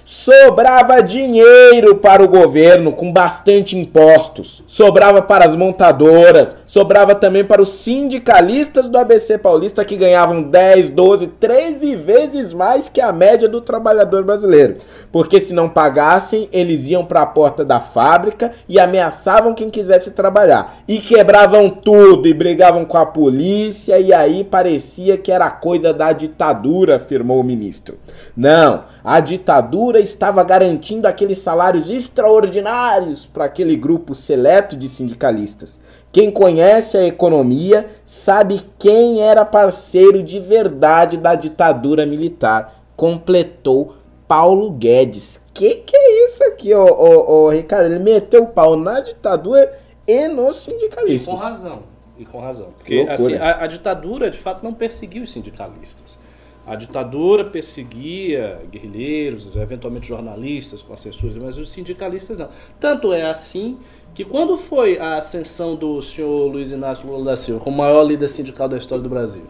Sobrava 0.03 1.01
dinheiro 1.01 1.95
para 1.95 2.23
o 2.23 2.27
governo 2.27 2.91
com 2.91 3.11
bastante 3.11 3.77
impostos. 3.77 4.63
Sobrava 4.67 5.21
para 5.21 5.45
as 5.45 5.55
montadoras, 5.55 6.55
sobrava 6.65 7.13
também 7.15 7.45
para 7.45 7.61
os 7.61 7.69
sindicalistas 7.69 8.89
do 8.89 8.97
ABC 8.97 9.37
Paulista 9.37 9.85
que 9.85 9.95
ganhavam 9.95 10.41
10, 10.41 10.89
12, 10.89 11.27
13 11.39 11.95
vezes 11.95 12.51
mais 12.51 12.89
que 12.89 12.99
a 12.99 13.11
média 13.11 13.47
do 13.47 13.61
trabalhador 13.61 14.23
brasileiro. 14.23 14.77
Porque 15.11 15.39
se 15.39 15.53
não 15.53 15.69
pagassem, 15.69 16.49
eles 16.51 16.87
iam 16.87 17.05
para 17.05 17.21
a 17.21 17.25
porta 17.25 17.63
da 17.63 17.79
fábrica 17.79 18.53
e 18.67 18.79
ameaçavam 18.79 19.53
quem 19.53 19.69
quisesse 19.69 20.11
trabalhar. 20.11 20.77
E 20.87 20.99
quebravam 20.99 21.69
tudo 21.69 22.27
e 22.27 22.33
brigavam 22.33 22.85
com 22.85 22.97
a 22.97 23.05
polícia 23.05 23.99
e 23.99 24.13
aí 24.13 24.43
parecia 24.43 25.17
que 25.17 25.31
era 25.31 25.49
coisa 25.49 25.93
da 25.93 26.11
ditadura, 26.11 26.95
afirmou 26.95 27.39
o 27.39 27.43
ministro. 27.43 27.97
Não, 28.35 28.83
a 29.03 29.19
ditadura 29.19 29.99
estava 29.99 30.43
garantindo 30.43 31.07
aqueles 31.07 31.39
salários 31.39 31.89
extraordinários 31.89 33.25
para 33.25 33.45
aquele 33.45 33.75
grupo 33.75 34.13
seleto 34.13 34.75
de 34.75 34.87
sindicalistas. 34.87 35.79
Quem 36.11 36.29
conhece 36.29 36.97
a 36.97 37.05
economia 37.05 37.89
sabe 38.05 38.61
quem 38.77 39.21
era 39.21 39.45
parceiro 39.45 40.21
de 40.21 40.39
verdade 40.39 41.17
da 41.17 41.35
ditadura 41.35 42.05
militar, 42.05 42.83
completou 42.95 43.95
Paulo 44.27 44.71
Guedes. 44.71 45.39
Que 45.53 45.75
que 45.75 45.95
é 45.95 46.25
isso 46.25 46.43
aqui, 46.43 46.73
ô, 46.73 46.85
ô, 46.85 47.31
ô 47.31 47.49
Ricardo? 47.49 47.85
Ele 47.85 47.99
meteu 47.99 48.43
o 48.43 48.47
pau 48.47 48.75
na 48.75 48.99
ditadura 48.99 49.77
e 50.07 50.27
nos 50.27 50.57
sindicalistas. 50.57 51.33
E 51.33 51.37
com 51.37 51.43
razão. 51.43 51.79
E 52.17 52.25
com 52.25 52.39
razão. 52.39 52.67
Porque 52.77 53.05
assim, 53.09 53.35
a, 53.35 53.63
a 53.63 53.67
ditadura, 53.67 54.29
de 54.29 54.37
fato, 54.37 54.63
não 54.63 54.73
perseguiu 54.73 55.23
os 55.23 55.31
sindicalistas. 55.31 56.19
A 56.65 56.75
ditadura 56.75 57.43
perseguia 57.43 58.59
guerrilheiros, 58.69 59.55
eventualmente 59.55 60.07
jornalistas 60.07 60.81
com 60.81 60.93
assessores, 60.93 61.35
mas 61.35 61.57
os 61.57 61.71
sindicalistas 61.71 62.37
não. 62.37 62.49
Tanto 62.79 63.11
é 63.11 63.23
assim 63.23 63.79
que 64.13 64.23
quando 64.23 64.57
foi 64.57 64.99
a 64.99 65.15
ascensão 65.15 65.75
do 65.75 66.01
senhor 66.01 66.51
Luiz 66.51 66.71
Inácio 66.71 67.07
Lula 67.07 67.31
da 67.31 67.37
Silva 67.37 67.63
como 67.63 67.77
maior 67.77 68.03
líder 68.03 68.27
sindical 68.27 68.69
da 68.69 68.77
história 68.77 69.01
do 69.01 69.09
Brasil? 69.09 69.43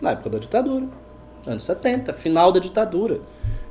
Na 0.00 0.10
época 0.10 0.28
da 0.28 0.38
ditadura, 0.38 0.86
anos 1.46 1.64
70, 1.64 2.12
final 2.14 2.50
da 2.50 2.58
ditadura. 2.58 3.20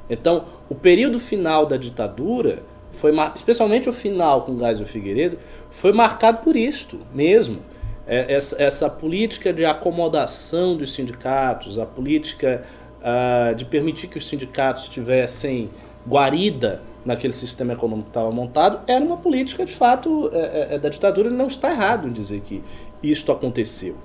Então, 0.09 0.45
o 0.69 0.75
período 0.75 1.19
final 1.19 1.65
da 1.65 1.77
ditadura 1.77 2.63
foi, 2.91 3.11
especialmente 3.35 3.89
o 3.89 3.93
final 3.93 4.43
com 4.43 4.57
Geisel 4.57 4.85
Figueiredo, 4.85 5.37
foi 5.69 5.91
marcado 5.91 6.39
por 6.43 6.55
isto 6.55 6.99
mesmo. 7.13 7.59
É, 8.07 8.33
essa, 8.33 8.61
essa 8.61 8.89
política 8.89 9.51
de 9.51 9.65
acomodação 9.65 10.77
dos 10.77 10.93
sindicatos, 10.93 11.79
a 11.79 11.87
política 11.87 12.63
uh, 13.05 13.53
de 13.53 13.63
permitir 13.63 14.07
que 14.07 14.17
os 14.17 14.27
sindicatos 14.27 14.89
tivessem 14.89 15.69
guarida 16.07 16.81
naquele 17.05 17.33
sistema 17.33 17.73
econômico 17.73 18.05
que 18.05 18.17
estava 18.17 18.31
montado, 18.31 18.79
era 18.87 19.05
uma 19.05 19.17
política, 19.17 19.63
de 19.63 19.73
fato, 19.73 20.29
é, 20.33 20.37
é, 20.37 20.67
é, 20.71 20.79
da 20.79 20.89
ditadura. 20.89 21.27
Ele 21.27 21.37
não 21.37 21.47
está 21.47 21.71
errado 21.71 22.07
em 22.07 22.11
dizer 22.11 22.41
que 22.41 22.63
isto 23.03 23.31
aconteceu. 23.31 23.95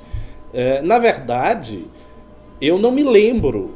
É, 0.53 0.83
na 0.83 0.99
verdade, 0.99 1.87
eu 2.61 2.79
não 2.79 2.91
me 2.91 3.03
lembro 3.03 3.75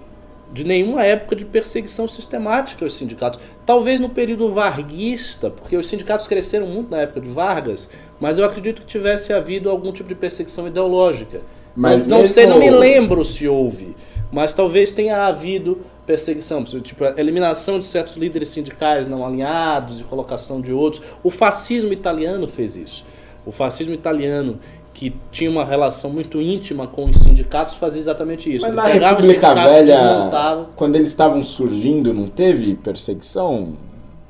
de 0.52 0.62
nenhuma 0.62 1.04
época 1.04 1.34
de 1.34 1.44
perseguição 1.44 2.06
sistemática 2.06 2.84
aos 2.84 2.94
sindicatos. 2.94 3.40
Talvez 3.64 3.98
no 3.98 4.10
período 4.10 4.50
varguista, 4.50 5.50
porque 5.50 5.76
os 5.76 5.88
sindicatos 5.88 6.26
cresceram 6.26 6.66
muito 6.66 6.90
na 6.90 7.00
época 7.00 7.20
de 7.20 7.28
Vargas, 7.28 7.88
mas 8.20 8.38
eu 8.38 8.44
acredito 8.44 8.82
que 8.82 8.86
tivesse 8.86 9.32
havido 9.32 9.70
algum 9.70 9.90
tipo 9.90 10.08
de 10.08 10.14
perseguição 10.14 10.68
ideológica. 10.68 11.40
Mas 11.74 12.06
não, 12.06 12.18
não 12.20 12.26
sei, 12.26 12.46
não 12.46 12.58
me 12.58 12.70
lembro 12.70 13.24
se 13.24 13.48
houve, 13.48 13.96
mas 14.34 14.52
talvez 14.52 14.92
tenha 14.92 15.26
havido 15.26 15.78
perseguição, 16.04 16.64
tipo, 16.64 17.04
a 17.04 17.14
eliminação 17.16 17.78
de 17.78 17.84
certos 17.84 18.16
líderes 18.16 18.48
sindicais 18.48 19.06
não 19.06 19.24
alinhados 19.24 20.00
e 20.00 20.02
colocação 20.02 20.60
de 20.60 20.72
outros. 20.72 21.00
O 21.22 21.30
fascismo 21.30 21.92
italiano 21.92 22.48
fez 22.48 22.76
isso. 22.76 23.04
O 23.46 23.52
fascismo 23.52 23.94
italiano, 23.94 24.58
que 24.92 25.14
tinha 25.30 25.48
uma 25.48 25.64
relação 25.64 26.10
muito 26.10 26.40
íntima 26.40 26.88
com 26.88 27.04
os 27.04 27.18
sindicatos, 27.18 27.76
fazia 27.76 28.00
exatamente 28.00 28.52
isso. 28.52 28.68
Mas 28.72 28.90
Ele 28.90 28.98
na 28.98 29.10
República 29.10 29.54
Velha, 29.54 30.28
quando 30.74 30.96
eles 30.96 31.10
estavam 31.10 31.44
surgindo, 31.44 32.12
não 32.12 32.28
teve 32.28 32.74
perseguição? 32.74 33.74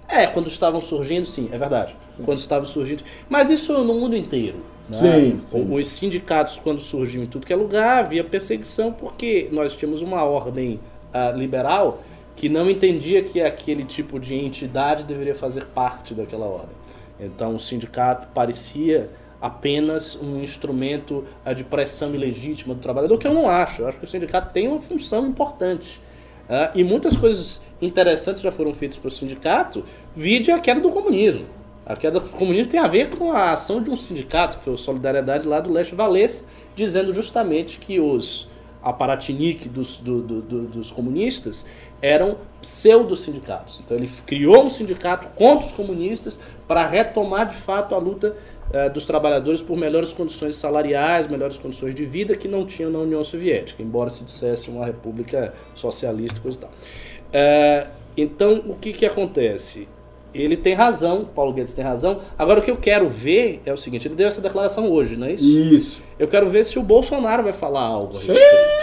É, 0.06 0.26
quando 0.26 0.48
estavam 0.48 0.82
surgindo, 0.82 1.24
sim, 1.24 1.48
é 1.50 1.56
verdade. 1.56 1.96
Sim. 2.14 2.24
Quando 2.24 2.38
estavam 2.38 2.66
surgindo. 2.66 3.02
Mas 3.26 3.48
isso 3.48 3.72
no 3.72 3.94
mundo 3.94 4.14
inteiro. 4.14 4.73
Né? 4.88 4.98
Sim, 4.98 5.40
sim. 5.40 5.74
Os 5.74 5.88
sindicatos, 5.88 6.56
quando 6.56 6.80
surgiam 6.80 7.24
em 7.24 7.26
tudo 7.26 7.46
que 7.46 7.52
é 7.52 7.56
lugar, 7.56 8.04
havia 8.04 8.22
perseguição 8.22 8.92
porque 8.92 9.48
nós 9.50 9.76
tínhamos 9.76 10.02
uma 10.02 10.22
ordem 10.24 10.78
uh, 11.12 11.36
liberal 11.36 12.02
que 12.36 12.48
não 12.48 12.68
entendia 12.68 13.22
que 13.22 13.40
aquele 13.40 13.84
tipo 13.84 14.18
de 14.18 14.34
entidade 14.34 15.04
deveria 15.04 15.34
fazer 15.34 15.66
parte 15.66 16.12
daquela 16.12 16.46
ordem. 16.46 16.76
Então 17.18 17.54
o 17.54 17.60
sindicato 17.60 18.28
parecia 18.34 19.08
apenas 19.40 20.16
um 20.20 20.42
instrumento 20.42 21.24
uh, 21.46 21.54
de 21.54 21.64
pressão 21.64 22.14
ilegítima 22.14 22.74
do 22.74 22.80
trabalhador, 22.80 23.16
que 23.18 23.26
eu 23.26 23.32
não 23.32 23.48
acho. 23.48 23.82
Eu 23.82 23.88
acho 23.88 23.98
que 23.98 24.04
o 24.04 24.08
sindicato 24.08 24.52
tem 24.52 24.68
uma 24.68 24.80
função 24.80 25.26
importante. 25.26 26.00
Uh, 26.44 26.76
e 26.78 26.84
muitas 26.84 27.16
coisas 27.16 27.62
interessantes 27.80 28.42
já 28.42 28.52
foram 28.52 28.74
feitas 28.74 28.98
pelo 28.98 29.10
sindicato, 29.10 29.82
vide 30.14 30.50
a 30.50 30.58
queda 30.58 30.80
do 30.80 30.90
comunismo. 30.90 31.46
A 31.86 31.94
queda 31.96 32.18
do 32.18 32.30
comunismo 32.30 32.70
tem 32.70 32.80
a 32.80 32.88
ver 32.88 33.10
com 33.10 33.32
a 33.32 33.52
ação 33.52 33.82
de 33.82 33.90
um 33.90 33.96
sindicato, 33.96 34.58
que 34.58 34.64
foi 34.64 34.72
o 34.72 34.78
Solidariedade 34.78 35.46
lá 35.46 35.60
do 35.60 35.70
Leste 35.70 35.94
Valês, 35.94 36.46
dizendo 36.74 37.12
justamente 37.12 37.78
que 37.78 38.00
os 38.00 38.48
aparatinique 38.82 39.66
dos, 39.68 39.96
do, 39.96 40.20
do, 40.20 40.42
do, 40.42 40.62
dos 40.64 40.90
comunistas 40.90 41.64
eram 42.02 42.36
pseudo-sindicatos. 42.60 43.80
Então 43.82 43.96
ele 43.96 44.08
criou 44.26 44.64
um 44.64 44.70
sindicato 44.70 45.28
contra 45.34 45.66
os 45.66 45.72
comunistas 45.72 46.38
para 46.68 46.86
retomar 46.86 47.48
de 47.48 47.54
fato 47.54 47.94
a 47.94 47.98
luta 47.98 48.36
uh, 48.68 48.92
dos 48.92 49.06
trabalhadores 49.06 49.62
por 49.62 49.76
melhores 49.76 50.12
condições 50.12 50.56
salariais, 50.56 51.26
melhores 51.26 51.56
condições 51.56 51.94
de 51.94 52.04
vida 52.04 52.34
que 52.34 52.46
não 52.46 52.66
tinham 52.66 52.90
na 52.90 52.98
União 52.98 53.24
Soviética, 53.24 53.82
embora 53.82 54.10
se 54.10 54.22
dissesse 54.22 54.68
uma 54.68 54.84
república 54.84 55.54
socialista 55.74 56.38
e 56.38 56.42
coisa 56.42 56.58
e 56.58 56.60
tal. 56.60 56.70
Uh, 56.70 57.90
então 58.16 58.64
o 58.66 58.74
que, 58.74 58.92
que 58.92 59.06
acontece? 59.06 59.88
Ele 60.34 60.56
tem 60.56 60.74
razão, 60.74 61.24
Paulo 61.24 61.52
Guedes 61.52 61.72
tem 61.74 61.84
razão. 61.84 62.20
Agora 62.36 62.58
o 62.58 62.62
que 62.62 62.70
eu 62.70 62.76
quero 62.76 63.08
ver 63.08 63.62
é 63.64 63.72
o 63.72 63.76
seguinte, 63.76 64.08
ele 64.08 64.16
deu 64.16 64.26
essa 64.26 64.40
declaração 64.40 64.90
hoje, 64.90 65.16
não 65.16 65.28
é 65.28 65.32
isso? 65.32 65.44
Isso. 65.44 66.02
Eu 66.18 66.26
quero 66.26 66.48
ver 66.48 66.64
se 66.64 66.78
o 66.78 66.82
Bolsonaro 66.82 67.44
vai 67.44 67.52
falar 67.52 67.82
algo 67.82 68.16
a 68.16 68.20
respeito. 68.20 68.74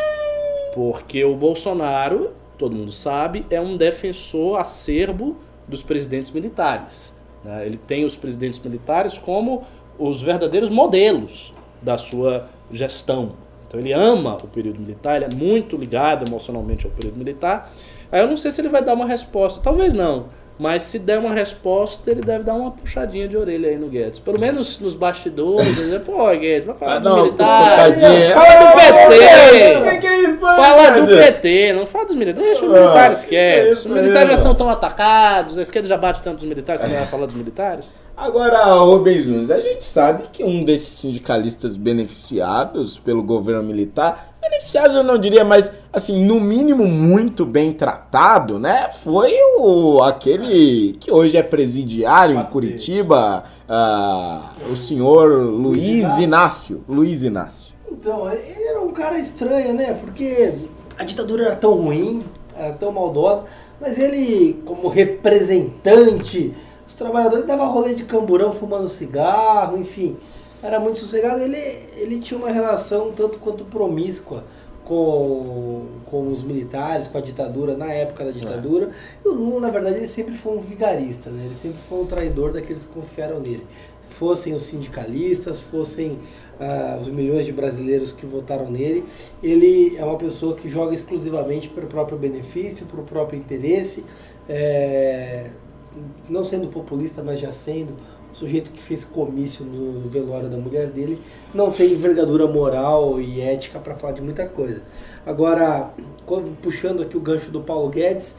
Porque 0.73 1.23
o 1.25 1.35
Bolsonaro, 1.35 2.31
todo 2.57 2.75
mundo 2.75 2.91
sabe, 2.91 3.45
é 3.49 3.59
um 3.59 3.75
defensor 3.75 4.59
acerbo 4.59 5.35
dos 5.67 5.83
presidentes 5.83 6.31
militares. 6.31 7.11
Né? 7.43 7.65
Ele 7.65 7.77
tem 7.77 8.05
os 8.05 8.15
presidentes 8.15 8.59
militares 8.59 9.17
como 9.17 9.63
os 9.99 10.21
verdadeiros 10.21 10.69
modelos 10.69 11.53
da 11.81 11.97
sua 11.97 12.47
gestão. 12.71 13.33
Então 13.67 13.79
ele 13.79 13.93
ama 13.93 14.37
o 14.43 14.47
período 14.47 14.81
militar, 14.81 15.15
ele 15.15 15.33
é 15.33 15.35
muito 15.35 15.77
ligado 15.77 16.27
emocionalmente 16.27 16.85
ao 16.85 16.91
período 16.91 17.17
militar. 17.17 17.71
Aí 18.11 18.19
eu 18.21 18.27
não 18.27 18.35
sei 18.35 18.51
se 18.51 18.59
ele 18.59 18.69
vai 18.69 18.83
dar 18.83 18.93
uma 18.93 19.05
resposta, 19.05 19.61
talvez 19.61 19.93
não. 19.93 20.25
Mas 20.61 20.83
se 20.83 20.99
der 20.99 21.17
uma 21.17 21.33
resposta, 21.33 22.11
ele 22.11 22.21
deve 22.21 22.43
dar 22.43 22.53
uma 22.53 22.69
puxadinha 22.69 23.27
de 23.27 23.35
orelha 23.35 23.69
aí 23.69 23.77
no 23.77 23.88
Guedes. 23.88 24.19
Pelo 24.19 24.39
menos 24.39 24.79
nos 24.79 24.95
bastidores. 24.95 25.73
Dizer, 25.73 26.01
Pô, 26.01 26.29
Guedes, 26.35 26.67
vai 26.67 26.75
falar 26.75 26.97
ah, 26.97 26.99
dos 26.99 27.15
militares. 27.15 27.97
Fala 28.31 28.61
do 28.61 28.77
PT. 28.77 30.39
Fala 30.39 30.89
do 30.91 31.07
PT, 31.07 31.73
não 31.73 31.88
fala 31.88 32.05
dos 32.05 32.15
militares. 32.15 32.47
Deixa 32.47 32.65
os 32.67 32.71
militares 32.71 33.25
quietos. 33.25 33.79
Os 33.79 33.85
militares 33.88 34.29
já 34.29 34.38
são 34.38 34.53
tão 34.53 34.69
atacados, 34.69 35.57
a 35.57 35.63
esquerda 35.63 35.88
já 35.88 35.97
bate 35.97 36.21
tanto 36.21 36.38
dos 36.38 36.45
militares, 36.47 36.81
você 36.81 36.88
não 36.88 36.95
vai 36.95 37.07
falar 37.07 37.25
dos 37.25 37.33
militares? 37.33 37.91
Agora, 38.22 38.76
Rubens 38.76 39.26
Nunes, 39.26 39.49
a 39.49 39.60
gente 39.60 39.84
sabe 39.84 40.26
que 40.31 40.43
um 40.43 40.64
desses 40.64 40.89
sindicalistas 40.89 41.76
beneficiados 41.76 42.99
pelo 42.99 43.23
governo 43.23 43.64
militar 43.64 44.35
beneficiados 44.39 44.95
eu 44.95 45.03
não 45.03 45.18
diria, 45.18 45.43
mas 45.43 45.72
assim, 45.91 46.23
no 46.23 46.39
mínimo 46.39 46.85
muito 46.85 47.43
bem 47.43 47.73
tratado, 47.73 48.60
né? 48.60 48.91
Foi 49.03 49.34
o 49.57 50.03
aquele 50.03 50.98
que 50.99 51.11
hoje 51.11 51.35
é 51.35 51.41
presidiário 51.41 52.39
em 52.39 52.45
Curitiba, 52.45 53.43
uh, 53.68 54.72
o 54.72 54.76
senhor 54.76 55.31
Luiz 55.31 56.03
Inácio. 56.03 56.23
Inácio. 56.23 56.84
Luiz 56.88 57.23
Inácio. 57.23 57.73
Então, 57.91 58.31
ele 58.31 58.64
era 58.64 58.81
um 58.81 58.91
cara 58.91 59.18
estranho, 59.18 59.73
né? 59.73 59.98
Porque 59.99 60.53
a 60.95 61.03
ditadura 61.03 61.45
era 61.45 61.56
tão 61.56 61.73
ruim, 61.73 62.22
era 62.56 62.73
tão 62.73 62.91
maldosa, 62.91 63.45
mas 63.80 63.98
ele, 63.98 64.61
como 64.64 64.89
representante, 64.89 66.53
os 66.91 66.95
trabalhadores 66.95 67.45
davam 67.45 67.72
rolê 67.72 67.93
de 67.93 68.03
camburão 68.03 68.51
fumando 68.51 68.89
cigarro, 68.89 69.77
enfim 69.77 70.18
era 70.61 70.80
muito 70.80 70.99
sossegado. 70.99 71.41
Ele, 71.41 71.57
ele 71.95 72.19
tinha 72.19 72.38
uma 72.38 72.49
relação 72.49 73.11
tanto 73.11 73.39
quanto 73.39 73.65
promíscua 73.65 74.43
com, 74.85 75.85
com 76.05 76.27
os 76.27 76.43
militares, 76.43 77.07
com 77.07 77.18
a 77.18 77.22
ditadura, 77.22 77.76
na 77.76 77.91
época 77.91 78.26
da 78.26 78.31
ditadura. 78.31 78.88
É. 78.88 78.91
E 79.26 79.27
o 79.27 79.34
Lula, 79.34 79.61
na 79.61 79.69
verdade, 79.69 79.97
ele 79.97 80.07
sempre 80.07 80.35
foi 80.35 80.57
um 80.57 80.61
vigarista, 80.61 81.30
né? 81.30 81.45
ele 81.45 81.55
sempre 81.55 81.80
foi 81.89 81.99
um 81.99 82.05
traidor 82.05 82.53
daqueles 82.53 82.85
que 82.85 82.93
confiaram 82.93 83.39
nele. 83.39 83.65
Fossem 84.09 84.53
os 84.53 84.63
sindicalistas, 84.63 85.59
fossem 85.59 86.19
ah, 86.59 86.97
os 86.99 87.07
milhões 87.07 87.45
de 87.45 87.51
brasileiros 87.53 88.11
que 88.11 88.26
votaram 88.26 88.69
nele, 88.69 89.05
ele 89.41 89.95
é 89.97 90.03
uma 90.03 90.18
pessoa 90.18 90.53
que 90.53 90.68
joga 90.68 90.93
exclusivamente 90.93 91.69
para 91.69 91.85
o 91.85 91.88
próprio 91.88 92.18
benefício, 92.18 92.85
para 92.85 92.99
o 92.99 93.03
próprio 93.03 93.39
interesse, 93.39 94.03
é, 94.49 95.49
não 96.30 96.43
sendo 96.43 96.68
populista, 96.68 97.22
mas 97.23 97.39
já 97.39 97.51
sendo 97.51 97.93
sujeito 98.31 98.72
que 98.72 98.81
fez 98.81 99.03
comício 99.03 99.65
no 99.65 100.07
velório 100.09 100.47
da 100.49 100.55
mulher 100.55 100.88
dele, 100.88 101.22
não 101.53 101.69
tem 101.69 101.91
envergadura 101.91 102.47
moral 102.47 103.19
e 103.19 103.41
ética 103.41 103.77
para 103.77 103.93
falar 103.95 104.13
de 104.13 104.22
muita 104.22 104.45
coisa. 104.45 104.81
Agora, 105.26 105.91
puxando 106.61 107.01
aqui 107.01 107.18
o 107.18 107.19
gancho 107.19 107.51
do 107.51 107.61
Paulo 107.61 107.89
Guedes, 107.89 108.35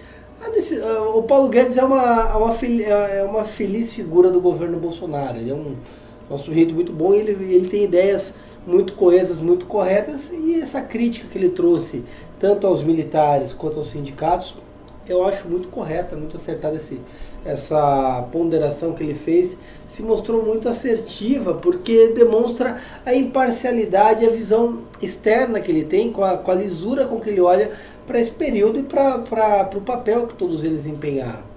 o 1.14 1.22
Paulo 1.22 1.48
Guedes 1.48 1.76
é 1.76 1.84
uma, 1.84 2.30
é 2.30 2.36
uma, 2.36 2.52
fel- 2.52 2.80
é 2.80 3.22
uma 3.22 3.44
feliz 3.44 3.92
figura 3.92 4.30
do 4.30 4.40
governo 4.40 4.78
Bolsonaro. 4.78 5.36
Ele 5.38 5.50
é 5.50 5.54
um, 5.54 5.76
é 6.30 6.34
um 6.34 6.38
sujeito 6.38 6.74
muito 6.74 6.92
bom 6.92 7.12
e 7.12 7.18
ele, 7.18 7.54
ele 7.54 7.68
tem 7.68 7.84
ideias 7.84 8.34
muito 8.66 8.94
coesas, 8.94 9.42
muito 9.42 9.66
corretas 9.66 10.32
e 10.32 10.60
essa 10.60 10.80
crítica 10.80 11.28
que 11.28 11.36
ele 11.36 11.50
trouxe 11.50 12.02
tanto 12.38 12.66
aos 12.66 12.82
militares 12.82 13.52
quanto 13.52 13.78
aos 13.78 13.88
sindicatos 13.88 14.56
eu 15.08 15.24
acho 15.24 15.48
muito 15.48 15.68
correta, 15.68 16.16
muito 16.16 16.36
acertada 16.36 16.76
esse, 16.76 17.00
essa 17.44 18.26
ponderação 18.30 18.92
que 18.92 19.02
ele 19.02 19.14
fez, 19.14 19.56
se 19.86 20.02
mostrou 20.02 20.44
muito 20.44 20.68
assertiva, 20.68 21.54
porque 21.54 22.08
demonstra 22.08 22.78
a 23.04 23.14
imparcialidade, 23.14 24.26
a 24.26 24.30
visão 24.30 24.80
externa 25.00 25.60
que 25.60 25.70
ele 25.70 25.84
tem, 25.84 26.12
com 26.12 26.24
a, 26.24 26.36
com 26.36 26.50
a 26.50 26.54
lisura 26.54 27.04
com 27.04 27.20
que 27.20 27.30
ele 27.30 27.40
olha 27.40 27.70
para 28.06 28.20
esse 28.20 28.30
período 28.30 28.78
e 28.78 28.82
para 28.82 29.68
o 29.74 29.80
papel 29.80 30.26
que 30.26 30.34
todos 30.34 30.64
eles 30.64 30.86
empenharam. 30.86 31.52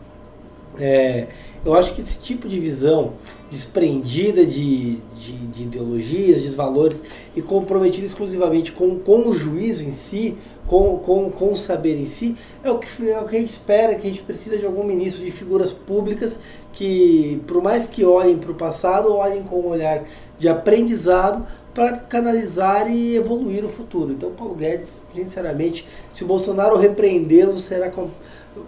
É, 0.78 1.28
eu 1.66 1.74
acho 1.74 1.96
que 1.96 2.02
esse 2.02 2.20
tipo 2.20 2.48
de 2.48 2.60
visão 2.60 3.14
desprendida 3.50 4.46
de, 4.46 4.98
de, 5.16 5.32
de 5.48 5.64
ideologias, 5.64 6.44
de 6.44 6.50
valores 6.50 7.02
e 7.36 7.42
comprometida 7.42 8.06
exclusivamente 8.06 8.72
com, 8.72 9.00
com 9.00 9.28
o 9.28 9.34
juízo 9.34 9.84
em 9.84 9.92
si, 9.92 10.38
com, 10.68 10.98
com, 11.00 11.32
com 11.32 11.54
o 11.54 11.58
saber 11.58 11.98
em 11.98 12.06
si, 12.06 12.36
é 12.64 12.70
o, 12.70 12.78
que, 12.78 13.10
é 13.10 13.20
o 13.20 13.26
que 13.26 13.36
a 13.36 13.40
gente 13.40 13.50
espera, 13.50 13.96
que 13.96 14.06
a 14.06 14.10
gente 14.10 14.24
precisa 14.24 14.58
de 14.58 14.66
algum 14.66 14.84
ministro, 14.84 15.24
de 15.24 15.32
figuras 15.32 15.72
públicas 15.72 16.40
que, 16.72 17.42
por 17.48 17.62
mais 17.62 17.88
que 17.88 18.04
olhem 18.04 18.38
para 18.38 18.52
o 18.52 18.56
passado, 18.56 19.14
olhem 19.14 19.44
com 19.44 19.62
um 19.62 19.68
olhar 19.68 20.04
de 20.38 20.48
aprendizado 20.48 21.46
para 21.74 21.98
canalizar 21.98 22.90
e 22.90 23.16
evoluir 23.18 23.66
o 23.66 23.68
futuro. 23.68 24.14
Então, 24.14 24.32
Paulo 24.32 24.56
Guedes, 24.56 25.02
sinceramente, 25.14 25.86
se 26.14 26.24
o 26.24 26.28
Bolsonaro 26.28 26.78
repreendê-lo, 26.78 27.58
será 27.58 27.92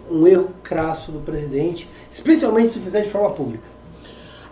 um 0.10 0.28
erro 0.28 0.50
crasso 0.64 1.12
do 1.12 1.20
presidente, 1.20 1.90
especialmente 2.12 2.70
se 2.70 2.80
fizer 2.80 3.02
de 3.02 3.10
forma 3.10 3.32
pública. 3.32 3.78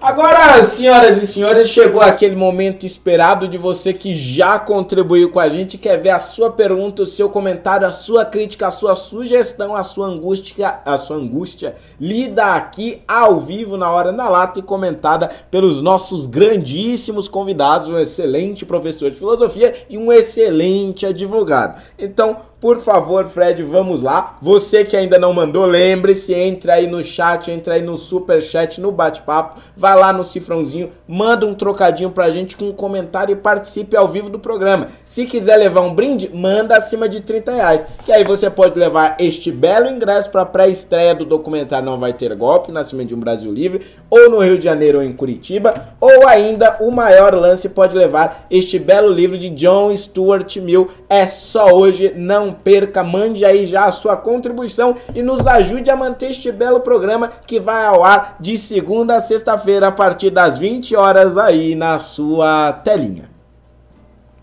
Agora, 0.02 0.64
senhoras 0.64 1.24
e 1.24 1.26
senhores, 1.26 1.70
chegou 1.70 2.02
aquele 2.02 2.36
momento 2.36 2.86
esperado 2.86 3.48
de 3.48 3.58
você 3.58 3.94
que 3.94 4.16
já 4.16 4.60
contribuiu 4.60 5.32
com 5.32 5.40
a 5.40 5.50
gente, 5.50 5.78
quer 5.78 6.00
ver 6.00 6.10
a 6.10 6.20
sua 6.20 6.52
pergunta, 6.52 7.02
o 7.02 7.08
seu 7.08 7.30
comentário, 7.30 7.88
a 7.88 7.92
sua 7.92 8.24
crítica, 8.24 8.68
a 8.68 8.72
sua 8.72 8.96
sugestão, 8.96 9.74
a 9.74 9.84
sua 9.84 10.08
angústia, 10.08 10.80
a 10.86 10.98
sua 10.98 11.16
angústia 11.16 11.78
lida 12.00 12.54
aqui 12.54 13.02
ao 13.08 13.40
vivo 13.40 13.78
na 13.78 13.90
hora 13.90 14.12
na 14.12 14.30
lata 14.30 14.60
e 14.60 14.64
comentada 14.64 15.32
pelos 15.50 15.82
nossos 15.82 16.28
grandíssimos 16.28 17.28
convidados, 17.28 17.88
um 17.88 17.98
excelente 17.98 18.66
professor 18.66 19.10
de 19.10 19.18
filosofia 19.18 19.74
e 19.90 19.98
um 19.98 20.12
excelente 20.12 21.06
advogado. 21.06 21.82
Então, 21.98 22.38
por 22.66 22.80
favor, 22.80 23.28
Fred, 23.28 23.62
vamos 23.62 24.02
lá. 24.02 24.38
Você 24.42 24.84
que 24.84 24.98
ainda 24.98 25.20
não 25.20 25.32
mandou, 25.32 25.68
lembre-se, 25.68 26.34
entra 26.34 26.74
aí 26.74 26.88
no 26.88 27.04
chat, 27.04 27.52
entra 27.52 27.76
aí 27.76 27.82
no 27.84 27.96
super 27.96 28.42
chat, 28.42 28.82
no 28.82 28.92
bate-papo, 28.92 29.62
vai 29.78 29.96
lá 29.96 30.12
no 30.12 30.26
cifrãozinho, 30.26 30.90
manda 31.08 31.46
um 31.46 31.54
trocadinho 31.54 32.10
pra 32.10 32.32
gente 32.32 32.58
com 32.58 32.66
um 32.66 32.74
comentário 32.74 33.34
e 33.34 33.36
participe 33.36 33.96
ao 33.96 34.08
vivo 34.08 34.32
do 34.32 34.40
programa. 34.40 34.88
Se 35.06 35.28
quiser 35.28 35.58
levar 35.58 35.82
um 35.82 35.94
brinde, 35.94 36.28
manda 36.34 36.76
acima 36.76 37.08
de 37.08 37.22
30 37.22 37.52
reais, 37.52 37.86
que 38.04 38.12
aí 38.12 38.24
você 38.24 38.50
pode 38.50 38.80
levar 38.80 39.16
este 39.20 39.52
belo 39.52 39.88
ingresso 39.88 40.32
para 40.32 40.44
pré-estreia 40.44 41.14
do 41.14 41.24
documentário 41.24 41.86
Não 41.86 42.00
Vai 42.00 42.14
Ter 42.14 42.34
Golpe, 42.36 42.72
Nascimento 42.72 43.10
de 43.10 43.14
um 43.14 43.20
Brasil 43.20 43.54
Livre, 43.54 43.86
ou 44.10 44.28
no 44.28 44.40
Rio 44.40 44.58
de 44.58 44.64
Janeiro 44.64 44.98
ou 44.98 45.04
em 45.04 45.14
Curitiba, 45.14 45.90
ou 46.02 46.28
ainda 46.28 46.78
o 46.80 46.90
maior 46.90 47.36
lance 47.36 47.70
pode 47.70 47.96
levar 47.96 48.48
este 48.50 48.80
belo 48.80 49.12
livro 49.14 49.38
de 49.38 49.52
John 49.52 49.96
Stuart 49.96 50.58
Mill. 50.58 50.90
É 51.08 51.28
só 51.28 51.68
hoje, 51.68 52.12
não 52.16 52.55
perca, 52.64 53.04
mande 53.04 53.46
aí 53.46 53.66
já 53.66 53.86
a 53.86 53.92
sua 53.92 54.18
contribuição 54.18 54.96
e 55.14 55.22
nos 55.22 55.46
ajude 55.46 55.90
a 55.90 55.96
manter 55.96 56.32
este 56.32 56.52
belo 56.52 56.80
programa 56.80 57.32
que 57.46 57.60
vai 57.60 57.86
ao 57.86 58.04
ar 58.04 58.38
de 58.40 58.58
segunda 58.58 59.18
a 59.18 59.20
sexta-feira 59.20 59.88
a 59.88 59.92
partir 59.92 60.30
das 60.30 60.58
20 60.58 60.96
horas 60.96 61.38
aí 61.38 61.76
na 61.76 62.00
sua 62.00 62.74
telinha. 62.84 63.30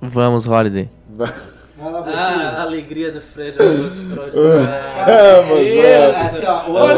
Vamos, 0.00 0.46
Holiday. 0.46 0.90
Ah, 1.84 2.54
a 2.58 2.62
alegria 2.62 3.10
do 3.10 3.20
Fred 3.20 3.56
é 3.58 3.72
trouxe 3.74 4.06
Vamos, 4.06 4.34
É, 4.34 5.42
vamos. 5.42 6.16
Assim, 6.16 6.46
ó, 6.46 6.70
o 6.70 6.92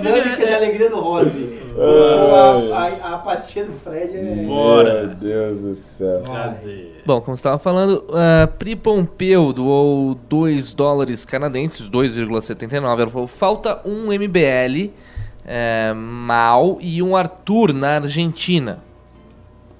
dinâmica 0.00 0.46
da 0.46 0.56
alegria 0.56 0.90
do 0.90 0.98
Holiday. 0.98 1.59
A, 1.78 2.76
a, 2.76 3.10
a 3.10 3.14
apatia 3.14 3.64
do 3.64 3.72
Fred 3.72 4.16
é. 4.16 4.22
Meu 4.22 5.08
Deus 5.08 5.58
do 5.58 5.74
céu. 5.74 6.22
Cadê? 6.26 6.90
Bom, 7.06 7.20
como 7.20 7.36
você 7.36 7.40
estava 7.40 7.58
falando, 7.58 8.04
uh, 8.08 8.46
Pri 8.58 8.76
Pompeu 8.76 9.52
doou 9.52 10.14
2 10.28 10.74
dólares 10.74 11.24
canadenses, 11.24 11.88
2,79. 11.88 13.00
Ela 13.00 13.10
falou, 13.10 13.26
falta 13.26 13.80
um 13.84 14.06
MBL 14.12 14.90
é, 15.44 15.92
mal 15.94 16.78
e 16.80 17.02
um 17.02 17.16
Arthur 17.16 17.72
na 17.72 17.96
Argentina. 17.96 18.80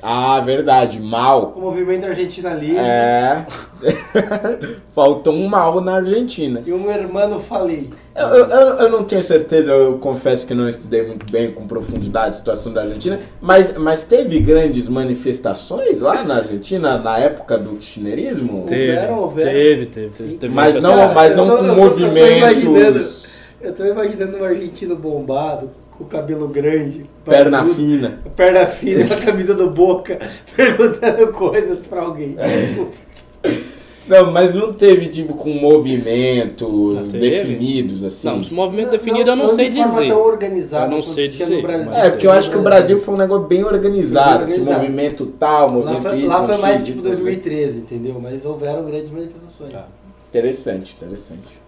Ah, 0.03 0.41
verdade, 0.41 0.99
mal. 0.99 1.53
O 1.55 1.61
movimento 1.61 2.07
Argentina 2.07 2.55
Livre 2.55 2.79
É. 2.79 3.47
Faltou 4.95 5.35
um 5.35 5.47
mal 5.47 5.81
na 5.81 5.97
Argentina. 5.97 6.63
e 6.65 6.73
um 6.73 6.91
hermano 6.91 7.39
falei. 7.39 7.91
Eu, 8.15 8.27
eu, 8.29 8.47
eu- 8.49 8.91
não 8.91 9.05
tenho 9.05 9.23
certeza, 9.23 9.71
eu 9.73 9.99
confesso 9.99 10.47
que 10.47 10.53
não 10.53 10.69
estudei 10.69 11.07
muito 11.07 11.31
bem 11.31 11.53
com 11.53 11.67
profundidade 11.67 12.31
a 12.31 12.33
situação 12.33 12.73
da 12.73 12.83
Argentina, 12.83 13.21
mas, 13.41 13.73
mas 13.77 14.05
teve 14.05 14.41
grandes 14.41 14.89
manifestações 14.89 16.01
lá 16.01 16.23
na 16.25 16.37
Argentina 16.39 16.99
na 16.99 17.19
época 17.19 17.57
do 17.57 17.71
kirchnerismo? 17.77 18.65
Teve, 18.67 18.91
Houveram, 18.93 19.19
houveram. 19.21 19.51
teve, 19.53 19.87
teve, 19.87 20.09
teve, 20.11 20.33
teve 20.35 20.55
Mas 20.55 20.83
não, 20.83 21.15
mas 21.15 21.37
não 21.37 21.47
tô- 21.47 21.57
com 21.59 21.65
eu 21.65 21.75
tô- 21.75 21.81
movimentos, 21.81 23.29
Eu 23.61 23.73
tô 23.75 23.85
imaginando 23.85 24.39
um 24.39 24.45
argentino 24.45 24.97
bombado, 24.97 25.71
com 25.97 26.05
cabelo 26.05 26.49
grande, 26.49 27.09
perna 27.25 27.59
barbudo, 27.59 27.75
fina. 27.77 28.19
perna 28.35 28.67
fina, 28.67 29.07
com 29.07 29.15
a 29.15 29.19
camisa 29.19 29.55
do 29.55 29.71
Boca, 29.71 30.19
perguntando 30.57 31.29
coisas 31.29 31.79
pra 31.81 32.01
alguém. 32.03 32.37
Não, 34.11 34.33
mas 34.33 34.55
não 34.55 34.73
teve 34.73 35.09
tipo 35.09 35.35
com 35.35 35.51
movimentos 35.51 36.69
Não 36.69 37.03
definidos 37.09 38.03
assim. 38.03 38.27
Não, 38.29 38.41
os 38.41 38.51
movimentos 38.51 38.91
definidos 38.91 39.29
eu 39.29 39.37
não, 39.37 39.49
sei 39.49 39.71
de 39.71 39.77
forma 39.77 39.93
dizer. 39.93 40.09
tão 40.09 40.21
organizada 40.21 40.85
Eu 40.87 40.91
não 40.91 41.03
sei 41.03 41.29
tinha 41.29 41.47
dizer, 41.47 41.63
no 41.63 41.63
Brasil. 41.63 41.93
É, 41.93 42.11
porque 42.11 42.27
eu 42.27 42.33
acho 42.33 42.51
que 42.51 42.57
o 42.59 42.63
Brasil 42.63 42.99
foi 43.01 43.15
um 43.15 43.17
negócio 43.17 43.47
bem 43.47 43.63
organizado, 43.65 44.45
Bem 44.45 44.53
esse 44.53 44.61
organizado. 44.61 44.81
movimento 44.83 45.27
tal, 45.39 45.67
Lá 45.67 45.73
movimento 45.73 46.03
foi, 46.03 46.19
Y, 46.19 46.29
lá 46.29 46.43
foi 46.45 46.57
mais 46.59 46.77
X, 46.81 46.87
tipo 46.87 46.99
Y. 46.99 47.03
2013, 47.09 47.79
entendeu? 47.79 48.21
Mas 48.21 48.45
houveram 48.45 48.85
grandes 48.85 49.11
manifestações. 49.11 49.73
Tá. 49.73 49.87
Interessante, 50.29 50.97
interessante. 51.01 51.61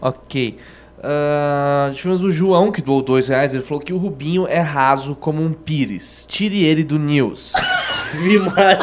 Ok. 0.00 0.56
Uh, 0.98 1.94
tivemos 1.94 2.22
o 2.22 2.30
João, 2.30 2.70
que 2.70 2.82
doou 2.82 3.02
2 3.02 3.28
reais. 3.28 3.54
Ele 3.54 3.62
falou 3.62 3.82
que 3.82 3.92
o 3.92 3.96
Rubinho 3.98 4.46
é 4.46 4.60
raso 4.60 5.14
como 5.14 5.42
um 5.42 5.52
pires. 5.52 6.26
Tire 6.28 6.62
ele 6.64 6.84
do 6.84 6.98
news. 6.98 7.52
Vi, 8.14 8.38
Maria, 8.38 8.78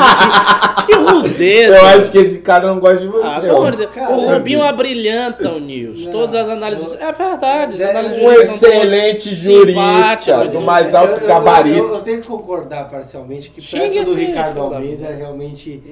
que, 0.86 0.94
rudeza. 0.96 1.76
Eu 1.78 1.86
acho 1.88 2.12
que 2.12 2.18
esse 2.18 2.40
cara 2.40 2.68
não 2.68 2.80
gosta 2.80 2.98
de 3.00 3.08
você. 3.08 3.26
Ah, 3.28 3.52
amor 3.52 3.72
de 3.72 3.78
Deus. 3.78 3.90
Cara, 3.94 4.16
o 4.16 4.22
é- 4.26 4.34
Rubinho 4.36 4.64
abrilhanta 4.64 5.50
o 5.50 5.60
News. 5.60 6.06
Não, 6.06 6.12
Todas 6.12 6.34
as 6.36 6.48
análises. 6.50 6.94
eu- 6.94 7.00
É 7.08 7.12
verdade, 7.12 7.74
as 7.76 7.82
É, 7.82 7.90
análises 7.90 8.18
Um 8.24 8.32
excelente 8.32 9.36
jurista, 9.36 10.46
do 10.52 10.62
mais 10.62 10.94
Eu- 10.94 11.00
alto 11.00 11.22
eu- 11.22 11.28
gabarito. 11.28 11.78
Eu, 11.78 11.94
eu 11.96 12.00
tenho 12.02 12.22
que 12.22 12.28
concordar 12.28 12.90
parcialmente 12.90 13.50
que 13.50 13.62
perto 13.62 14.06
do 14.06 14.14
Ricardo 14.16 14.62
Almeida 14.62 15.08
realmente 15.18 15.82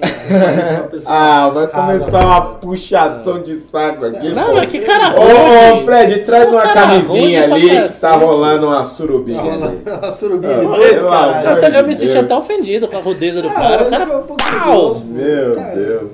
uma 0.72 0.82
pessoa 0.88 1.14
Ah, 1.14 1.48
vai 1.50 1.66
começar 1.66 2.24
uma 2.24 2.40
né? 2.40 2.56
puxação 2.60 3.42
de 3.42 3.56
saco 3.56 4.06
aqui. 4.06 4.28
Não, 4.30 4.54
mas 4.54 4.66
que 4.66 4.78
cara 4.80 5.14
Ô, 5.14 5.74
ô. 5.74 5.84
Fred, 5.84 6.20
traz 6.24 6.50
uma 6.50 6.62
cara 6.62 6.74
camisinha 6.74 7.44
ali 7.44 7.68
que 7.88 8.00
tá 8.00 8.12
rolando 8.16 8.66
uma 8.68 8.84
surubinha. 8.84 9.40
ali. 9.42 9.82
A 10.02 10.12
surubinha 10.12 10.54
de 10.58 10.64
dois, 10.66 11.02
Nossa, 11.02 11.68
eu 11.68 11.86
me 11.86 11.94
senti 11.94 12.16
até 12.16 12.34
ofendido 12.34 12.88
com 12.88 12.96
a 12.96 13.00
rudeza 13.00 13.25
do 13.32 13.48
Ah, 13.48 13.52
cara. 13.54 13.86
O 13.86 13.90
cara. 13.90 14.06
foi 14.06 14.16
um 14.16 14.22
pouco 14.22 14.42
Pau! 14.44 14.84
grosso, 14.84 15.04
Meu 15.06 15.54
cara. 15.54 15.74
Deus. 15.74 16.12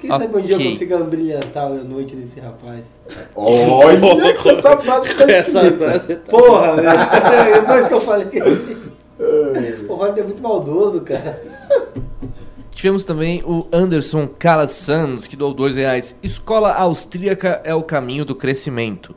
Quem 0.00 0.08
sabe 0.08 0.34
um 0.34 0.40
dia 0.40 0.54
eu 0.56 0.62
consiga 0.64 0.98
brilhantar 1.00 1.66
a 1.66 1.74
noite 1.74 2.16
desse 2.16 2.40
rapaz. 2.40 2.98
Olha 3.36 4.32
que 4.40 4.48
essa 4.48 4.76
frase 4.78 5.14
tá 5.14 5.30
Essa 5.30 5.72
frase 5.72 6.16
tá- 6.16 6.30
Porra, 6.30 6.76
velho. 6.76 7.52
Depois 7.60 7.86
que 7.86 7.92
eu 7.94 8.00
falei. 8.00 8.26
O 9.88 9.94
Rony 9.94 10.20
é 10.20 10.22
muito 10.24 10.42
maldoso, 10.42 11.02
cara. 11.02 11.42
Tivemos 12.72 13.04
também 13.04 13.42
o 13.44 13.66
Anderson 13.70 14.26
Calasanz, 14.38 15.26
que 15.26 15.36
doou 15.36 15.52
2 15.52 15.76
reais. 15.76 16.18
Escola 16.22 16.72
austríaca 16.72 17.60
é 17.62 17.74
o 17.74 17.82
caminho 17.82 18.24
do 18.24 18.34
crescimento. 18.34 19.14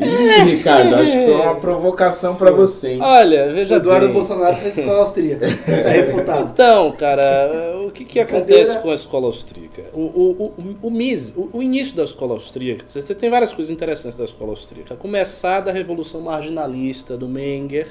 Ih, 0.00 0.44
Ricardo, 0.44 0.94
acho 0.94 1.12
que 1.12 1.24
foi 1.24 1.34
uma 1.34 1.56
provocação 1.56 2.36
pra 2.36 2.50
você, 2.50 2.90
hein? 2.92 3.00
Olha, 3.02 3.48
O 3.50 3.54
veja 3.54 3.74
Eduardo 3.76 4.06
bem. 4.06 4.14
Bolsonaro 4.14 4.56
fez 4.56 4.78
escola 4.78 4.98
austríaca. 5.00 5.46
Está 5.46 5.88
refutado. 5.88 6.50
Então, 6.52 6.92
cara, 6.92 7.74
o 7.84 7.90
que, 7.90 8.04
que 8.04 8.20
acontece 8.20 8.78
com 8.78 8.90
a 8.90 8.94
escola 8.94 9.26
austríaca? 9.26 9.84
O, 9.92 10.00
o, 10.00 10.54
o, 10.58 10.76
o 10.86 10.90
MIS, 10.90 11.32
o, 11.36 11.50
o 11.52 11.62
início 11.62 11.96
da 11.96 12.04
escola 12.04 12.34
austríaca, 12.34 12.84
você 12.86 13.00
você 13.00 13.14
tem 13.14 13.28
várias 13.28 13.52
coisas 13.52 13.72
interessantes 13.72 14.16
da 14.16 14.24
escola 14.24 14.50
austríaca. 14.50 14.94
A 14.94 14.96
começar 14.96 15.60
da 15.60 15.72
revolução 15.72 16.20
marginalista 16.20 17.16
do 17.16 17.28
Menger, 17.28 17.88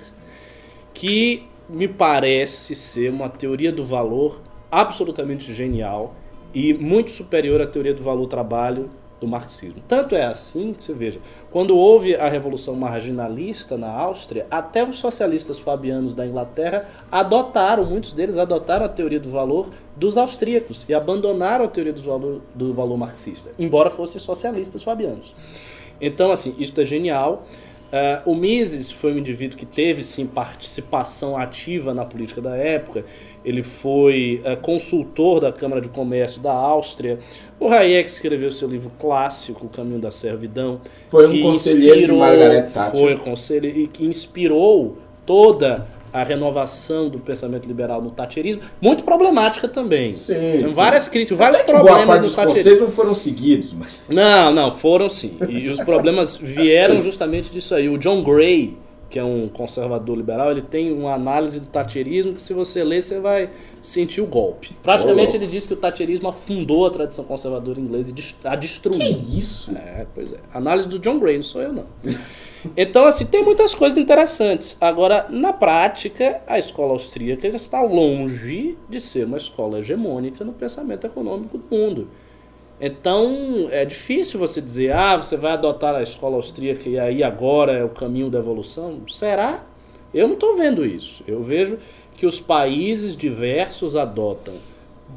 que 0.94 1.46
me 1.70 1.88
parece 1.88 2.76
ser 2.76 3.10
uma 3.12 3.28
teoria 3.28 3.72
do 3.72 3.84
valor 3.84 4.42
absolutamente 4.72 5.54
genial 5.54 6.16
e 6.54 6.74
muito 6.74 7.12
superior 7.12 7.62
à 7.62 7.68
teoria 7.68 7.94
do 7.94 8.04
valor-trabalho 8.04 8.90
do 9.20 9.28
marxismo. 9.28 9.82
Tanto 9.88 10.16
é 10.16 10.26
assim 10.26 10.74
que 10.74 10.84
você 10.84 10.94
veja, 10.94 11.20
quando 11.52 11.76
houve 11.76 12.16
a 12.16 12.28
revolução 12.28 12.76
marginalista 12.76 13.78
na 13.78 13.90
Áustria, 13.90 14.46
até 14.50 14.88
os 14.88 14.98
socialistas 14.98 15.60
fabianos 15.60 16.14
da 16.14 16.26
Inglaterra 16.26 16.88
adotaram, 17.12 17.86
muitos 17.86 18.14
deles 18.14 18.38
adotaram 18.38 18.86
a 18.86 18.90
teoria 18.90 19.20
do 19.20 19.30
valor 19.30 19.70
dos 19.96 20.18
austríacos 20.18 20.86
e 20.88 20.94
abandonaram 20.94 21.66
a 21.66 21.68
teoria 21.68 21.94
do 21.94 22.02
valor, 22.02 22.42
do 22.54 22.74
valor 22.74 22.98
marxista, 22.98 23.52
embora 23.58 23.90
fossem 23.90 24.22
socialistas 24.22 24.84
fabianos. 24.84 25.36
Então, 26.00 26.32
assim, 26.32 26.56
isso 26.60 26.80
é 26.80 26.86
genial. 26.86 27.46
Ah, 27.92 28.22
o 28.26 28.36
Mises 28.36 28.92
foi 28.92 29.14
um 29.14 29.18
indivíduo 29.18 29.58
que 29.58 29.66
teve 29.66 30.04
sim 30.04 30.26
participação 30.26 31.38
ativa 31.38 31.94
na 31.94 32.06
política 32.06 32.42
da 32.42 32.56
época. 32.56 33.06
Ele 33.46 33.64
foi 33.64 34.42
ah, 34.46 34.56
consultor 34.58 35.40
da 35.40 35.52
Câmara 35.52 35.80
de 35.82 35.90
Comércio 35.90 36.42
da 36.42 36.52
Áustria. 36.52 37.20
O 37.60 37.68
Hayek 37.68 38.08
escreveu 38.08 38.52
seu 38.52 38.68
livro 38.68 38.92
clássico, 39.00 39.66
O 39.66 39.70
Caminho 39.70 40.00
da 40.00 40.12
Servidão. 40.12 40.80
Foi 41.10 41.28
um 41.28 41.42
conselheiro 41.42 42.14
de 42.14 42.20
Margaret 42.20 42.70
Thatcher. 42.72 43.00
Foi 43.00 43.16
um 43.16 43.18
conselheiro 43.18 43.80
e 43.80 43.88
que 43.88 44.06
inspirou 44.06 44.98
toda 45.26 45.88
a 46.14 46.24
renovação 46.24 47.10
do 47.10 47.20
pensamento 47.20 47.68
liberal 47.68 48.02
no 48.02 48.10
Thatcherismo, 48.10 48.62
muito 48.82 49.04
problemática 49.04 49.68
também. 49.68 50.12
Sim, 50.14 50.34
Tem 50.34 50.68
sim. 50.68 50.74
várias 50.74 51.08
críticas, 51.08 51.38
vários 51.38 51.62
que 51.62 51.72
boa 51.72 51.84
problemas 51.84 52.36
parte 52.36 52.54
conselhos 52.54 52.80
não 52.80 52.90
foram 52.90 53.14
seguidos, 53.14 53.74
mas... 53.74 54.04
Não, 54.10 54.52
não, 54.52 54.72
foram 54.72 55.10
sim. 55.10 55.38
E 55.48 55.70
os 55.70 55.80
problemas 55.82 56.36
vieram 56.36 57.02
justamente 57.04 57.52
disso 57.52 57.76
aí. 57.76 57.90
O 57.90 57.98
John 57.98 58.24
Gray, 58.24 58.78
que 59.10 59.18
é 59.18 59.24
um 59.24 59.48
conservador 59.48 60.18
liberal, 60.18 60.52
ele 60.52 60.62
tem 60.62 60.92
uma 60.92 61.14
análise 61.14 61.60
do 61.60 61.68
tacherismo 61.68 62.34
que 62.34 62.42
se 62.42 62.54
você 62.54 62.84
ler, 62.84 63.02
você 63.02 63.20
vai 63.20 63.50
sentir 63.82 64.22
o 64.22 64.26
golpe. 64.26 64.76
Praticamente 64.84 65.34
Ô, 65.34 65.40
ele 65.40 65.48
diz 65.48 65.66
que 65.66 65.74
o 65.74 65.78
tacherismo 65.78 66.28
afundou 66.28 66.86
a 66.86 66.90
tradição 66.90 67.24
conservadora 67.24 67.80
inglesa 67.80 68.12
e 68.12 68.48
a 68.48 68.56
destruiu. 68.56 69.00
Que 69.00 69.40
isso? 69.40 69.72
É, 69.72 70.06
pois 70.14 70.34
é. 70.34 70.38
Análise 70.54 70.88
do 70.88 71.00
John 71.00 71.20
Gray, 71.20 71.38
não 71.38 71.44
sou 71.44 71.62
eu 71.62 71.74
não. 71.74 71.86
Então, 72.76 73.06
assim, 73.06 73.26
tem 73.26 73.44
muitas 73.44 73.74
coisas 73.74 73.98
interessantes. 73.98 74.76
Agora, 74.82 75.28
na 75.30 75.54
prática, 75.54 76.42
a 76.48 76.58
escola 76.58 76.92
austríaca 76.92 77.50
já 77.50 77.56
está 77.56 77.82
longe 77.82 78.78
de 78.90 79.00
ser 79.00 79.26
uma 79.26 79.38
escola 79.38 79.80
hegemônica 79.80 80.44
no 80.44 80.52
pensamento 80.52 81.06
econômico 81.06 81.58
do 81.58 81.64
mundo. 81.74 82.10
Então, 82.80 83.68
é 83.72 83.84
difícil 83.86 84.40
você 84.40 84.62
dizer, 84.62 84.92
ah, 84.92 85.18
você 85.18 85.36
vai 85.36 85.54
adotar 85.54 85.96
a 85.96 86.04
escola 86.04 86.36
austríaca 86.36 86.88
e 86.88 87.00
aí 87.00 87.24
agora 87.24 87.72
é 87.72 87.84
o 87.84 87.90
caminho 87.90 88.30
da 88.30 88.38
evolução. 88.38 89.02
Será? 89.08 89.64
Eu 90.14 90.28
não 90.28 90.36
estou 90.36 90.56
vendo 90.56 90.86
isso. 90.86 91.24
Eu 91.28 91.42
vejo 91.42 91.80
que 92.16 92.26
os 92.26 92.40
países 92.40 93.18
diversos 93.18 93.96
adotam 93.96 94.56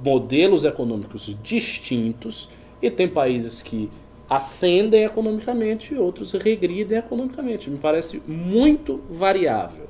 modelos 0.02 0.64
econômicos 0.64 1.36
distintos 1.42 2.48
e 2.80 2.90
tem 2.90 3.08
países 3.08 3.60
que 3.60 3.90
ascendem 4.28 5.04
economicamente 5.04 5.92
e 5.92 5.98
outros 5.98 6.32
regridem 6.32 6.98
economicamente. 6.98 7.68
Me 7.68 7.78
parece 7.78 8.22
muito 8.26 9.00
variável. 9.10 9.86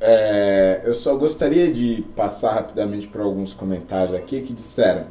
É, 0.00 0.82
eu 0.84 0.94
só 0.94 1.16
gostaria 1.16 1.72
de 1.72 2.04
passar 2.14 2.52
rapidamente 2.52 3.08
por 3.08 3.20
alguns 3.20 3.52
comentários 3.52 4.14
aqui 4.14 4.42
que 4.42 4.52
disseram 4.52 5.06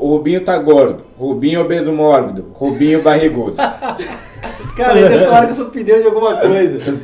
o 0.00 0.08
Rubinho 0.08 0.40
tá 0.42 0.56
gordo, 0.58 1.04
Rubinho 1.18 1.60
obeso 1.60 1.92
mórbido, 1.92 2.46
Rubinho 2.54 3.02
barrigudo. 3.02 3.56
Cara, 4.76 4.94
ainda 4.94 5.24
falaram 5.24 5.46
que 5.46 5.52
eu 5.52 5.56
sou 5.56 5.66
pneu 5.66 6.00
de 6.00 6.06
alguma 6.06 6.36
coisa. 6.36 6.96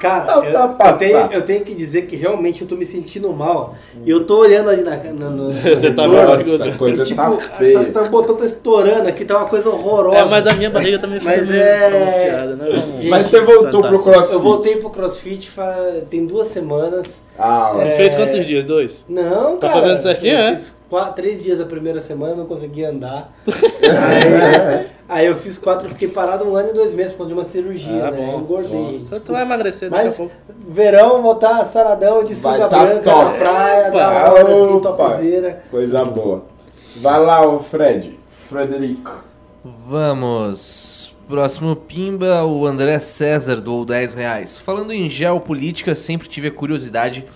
Cara, 0.00 0.44
eu, 0.46 0.52
tá 0.74 0.90
eu, 0.90 0.98
tenho, 0.98 1.18
eu 1.32 1.42
tenho 1.42 1.64
que 1.64 1.74
dizer 1.74 2.02
que 2.02 2.14
realmente 2.16 2.60
eu 2.62 2.68
tô 2.68 2.76
me 2.76 2.84
sentindo 2.84 3.32
mal. 3.32 3.74
E 4.04 4.10
eu 4.10 4.24
tô 4.26 4.40
olhando 4.40 4.68
ali 4.68 4.82
na, 4.82 4.94
na, 4.96 5.30
no, 5.30 5.50
Você 5.50 5.90
tá. 5.90 6.06
Nossa, 6.06 6.70
coisa 6.76 7.02
e, 7.02 7.06
tipo, 7.06 7.16
tá 7.20 7.30
tá, 7.30 7.40
feia. 7.56 7.84
tá, 7.86 8.02
o 8.02 8.10
botão 8.10 8.36
tá 8.36 8.44
estourando 8.44 9.08
aqui, 9.08 9.24
tá 9.24 9.38
uma 9.38 9.48
coisa 9.48 9.70
horrorosa. 9.70 10.18
É, 10.18 10.24
mas 10.26 10.46
a 10.46 10.52
minha 10.54 10.68
barriga 10.70 10.98
também 10.98 11.18
Mas 11.22 11.48
meio 11.48 11.60
é- 11.62 11.90
pronunciada, 11.90 12.56
né? 12.56 13.00
Mas 13.08 13.26
você 13.26 13.40
voltou 13.40 13.80
pro 13.82 14.02
crossfit. 14.02 14.34
Eu 14.34 14.40
voltei 14.40 14.76
pro 14.76 14.90
crossfit 14.90 15.48
fa- 15.50 16.02
tem 16.10 16.26
duas 16.26 16.48
semanas. 16.48 17.22
Ah. 17.38 17.74
É, 17.80 17.92
Fez 17.92 18.14
quantos 18.14 18.44
dias? 18.44 18.64
Dois? 18.66 19.04
Não, 19.08 19.56
Tá 19.56 19.68
cara. 19.68 19.80
fazendo 19.80 20.00
certinho, 20.02 20.36
é? 20.36 20.54
Fiz 20.54 20.75
quatro, 20.88 21.14
três 21.14 21.42
dias 21.42 21.58
da 21.58 21.66
primeira 21.66 21.98
semana, 22.00 22.34
não 22.34 22.46
consegui 22.46 22.84
andar. 22.84 23.32
aí, 23.46 24.86
aí 25.08 25.26
eu 25.26 25.36
fiz 25.36 25.58
quatro, 25.58 25.88
fiquei 25.88 26.08
parado 26.08 26.44
um 26.44 26.54
ano 26.56 26.70
e 26.70 26.72
dois 26.72 26.94
meses 26.94 27.12
por 27.12 27.18
causa 27.18 27.32
de 27.32 27.38
uma 27.38 27.44
cirurgia, 27.44 28.06
Ah, 28.06 28.10
né? 28.10 28.16
bom, 28.32 28.40
engordei. 28.40 28.70
bom. 28.70 28.90
Então 28.92 29.20
tu 29.20 29.32
vai 29.32 29.42
emagrecer 29.42 29.90
daqui 29.90 30.02
a 30.02 30.06
Mas 30.06 30.16
pouco. 30.16 30.32
verão, 30.68 31.22
vou 31.22 31.32
estar 31.32 31.64
saradão 31.66 32.24
de 32.24 32.34
Vai 32.34 32.54
sunga 32.54 32.68
tá 32.68 32.78
branca 32.84 33.10
top. 33.10 33.24
na 33.24 33.30
praia, 33.38 33.88
Opa, 33.88 33.98
da 33.98 34.32
hora, 34.32 34.42
assim, 34.52 34.72
opa. 34.74 34.92
topzera. 34.92 35.62
Coisa 35.70 36.04
boa. 36.04 36.44
Vai 36.96 37.20
lá, 37.24 37.46
o 37.46 37.60
Fred. 37.60 38.18
Frederico. 38.48 39.24
Vamos. 39.64 41.12
Próximo 41.28 41.74
Pimba, 41.74 42.44
o 42.44 42.64
André 42.66 42.98
César 43.00 43.56
doou 43.56 43.84
10 43.84 44.14
reais. 44.14 44.58
Falando 44.60 44.92
em 44.92 45.08
geopolítica, 45.08 45.94
sempre 45.96 46.28
tive 46.28 46.48
a 46.48 46.52
curiosidade 46.52 47.26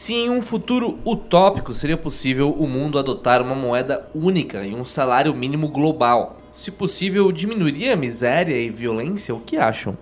se 0.00 0.14
em 0.14 0.30
um 0.30 0.40
futuro 0.40 0.98
utópico 1.04 1.74
seria 1.74 1.96
possível 1.96 2.50
o 2.52 2.66
mundo 2.66 2.98
adotar 2.98 3.42
uma 3.42 3.54
moeda 3.54 4.08
única 4.14 4.64
e 4.64 4.74
um 4.74 4.82
salário 4.82 5.34
mínimo 5.34 5.68
global. 5.68 6.38
Se 6.54 6.70
possível, 6.70 7.30
diminuiria 7.30 7.92
a 7.92 7.96
miséria 7.96 8.56
e 8.56 8.70
violência? 8.70 9.34
O 9.34 9.40
que 9.40 9.58
acham? 9.58 9.94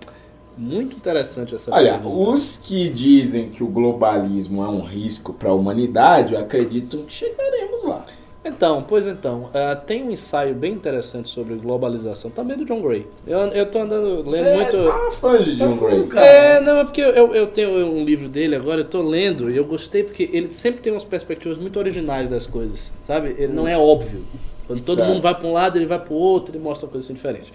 Muito 0.57 0.95
interessante 0.95 1.53
essa 1.53 1.75
Olha, 1.75 1.95
pergunta. 1.95 2.29
os 2.29 2.55
que 2.55 2.89
dizem 2.89 3.49
que 3.49 3.61
o 3.61 3.67
globalismo 3.67 4.63
é 4.63 4.69
um 4.69 4.79
risco 4.81 5.33
para 5.33 5.49
a 5.49 5.53
humanidade, 5.53 6.33
eu 6.33 6.39
acredito 6.39 6.99
que 6.99 7.13
chegaremos 7.13 7.83
lá. 7.83 8.05
Então, 8.43 8.83
pois 8.87 9.05
então, 9.05 9.49
ah, 9.53 9.75
tem 9.75 10.01
um 10.03 10.11
ensaio 10.11 10.55
bem 10.55 10.73
interessante 10.73 11.27
sobre 11.27 11.55
globalização, 11.55 12.31
também 12.31 12.55
do 12.57 12.63
John 12.63 12.81
Gray. 12.81 13.05
Eu, 13.27 13.39
eu 13.39 13.65
tô 13.65 13.79
andando, 13.79 14.15
lendo 14.17 14.29
Você 14.29 14.43
muito... 14.55 14.85
tá 14.85 15.11
fã 15.11 15.43
de 15.43 15.57
Tá 15.57 15.67
John 15.67 15.75
Gray? 15.77 16.03
cara. 16.07 16.25
É, 16.25 16.61
não, 16.61 16.77
é 16.79 16.83
porque 16.85 17.01
eu, 17.01 17.35
eu 17.35 17.47
tenho 17.47 17.69
um 17.85 18.03
livro 18.05 18.29
dele 18.29 18.55
agora, 18.55 18.79
eu 18.81 18.85
tô 18.85 19.01
lendo 19.01 19.51
e 19.51 19.57
eu 19.57 19.65
gostei 19.65 20.03
porque 20.03 20.29
ele 20.31 20.51
sempre 20.51 20.79
tem 20.81 20.93
umas 20.93 21.03
perspectivas 21.03 21.57
muito 21.57 21.77
originais 21.77 22.29
das 22.29 22.47
coisas, 22.47 22.93
sabe? 23.01 23.35
Ele 23.37 23.51
não 23.51 23.67
é 23.67 23.77
óbvio. 23.77 24.23
Quando 24.65 24.85
todo 24.85 24.97
Certo. 24.97 25.09
mundo 25.09 25.21
vai 25.21 25.35
para 25.35 25.47
um 25.47 25.51
lado, 25.51 25.77
ele 25.77 25.85
vai 25.85 25.99
para 25.99 26.13
o 26.13 26.17
outro, 26.17 26.55
ele 26.55 26.63
mostra 26.63 26.85
uma 26.87 26.91
coisa 26.93 27.05
assim 27.05 27.13
diferente. 27.13 27.51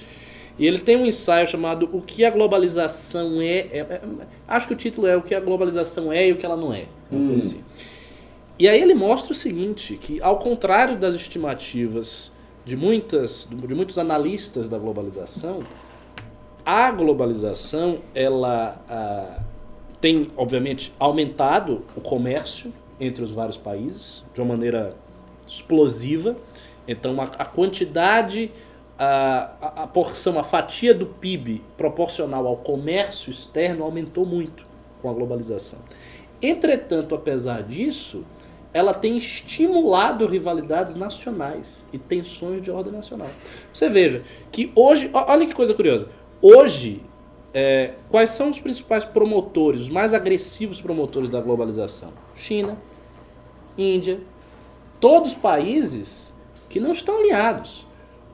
E 0.59 0.67
ele 0.67 0.79
tem 0.79 0.97
um 0.97 1.07
ensaio 1.07 1.47
chamado 1.49 1.89
O 1.93 2.01
que 2.03 2.25
a 2.25 2.31
globalização 2.31 3.41
é, 3.41 3.59
é- 3.73 3.79
é- 3.91 4.01
Acho 4.47 4.69
que 4.69 4.73
o 4.75 4.77
título 4.77 5.07
é 5.07 5.17
O 5.17 5.23
que 5.23 5.35
a 5.35 5.41
globalização 5.41 6.13
é 6.13 6.29
e 6.29 6.33
o 6.33 6.37
que 6.37 6.45
ela 6.47 6.57
não 6.57 6.73
é. 6.73 6.85
Uma 7.11 7.29
coisa 7.29 7.43
assim. 7.43 7.61
E 8.59 8.69
aí 8.69 8.81
ele 8.81 8.95
mostra 8.95 9.33
o 9.33 9.35
seguinte, 9.35 9.97
que 9.97 10.23
ao 10.23 10.39
contrário 10.39 10.97
das 10.97 11.15
estimativas 11.15 12.33
de, 12.65 12.77
muitas, 12.77 13.49
de 13.51 13.75
muitos 13.75 13.99
analistas 13.99 14.69
da 14.69 14.79
globalização, 14.79 15.65
a 16.65 16.91
globalização 16.93 17.99
ela 18.15 18.81
ah, 18.89 19.43
tem, 20.01 20.31
obviamente, 20.37 20.93
aumentado 20.99 21.83
o 21.97 22.01
comércio 22.01 22.73
entre 23.01 23.25
os 23.25 23.31
vários 23.31 23.57
países 23.57 24.25
de 24.33 24.41
uma 24.41 24.55
maneira 24.55 24.95
explosiva. 25.47 26.37
Então, 26.87 27.21
a, 27.21 27.25
a 27.25 27.45
quantidade, 27.45 28.53
a, 28.99 29.83
a, 29.83 29.87
porção, 29.87 30.39
a 30.39 30.45
fatia 30.45 30.95
do 30.95 31.07
PIB 31.07 31.63
proporcional 31.77 32.47
ao 32.47 32.57
comércio 32.57 33.31
externo 33.31 33.85
aumentou 33.85 34.25
muito 34.25 34.67
com 35.03 35.11
a 35.11 35.13
globalização. 35.13 35.81
Entretanto, 36.41 37.15
apesar 37.15 37.63
disso, 37.63 38.25
ela 38.75 38.93
tem 38.93 39.17
estimulado 39.17 40.27
rivalidades 40.27 40.97
nacionais 40.97 41.87
e 41.93 41.99
tensões 41.99 42.61
de 42.61 42.73
ordem 42.73 42.93
nacional. 42.93 43.29
Você 43.73 43.89
veja 43.89 44.25
que 44.51 44.73
hoje, 44.75 45.09
olha 45.13 45.47
que 45.47 45.55
coisa 45.55 45.73
curiosa. 45.73 46.09
Hoje, 46.43 47.01
é, 47.55 47.93
quais 48.11 48.31
são 48.31 48.51
os 48.51 48.59
principais 48.59 49.05
promotores, 49.05 49.83
os 49.83 49.89
mais 49.89 50.13
agressivos 50.13 50.81
promotores 50.81 51.31
da 51.31 51.41
globalização? 51.41 52.13
China, 52.35 52.77
Índia, 53.79 54.21
todos 54.99 55.35
países 55.35 56.33
que 56.69 56.81
não 56.81 56.91
estão 56.91 57.17
alinhados. 57.19 57.87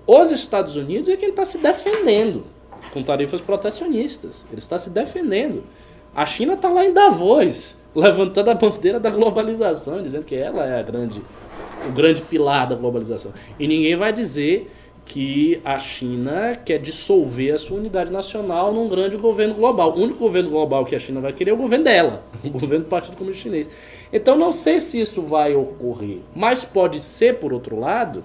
Os 0.06 0.32
Estados 0.32 0.74
Unidos 0.74 1.10
é 1.10 1.18
quem 1.18 1.28
está 1.28 1.44
se 1.44 1.58
defendendo 1.58 2.46
com 2.94 3.02
tarifas 3.02 3.42
protecionistas. 3.42 4.46
Ele 4.50 4.58
está 4.58 4.78
se 4.78 4.88
defendendo. 4.88 5.64
A 6.14 6.24
China 6.24 6.54
está 6.54 6.70
lá 6.70 6.84
em 6.84 6.92
Davos, 6.92 7.79
levantando 7.94 8.50
a 8.50 8.54
bandeira 8.54 9.00
da 9.00 9.10
globalização, 9.10 10.02
dizendo 10.02 10.24
que 10.24 10.34
ela 10.34 10.66
é 10.66 10.78
a 10.78 10.82
grande, 10.82 11.20
o 11.88 11.92
grande 11.92 12.22
pilar 12.22 12.68
da 12.68 12.74
globalização. 12.74 13.32
E 13.58 13.66
ninguém 13.66 13.96
vai 13.96 14.12
dizer 14.12 14.70
que 15.04 15.60
a 15.64 15.76
China 15.76 16.54
quer 16.64 16.78
dissolver 16.78 17.54
a 17.54 17.58
sua 17.58 17.78
unidade 17.78 18.12
nacional 18.12 18.72
num 18.72 18.88
grande 18.88 19.16
governo 19.16 19.54
global. 19.54 19.92
O 19.96 20.02
único 20.02 20.20
governo 20.20 20.50
global 20.50 20.84
que 20.84 20.94
a 20.94 21.00
China 21.00 21.20
vai 21.20 21.32
querer 21.32 21.50
é 21.50 21.54
o 21.54 21.56
governo 21.56 21.84
dela, 21.84 22.22
o 22.44 22.50
governo 22.50 22.84
do 22.84 22.88
Partido 22.88 23.16
Comunista 23.16 23.42
Chinês. 23.42 23.68
Então 24.12 24.36
não 24.36 24.52
sei 24.52 24.78
se 24.78 25.00
isso 25.00 25.20
vai 25.22 25.54
ocorrer, 25.54 26.18
mas 26.34 26.64
pode 26.64 27.02
ser, 27.02 27.38
por 27.38 27.52
outro 27.52 27.78
lado, 27.78 28.22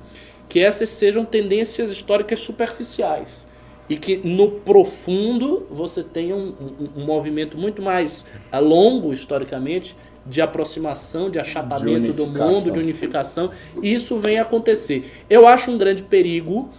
que 0.48 0.60
essas 0.60 0.90
sejam 0.90 1.26
tendências 1.26 1.90
históricas 1.90 2.42
superficiais 2.42 3.48
e 3.90 3.98
que 3.98 4.18
no 4.18 4.52
profundo 4.52 5.66
você 5.70 6.03
tenha 6.03 6.36
um, 6.36 6.53
um, 6.60 7.02
um 7.02 7.06
movimento 7.06 7.57
muito 7.57 7.82
mais 7.82 8.26
uh, 8.52 8.60
longo 8.60 9.14
historicamente 9.14 9.95
de 10.26 10.41
aproximação, 10.41 11.30
de 11.30 11.38
achatamento 11.38 12.07
De 12.07 12.14
do 12.14 12.26
mundo, 12.26 12.72
de 12.72 12.80
unificação, 12.80 13.52
e 13.82 13.94
isso 13.94 14.18
vem 14.18 14.40
acontecer. 14.40 15.24
Eu 15.30 15.48
acho 15.48 15.70
um 15.70 15.78
grande 15.78 16.02
perigo, 16.02 16.70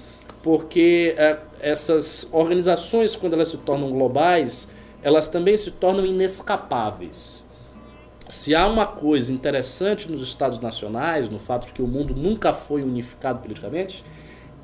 porque 0.43 1.15
eh, 1.17 1.39
essas 1.61 2.29
organizações, 2.33 3.15
quando 3.15 3.35
elas 3.35 3.49
se 3.49 3.57
tornam 3.59 3.91
globais, 3.91 4.69
elas 5.01 5.29
também 5.29 5.57
se 5.57 5.71
tornam 5.71 6.05
inescapáveis. 6.05 7.45
Se 8.29 8.53
há 8.53 8.67
uma 8.67 8.87
coisa 8.87 9.33
interessante 9.33 10.11
nos 10.11 10.23
Estados 10.23 10.59
nacionais, 10.59 11.29
no 11.29 11.39
fato 11.39 11.69
de 11.69 11.73
que 11.73 11.83
o 11.83 11.87
mundo 11.87 12.15
nunca 12.17 12.53
foi 12.53 12.83
unificado 12.83 13.39
politicamente, 13.39 14.05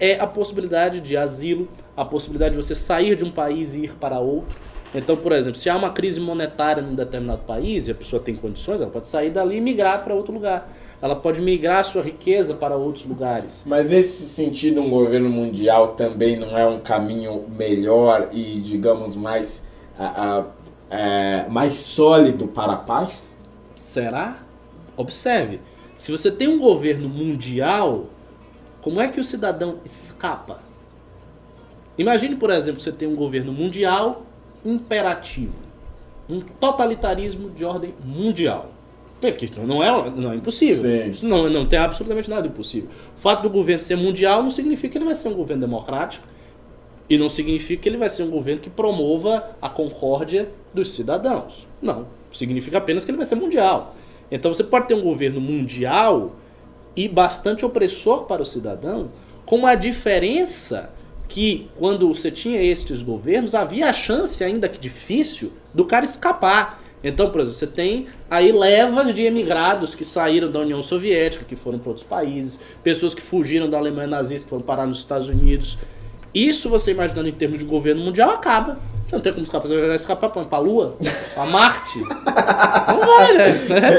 é 0.03 0.19
a 0.19 0.27
possibilidade 0.27 1.01
de 1.01 1.17
asilo, 1.17 1.69
a 1.97 2.05
possibilidade 2.05 2.57
de 2.57 2.61
você 2.61 2.75
sair 2.75 3.15
de 3.15 3.25
um 3.25 3.31
país 3.31 3.73
e 3.73 3.85
ir 3.85 3.95
para 3.95 4.19
outro. 4.19 4.59
Então, 4.93 5.17
por 5.17 5.31
exemplo, 5.31 5.57
se 5.57 5.71
há 5.71 5.77
uma 5.77 5.91
crise 5.91 6.19
monetária 6.19 6.83
num 6.83 6.97
determinado 6.97 7.43
país 7.45 7.87
e 7.87 7.93
a 7.93 7.95
pessoa 7.95 8.21
tem 8.21 8.35
condições, 8.35 8.81
ela 8.81 8.91
pode 8.91 9.09
sair 9.09 9.31
dali 9.31 9.59
e 9.59 9.61
migrar 9.61 10.03
para 10.03 10.13
outro 10.13 10.35
lugar. 10.35 10.69
Ela 11.01 11.15
pode 11.15 11.41
migrar 11.41 11.85
sua 11.85 12.03
riqueza 12.03 12.53
para 12.53 12.75
outros 12.75 13.07
lugares. 13.07 13.63
Mas 13.65 13.87
nesse 13.87 14.29
sentido, 14.29 14.81
um 14.81 14.91
governo 14.91 15.31
mundial 15.31 15.95
também 15.95 16.37
não 16.37 16.59
é 16.59 16.67
um 16.67 16.81
caminho 16.81 17.45
melhor 17.57 18.29
e, 18.33 18.61
digamos, 18.61 19.15
mais, 19.15 19.65
é, 20.91 21.47
mais 21.49 21.77
sólido 21.77 22.49
para 22.49 22.73
a 22.73 22.77
paz? 22.77 23.39
Será? 23.77 24.39
Observe, 24.97 25.61
se 25.97 26.11
você 26.11 26.29
tem 26.29 26.49
um 26.49 26.59
governo 26.59 27.09
mundial, 27.09 28.07
como 28.83 29.01
é 29.01 29.09
que 29.09 29.21
o 29.21 29.25
cidadão 29.25 29.79
escapa? 29.85 30.61
Imagine, 31.97 32.37
por 32.37 32.51
exemplo, 32.51 32.81
você 32.81 32.91
tem 32.91 33.09
um 33.09 33.15
governo 33.15 33.53
mundial 33.53 34.27
imperativo, 34.65 35.55
um 36.29 36.41
totalitarismo 36.41 37.51
de 37.51 37.65
ordem 37.65 37.95
mundial. 38.05 38.71
Porque 39.21 39.49
não 39.65 39.81
é, 39.81 40.11
não 40.11 40.33
é 40.33 40.35
impossível. 40.35 40.83
Sim. 40.83 41.11
Isso 41.11 41.29
não, 41.29 41.49
não 41.49 41.65
tem 41.65 41.79
absolutamente 41.79 42.29
nada 42.29 42.49
impossível. 42.49 42.91
O 43.17 43.21
fato 43.21 43.43
do 43.43 43.51
governo 43.51 43.81
ser 43.81 43.97
mundial 43.97 44.43
não 44.43 44.51
significa 44.51 44.91
que 44.91 44.99
ele 44.99 45.05
vai 45.05 45.15
ser 45.15 45.29
um 45.29 45.35
governo 45.35 45.61
democrático 45.61 46.27
e 47.09 47.17
não 47.17 47.29
significa 47.29 47.83
que 47.83 47.89
ele 47.89 47.99
vai 47.99 48.11
ser 48.11 48.25
um 48.25 48.31
governo 48.31 48.61
que 48.61 48.71
promova 48.71 49.51
a 49.63 49.69
concórdia 49.69 50.49
dos 50.75 50.93
cidadãos. 50.93 51.69
Não. 51.81 52.09
Significa 52.33 52.79
apenas 52.79 53.05
que 53.05 53.13
ele 53.13 53.19
vai 53.19 53.27
ser 53.27 53.37
mundial. 53.37 53.95
Então 54.29 54.53
você 54.53 54.65
pode 54.65 54.89
ter 54.89 54.95
um 54.95 55.03
governo 55.03 55.41
mundial 55.41 56.35
e 56.95 57.09
bastante 57.09 57.65
opressor 57.65 58.25
para 58.25 58.43
o 58.43 58.47
cidadão, 58.47 59.11
com 59.45 59.67
a 59.67 59.75
diferença 59.75 60.91
que 61.29 61.71
quando 61.79 62.07
você 62.09 62.31
tinha 62.31 62.63
estes 62.63 63.03
governos, 63.03 63.55
havia 63.55 63.89
a 63.89 63.93
chance, 63.93 64.45
ainda 64.45 64.69
que 64.69 64.79
difícil, 64.79 65.53
do 65.73 65.85
cara 65.85 66.05
escapar. 66.05 66.83
Então, 67.03 67.31
por 67.31 67.41
exemplo, 67.41 67.59
você 67.59 67.67
tem 67.67 68.07
aí 68.31 68.53
levas 68.53 69.15
de 69.15 69.23
emigrados 69.23 69.95
que 69.95 70.05
saíram 70.05 70.51
da 70.51 70.61
União 70.61 70.83
Soviética, 70.83 71.45
que 71.45 71.57
foram 71.57 71.79
para 71.79 71.89
outros 71.89 72.07
países, 72.07 72.61
pessoas 72.83 73.15
que 73.15 73.23
fugiram 73.23 73.69
da 73.69 73.79
Alemanha 73.79 74.07
nazista, 74.09 74.45
que 74.45 74.51
foram 74.51 74.63
parar 74.63 74.87
nos 74.87 74.99
Estados 74.99 75.29
Unidos. 75.29 75.79
Isso, 76.35 76.69
você 76.69 76.91
imaginando 76.93 77.29
em 77.29 77.33
termos 77.33 77.59
de 77.59 77.65
governo 77.65 78.03
mundial, 78.03 78.31
acaba. 78.31 78.79
Não 79.11 79.21
tem 79.21 79.31
como 79.33 79.45
escapar. 79.45 79.69
Você 79.69 79.87
vai 79.87 79.95
escapar 79.97 80.31
para 80.31 80.47
a 80.57 80.59
Lua? 80.59 80.97
Para 81.35 81.45
Marte? 81.45 81.99
Não 82.01 83.01
vai, 83.07 83.35
né? 83.35 83.47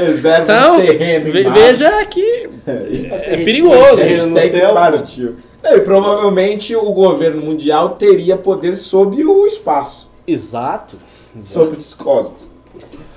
Reserva 0.08 0.40
Então, 0.44 0.78
terreno 0.82 1.32
ve- 1.32 1.50
veja 1.52 2.06
que 2.08 2.50
é 2.66 3.44
perigoso. 3.46 3.98
Terreno 3.98 4.28
no 4.28 4.36
Hashtag 4.36 4.60
céu. 4.60 4.74
partiu. 4.74 5.36
É, 5.62 5.76
E 5.76 5.82
provavelmente 5.82 6.76
o 6.76 6.92
governo 6.92 7.44
mundial 7.44 7.90
teria 7.92 8.36
poder 8.36 8.76
sobre 8.76 9.24
o 9.24 9.46
espaço, 9.46 10.10
Exato. 10.26 10.98
sobre 11.40 11.78
os 11.78 11.94
cosmos. 11.94 12.53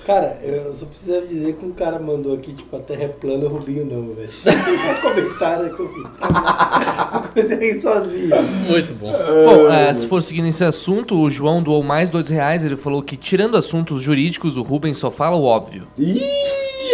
Cara, 0.07 0.39
eu 0.41 0.73
só 0.73 0.87
precisava 0.87 1.27
dizer 1.27 1.55
que 1.55 1.67
um 1.67 1.73
cara 1.73 1.99
mandou 1.99 2.35
aqui, 2.35 2.53
tipo, 2.53 2.77
a 2.77 2.79
terra 2.79 3.03
é 3.03 3.09
plana, 3.09 3.47
o 3.47 3.49
Rubinho 3.49 3.85
não, 3.85 4.15
velho. 4.15 4.31
Comentário 5.03 5.75
que 5.75 5.81
eu 5.81 5.89
vi. 5.89 6.01
Eu 6.01 7.23
comecei 7.29 7.57
a 7.57 7.61
rir 7.61 7.81
sozinho. 7.81 8.43
Muito 8.69 8.95
bom. 8.95 9.11
Bom, 9.11 9.69
é, 9.69 9.93
se 9.93 10.07
for 10.07 10.23
seguindo 10.23 10.47
esse 10.47 10.63
assunto, 10.63 11.17
o 11.17 11.29
João 11.29 11.61
doou 11.61 11.83
mais 11.83 12.09
dois 12.09 12.29
reais. 12.29 12.65
Ele 12.65 12.77
falou 12.77 13.03
que, 13.03 13.17
tirando 13.17 13.57
assuntos 13.57 14.01
jurídicos, 14.01 14.57
o 14.57 14.63
Rubens 14.63 14.97
só 14.97 15.11
fala 15.11 15.35
o 15.35 15.43
óbvio. 15.43 15.89
Ih, 15.99 16.23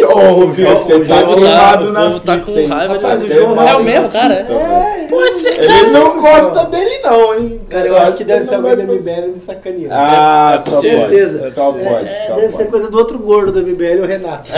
ô, 0.05 0.33
Rubinho, 0.33 0.77
você 0.79 0.93
o 0.95 1.07
tá 1.07 1.19
João 1.21 1.33
queimado 1.35 1.85
tá- 1.93 2.09
na 2.09 2.19
tá 2.19 2.37
com 2.39 2.67
raiva 2.67 2.93
Rapaz, 2.95 3.19
de- 3.19 3.25
o 3.25 3.33
João 3.33 3.67
É 3.67 3.75
o 3.75 3.83
mesmo, 3.83 4.09
cara? 4.09 4.35
velho. 4.43 5.07
Pô, 5.09 5.21
esse 5.23 5.47
Ele 5.47 5.89
não 5.91 6.21
gosta 6.21 6.65
dele 6.65 6.99
não, 7.03 7.33
hein? 7.35 7.61
Cara, 7.69 7.87
eu 7.87 7.97
acho 7.97 8.13
que 8.13 8.23
deve 8.23 8.43
ser 8.45 8.55
alguém 8.55 8.75
do 8.75 8.85
gostar. 8.87 9.11
MBL 9.11 9.27
me 9.33 9.39
sacaneando. 9.39 9.93
Ah, 9.93 10.53
É 10.65 10.69
pode. 10.69 10.81
Certeza. 10.81 11.51
Só 11.51 11.69
É, 11.69 11.83
pode, 11.83 12.07
é, 12.07 12.25
só 12.27 12.35
deve 12.35 12.47
pode. 12.47 12.55
ser 12.57 12.65
coisa 12.69 12.89
do 12.89 12.97
outro 12.97 13.19
gordo 13.19 13.51
do 13.51 13.59
MBL, 13.61 14.01
o 14.01 14.05
Renato. 14.07 14.49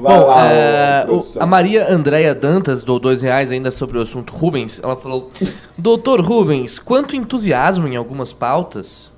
Vai 0.00 0.18
Bom, 0.18 0.26
lá, 0.26 0.52
é, 0.52 1.06
o- 1.08 1.20
a 1.38 1.46
Maria 1.46 1.86
Andréia 1.88 2.34
Dantas 2.34 2.82
doou 2.82 2.98
dois 2.98 3.22
reais 3.22 3.52
ainda 3.52 3.70
sobre 3.70 3.98
o 3.98 4.02
assunto 4.02 4.32
Rubens. 4.34 4.80
Ela 4.82 4.96
falou: 4.96 5.28
Doutor 5.78 6.20
Rubens, 6.20 6.80
quanto 6.80 7.14
entusiasmo 7.14 7.86
em 7.86 7.94
algumas 7.96 8.32
pautas. 8.32 9.11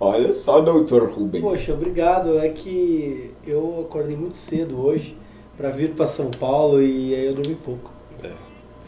Olha 0.00 0.32
só, 0.32 0.60
doutor 0.60 1.10
Rubens. 1.10 1.42
Poxa, 1.42 1.72
obrigado. 1.74 2.38
É 2.38 2.48
que 2.48 3.34
eu 3.46 3.84
acordei 3.86 4.16
muito 4.16 4.36
cedo 4.38 4.80
hoje 4.82 5.16
pra 5.58 5.68
vir 5.70 5.90
pra 5.90 6.06
São 6.06 6.30
Paulo 6.30 6.80
e 6.82 7.14
aí 7.14 7.26
eu 7.26 7.34
dormi 7.34 7.54
pouco. 7.54 7.90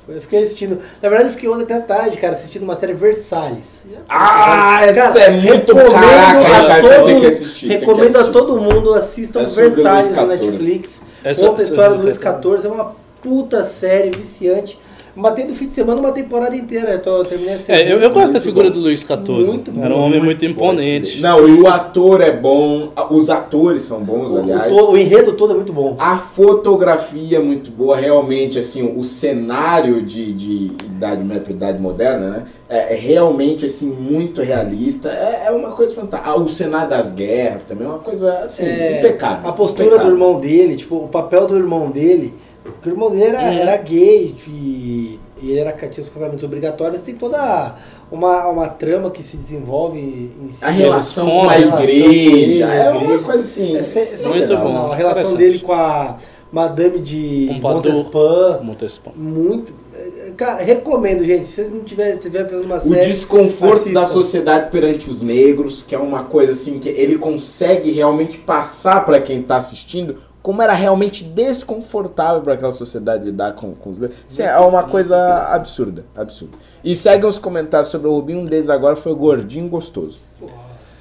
Foi- 0.07 0.17
Eu 0.17 0.21
fiquei 0.21 0.43
assistindo. 0.43 0.79
Na 1.01 1.09
verdade, 1.09 1.29
eu 1.29 1.33
fiquei 1.35 1.49
ontem 1.49 1.63
até 1.63 1.79
tarde, 1.79 2.17
cara, 2.19 2.33
assistindo 2.35 2.63
uma 2.65 2.75
série 2.75 2.93
Versalhes. 2.93 3.85
Ah, 4.09 4.81
Cara, 4.81 4.87
essa 5.11 5.19
é 5.21 5.31
muito 5.31 5.73
recomendo 5.73 5.93
caraca, 5.93 6.59
a 6.59 6.67
cara, 6.83 6.83
todo- 6.97 7.07
tem 7.07 7.21
que 7.21 7.27
assistir. 7.27 7.69
Recomendo 7.69 8.17
a 8.19 8.25
todo 8.33 8.61
mundo 8.61 8.95
assistam 8.95 9.43
É 9.43 9.47
Versalhes 9.47 10.17
na. 10.17 10.27
Netflix. 10.27 11.03
Essa- 11.23 11.47
Conta 11.47 11.61
a 11.61 11.65
história 11.65 11.97
do 11.97 12.03
Luiz. 12.03 12.17
XIV. 12.19 12.67
É 12.67 12.69
uma 12.69 12.97
puta 13.23 13.63
série 13.65 14.11
viciante. 14.11 14.77
Matei 15.15 15.45
no 15.45 15.53
fim 15.53 15.67
de 15.67 15.73
semana 15.75 16.01
uma 16.01 16.11
temporada 16.13 16.57
inteira. 16.57 16.93
Eu, 16.93 17.03
tô, 17.03 17.19
eu 17.19 17.25
terminei 17.27 17.55
a 17.55 17.59
segunda. 17.59 17.85
É, 17.85 17.93
eu, 17.93 18.01
eu 18.01 18.11
gosto 18.11 18.29
da 18.29 18.33
Muito 18.39 18.43
figura 18.45 18.69
bom. 18.69 18.73
do 18.75 18.81
Luiz 18.81 19.01
XIV. 19.01 19.47
Muito 19.47 19.71
Era 19.81 19.95
um 19.95 19.99
homem 20.01 20.21
muito 20.23 20.41
Pô, 20.41 20.47
imponente. 20.51 21.21
Não, 21.21 21.47
e 21.47 21.61
o 21.61 21.67
ator 21.67 22.23
é 22.23 22.33
bom, 22.33 22.91
os 23.11 23.29
atores 23.29 23.83
são 23.83 24.01
bons, 24.01 24.31
O, 24.31 24.37
o 24.37 24.39
aliás. 24.39 24.75
to- 24.75 24.91
o 24.91 24.97
enredo 24.97 25.33
todo 25.35 25.53
é 25.53 25.57
muito 25.57 25.73
bom. 25.73 25.97
A 25.99 26.17
fotografia 26.17 27.37
é 27.37 27.41
muito 27.41 27.71
boa, 27.71 27.97
realmente, 27.97 28.59
assim, 28.59 28.83
o 28.99 29.05
cenário 29.05 30.01
de, 30.03 30.33
de 30.33 30.67
idade, 30.87 31.23
idade 31.51 31.79
moderna, 31.79 32.31
né? 32.31 32.43
É, 32.69 32.95
é 32.95 32.97
realmente, 32.97 33.67
assim, 33.67 33.87
muito 33.91 34.41
realista. 34.41 35.11
É, 35.11 35.45
é 35.49 35.51
uma 35.51 35.73
coisa 35.73 35.95
fantástica. 35.95 36.31
Ah, 36.31 36.37
o 36.39 36.49
cenário 36.49 36.89
das 36.89 37.13
guerras 37.13 37.65
também 37.65 37.87
é 37.87 37.91
uma 37.91 37.99
coisa, 37.99 38.33
assim, 38.45 38.65
É, 38.65 39.01
impecável. 39.01 39.49
A 39.49 39.53
postura 39.53 39.89
impecável. 39.89 40.11
do 40.11 40.17
irmão 40.17 40.41
dele, 40.41 40.77
tipo, 40.77 40.97
o 40.97 41.09
papel 41.09 41.47
do 41.47 41.57
irmão 41.57 41.91
dele. 41.91 42.33
Porque 42.65 42.89
o 42.89 42.93
irmão 42.93 43.11
dele 43.11 43.25
era, 43.25 43.41
Uhum. 43.43 43.59
era 43.59 43.77
gay 43.79 44.35
e, 44.47 45.19
e 45.43 45.51
ele 45.51 45.59
era, 45.61 45.73
tinha 45.73 46.03
os 46.05 46.09
casamentos 46.09 46.45
obrigatórios. 46.45 47.01
Tem 47.03 47.15
toda 47.15 47.75
uma, 48.11 48.47
uma 48.49 48.69
trama 48.69 49.11
que 49.11 49.23
se 49.23 49.37
desenvolve 49.37 49.99
em 49.99 50.49
A 50.49 50.53
cima. 50.53 50.71
relação 50.71 51.27
com 51.29 51.43
a 51.43 51.53
a 51.53 51.57
relação 51.57 51.79
com 51.79 51.83
ele, 51.85 52.27
igreja, 52.43 52.69
a 52.69 52.75
é 52.75 52.91
uma 52.91 53.19
coisa 53.19 53.41
assim... 53.41 53.77
É, 53.77 53.83
sen- 53.83 54.05
Muito 54.05 54.17
sensacional. 54.19 54.87
bom, 54.87 54.93
A 54.93 54.97
relação 54.97 55.35
dele 55.35 55.59
com 55.59 55.73
a 55.73 56.17
Madame 56.53 56.99
de. 57.01 57.59
Montespan. 57.63 58.61
Montespan. 58.63 59.11
Muito. 59.17 59.73
é, 59.95 60.33
Cara, 60.37 60.63
recomendo, 60.63 61.25
gente. 61.25 61.47
Se 61.47 61.55
vocês 61.55 61.69
não 61.73 61.81
tiverem 61.81 62.19
tiver 62.19 62.45
uma 62.57 62.77
O 62.77 62.81
série. 62.81 63.07
desconforto 63.09 63.75
assistam. 63.81 64.01
da 64.03 64.07
sociedade 64.07 64.71
perante 64.71 65.09
os 65.09 65.23
negros, 65.23 65.83
que 65.83 65.95
é 65.95 65.99
uma 65.99 66.25
coisa 66.25 66.53
assim 66.53 66.79
que 66.79 66.91
ele 66.91 67.17
consegue 67.17 67.91
realmente 67.91 68.37
passar 68.39 69.05
para 69.07 69.19
quem 69.21 69.43
tá 69.43 69.57
assistindo 69.57 70.19
como 70.43 70.61
era 70.61 70.75
realmente 70.75 71.23
desconfortável 71.23 72.43
para 72.43 72.55
aquela 72.55 72.73
sociedade 72.73 73.25
lidar 73.25 73.53
com, 73.53 73.75
com 73.75 73.91
os 73.91 73.99
negros. 73.99 74.19
Isso 74.29 74.43
é 74.43 74.59
uma 74.59 74.85
coisa 74.85 75.17
absurda, 75.45 76.05
absurda. 76.17 76.57
E 76.83 76.97
seguem 76.97 77.29
os 77.29 77.39
comentários 77.39 77.91
sobre 77.91 78.09
o 78.09 78.15
Rubinho, 78.15 78.41
um 78.41 78.45
deles 78.45 78.69
agora 78.69 78.97
foi 78.97 79.13
o 79.13 79.17
gordinho 79.17 79.69
gostoso. 79.69 80.21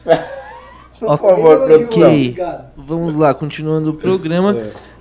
Por 1.00 1.18
favor, 1.18 1.66
produção. 1.66 2.10
Obrigado. 2.10 2.72
Vamos 2.78 3.16
lá, 3.16 3.34
continuando 3.34 3.90
o 3.90 3.98
programa. 3.98 4.56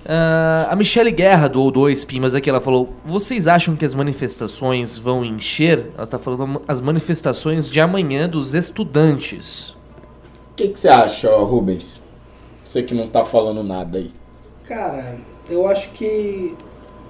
Ah, 0.06 0.68
a 0.70 0.74
Michele 0.74 1.10
Guerra 1.10 1.46
doou 1.46 1.70
dois 1.70 2.06
pimas 2.06 2.34
aqui. 2.34 2.48
Ela 2.48 2.60
falou: 2.60 2.88
Vocês 3.04 3.46
acham 3.46 3.76
que 3.76 3.84
as 3.84 3.94
manifestações 3.94 4.96
vão 4.96 5.22
encher? 5.22 5.90
Ela 5.94 6.04
está 6.04 6.18
falando 6.18 6.62
as 6.66 6.80
manifestações 6.80 7.70
de 7.70 7.80
amanhã 7.80 8.26
dos 8.26 8.54
estudantes. 8.54 9.76
O 10.52 10.54
que, 10.56 10.68
que 10.68 10.80
você 10.80 10.88
acha, 10.88 11.30
ó, 11.30 11.44
Rubens? 11.44 12.02
Você 12.64 12.82
que 12.82 12.94
não 12.94 13.08
tá 13.08 13.22
falando 13.24 13.62
nada 13.62 13.98
aí. 13.98 14.10
Cara, 14.70 15.16
eu 15.50 15.66
acho 15.66 15.90
que 15.90 16.56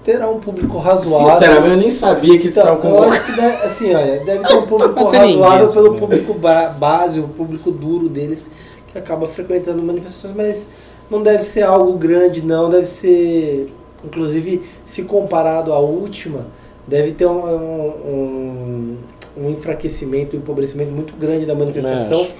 terá 0.03 0.31
um 0.31 0.41
público 0.41 0.79
razoável. 0.79 1.31
Sinceramente, 1.33 1.71
eu 1.73 1.77
nem 1.77 1.91
sabia 1.91 2.39
que 2.39 2.47
eles 2.47 2.57
Então, 2.57 2.75
eu 2.75 2.81
convocando. 2.81 3.13
acho 3.13 3.27
que 3.27 3.33
deve, 3.33 3.65
assim, 3.65 3.95
olha, 3.95 4.25
deve 4.25 4.49
ter 4.49 4.55
um 4.55 4.67
público 4.67 5.05
razoável 5.05 5.67
assim, 5.67 5.75
pelo 5.75 5.93
né? 5.93 5.99
público 5.99 6.33
ba- 6.33 6.69
base, 6.71 7.21
o 7.21 7.29
público 7.29 7.71
duro 7.71 8.09
deles, 8.09 8.49
que 8.91 8.97
acaba 8.97 9.27
frequentando 9.27 9.83
manifestações, 9.83 10.35
mas 10.35 10.71
não 11.11 11.23
deve 11.23 11.43
ser 11.43 11.61
algo 11.63 11.93
grande, 11.99 12.41
não, 12.41 12.71
deve 12.71 12.87
ser, 12.87 13.71
inclusive, 14.03 14.63
se 14.87 15.03
comparado 15.03 15.75
à 15.75 15.79
última, 15.79 16.47
deve 16.87 17.13
ter 17.13 17.27
um, 17.27 17.45
um, 17.45 18.97
um 19.37 19.51
enfraquecimento, 19.51 20.35
um 20.35 20.39
empobrecimento 20.39 20.93
muito 20.93 21.15
grande 21.15 21.45
da 21.45 21.55
manifestação. 21.55 22.23
Acho 22.23 22.31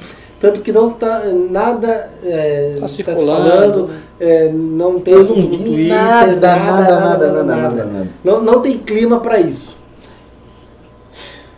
tanto 0.41 0.63
que 0.63 0.73
não 0.73 0.91
tá 0.91 1.23
nada 1.51 2.11
é, 2.25 2.73
tá, 2.77 2.81
tá 2.81 2.89
circulando, 2.89 3.91
é, 4.19 4.49
não 4.49 4.99
tem 4.99 5.15
tá 5.15 5.25
Facebook, 5.25 5.59
Twitter, 5.59 5.89
nada, 5.89 6.57
nada, 6.57 7.01
nada, 7.01 7.45
nada, 7.45 7.85
nada, 7.85 8.09
Não, 8.25 8.43
não 8.43 8.61
tem 8.63 8.79
clima 8.79 9.21
para 9.21 9.39
isso. 9.39 9.77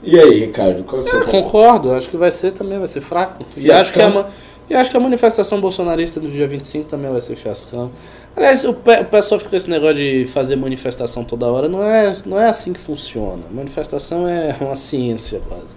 E 0.02 0.18
aí, 0.18 0.40
Ricardo, 0.40 0.82
qual 0.82 1.00
é 1.00 1.04
o 1.04 1.06
seu 1.08 1.20
Eu 1.20 1.26
concordo, 1.26 1.92
acho 1.92 2.10
que 2.10 2.16
vai 2.16 2.32
ser 2.32 2.50
também, 2.50 2.76
vai 2.76 2.88
ser 2.88 3.00
fraco. 3.00 3.44
Fiascão. 3.54 3.62
E 3.64 3.70
acho, 3.70 3.92
que 3.92 4.00
é 4.00 4.04
a, 4.04 4.26
e 4.68 4.74
acho 4.74 4.90
que 4.90 4.96
a 4.96 5.00
manifestação 5.00 5.60
bolsonarista 5.60 6.18
do 6.18 6.26
dia 6.26 6.48
25 6.48 6.88
também 6.88 7.08
vai 7.08 7.20
ser 7.20 7.36
fiascão. 7.36 7.92
Aliás, 8.34 8.64
o, 8.64 8.74
pe 8.74 8.98
o 9.00 9.04
pessoal 9.04 9.38
fica 9.38 9.50
com 9.50 9.56
esse 9.56 9.70
negócio 9.70 9.94
de 9.94 10.26
fazer 10.26 10.56
manifestação 10.56 11.22
toda 11.22 11.46
hora, 11.46 11.68
não 11.68 11.84
é, 11.84 12.16
não 12.26 12.40
é 12.40 12.48
assim 12.48 12.72
que 12.72 12.80
funciona. 12.80 13.44
Manifestação 13.48 14.26
é 14.26 14.56
uma 14.60 14.74
ciência 14.74 15.40
quase. 15.48 15.76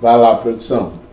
Vai 0.00 0.16
lá, 0.16 0.36
produção. 0.36 1.05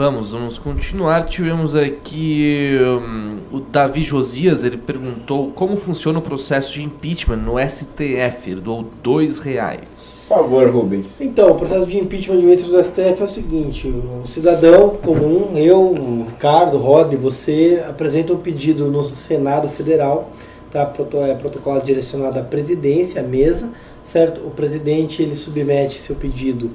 Vamos, 0.00 0.32
vamos 0.32 0.56
continuar. 0.58 1.26
Tivemos 1.26 1.76
aqui 1.76 2.78
hum, 2.80 3.36
o 3.52 3.60
Davi 3.60 4.02
Josias, 4.02 4.64
ele 4.64 4.78
perguntou 4.78 5.50
como 5.54 5.76
funciona 5.76 6.18
o 6.18 6.22
processo 6.22 6.72
de 6.72 6.82
impeachment 6.82 7.36
no 7.36 7.58
STF. 7.58 8.50
Ele 8.50 8.62
doou 8.62 8.86
dois 9.02 9.40
reais. 9.40 10.24
Por 10.26 10.38
favor, 10.38 10.70
Rubens. 10.70 11.20
Então, 11.20 11.50
o 11.50 11.54
processo 11.54 11.84
de 11.84 11.98
impeachment 11.98 12.38
de 12.38 12.44
ministro 12.44 12.72
do 12.72 12.82
STF 12.82 13.20
é 13.20 13.24
o 13.24 13.26
seguinte: 13.26 13.88
o 13.88 14.26
cidadão 14.26 14.96
comum, 14.96 15.50
eu, 15.58 15.78
o 15.92 16.24
Ricardo, 16.30 16.78
Rod, 16.78 17.12
você 17.16 17.84
apresenta 17.86 18.32
um 18.32 18.38
pedido 18.38 18.86
no 18.90 19.02
Senado 19.02 19.68
Federal, 19.68 20.30
tá? 20.72 20.86
Proto- 20.86 21.18
É 21.18 21.34
protocolo 21.34 21.78
direcionado 21.82 22.38
à 22.38 22.42
presidência, 22.42 23.20
à 23.20 23.22
mesa, 23.22 23.68
certo? 24.02 24.40
O 24.46 24.50
presidente 24.50 25.20
ele 25.22 25.36
submete 25.36 25.98
seu 26.00 26.16
pedido, 26.16 26.70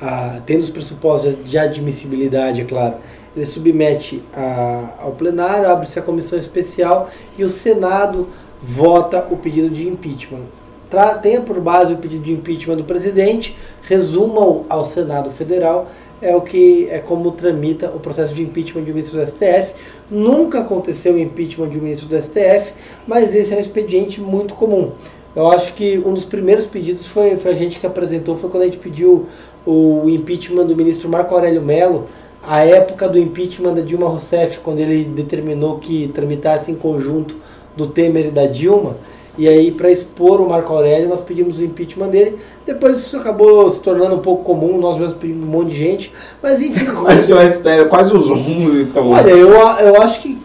a, 0.00 0.40
tendo 0.46 0.60
os 0.62 0.70
pressupostos 0.70 1.36
de 1.44 1.58
admissibilidade, 1.58 2.60
é 2.60 2.64
claro. 2.64 2.94
Ele 3.36 3.46
submete 3.46 4.22
a- 4.34 4.94
ao 5.00 5.12
plenário, 5.12 5.68
abre-se 5.68 5.98
a 5.98 6.02
comissão 6.02 6.38
especial 6.38 7.08
e 7.38 7.44
o 7.44 7.48
Senado 7.48 8.28
vota 8.60 9.26
o 9.30 9.36
pedido 9.36 9.70
de 9.70 9.88
impeachment. 9.88 10.42
Tra- 10.90 11.14
tenha 11.14 11.40
por 11.40 11.60
base 11.60 11.94
o 11.94 11.98
pedido 11.98 12.24
de 12.24 12.32
impeachment 12.32 12.76
do 12.76 12.84
presidente, 12.84 13.56
resuma 13.82 14.64
ao 14.68 14.82
Senado 14.84 15.30
Federal, 15.30 15.86
é 16.20 16.34
o 16.34 16.40
que 16.40 16.88
é 16.90 16.98
como 16.98 17.30
tramita 17.30 17.90
o 17.94 18.00
processo 18.00 18.34
de 18.34 18.42
impeachment 18.42 18.82
de 18.82 18.90
um 18.90 18.94
ministro 18.94 19.18
do 19.18 19.24
STF. 19.24 19.72
Nunca 20.10 20.60
aconteceu 20.60 21.14
o 21.14 21.18
impeachment 21.18 21.68
de 21.68 21.78
um 21.78 21.82
ministro 21.82 22.08
do 22.08 22.16
STF, 22.20 22.72
mas 23.06 23.34
esse 23.34 23.54
é 23.54 23.56
um 23.56 23.60
expediente 23.60 24.20
muito 24.20 24.54
comum. 24.54 24.90
Eu 25.34 25.48
acho 25.48 25.72
que 25.74 25.96
um 26.04 26.12
dos 26.12 26.24
primeiros 26.24 26.66
pedidos 26.66 27.06
foi, 27.06 27.36
foi 27.36 27.52
a 27.52 27.54
gente 27.54 27.78
que 27.78 27.86
apresentou, 27.86 28.36
foi 28.36 28.50
quando 28.50 28.64
a 28.64 28.66
gente 28.66 28.78
pediu 28.78 29.26
o 29.66 30.08
impeachment 30.08 30.66
do 30.66 30.76
ministro 30.76 31.08
Marco 31.08 31.34
Aurélio 31.34 31.62
Mello, 31.62 32.04
a 32.42 32.64
época 32.64 33.08
do 33.08 33.18
impeachment 33.18 33.74
da 33.74 33.82
Dilma 33.82 34.08
Rousseff, 34.08 34.58
quando 34.60 34.78
ele 34.78 35.04
determinou 35.04 35.78
que 35.78 36.08
tramitasse 36.08 36.70
em 36.70 36.74
conjunto 36.74 37.36
do 37.76 37.86
Temer 37.86 38.26
e 38.26 38.30
da 38.30 38.46
Dilma. 38.46 38.96
E 39.38 39.48
aí, 39.48 39.70
para 39.70 39.90
expor 39.90 40.40
o 40.40 40.48
Marco 40.48 40.72
Aurélio, 40.72 41.08
nós 41.08 41.20
pedimos 41.20 41.60
o 41.60 41.64
impeachment 41.64 42.08
dele. 42.08 42.36
Depois 42.66 42.98
isso 42.98 43.16
acabou 43.16 43.70
se 43.70 43.80
tornando 43.80 44.16
um 44.16 44.18
pouco 44.18 44.42
comum, 44.42 44.78
nós 44.78 44.96
mesmos 44.96 45.14
pedimos 45.14 45.44
um 45.44 45.50
monte 45.50 45.70
de 45.70 45.76
gente. 45.76 46.12
Mas 46.42 46.60
infelizmente. 46.60 47.04
Quase, 47.04 47.32
o 47.32 47.52
STF, 47.52 47.88
quase 47.88 48.14
os 48.14 48.30
11 48.30 48.82
então. 48.82 49.10
Olha, 49.10 49.30
eu, 49.30 49.50
eu 49.50 50.02
acho 50.02 50.20
que, 50.20 50.38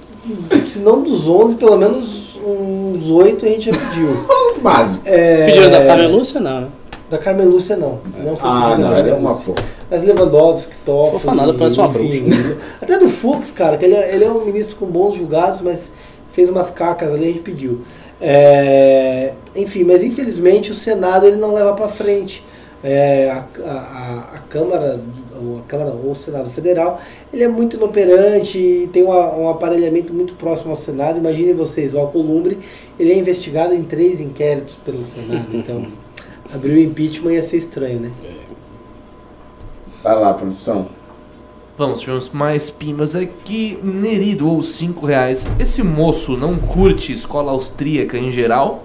se 0.67 0.79
não 0.79 1.01
dos 1.01 1.27
11, 1.27 1.55
pelo 1.55 1.77
menos 1.77 2.39
uns 2.45 3.09
8 3.09 3.45
a 3.45 3.49
gente 3.49 3.71
já 3.71 3.71
pediu. 3.71 4.25
básico. 4.65 5.03
É, 5.05 5.45
Pediram 5.45 5.69
da 5.69 5.85
Carmen 5.85 6.11
Lúcia, 6.11 6.41
não, 6.41 6.61
né? 6.61 6.67
Da 7.10 7.18
Carmen 7.19 7.45
Lúcia, 7.45 7.76
não. 7.77 7.99
Não 8.23 8.36
foi 8.36 8.49
Ah, 8.49 8.76
não, 8.77 8.95
ela 8.95 9.10
é 9.10 9.14
uma 9.14 9.36
fofa. 9.38 9.64
Mas 9.91 10.02
Lewandowski, 10.03 10.77
Toffoli... 10.80 11.19
Fofa 11.22 11.36
nada, 11.36 11.53
parece 11.53 11.77
uma 11.80 11.88
enfim. 11.88 12.30
Até 12.82 12.98
do 12.98 13.07
Fux, 13.10 13.52
cara, 13.52 13.77
que 13.77 13.86
ele 13.86 13.94
é, 13.94 14.15
ele 14.15 14.23
é 14.26 14.30
um 14.32 14.44
ministro 14.44 14.76
com 14.76 14.88
bons 14.88 15.15
julgados, 15.15 15.61
mas 15.61 15.91
fez 16.32 16.49
umas 16.49 16.69
cacas 16.72 17.14
ali, 17.14 17.26
a 17.26 17.27
gente 17.27 17.41
pediu. 17.41 17.82
É, 18.19 19.34
enfim, 19.56 19.84
mas 19.84 20.03
infelizmente 20.03 20.72
o 20.72 20.73
Senado 20.73 21.26
ele 21.27 21.36
não 21.38 21.53
leva 21.53 21.73
para 21.73 21.88
frente. 21.88 22.44
É, 22.84 23.30
a, 23.32 23.44
a, 23.65 24.36
a 24.36 24.38
Câmara, 24.49 24.99
ou 25.41 25.60
a 25.60 25.61
Câmara 25.68 25.91
ou 26.03 26.11
o 26.11 26.15
Senado 26.15 26.49
Federal, 26.52 26.99
ele 27.34 27.44
é 27.44 27.48
muito 27.48 27.77
inoperante 27.77 28.57
e 28.60 28.88
tem 28.94 29.02
uma- 29.03 29.36
um 29.36 29.49
aparelhamento 29.49 30.14
muito 30.14 30.34
próximo 30.36 30.69
ao 30.72 30.76
Senado. 30.76 31.18
Imaginem 31.18 31.53
vocês, 31.53 31.94
o 31.95 31.99
Alcolumbre, 31.99 32.60
ele 32.99 33.11
é 33.11 33.18
investigado 33.18 33.73
em 33.73 33.82
três 33.84 34.19
inquéritos 34.22 34.76
pelo 34.86 35.03
Senado, 35.03 35.45
então 35.53 35.84
abrir 36.56 36.73
o 36.73 36.80
impeachment 36.80 37.34
ia 37.34 37.44
ser 37.44 37.57
estranho, 37.57 37.99
né? 37.99 38.11
Vai 40.03 40.15
lá, 40.15 40.34
produção. 40.34 40.88
Vamos, 41.77 41.99
tivemos 41.99 42.30
mais 42.30 42.69
pimas 42.69 43.15
aqui. 43.15 43.77
Neri 43.84 44.34
doou 44.34 44.64
5 44.64 45.06
reais. 45.06 45.48
Esse 45.60 45.84
moço 45.84 46.38
não 46.38 46.57
curte 46.57 47.11
escola 47.11 47.52
austríaca 47.52 48.18
em 48.18 48.32
geral? 48.32 48.84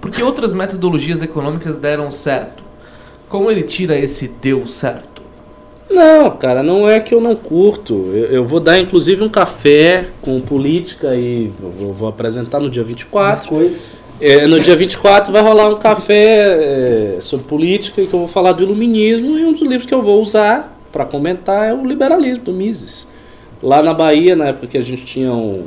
Porque 0.00 0.22
outras 0.22 0.54
metodologias 0.54 1.22
econômicas 1.22 1.78
deram 1.78 2.10
certo. 2.10 2.62
Como 3.28 3.50
ele 3.50 3.62
tira 3.62 3.98
esse 3.98 4.28
deu 4.28 4.66
certo? 4.66 5.22
Não, 5.90 6.30
cara, 6.30 6.62
não 6.62 6.88
é 6.88 6.98
que 6.98 7.14
eu 7.14 7.20
não 7.20 7.36
curto. 7.36 7.92
Eu, 8.12 8.26
eu 8.26 8.44
vou 8.46 8.58
dar 8.58 8.78
inclusive 8.78 9.22
um 9.22 9.28
café 9.28 10.08
com 10.22 10.40
política 10.40 11.14
e 11.14 11.52
vou, 11.58 11.92
vou 11.92 12.08
apresentar 12.08 12.58
no 12.58 12.70
dia 12.70 12.82
24. 12.82 13.40
Biscoitos. 13.40 14.03
É, 14.26 14.46
no 14.46 14.58
dia 14.58 14.74
24 14.74 15.30
vai 15.30 15.42
rolar 15.42 15.68
um 15.68 15.76
café 15.76 17.16
é, 17.16 17.20
sobre 17.20 17.44
política 17.44 18.00
que 18.06 18.14
eu 18.14 18.20
vou 18.20 18.26
falar 18.26 18.52
do 18.52 18.62
iluminismo 18.62 19.38
e 19.38 19.44
um 19.44 19.52
dos 19.52 19.60
livros 19.60 19.84
que 19.84 19.92
eu 19.92 20.00
vou 20.00 20.22
usar 20.22 20.80
para 20.90 21.04
comentar 21.04 21.68
é 21.68 21.74
o 21.74 21.84
Liberalismo, 21.84 22.42
do 22.42 22.52
Mises. 22.54 23.06
Lá 23.62 23.82
na 23.82 23.92
Bahia, 23.92 24.34
na 24.34 24.46
época 24.46 24.66
que 24.66 24.78
a 24.78 24.82
gente 24.82 25.04
tinha 25.04 25.30
um, 25.30 25.66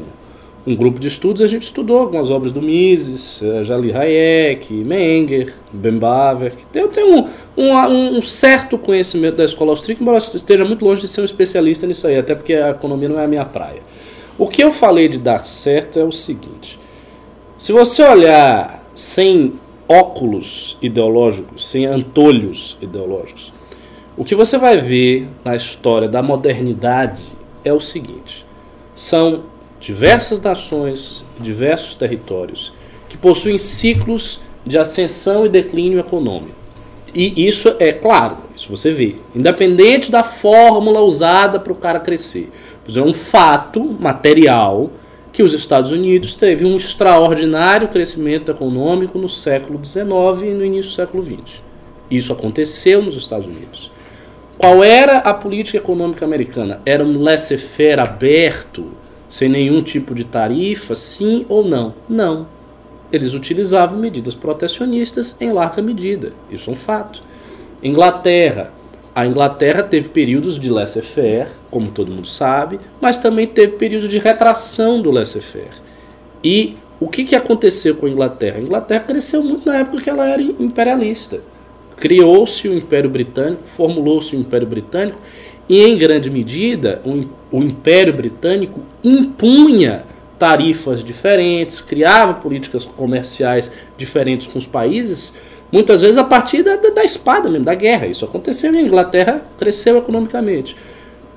um 0.66 0.76
grupo 0.76 1.00
de 1.00 1.08
estudos, 1.08 1.44
a 1.44 1.46
gente 1.46 1.66
estudou 1.66 2.00
algumas 2.00 2.32
obras 2.32 2.52
do 2.52 2.60
Mises, 2.60 3.44
eh, 3.44 3.64
já 3.64 3.78
li 3.78 3.96
Hayek, 3.96 4.74
Menger, 4.74 5.54
Ben 5.72 6.00
Baver. 6.00 6.54
Eu 6.74 6.88
tenho 6.88 7.16
um, 7.16 7.30
um, 7.56 8.18
um 8.18 8.22
certo 8.24 8.76
conhecimento 8.76 9.36
da 9.36 9.46
escola 9.46 9.70
austríaca, 9.70 10.02
embora 10.02 10.18
esteja 10.18 10.66
muito 10.66 10.84
longe 10.84 11.02
de 11.02 11.08
ser 11.08 11.22
um 11.22 11.26
especialista 11.26 11.86
nisso 11.86 12.08
aí, 12.08 12.18
até 12.18 12.34
porque 12.34 12.56
a 12.56 12.72
economia 12.72 13.08
não 13.08 13.20
é 13.20 13.26
a 13.26 13.28
minha 13.28 13.46
praia. 13.46 13.84
O 14.36 14.48
que 14.48 14.64
eu 14.64 14.72
falei 14.72 15.08
de 15.08 15.20
dar 15.20 15.46
certo 15.46 16.00
é 16.00 16.04
o 16.04 16.12
seguinte: 16.12 16.80
se 17.58 17.72
você 17.72 18.04
olhar 18.04 18.84
sem 18.94 19.54
óculos 19.90 20.78
ideológicos, 20.82 21.68
sem 21.68 21.86
antolhos 21.86 22.78
ideológicos, 22.82 23.52
o 24.16 24.24
que 24.24 24.36
você 24.36 24.58
vai 24.58 24.78
ver 24.78 25.28
na 25.44 25.56
história 25.56 26.08
da 26.08 26.22
modernidade 26.22 27.22
é 27.64 27.74
o 27.74 27.82
seguinte: 27.82 28.46
são 28.96 29.44
diversas 29.80 30.40
nações, 30.40 31.24
diversos 31.40 31.96
territórios 31.96 32.74
que 33.10 33.18
possuem 33.18 33.58
ciclos 33.58 34.40
de 34.66 34.78
ascensão 34.78 35.46
e 35.46 35.50
declínio 35.50 36.00
econômico. 36.00 36.56
E 37.16 37.48
isso 37.48 37.76
é 37.80 37.92
claro, 37.92 38.38
isso 38.56 38.70
você 38.70 38.92
vê, 38.92 39.16
independente 39.36 40.12
da 40.12 40.24
fórmula 40.24 41.02
usada 41.02 41.60
para 41.60 41.74
o 41.74 41.76
cara 41.76 42.00
crescer. 42.00 42.52
É 42.94 43.02
um 43.02 43.14
fato 43.14 43.84
material 44.00 44.92
que 45.38 45.44
os 45.44 45.54
Estados 45.54 45.92
Unidos 45.92 46.34
teve 46.34 46.66
um 46.66 46.76
extraordinário 46.76 47.90
crescimento 47.90 48.50
econômico 48.50 49.20
no 49.20 49.30
século 49.30 49.80
XIX 49.86 50.08
e 50.42 50.46
no 50.52 50.66
início 50.66 50.90
do 50.90 50.96
século 50.96 51.24
XX. 51.24 51.62
Isso 52.10 52.34
aconteceu 52.34 53.04
nos 53.04 53.16
Estados 53.16 53.46
Unidos. 53.46 53.92
Qual 54.58 54.84
era 54.84 55.20
a 55.20 55.36
política 55.36 55.78
econômica 55.78 56.26
americana? 56.26 56.82
Era 56.84 57.04
um 57.04 57.22
laissez-faire 57.22 58.02
aberto, 58.02 58.88
sem 59.30 59.48
nenhum 59.48 59.84
tipo 59.84 60.16
de 60.16 60.24
tarifa, 60.24 60.96
sim 60.96 61.46
ou 61.48 61.64
não? 61.64 61.94
Não. 62.10 62.48
Eles 63.14 63.36
utilizavam 63.36 64.00
medidas 64.00 64.34
protecionistas 64.34 65.38
em 65.40 65.52
larga 65.52 65.84
medida. 65.84 66.34
Isso 66.50 66.72
é 66.72 66.74
um 66.74 66.76
fato. 66.76 67.22
Inglaterra. 67.84 68.74
A 69.18 69.26
Inglaterra 69.26 69.81
teve 69.81 70.10
períodos 70.10 70.60
de 70.60 70.69
laissez-faire, 70.69 71.48
como 71.72 71.89
todo 71.89 72.11
mundo 72.11 72.27
sabe, 72.27 72.80
mas 73.02 73.18
também 73.18 73.48
teve 73.48 73.73
períodos 73.73 74.10
de 74.10 74.19
retração 74.19 75.02
do 75.02 75.10
laissez-faire. 75.10 75.81
E 76.44 76.77
o 76.99 77.07
que, 77.07 77.23
que 77.23 77.35
aconteceu 77.35 77.95
com 77.95 78.06
a 78.06 78.10
Inglaterra? 78.11 78.60
A 78.60 78.61
Inglaterra 78.61 78.99
cresceu 78.99 79.41
muito 79.41 79.65
na 79.65 79.77
época 79.77 80.03
que 80.03 80.10
ela 80.11 80.30
era 80.30 80.39
imperialista. 80.39 81.41
Criou-se 81.95 82.68
o 82.68 82.77
Império 82.77 83.10
Britânico, 83.10 83.64
formulou-se 83.64 84.35
o 84.35 84.39
Império 84.39 84.68
Britânico, 84.68 85.19
e 85.68 85.84
em 85.84 85.98
grande 85.98 86.30
medida 86.30 87.02
o, 87.03 87.57
o 87.57 87.64
Império 87.64 88.14
Britânico 88.14 88.81
impunha 89.03 90.06
tarifas 90.38 91.03
diferentes, 91.03 91.81
criava 91.81 92.35
políticas 92.35 92.85
comerciais 92.85 93.72
diferentes 93.98 94.45
com 94.45 94.60
os 94.60 94.68
países, 94.68 95.34
muitas 95.72 96.02
vezes 96.02 96.18
a 96.18 96.23
partir 96.23 96.64
da, 96.64 96.76
da, 96.76 96.89
da 96.89 97.03
espada 97.03 97.49
mesmo, 97.49 97.65
da 97.65 97.76
guerra. 97.76 98.07
Isso 98.07 98.26
aconteceu 98.26 98.73
e 98.73 98.77
a 98.77 98.81
Inglaterra 98.81 99.41
cresceu 99.57 99.98
economicamente. 99.98 100.76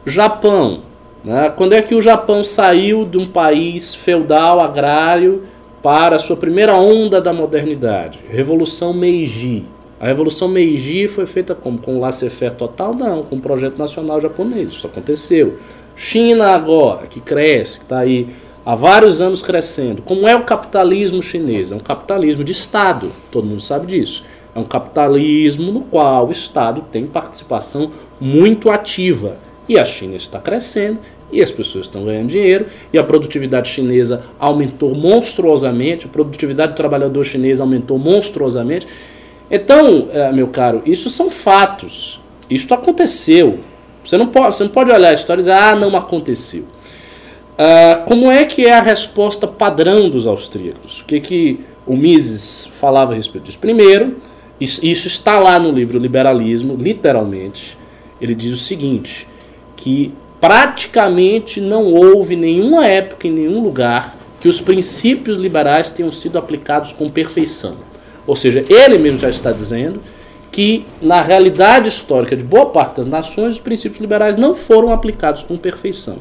Japão. 0.06 0.80
Né? 1.24 1.52
Quando 1.56 1.74
é 1.74 1.82
que 1.82 1.94
o 1.94 2.00
Japão 2.00 2.44
saiu 2.44 3.04
de 3.04 3.18
um 3.18 3.26
país 3.26 3.94
feudal, 3.94 4.60
agrário, 4.60 5.42
para 5.82 6.16
a 6.16 6.18
sua 6.18 6.36
primeira 6.36 6.74
onda 6.74 7.20
da 7.20 7.32
modernidade? 7.32 8.20
Revolução 8.28 8.92
Meiji. 8.92 9.64
A 9.98 10.06
Revolução 10.06 10.48
Meiji 10.48 11.06
foi 11.08 11.26
feita 11.26 11.54
como? 11.54 11.78
Com 11.78 12.00
laissez-faire 12.00 12.54
total? 12.54 12.94
Não, 12.94 13.22
com 13.22 13.36
o 13.36 13.40
projeto 13.40 13.76
nacional 13.76 14.18
japonês. 14.20 14.70
Isso 14.70 14.86
aconteceu. 14.86 15.58
China 15.94 16.54
agora, 16.54 17.06
que 17.06 17.20
cresce, 17.20 17.78
que 17.78 17.84
está 17.84 17.98
aí 17.98 18.28
há 18.64 18.74
vários 18.74 19.20
anos 19.20 19.42
crescendo. 19.42 20.02
Como 20.02 20.26
é 20.26 20.34
o 20.34 20.44
capitalismo 20.44 21.22
chinês? 21.22 21.72
É 21.72 21.76
um 21.76 21.80
capitalismo 21.80 22.44
de 22.44 22.52
Estado, 22.52 23.12
todo 23.30 23.46
mundo 23.46 23.60
sabe 23.60 23.86
disso. 23.86 24.22
É 24.54 24.58
um 24.58 24.64
capitalismo 24.64 25.70
no 25.70 25.80
qual 25.82 26.28
o 26.28 26.32
Estado 26.32 26.84
tem 26.90 27.06
participação 27.06 27.90
muito 28.20 28.70
ativa. 28.70 29.36
E 29.68 29.78
a 29.78 29.84
China 29.84 30.16
está 30.16 30.40
crescendo, 30.40 30.98
e 31.32 31.40
as 31.40 31.50
pessoas 31.50 31.86
estão 31.86 32.04
ganhando 32.04 32.28
dinheiro, 32.28 32.66
e 32.92 32.98
a 32.98 33.04
produtividade 33.04 33.68
chinesa 33.68 34.24
aumentou 34.38 34.94
monstruosamente, 34.94 36.06
a 36.06 36.08
produtividade 36.08 36.72
do 36.72 36.76
trabalhador 36.76 37.24
chinês 37.24 37.60
aumentou 37.60 37.96
monstruosamente. 37.98 38.86
Então, 39.48 40.08
eh, 40.12 40.32
meu 40.32 40.48
caro, 40.48 40.82
isso 40.84 41.08
são 41.08 41.30
fatos. 41.30 42.20
Isso 42.48 42.72
aconteceu. 42.74 43.60
Você 44.04 44.16
não 44.16 44.26
pode, 44.26 44.56
você 44.56 44.64
não 44.64 44.70
pode 44.70 44.90
olhar 44.90 45.10
a 45.10 45.14
história 45.14 45.40
e 45.40 45.44
dizer, 45.44 45.52
ah, 45.52 45.76
não 45.76 45.96
aconteceu. 45.96 46.64
Uh, 47.60 48.06
como 48.06 48.30
é 48.30 48.46
que 48.46 48.64
é 48.64 48.72
a 48.72 48.80
resposta 48.80 49.46
padrão 49.46 50.08
dos 50.08 50.26
austríacos? 50.26 51.02
O 51.02 51.04
que, 51.04 51.20
que 51.20 51.60
o 51.86 51.94
Mises 51.94 52.66
falava 52.78 53.12
a 53.12 53.16
respeito 53.16 53.44
disso? 53.44 53.58
Primeiro, 53.58 54.16
isso, 54.58 54.80
isso 54.82 55.06
está 55.06 55.38
lá 55.38 55.58
no 55.58 55.70
livro 55.70 55.98
Liberalismo, 55.98 56.74
literalmente. 56.74 57.76
Ele 58.18 58.34
diz 58.34 58.54
o 58.54 58.56
seguinte: 58.56 59.28
que 59.76 60.10
praticamente 60.40 61.60
não 61.60 61.92
houve 61.92 62.34
nenhuma 62.34 62.86
época 62.86 63.28
em 63.28 63.32
nenhum 63.32 63.62
lugar 63.62 64.16
que 64.40 64.48
os 64.48 64.58
princípios 64.58 65.36
liberais 65.36 65.90
tenham 65.90 66.10
sido 66.10 66.38
aplicados 66.38 66.94
com 66.94 67.10
perfeição. 67.10 67.76
Ou 68.26 68.34
seja, 68.34 68.64
ele 68.70 68.96
mesmo 68.96 69.18
já 69.18 69.28
está 69.28 69.52
dizendo 69.52 70.00
que 70.50 70.86
na 71.02 71.20
realidade 71.20 71.88
histórica 71.88 72.34
de 72.34 72.42
boa 72.42 72.66
parte 72.66 72.96
das 72.96 73.06
nações 73.06 73.56
os 73.56 73.60
princípios 73.60 74.00
liberais 74.00 74.36
não 74.36 74.54
foram 74.54 74.94
aplicados 74.94 75.42
com 75.42 75.58
perfeição. 75.58 76.16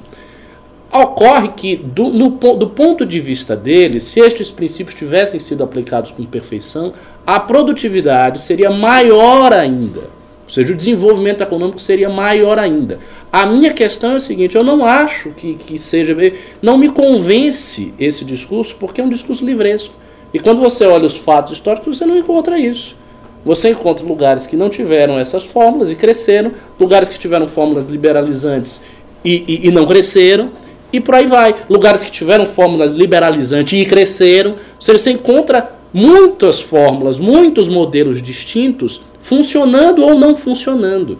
Ocorre 0.92 1.50
que, 1.50 1.76
do, 1.76 2.10
no, 2.10 2.30
do 2.30 2.68
ponto 2.68 3.06
de 3.06 3.20
vista 3.20 3.56
dele, 3.56 4.00
se 4.00 4.20
estes 4.20 4.50
princípios 4.50 4.98
tivessem 4.98 5.40
sido 5.40 5.64
aplicados 5.64 6.12
com 6.12 6.24
perfeição, 6.26 6.94
a 7.26 7.40
produtividade 7.40 8.42
seria 8.42 8.72
maior 8.72 9.54
ainda. 9.54 10.00
Ou 10.46 10.50
seja, 10.52 10.74
o 10.74 10.76
desenvolvimento 10.76 11.42
econômico 11.42 11.80
seria 11.80 12.10
maior 12.10 12.58
ainda. 12.58 12.98
A 13.32 13.46
minha 13.46 13.72
questão 13.72 14.14
é 14.14 14.16
a 14.16 14.20
seguinte: 14.20 14.56
eu 14.56 14.64
não 14.64 14.84
acho 14.84 15.30
que, 15.32 15.54
que 15.54 15.78
seja. 15.78 16.18
Não 16.60 16.76
me 16.76 16.90
convence 16.90 17.94
esse 18.00 18.26
discurso, 18.26 18.76
porque 18.80 19.00
é 19.00 19.04
um 19.04 19.10
discurso 19.10 19.46
livresco. 19.46 19.94
E 20.34 20.40
quando 20.40 20.60
você 20.60 20.86
olha 20.86 21.06
os 21.06 21.16
fatos 21.16 21.54
históricos, 21.54 22.00
você 22.00 22.06
não 22.06 22.18
encontra 22.18 22.58
isso. 22.58 22.98
Você 23.46 23.70
encontra 23.70 24.04
lugares 24.04 24.48
que 24.48 24.56
não 24.56 24.70
tiveram 24.70 25.20
essas 25.20 25.46
fórmulas 25.46 25.92
e 25.92 25.96
cresceram, 25.96 26.52
lugares 26.80 27.10
que 27.10 27.20
tiveram 27.20 27.48
fórmulas 27.48 27.86
liberalizantes 27.86 28.82
e, 29.24 29.44
e, 29.48 29.68
e 29.68 29.72
não 29.72 29.86
cresceram 29.86 30.52
e 30.92 31.00
por 31.00 31.16
aí 31.16 31.26
vai. 31.26 31.56
Lugares 31.70 32.04
que 32.04 32.12
tiveram 32.12 32.46
fórmulas 32.46 32.94
liberalizantes 32.94 33.80
e 33.80 33.86
cresceram. 33.86 34.52
Ou 34.52 34.82
seja, 34.82 35.00
você 35.00 35.12
encontra 35.12 35.72
muitas 35.94 36.62
fórmulas, 36.62 37.20
muitos 37.20 37.68
modelos 37.68 38.22
distintos 38.22 39.02
funcionando 39.20 40.04
ou 40.04 40.16
não 40.16 40.36
funcionando. 40.36 41.20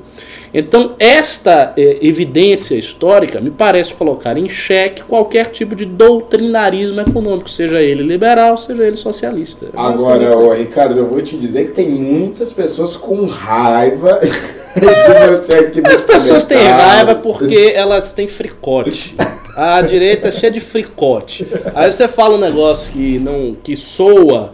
Então, 0.52 0.96
esta 0.98 1.74
eh, 1.78 2.00
evidência 2.02 2.74
histórica 2.74 3.40
me 3.40 3.52
parece 3.52 3.94
colocar 3.94 4.36
em 4.36 4.50
xeque 4.50 5.04
qualquer 5.04 5.48
tipo 5.48 5.76
de 5.76 5.86
doutrinarismo 5.86 7.00
econômico, 7.02 7.50
seja 7.50 7.80
ele 7.82 8.02
liberal, 8.02 8.58
seja 8.58 8.84
ele 8.84 8.96
socialista. 8.96 9.68
É 9.68 9.70
Agora, 9.76 10.36
ô, 10.36 10.54
Ricardo, 10.54 10.98
eu 10.98 11.06
vou 11.06 11.22
te 11.22 11.38
dizer 11.38 11.68
que 11.68 11.74
tem 11.74 11.90
muitas 11.90 12.52
pessoas 12.52 12.96
com 12.96 13.28
raiva 13.28 14.20
aqui 14.76 15.82
As 15.86 16.02
pessoas 16.02 16.44
têm 16.44 16.58
raiva 16.58 17.16
porque 17.16 17.74
elas 17.76 18.12
têm 18.12 18.28
fricote. 18.28 19.16
A 19.60 19.82
direita 19.82 20.30
é 20.30 20.32
cheia 20.32 20.50
de 20.50 20.62
fricote. 20.62 21.46
Aí 21.76 21.92
você 21.92 22.08
fala 22.08 22.36
um 22.36 22.40
negócio 22.40 22.94
que 22.94 23.20
não 23.20 23.54
que 23.62 23.76
soa 23.76 24.54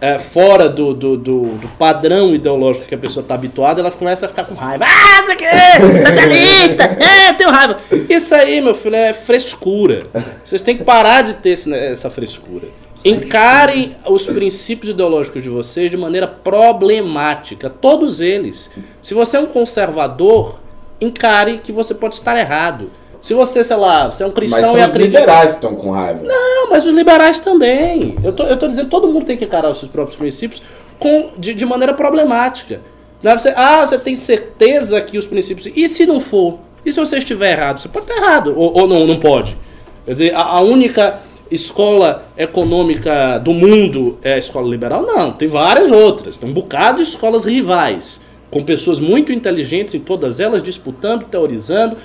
é, 0.00 0.20
fora 0.20 0.68
do, 0.68 0.94
do, 0.94 1.16
do, 1.16 1.46
do, 1.56 1.68
padrão 1.70 2.32
ideológico 2.32 2.86
que 2.86 2.94
a 2.94 2.98
pessoa 2.98 3.22
está 3.22 3.34
habituada, 3.34 3.80
ela 3.80 3.90
começa 3.90 4.24
a 4.24 4.28
ficar 4.28 4.44
com 4.44 4.54
raiva. 4.54 4.84
Ah, 4.86 5.22
isso 5.22 5.32
aqui, 5.32 6.06
socialista, 6.06 6.84
é, 6.84 7.30
eu 7.30 7.34
tenho 7.34 7.50
raiva. 7.50 7.78
Isso 8.08 8.32
aí, 8.36 8.60
meu 8.60 8.72
filho, 8.76 8.94
é 8.94 9.12
frescura. 9.12 10.06
Vocês 10.44 10.62
têm 10.62 10.76
que 10.76 10.84
parar 10.84 11.22
de 11.22 11.34
ter 11.34 11.58
essa 11.74 12.08
frescura. 12.08 12.68
Encarem 13.04 13.96
os 14.06 14.26
princípios 14.26 14.90
ideológicos 14.90 15.42
de 15.42 15.48
vocês 15.48 15.90
de 15.90 15.96
maneira 15.96 16.28
problemática, 16.28 17.68
todos 17.68 18.20
eles. 18.20 18.70
Se 19.02 19.12
você 19.12 19.38
é 19.38 19.40
um 19.40 19.46
conservador, 19.46 20.60
encare 21.00 21.58
que 21.58 21.72
você 21.72 21.92
pode 21.92 22.14
estar 22.14 22.38
errado. 22.38 22.92
Se 23.26 23.34
você, 23.34 23.64
sei 23.64 23.76
lá, 23.76 24.08
você 24.08 24.22
é 24.22 24.26
um 24.26 24.30
cristão 24.30 24.60
mas 24.60 24.70
são 24.70 24.78
e 24.78 24.82
acredita... 24.84 25.18
os 25.18 25.20
liberais 25.20 25.50
estão 25.50 25.74
com 25.74 25.90
raiva. 25.90 26.20
Não, 26.22 26.70
mas 26.70 26.86
os 26.86 26.94
liberais 26.94 27.40
também. 27.40 28.14
Eu 28.22 28.32
tô, 28.32 28.44
eu 28.44 28.56
tô 28.56 28.68
dizendo 28.68 28.84
que 28.84 28.90
todo 28.92 29.08
mundo 29.08 29.26
tem 29.26 29.36
que 29.36 29.44
encarar 29.44 29.68
os 29.68 29.78
seus 29.80 29.90
próprios 29.90 30.16
princípios 30.16 30.62
com, 30.96 31.32
de, 31.36 31.52
de 31.52 31.66
maneira 31.66 31.92
problemática. 31.92 32.80
Não 33.20 33.36
você, 33.36 33.52
ah, 33.56 33.84
você 33.84 33.98
tem 33.98 34.14
certeza 34.14 35.00
que 35.00 35.18
os 35.18 35.26
princípios. 35.26 35.68
E 35.74 35.88
se 35.88 36.06
não 36.06 36.20
for? 36.20 36.60
E 36.84 36.92
se 36.92 37.00
você 37.00 37.18
estiver 37.18 37.50
errado? 37.50 37.80
Você 37.80 37.88
pode 37.88 38.08
estar 38.08 38.22
errado. 38.22 38.54
Ou, 38.56 38.78
ou 38.78 38.86
não, 38.86 39.04
não 39.04 39.16
pode. 39.16 39.56
Quer 40.04 40.10
dizer, 40.12 40.32
a, 40.32 40.42
a 40.42 40.60
única 40.60 41.18
escola 41.50 42.28
econômica 42.38 43.40
do 43.40 43.52
mundo 43.52 44.20
é 44.22 44.34
a 44.34 44.38
escola 44.38 44.68
liberal? 44.68 45.02
Não, 45.02 45.32
tem 45.32 45.48
várias 45.48 45.90
outras. 45.90 46.36
Tem 46.36 46.48
um 46.48 46.52
bocado 46.52 47.02
de 47.02 47.08
escolas 47.08 47.44
rivais, 47.44 48.20
com 48.52 48.62
pessoas 48.62 49.00
muito 49.00 49.32
inteligentes 49.32 49.94
em 49.94 49.98
todas 49.98 50.38
elas, 50.38 50.62
disputando, 50.62 51.24
teorizando, 51.24 51.96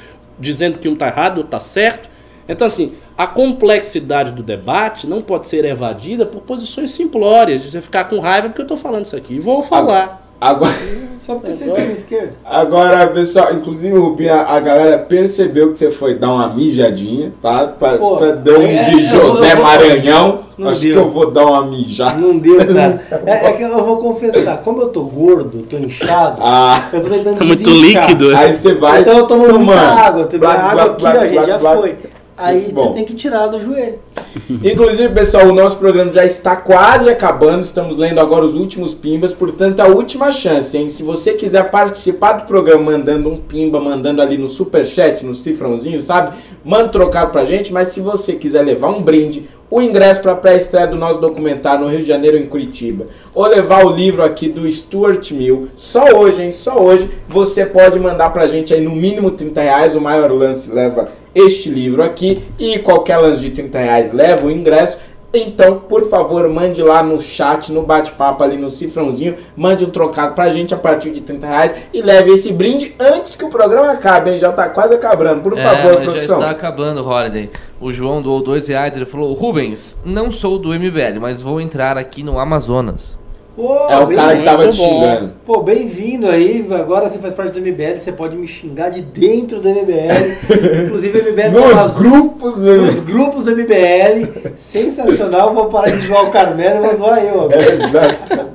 dizendo 0.42 0.80
que 0.80 0.90
um 0.90 0.94
está 0.94 1.08
errado, 1.08 1.38
outro 1.38 1.48
está 1.48 1.60
certo. 1.60 2.10
Então, 2.50 2.68
assim, 2.68 2.94
a 3.18 3.26
complexidade 3.28 4.34
do 4.34 4.44
debate 4.44 5.08
não 5.08 5.22
pode 5.22 5.48
ser 5.48 5.64
evadida 5.64 6.26
por 6.26 6.42
posições 6.42 6.92
simplórias, 6.92 7.62
de 7.62 7.72
você 7.72 7.80
ficar 7.80 8.06
com 8.06 8.20
raiva 8.20 8.50
porque 8.50 8.62
eu 8.62 8.66
estou 8.66 8.78
falando 8.78 9.06
isso 9.06 9.16
aqui. 9.16 9.36
E 9.36 9.40
vou 9.40 9.62
falar. 9.64 10.21
Agora, 10.42 10.74
Só 11.22 11.36
porque 11.36 11.52
vocês 11.52 11.72
têm 11.72 11.92
esquerda. 11.92 12.34
Agora, 12.44 13.06
pessoal, 13.10 13.54
inclusive, 13.54 13.96
Rubinho, 13.96 14.34
a, 14.34 14.56
a 14.56 14.60
galera 14.60 14.98
percebeu 14.98 15.72
que 15.72 15.78
você 15.78 15.92
foi 15.92 16.16
dar 16.16 16.34
uma 16.34 16.52
mijadinha, 16.52 17.32
tá? 17.40 17.68
Pra, 17.68 18.00
Pô, 18.00 18.18
pra 18.18 18.32
dar 18.32 18.58
um 18.58 18.66
é, 18.66 18.90
de 18.90 19.04
José 19.04 19.54
Maranhão. 19.54 20.40
Acho 20.66 20.82
deu. 20.82 20.94
que 20.94 20.98
eu 20.98 21.12
vou 21.12 21.30
dar 21.30 21.46
uma 21.46 21.66
mijada. 21.68 22.18
Não 22.18 22.40
deu, 22.40 22.58
cara. 22.58 23.02
É, 23.26 23.50
é, 23.50 23.54
que 23.54 23.62
eu 23.64 23.84
vou 23.84 23.98
confessar, 23.98 24.58
como 24.64 24.82
eu 24.82 24.90
tô 24.90 25.04
gordo, 25.04 25.64
tô 25.70 25.78
inchado, 25.78 26.42
ah, 26.44 26.90
eu 26.92 27.02
tô 27.02 27.10
tentando 27.10 27.38
Tá 27.38 27.46
muito 27.46 27.70
líquido. 27.70 28.36
Aí 28.36 28.56
você 28.56 28.74
vai. 28.74 29.02
Então 29.02 29.18
eu 29.18 29.28
tomo 29.28 29.60
muita 29.60 29.80
água. 29.80 30.28
A 30.44 30.72
água 30.72 30.84
aqui, 30.86 31.06
ó, 31.06 31.20
gente, 31.20 31.46
já 31.46 31.60
foi. 31.60 31.96
Aí 32.42 32.72
você 32.72 32.90
tem 32.90 33.06
que 33.06 33.14
tirar 33.14 33.48
do 33.48 33.60
joelho. 33.60 34.00
Inclusive, 34.50 35.14
pessoal, 35.14 35.48
o 35.48 35.54
nosso 35.54 35.78
programa 35.78 36.12
já 36.12 36.26
está 36.26 36.56
quase 36.56 37.10
acabando. 37.10 37.64
Estamos 37.64 37.98
lendo 37.98 38.20
agora 38.20 38.46
os 38.46 38.56
últimos 38.56 38.94
pimbas, 38.94 39.34
portanto, 39.34 39.80
a 39.80 39.88
última 39.88 40.32
chance, 40.32 40.78
hein? 40.78 40.90
Se 40.90 41.04
você 41.04 41.34
quiser 41.34 41.70
participar 41.70 42.34
do 42.34 42.46
programa 42.46 42.92
mandando 42.92 43.30
um 43.30 43.38
pimba, 43.38 43.80
mandando 43.80 44.22
ali 44.22 44.38
no 44.38 44.50
super 44.50 44.86
chat, 44.86 45.26
no 45.26 45.36
cifrãozinho, 45.36 46.02
sabe? 46.02 46.38
Manda 46.64 46.90
trocado 46.90 47.32
pra 47.32 47.46
gente, 47.46 47.72
mas 47.72 47.90
se 47.90 48.02
você 48.02 48.34
quiser 48.34 48.64
levar 48.64 48.90
um 48.90 49.02
brinde, 49.02 49.48
o 49.70 49.82
ingresso 49.82 50.22
para 50.22 50.34
a 50.34 50.36
pré-estreia 50.36 50.86
do 50.86 50.98
nosso 50.98 51.22
documentário 51.22 51.86
no 51.86 51.90
Rio 51.90 52.02
de 52.02 52.08
Janeiro, 52.08 52.38
em 52.38 52.46
Curitiba, 52.46 53.08
ou 53.34 53.48
levar 53.48 53.86
o 53.86 53.90
livro 53.90 54.22
aqui 54.22 54.50
do 54.50 54.70
Stuart 54.70 55.32
Mill, 55.32 55.70
só 55.78 56.04
hoje, 56.14 56.44
hein? 56.44 56.52
Só 56.52 56.78
hoje, 56.78 57.10
você 57.28 57.66
pode 57.66 57.98
mandar 57.98 58.32
pra 58.32 58.48
gente 58.48 58.74
aí 58.74 58.82
no 58.82 58.94
mínimo 58.94 59.32
30 59.32 59.62
reais. 59.62 59.96
O 59.96 60.02
maior 60.02 60.30
lance 60.32 60.70
leva 60.70 61.08
este 61.34 61.70
livro 61.70 62.04
aqui 62.04 62.44
e 62.60 62.80
qualquer 62.80 63.18
lance 63.18 63.42
de 63.42 63.52
30 63.52 63.80
reais 63.80 64.14
leva 64.14 64.48
o 64.48 64.52
ingresso. 64.52 65.00
Então, 65.34 65.80
por 65.80 66.10
favor, 66.10 66.48
mande 66.50 66.84
lá 66.84 67.02
no 67.02 67.22
chat, 67.22 67.72
no 67.72 67.84
bate-papo 67.84 68.44
ali 68.44 68.58
no 68.58 68.70
cifrãozinho, 68.70 69.38
mande 69.56 69.86
um 69.86 69.90
trocado 69.90 70.36
pra 70.36 70.50
gente 70.50 70.74
a 70.74 70.78
partir 70.78 71.12
de 71.12 71.22
30 71.22 71.48
reais 71.48 71.76
e 71.94 72.02
leve 72.02 72.32
esse 72.32 72.52
brinde 72.52 72.94
antes 73.00 73.38
que 73.38 73.46
o 73.46 73.50
programa 73.50 73.94
acabe, 73.94 74.32
hein? 74.32 74.40
Já 74.40 74.52
tá 74.52 74.68
quase 74.68 74.94
acabando. 74.94 75.42
Por 75.42 75.58
é, 75.58 75.64
favor, 75.64 76.02
produção. 76.02 76.42
Já 76.42 76.48
está 76.48 76.50
acabando, 76.50 77.08
Holiday. 77.08 77.50
O 77.80 77.94
João 77.94 78.22
doou 78.22 78.44
dois 78.44 78.68
reais, 78.68 78.96
ele 78.96 79.06
falou, 79.06 79.32
Rubens, 79.34 79.98
não 80.04 80.32
sou 80.32 80.60
do 80.60 80.74
MBL, 80.74 81.20
mas 81.22 81.42
vou 81.42 81.62
entrar 81.62 81.98
aqui 81.98 82.24
no 82.24 82.38
Amazonas. 82.38 83.21
Ô, 83.58 83.74
É 83.90 84.00
o 84.00 84.08
cara 84.08 84.38
que 84.38 84.44
tava 84.44 84.68
te 84.70 84.78
xingando. 84.78 85.32
Pô, 85.46 85.62
bem-vindo 85.62 86.26
aí. 86.30 86.66
Agora 86.74 87.10
você 87.10 87.20
faz 87.20 87.34
parte 87.34 87.60
do 87.60 87.66
MBL, 87.66 87.98
você 87.98 88.12
pode 88.14 88.38
me 88.38 88.48
xingar 88.48 88.90
de 88.90 89.02
dentro 89.02 89.60
do 89.60 89.68
MBL. 89.68 90.38
Inclusive, 90.86 91.20
o 91.20 91.32
MBL 91.34 91.50
Nos 91.52 91.72
umas- 91.72 92.00
grupos, 92.00 92.58
né? 92.60 92.72
nos 92.78 93.00
grupos 93.02 93.44
do 93.44 93.52
MBL. 93.52 94.54
Sensacional. 94.56 95.54
Vou 95.54 95.66
parar 95.66 95.90
de 95.92 96.08
zoar 96.08 96.24
o 96.28 96.32
Carmelo 96.32 96.82
vou 96.86 96.96
zoar 96.96 97.20
eu 97.26 97.42
agora. 97.42 97.56
É, 97.62 97.74
exato. 97.84 98.52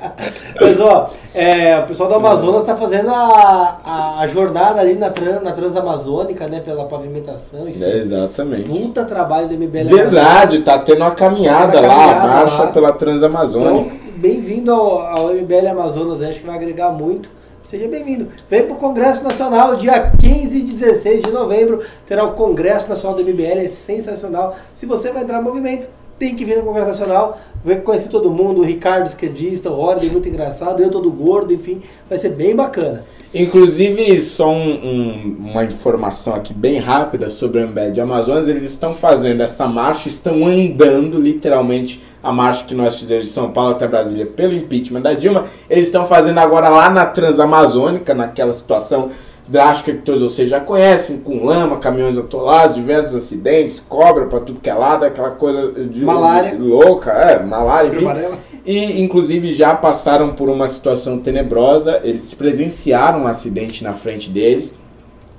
Mas 0.59 0.81
ó, 0.81 1.10
é, 1.35 1.78
o 1.78 1.82
pessoal 1.82 2.09
do 2.09 2.14
Amazonas 2.14 2.62
está 2.62 2.74
fazendo 2.74 3.10
a, 3.10 3.78
a, 3.85 4.20
a 4.20 4.27
jornada 4.27 4.81
ali 4.81 4.94
na, 4.94 5.10
tran, 5.10 5.40
na 5.43 5.52
Transamazônica, 5.52 6.48
né? 6.48 6.60
Pela 6.64 6.86
pavimentação. 6.86 7.68
Enfim. 7.68 7.85
É, 7.85 7.98
exatamente. 7.98 8.62
Puta 8.70 9.05
trabalho 9.05 9.47
do 9.47 9.55
MBL. 9.55 9.85
Verdade, 9.94 10.56
Amazonas. 10.56 10.64
tá 10.64 10.78
tendo 10.78 11.02
uma 11.02 11.10
caminhada 11.10 11.73
Tá 11.74 11.81
lá, 11.82 11.89
caminhada 11.89 12.28
marcha 12.28 12.62
lá. 12.62 12.66
pela 12.68 12.93
Transamazônica. 12.94 13.94
Então, 13.94 14.06
bem-vindo 14.16 14.72
ao, 14.72 15.01
ao 15.01 15.34
MBL 15.34 15.68
Amazonas, 15.70 16.22
acho 16.22 16.40
que 16.40 16.47
vai 16.47 16.56
agregar 16.56 16.90
muito. 16.90 17.30
Seja 17.62 17.88
bem-vindo. 17.88 18.28
Vem 18.48 18.62
para 18.62 18.74
o 18.74 18.78
Congresso 18.78 19.24
Nacional, 19.24 19.76
dia 19.76 20.12
15 20.12 20.56
e 20.56 20.62
16 20.62 21.24
de 21.24 21.32
novembro, 21.32 21.82
terá 22.06 22.24
o 22.24 22.34
Congresso 22.34 22.88
Nacional 22.88 23.16
do 23.16 23.24
MBL, 23.24 23.59
é 23.59 23.68
sensacional. 23.68 24.56
Se 24.72 24.86
você 24.86 25.10
vai 25.10 25.24
entrar 25.24 25.38
no 25.38 25.44
movimento, 25.44 25.88
tem 26.18 26.34
que 26.34 26.44
vir 26.44 26.56
no 26.56 26.62
Congresso 26.64 26.88
Nacional, 26.88 27.38
vai 27.64 27.76
conhecer 27.76 28.09
todo 28.09 28.30
mundo, 28.30 28.60
o 28.60 28.64
Ricardo 28.64 29.06
esquerdista, 29.06 29.70
o 29.70 29.78
Horde 29.78 30.10
muito 30.10 30.28
engraçado, 30.28 30.82
eu 30.82 30.90
todo 30.90 31.10
gordo, 31.10 31.52
enfim, 31.52 31.80
vai 32.09 32.18
ser 32.18 32.30
bem 32.30 32.55
bacana. 32.55 33.05
Inclusive, 33.34 34.20
só 34.22 34.51
um- 34.51 34.56
um- 34.72 35.36
uma 35.51 35.64
informação 35.64 36.34
aqui 36.34 36.55
bem 36.55 36.78
rápida 36.78 37.28
sobre 37.28 37.62
o 37.62 37.90
de 37.93 38.01
Amazonas, 38.01 38.48
eles 38.48 38.64
estão 38.64 38.94
fazendo 38.94 39.43
essa 39.43 39.66
marcha, 39.66 40.09
estão 40.09 40.47
andando 40.47 41.20
literalmente 41.20 42.02
a 42.22 42.32
marcha 42.32 42.64
que 42.64 42.74
nós 42.74 42.97
fizemos 42.97 43.26
de 43.26 43.30
São 43.30 43.51
Paulo 43.51 43.72
até 43.72 43.86
Brasília 43.86 44.24
pelo 44.26 44.55
impeachment 44.55 45.02
da 45.02 45.12
Dilma, 45.12 45.47
eles 45.68 45.88
estão 45.88 46.06
fazendo 46.06 46.38
agora 46.38 46.68
lá 46.68 46.88
na 46.88 47.05
Transamazônica, 47.05 48.14
naquela 48.14 48.52
situação 48.52 49.10
drástica 49.48 49.93
que 49.93 50.02
todos 50.02 50.23
vocês 50.23 50.51
já 50.51 50.60
conhecem, 50.60 51.18
com 51.18 51.44
lama, 51.44 51.78
caminhões 51.78 52.18
atolados, 52.18 52.77
diversos 52.77 53.14
acidentes, 53.14 53.82
cobra 53.89 54.27
pra 54.27 54.40
tudo 54.40 54.60
que 54.60 54.68
é 54.68 54.74
lado, 54.74 55.05
aquela 55.05 55.31
coisa 55.31 55.73
de 55.85 56.05
Malária. 56.05 56.56
louca, 56.59 57.12
é, 57.12 57.43
malária, 57.43 57.89
enfim. 57.89 58.05
Amarela. 58.05 58.39
E, 58.64 59.01
inclusive, 59.01 59.52
já 59.52 59.77
passaram 59.77 60.35
por 60.35 60.48
uma 60.48 60.68
situação 60.68 61.20
tenebrosa. 61.20 62.01
Eles 62.02 62.35
presenciaram 62.35 63.23
um 63.23 63.27
acidente 63.28 63.85
na 63.85 63.94
frente 63.94 64.28
deles. 64.28 64.77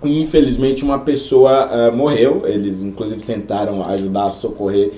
E, 0.01 0.21
infelizmente, 0.21 0.85
uma 0.85 0.99
pessoa 0.99 1.67
ah, 1.69 1.91
morreu. 1.91 2.43
Eles, 2.45 2.81
inclusive, 2.83 3.21
tentaram 3.23 3.83
ajudar 3.83 4.27
a 4.27 4.31
socorrer 4.31 4.93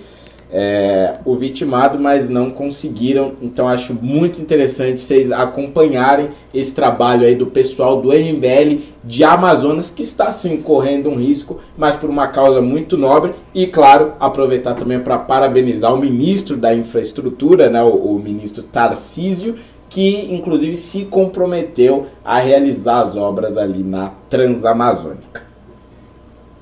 é, 0.52 1.20
o 1.24 1.36
vitimado, 1.36 2.00
mas 2.00 2.28
não 2.28 2.50
conseguiram. 2.50 3.34
Então, 3.42 3.68
acho 3.68 3.94
muito 3.94 4.42
interessante 4.42 5.02
vocês 5.02 5.32
acompanharem 5.32 6.30
esse 6.54 6.74
trabalho 6.74 7.26
aí 7.26 7.36
do 7.36 7.48
pessoal 7.48 8.02
do 8.02 8.10
MBL 8.10 8.82
de 9.04 9.24
Amazonas, 9.24 9.90
que 9.90 10.02
está, 10.02 10.34
sim, 10.34 10.58
correndo 10.58 11.10
um 11.10 11.16
risco, 11.16 11.60
mas 11.78 11.96
por 11.96 12.10
uma 12.10 12.28
causa 12.28 12.62
muito 12.62 12.98
nobre. 12.98 13.34
E, 13.54 13.68
claro, 13.68 14.14
aproveitar 14.20 14.74
também 14.74 15.00
para 15.00 15.20
parabenizar 15.20 15.94
o 15.94 15.98
ministro 15.98 16.58
da 16.58 16.74
Infraestrutura, 16.74 17.70
né, 17.70 17.84
o, 17.84 17.90
o 17.90 18.20
ministro 18.20 18.64
Tarcísio, 18.64 19.56
que, 19.88 20.34
inclusive, 20.34 20.78
se 20.78 21.06
comprometeu 21.06 22.08
a 22.24 22.40
realizar 22.40 23.02
as 23.02 23.18
obras 23.18 23.58
ali 23.58 23.84
na 23.84 24.12
Transamazônica. 24.30 25.44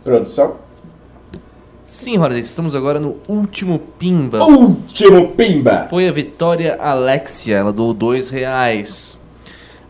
Produção? 0.03 0.66
Sim, 1.97 2.19
Holiday, 2.19 2.41
estamos 2.41 2.75
agora 2.75 2.99
no 2.99 3.15
último 3.27 3.79
Pimba. 3.97 4.43
Último 4.45 5.29
Pimba! 5.29 5.87
Foi 5.89 6.07
a 6.07 6.11
Vitória 6.11 6.75
Alexia, 6.79 7.55
ela 7.57 7.73
doou 7.73 7.91
dois 7.91 8.29
reais. 8.29 9.17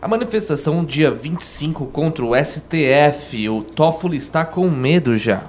A 0.00 0.08
manifestação 0.08 0.82
dia 0.86 1.10
25 1.10 1.84
contra 1.88 2.24
o 2.24 2.30
STF, 2.34 3.50
o 3.50 3.60
Toffoli 3.62 4.16
está 4.16 4.42
com 4.46 4.70
medo 4.70 5.18
já. 5.18 5.44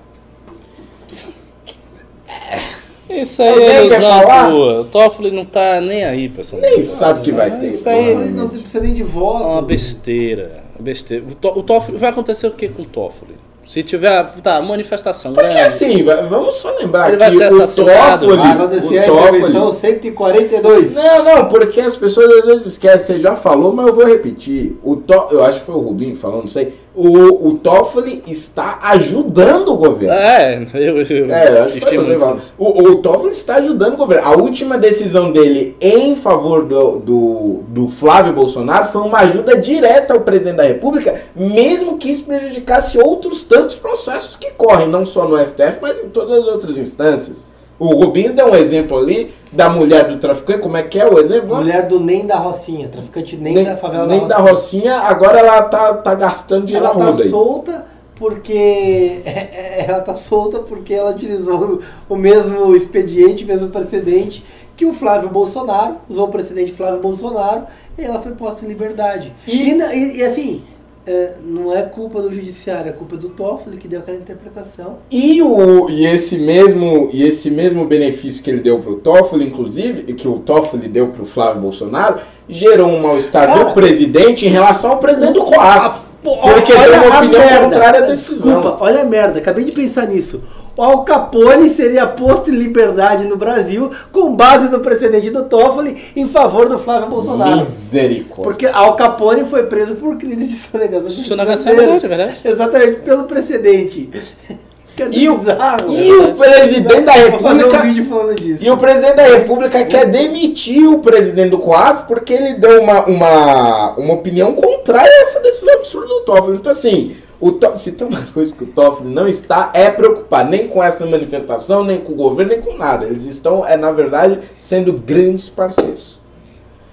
Isso 3.09 3.41
aí 3.41 3.49
Alguém 3.77 4.05
é 4.05 4.49
tua. 4.49 4.81
O 4.81 4.83
Toffoli 4.83 5.31
não 5.31 5.45
tá 5.45 5.79
nem 5.79 6.03
aí 6.03 6.29
essa 6.37 6.57
Nem 6.57 6.83
sabe 6.83 7.21
que 7.21 7.31
vai 7.31 7.57
ter. 7.57 7.69
Isso 7.69 7.87
aí 7.87 8.31
não 8.31 8.49
precisa 8.49 8.81
nem 8.81 8.93
de 8.93 9.01
é 9.01 9.05
voto. 9.05 9.45
uma 9.45 9.61
besteira. 9.61 10.61
Uma 10.75 10.83
besteira. 10.83 11.23
O, 11.25 11.35
To- 11.35 11.57
o 11.59 11.63
Toffoli, 11.63 11.97
vai 11.97 12.09
acontecer 12.09 12.47
o 12.47 12.51
que 12.51 12.67
com 12.67 12.81
o 12.81 12.85
Toffoli? 12.85 13.35
Se 13.69 13.83
tiver, 13.83 14.23
tá, 14.41 14.59
manifestação 14.63 15.31
Porque 15.31 15.47
grande. 15.47 15.61
assim, 15.61 16.03
va- 16.03 16.23
vamos 16.23 16.55
só 16.55 16.75
lembrar 16.75 17.09
Ele 17.09 17.17
que 17.17 17.37
vai 17.37 17.51
ser 17.51 17.53
o 17.53 17.85
Toffoli... 17.85 18.35
Vai 18.37 18.51
acontecer 18.53 18.95
o 18.95 18.99
a 18.99 19.27
intervenção 19.27 19.71
142. 19.71 20.95
Não, 20.95 21.23
não, 21.23 21.45
porque 21.49 21.79
as 21.79 21.95
pessoas 21.95 22.39
às 22.39 22.45
vezes 22.47 22.65
esquecem, 22.65 23.17
você 23.17 23.19
já 23.19 23.35
falou, 23.35 23.71
mas 23.71 23.85
eu 23.85 23.93
vou 23.93 24.07
repetir. 24.07 24.75
O 24.81 24.95
to... 24.95 25.27
Eu 25.29 25.45
acho 25.45 25.59
que 25.59 25.67
foi 25.67 25.75
o 25.75 25.81
Rubinho 25.81 26.15
falando, 26.15 26.41
não 26.41 26.47
sei. 26.47 26.79
O, 27.01 27.47
o 27.47 27.53
Toffoli 27.53 28.21
está 28.27 28.77
ajudando 28.81 29.69
o 29.69 29.77
governo. 29.77 30.13
É, 30.13 30.67
eu, 30.73 30.97
eu 30.97 31.31
É, 31.31 31.59
assisti 31.59 31.97
muito. 31.97 32.37
O, 32.57 32.81
o 32.91 32.95
Toffoli 32.97 33.31
está 33.31 33.55
ajudando 33.55 33.93
o 33.93 33.97
governo. 33.97 34.27
A 34.27 34.35
última 34.35 34.77
decisão 34.77 35.31
dele 35.31 35.77
em 35.79 36.17
favor 36.17 36.65
do, 36.65 36.97
do, 36.99 37.59
do 37.69 37.87
Flávio 37.87 38.33
Bolsonaro 38.33 38.91
foi 38.91 39.01
uma 39.01 39.19
ajuda 39.19 39.57
direta 39.57 40.13
ao 40.13 40.19
presidente 40.21 40.57
da 40.57 40.63
República, 40.63 41.21
mesmo 41.33 41.97
que 41.97 42.11
isso 42.11 42.25
prejudicasse 42.25 42.99
outros 42.99 43.45
tantos 43.45 43.77
processos 43.77 44.35
que 44.35 44.51
correm, 44.51 44.89
não 44.89 45.05
só 45.05 45.25
no 45.25 45.37
STF, 45.37 45.79
mas 45.81 46.03
em 46.03 46.09
todas 46.09 46.31
as 46.39 46.47
outras 46.47 46.77
instâncias. 46.77 47.47
O 47.79 47.95
Rubinho 47.95 48.33
deu 48.33 48.47
um 48.51 48.55
exemplo 48.55 48.97
ali 48.97 49.33
da 49.53 49.69
mulher 49.69 50.07
do 50.09 50.17
traficante, 50.17 50.59
como 50.59 50.75
é 50.75 50.83
que 50.83 50.99
é 50.99 51.07
o 51.07 51.17
exemplo? 51.17 51.55
Mulher 51.55 51.87
do 51.87 51.99
Nem 51.99 52.25
da 52.27 52.35
Rocinha, 52.37 52.89
traficante 52.89 53.37
nem, 53.37 53.63
da 53.63 53.77
favela 53.77 54.05
nem 54.05 54.21
da 54.21 54.27
da 54.27 54.37
Rocinha. 54.37 54.51
Rocinha, 54.51 54.95
agora 54.99 55.39
ela 55.39 55.61
tá, 55.63 55.93
tá 55.93 56.13
gastando 56.13 56.65
dinheiro 56.65 56.85
Ela 56.85 56.95
tá 56.95 57.05
roda 57.05 57.23
aí. 57.23 57.29
solta 57.29 57.85
porque 58.15 59.21
ela 59.87 60.01
tá 60.01 60.13
solta 60.15 60.59
porque 60.59 60.93
ela 60.93 61.11
utilizou 61.11 61.79
o 62.09 62.15
mesmo 62.15 62.75
expediente, 62.75 63.45
o 63.45 63.47
mesmo 63.47 63.69
precedente 63.69 64.43
que 64.75 64.85
o 64.85 64.93
Flávio 64.93 65.29
Bolsonaro, 65.29 65.95
usou 66.09 66.25
o 66.25 66.29
precedente 66.29 66.71
Flávio 66.71 67.01
Bolsonaro, 67.01 67.63
e 67.97 68.01
ela 68.03 68.21
foi 68.21 68.31
posta 68.33 68.63
em 68.65 68.67
liberdade. 68.69 69.33
E- 69.45 69.71
e- 69.73 70.17
e 70.17 70.23
assim, 70.23 70.63
é, 71.09 71.33
não 71.43 71.75
é 71.75 71.81
culpa 71.81 72.21
do 72.21 72.31
judiciário, 72.31 72.89
é 72.89 72.91
culpa 72.91 73.17
do 73.17 73.29
Toffoli 73.29 73.77
que 73.77 73.87
deu 73.87 73.99
aquela 73.99 74.17
interpretação. 74.17 74.97
E, 75.09 75.41
o, 75.41 75.89
e, 75.89 76.05
esse 76.05 76.37
mesmo, 76.37 77.09
e 77.11 77.23
esse 77.23 77.49
mesmo 77.49 77.83
benefício 77.85 78.43
que 78.43 78.49
ele 78.51 78.61
deu 78.61 78.77
pro 78.77 78.97
Toffoli, 78.97 79.47
inclusive, 79.47 80.05
e 80.07 80.13
que 80.13 80.27
o 80.27 80.37
Toffoli 80.37 80.87
deu 80.87 81.07
pro 81.07 81.25
Flávio 81.25 81.63
Bolsonaro, 81.63 82.19
gerou 82.47 82.89
um 82.89 83.01
mal-estar 83.01 83.57
do 83.57 83.73
presidente 83.73 84.45
em 84.45 84.49
relação 84.49 84.91
ao 84.91 84.97
presidente 84.99 85.33
do 85.33 85.45
COAF. 85.45 86.01
Porque 86.21 86.73
olha 86.73 86.99
deu 86.99 87.03
uma 87.03 87.15
a 87.15 87.19
opinião 87.19 87.41
merda. 87.41 87.63
contrária 87.63 88.03
à 88.03 88.05
decisão. 88.05 88.61
Desculpa, 88.61 88.83
olha 88.83 89.01
a 89.01 89.05
merda, 89.05 89.39
acabei 89.39 89.63
de 89.63 89.71
pensar 89.71 90.05
nisso. 90.05 90.43
O 90.79 90.81
Al 90.81 91.03
Capone 91.03 91.69
seria 91.69 92.07
posto 92.07 92.49
em 92.49 92.55
liberdade 92.55 93.27
no 93.27 93.35
Brasil 93.35 93.91
com 94.13 94.33
base 94.33 94.69
no 94.69 94.79
precedente 94.79 95.29
do 95.29 95.43
Toffoli 95.43 96.01
em 96.15 96.25
favor 96.25 96.69
do 96.69 96.79
Flávio 96.79 97.09
Bolsonaro. 97.09 97.61
Misericórdia. 97.65 98.43
Porque 98.43 98.65
Al 98.65 98.95
Capone 98.95 99.43
foi 99.43 99.63
preso 99.63 99.95
por 99.95 100.15
crimes 100.17 100.47
de 100.47 100.55
sonegação 100.55 101.09
de 101.09 101.21
Sonegação 101.27 101.73
financeiras. 101.73 102.01
é 102.05 102.07
verdade, 102.07 102.37
é 102.45 102.49
Exatamente, 102.49 102.99
pelo 103.01 103.25
precedente. 103.25 104.09
Quer 104.95 105.09
dizer, 105.09 105.21
E 105.21 105.29
o, 105.29 105.37
bizarro. 105.37 105.91
e 105.93 106.11
o 106.13 106.33
presidente 106.35 107.01
da 107.01 107.13
Vou 107.29 107.39
fazer 107.39 107.55
um 107.55 107.57
República. 107.71 107.83
vídeo 107.83 108.05
falando 108.05 108.35
disso. 108.35 108.63
E 108.63 108.69
o 108.71 108.77
presidente 108.77 109.15
da 109.15 109.23
República 109.27 109.83
quer 109.83 110.05
demitir 110.05 110.89
o 110.89 110.99
presidente 110.99 111.49
do 111.49 111.57
COAF 111.57 112.05
porque 112.07 112.33
ele 112.33 112.53
deu 112.53 112.81
uma, 112.81 113.05
uma, 113.05 113.95
uma 113.97 114.13
opinião 114.13 114.53
contrária 114.53 115.11
a 115.11 115.21
essa 115.23 115.41
decisão 115.41 115.73
absurda 115.75 116.07
do 116.07 116.21
Toffoli. 116.21 116.55
Então, 116.57 116.71
assim, 116.71 117.15
o 117.39 117.51
To- 117.53 117.77
se 117.77 117.93
tem 117.93 118.07
uma 118.07 118.21
coisa 118.33 118.53
que 118.53 118.63
o 118.63 118.67
Toffoli 118.67 119.13
não 119.13 119.27
está, 119.27 119.69
é 119.73 119.89
preocupar 119.89 120.45
nem 120.45 120.67
com 120.67 120.83
essa 120.83 121.05
manifestação, 121.05 121.83
nem 121.83 121.99
com 121.99 122.13
o 122.13 122.15
governo, 122.15 122.51
nem 122.51 122.61
com 122.61 122.77
nada. 122.77 123.05
Eles 123.05 123.25
estão, 123.25 123.65
é, 123.65 123.77
na 123.77 123.91
verdade, 123.91 124.39
sendo 124.59 124.93
grandes 124.93 125.49
parceiros. 125.49 126.19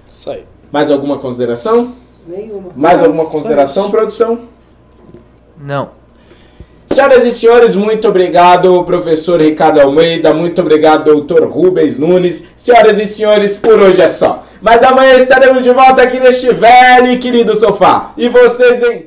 Isso 0.08 0.30
aí. 0.30 0.44
Mais 0.70 0.90
alguma 0.90 1.18
consideração? 1.18 1.94
Nenhuma. 2.26 2.70
Mais 2.76 2.98
Não, 2.98 3.06
alguma 3.06 3.26
consideração, 3.26 3.90
produção? 3.90 4.40
Não. 5.60 5.90
Senhoras 6.88 7.24
e 7.24 7.32
senhores, 7.32 7.74
muito 7.74 8.08
obrigado, 8.08 8.82
professor 8.84 9.40
Ricardo 9.40 9.80
Almeida, 9.80 10.32
muito 10.32 10.60
obrigado, 10.62 11.04
doutor 11.04 11.44
Rubens 11.46 11.98
Nunes. 11.98 12.44
Senhoras 12.56 12.98
e 12.98 13.06
senhores, 13.06 13.56
por 13.56 13.78
hoje 13.80 14.00
é 14.00 14.08
só. 14.08 14.44
Mas 14.62 14.82
amanhã 14.82 15.14
estaremos 15.16 15.62
de 15.62 15.70
volta 15.72 16.02
aqui 16.02 16.18
neste 16.18 16.52
velho 16.54 17.12
e 17.12 17.18
querido 17.18 17.54
sofá. 17.56 18.12
E 18.16 18.28
vocês 18.28 18.82
em 18.82 19.00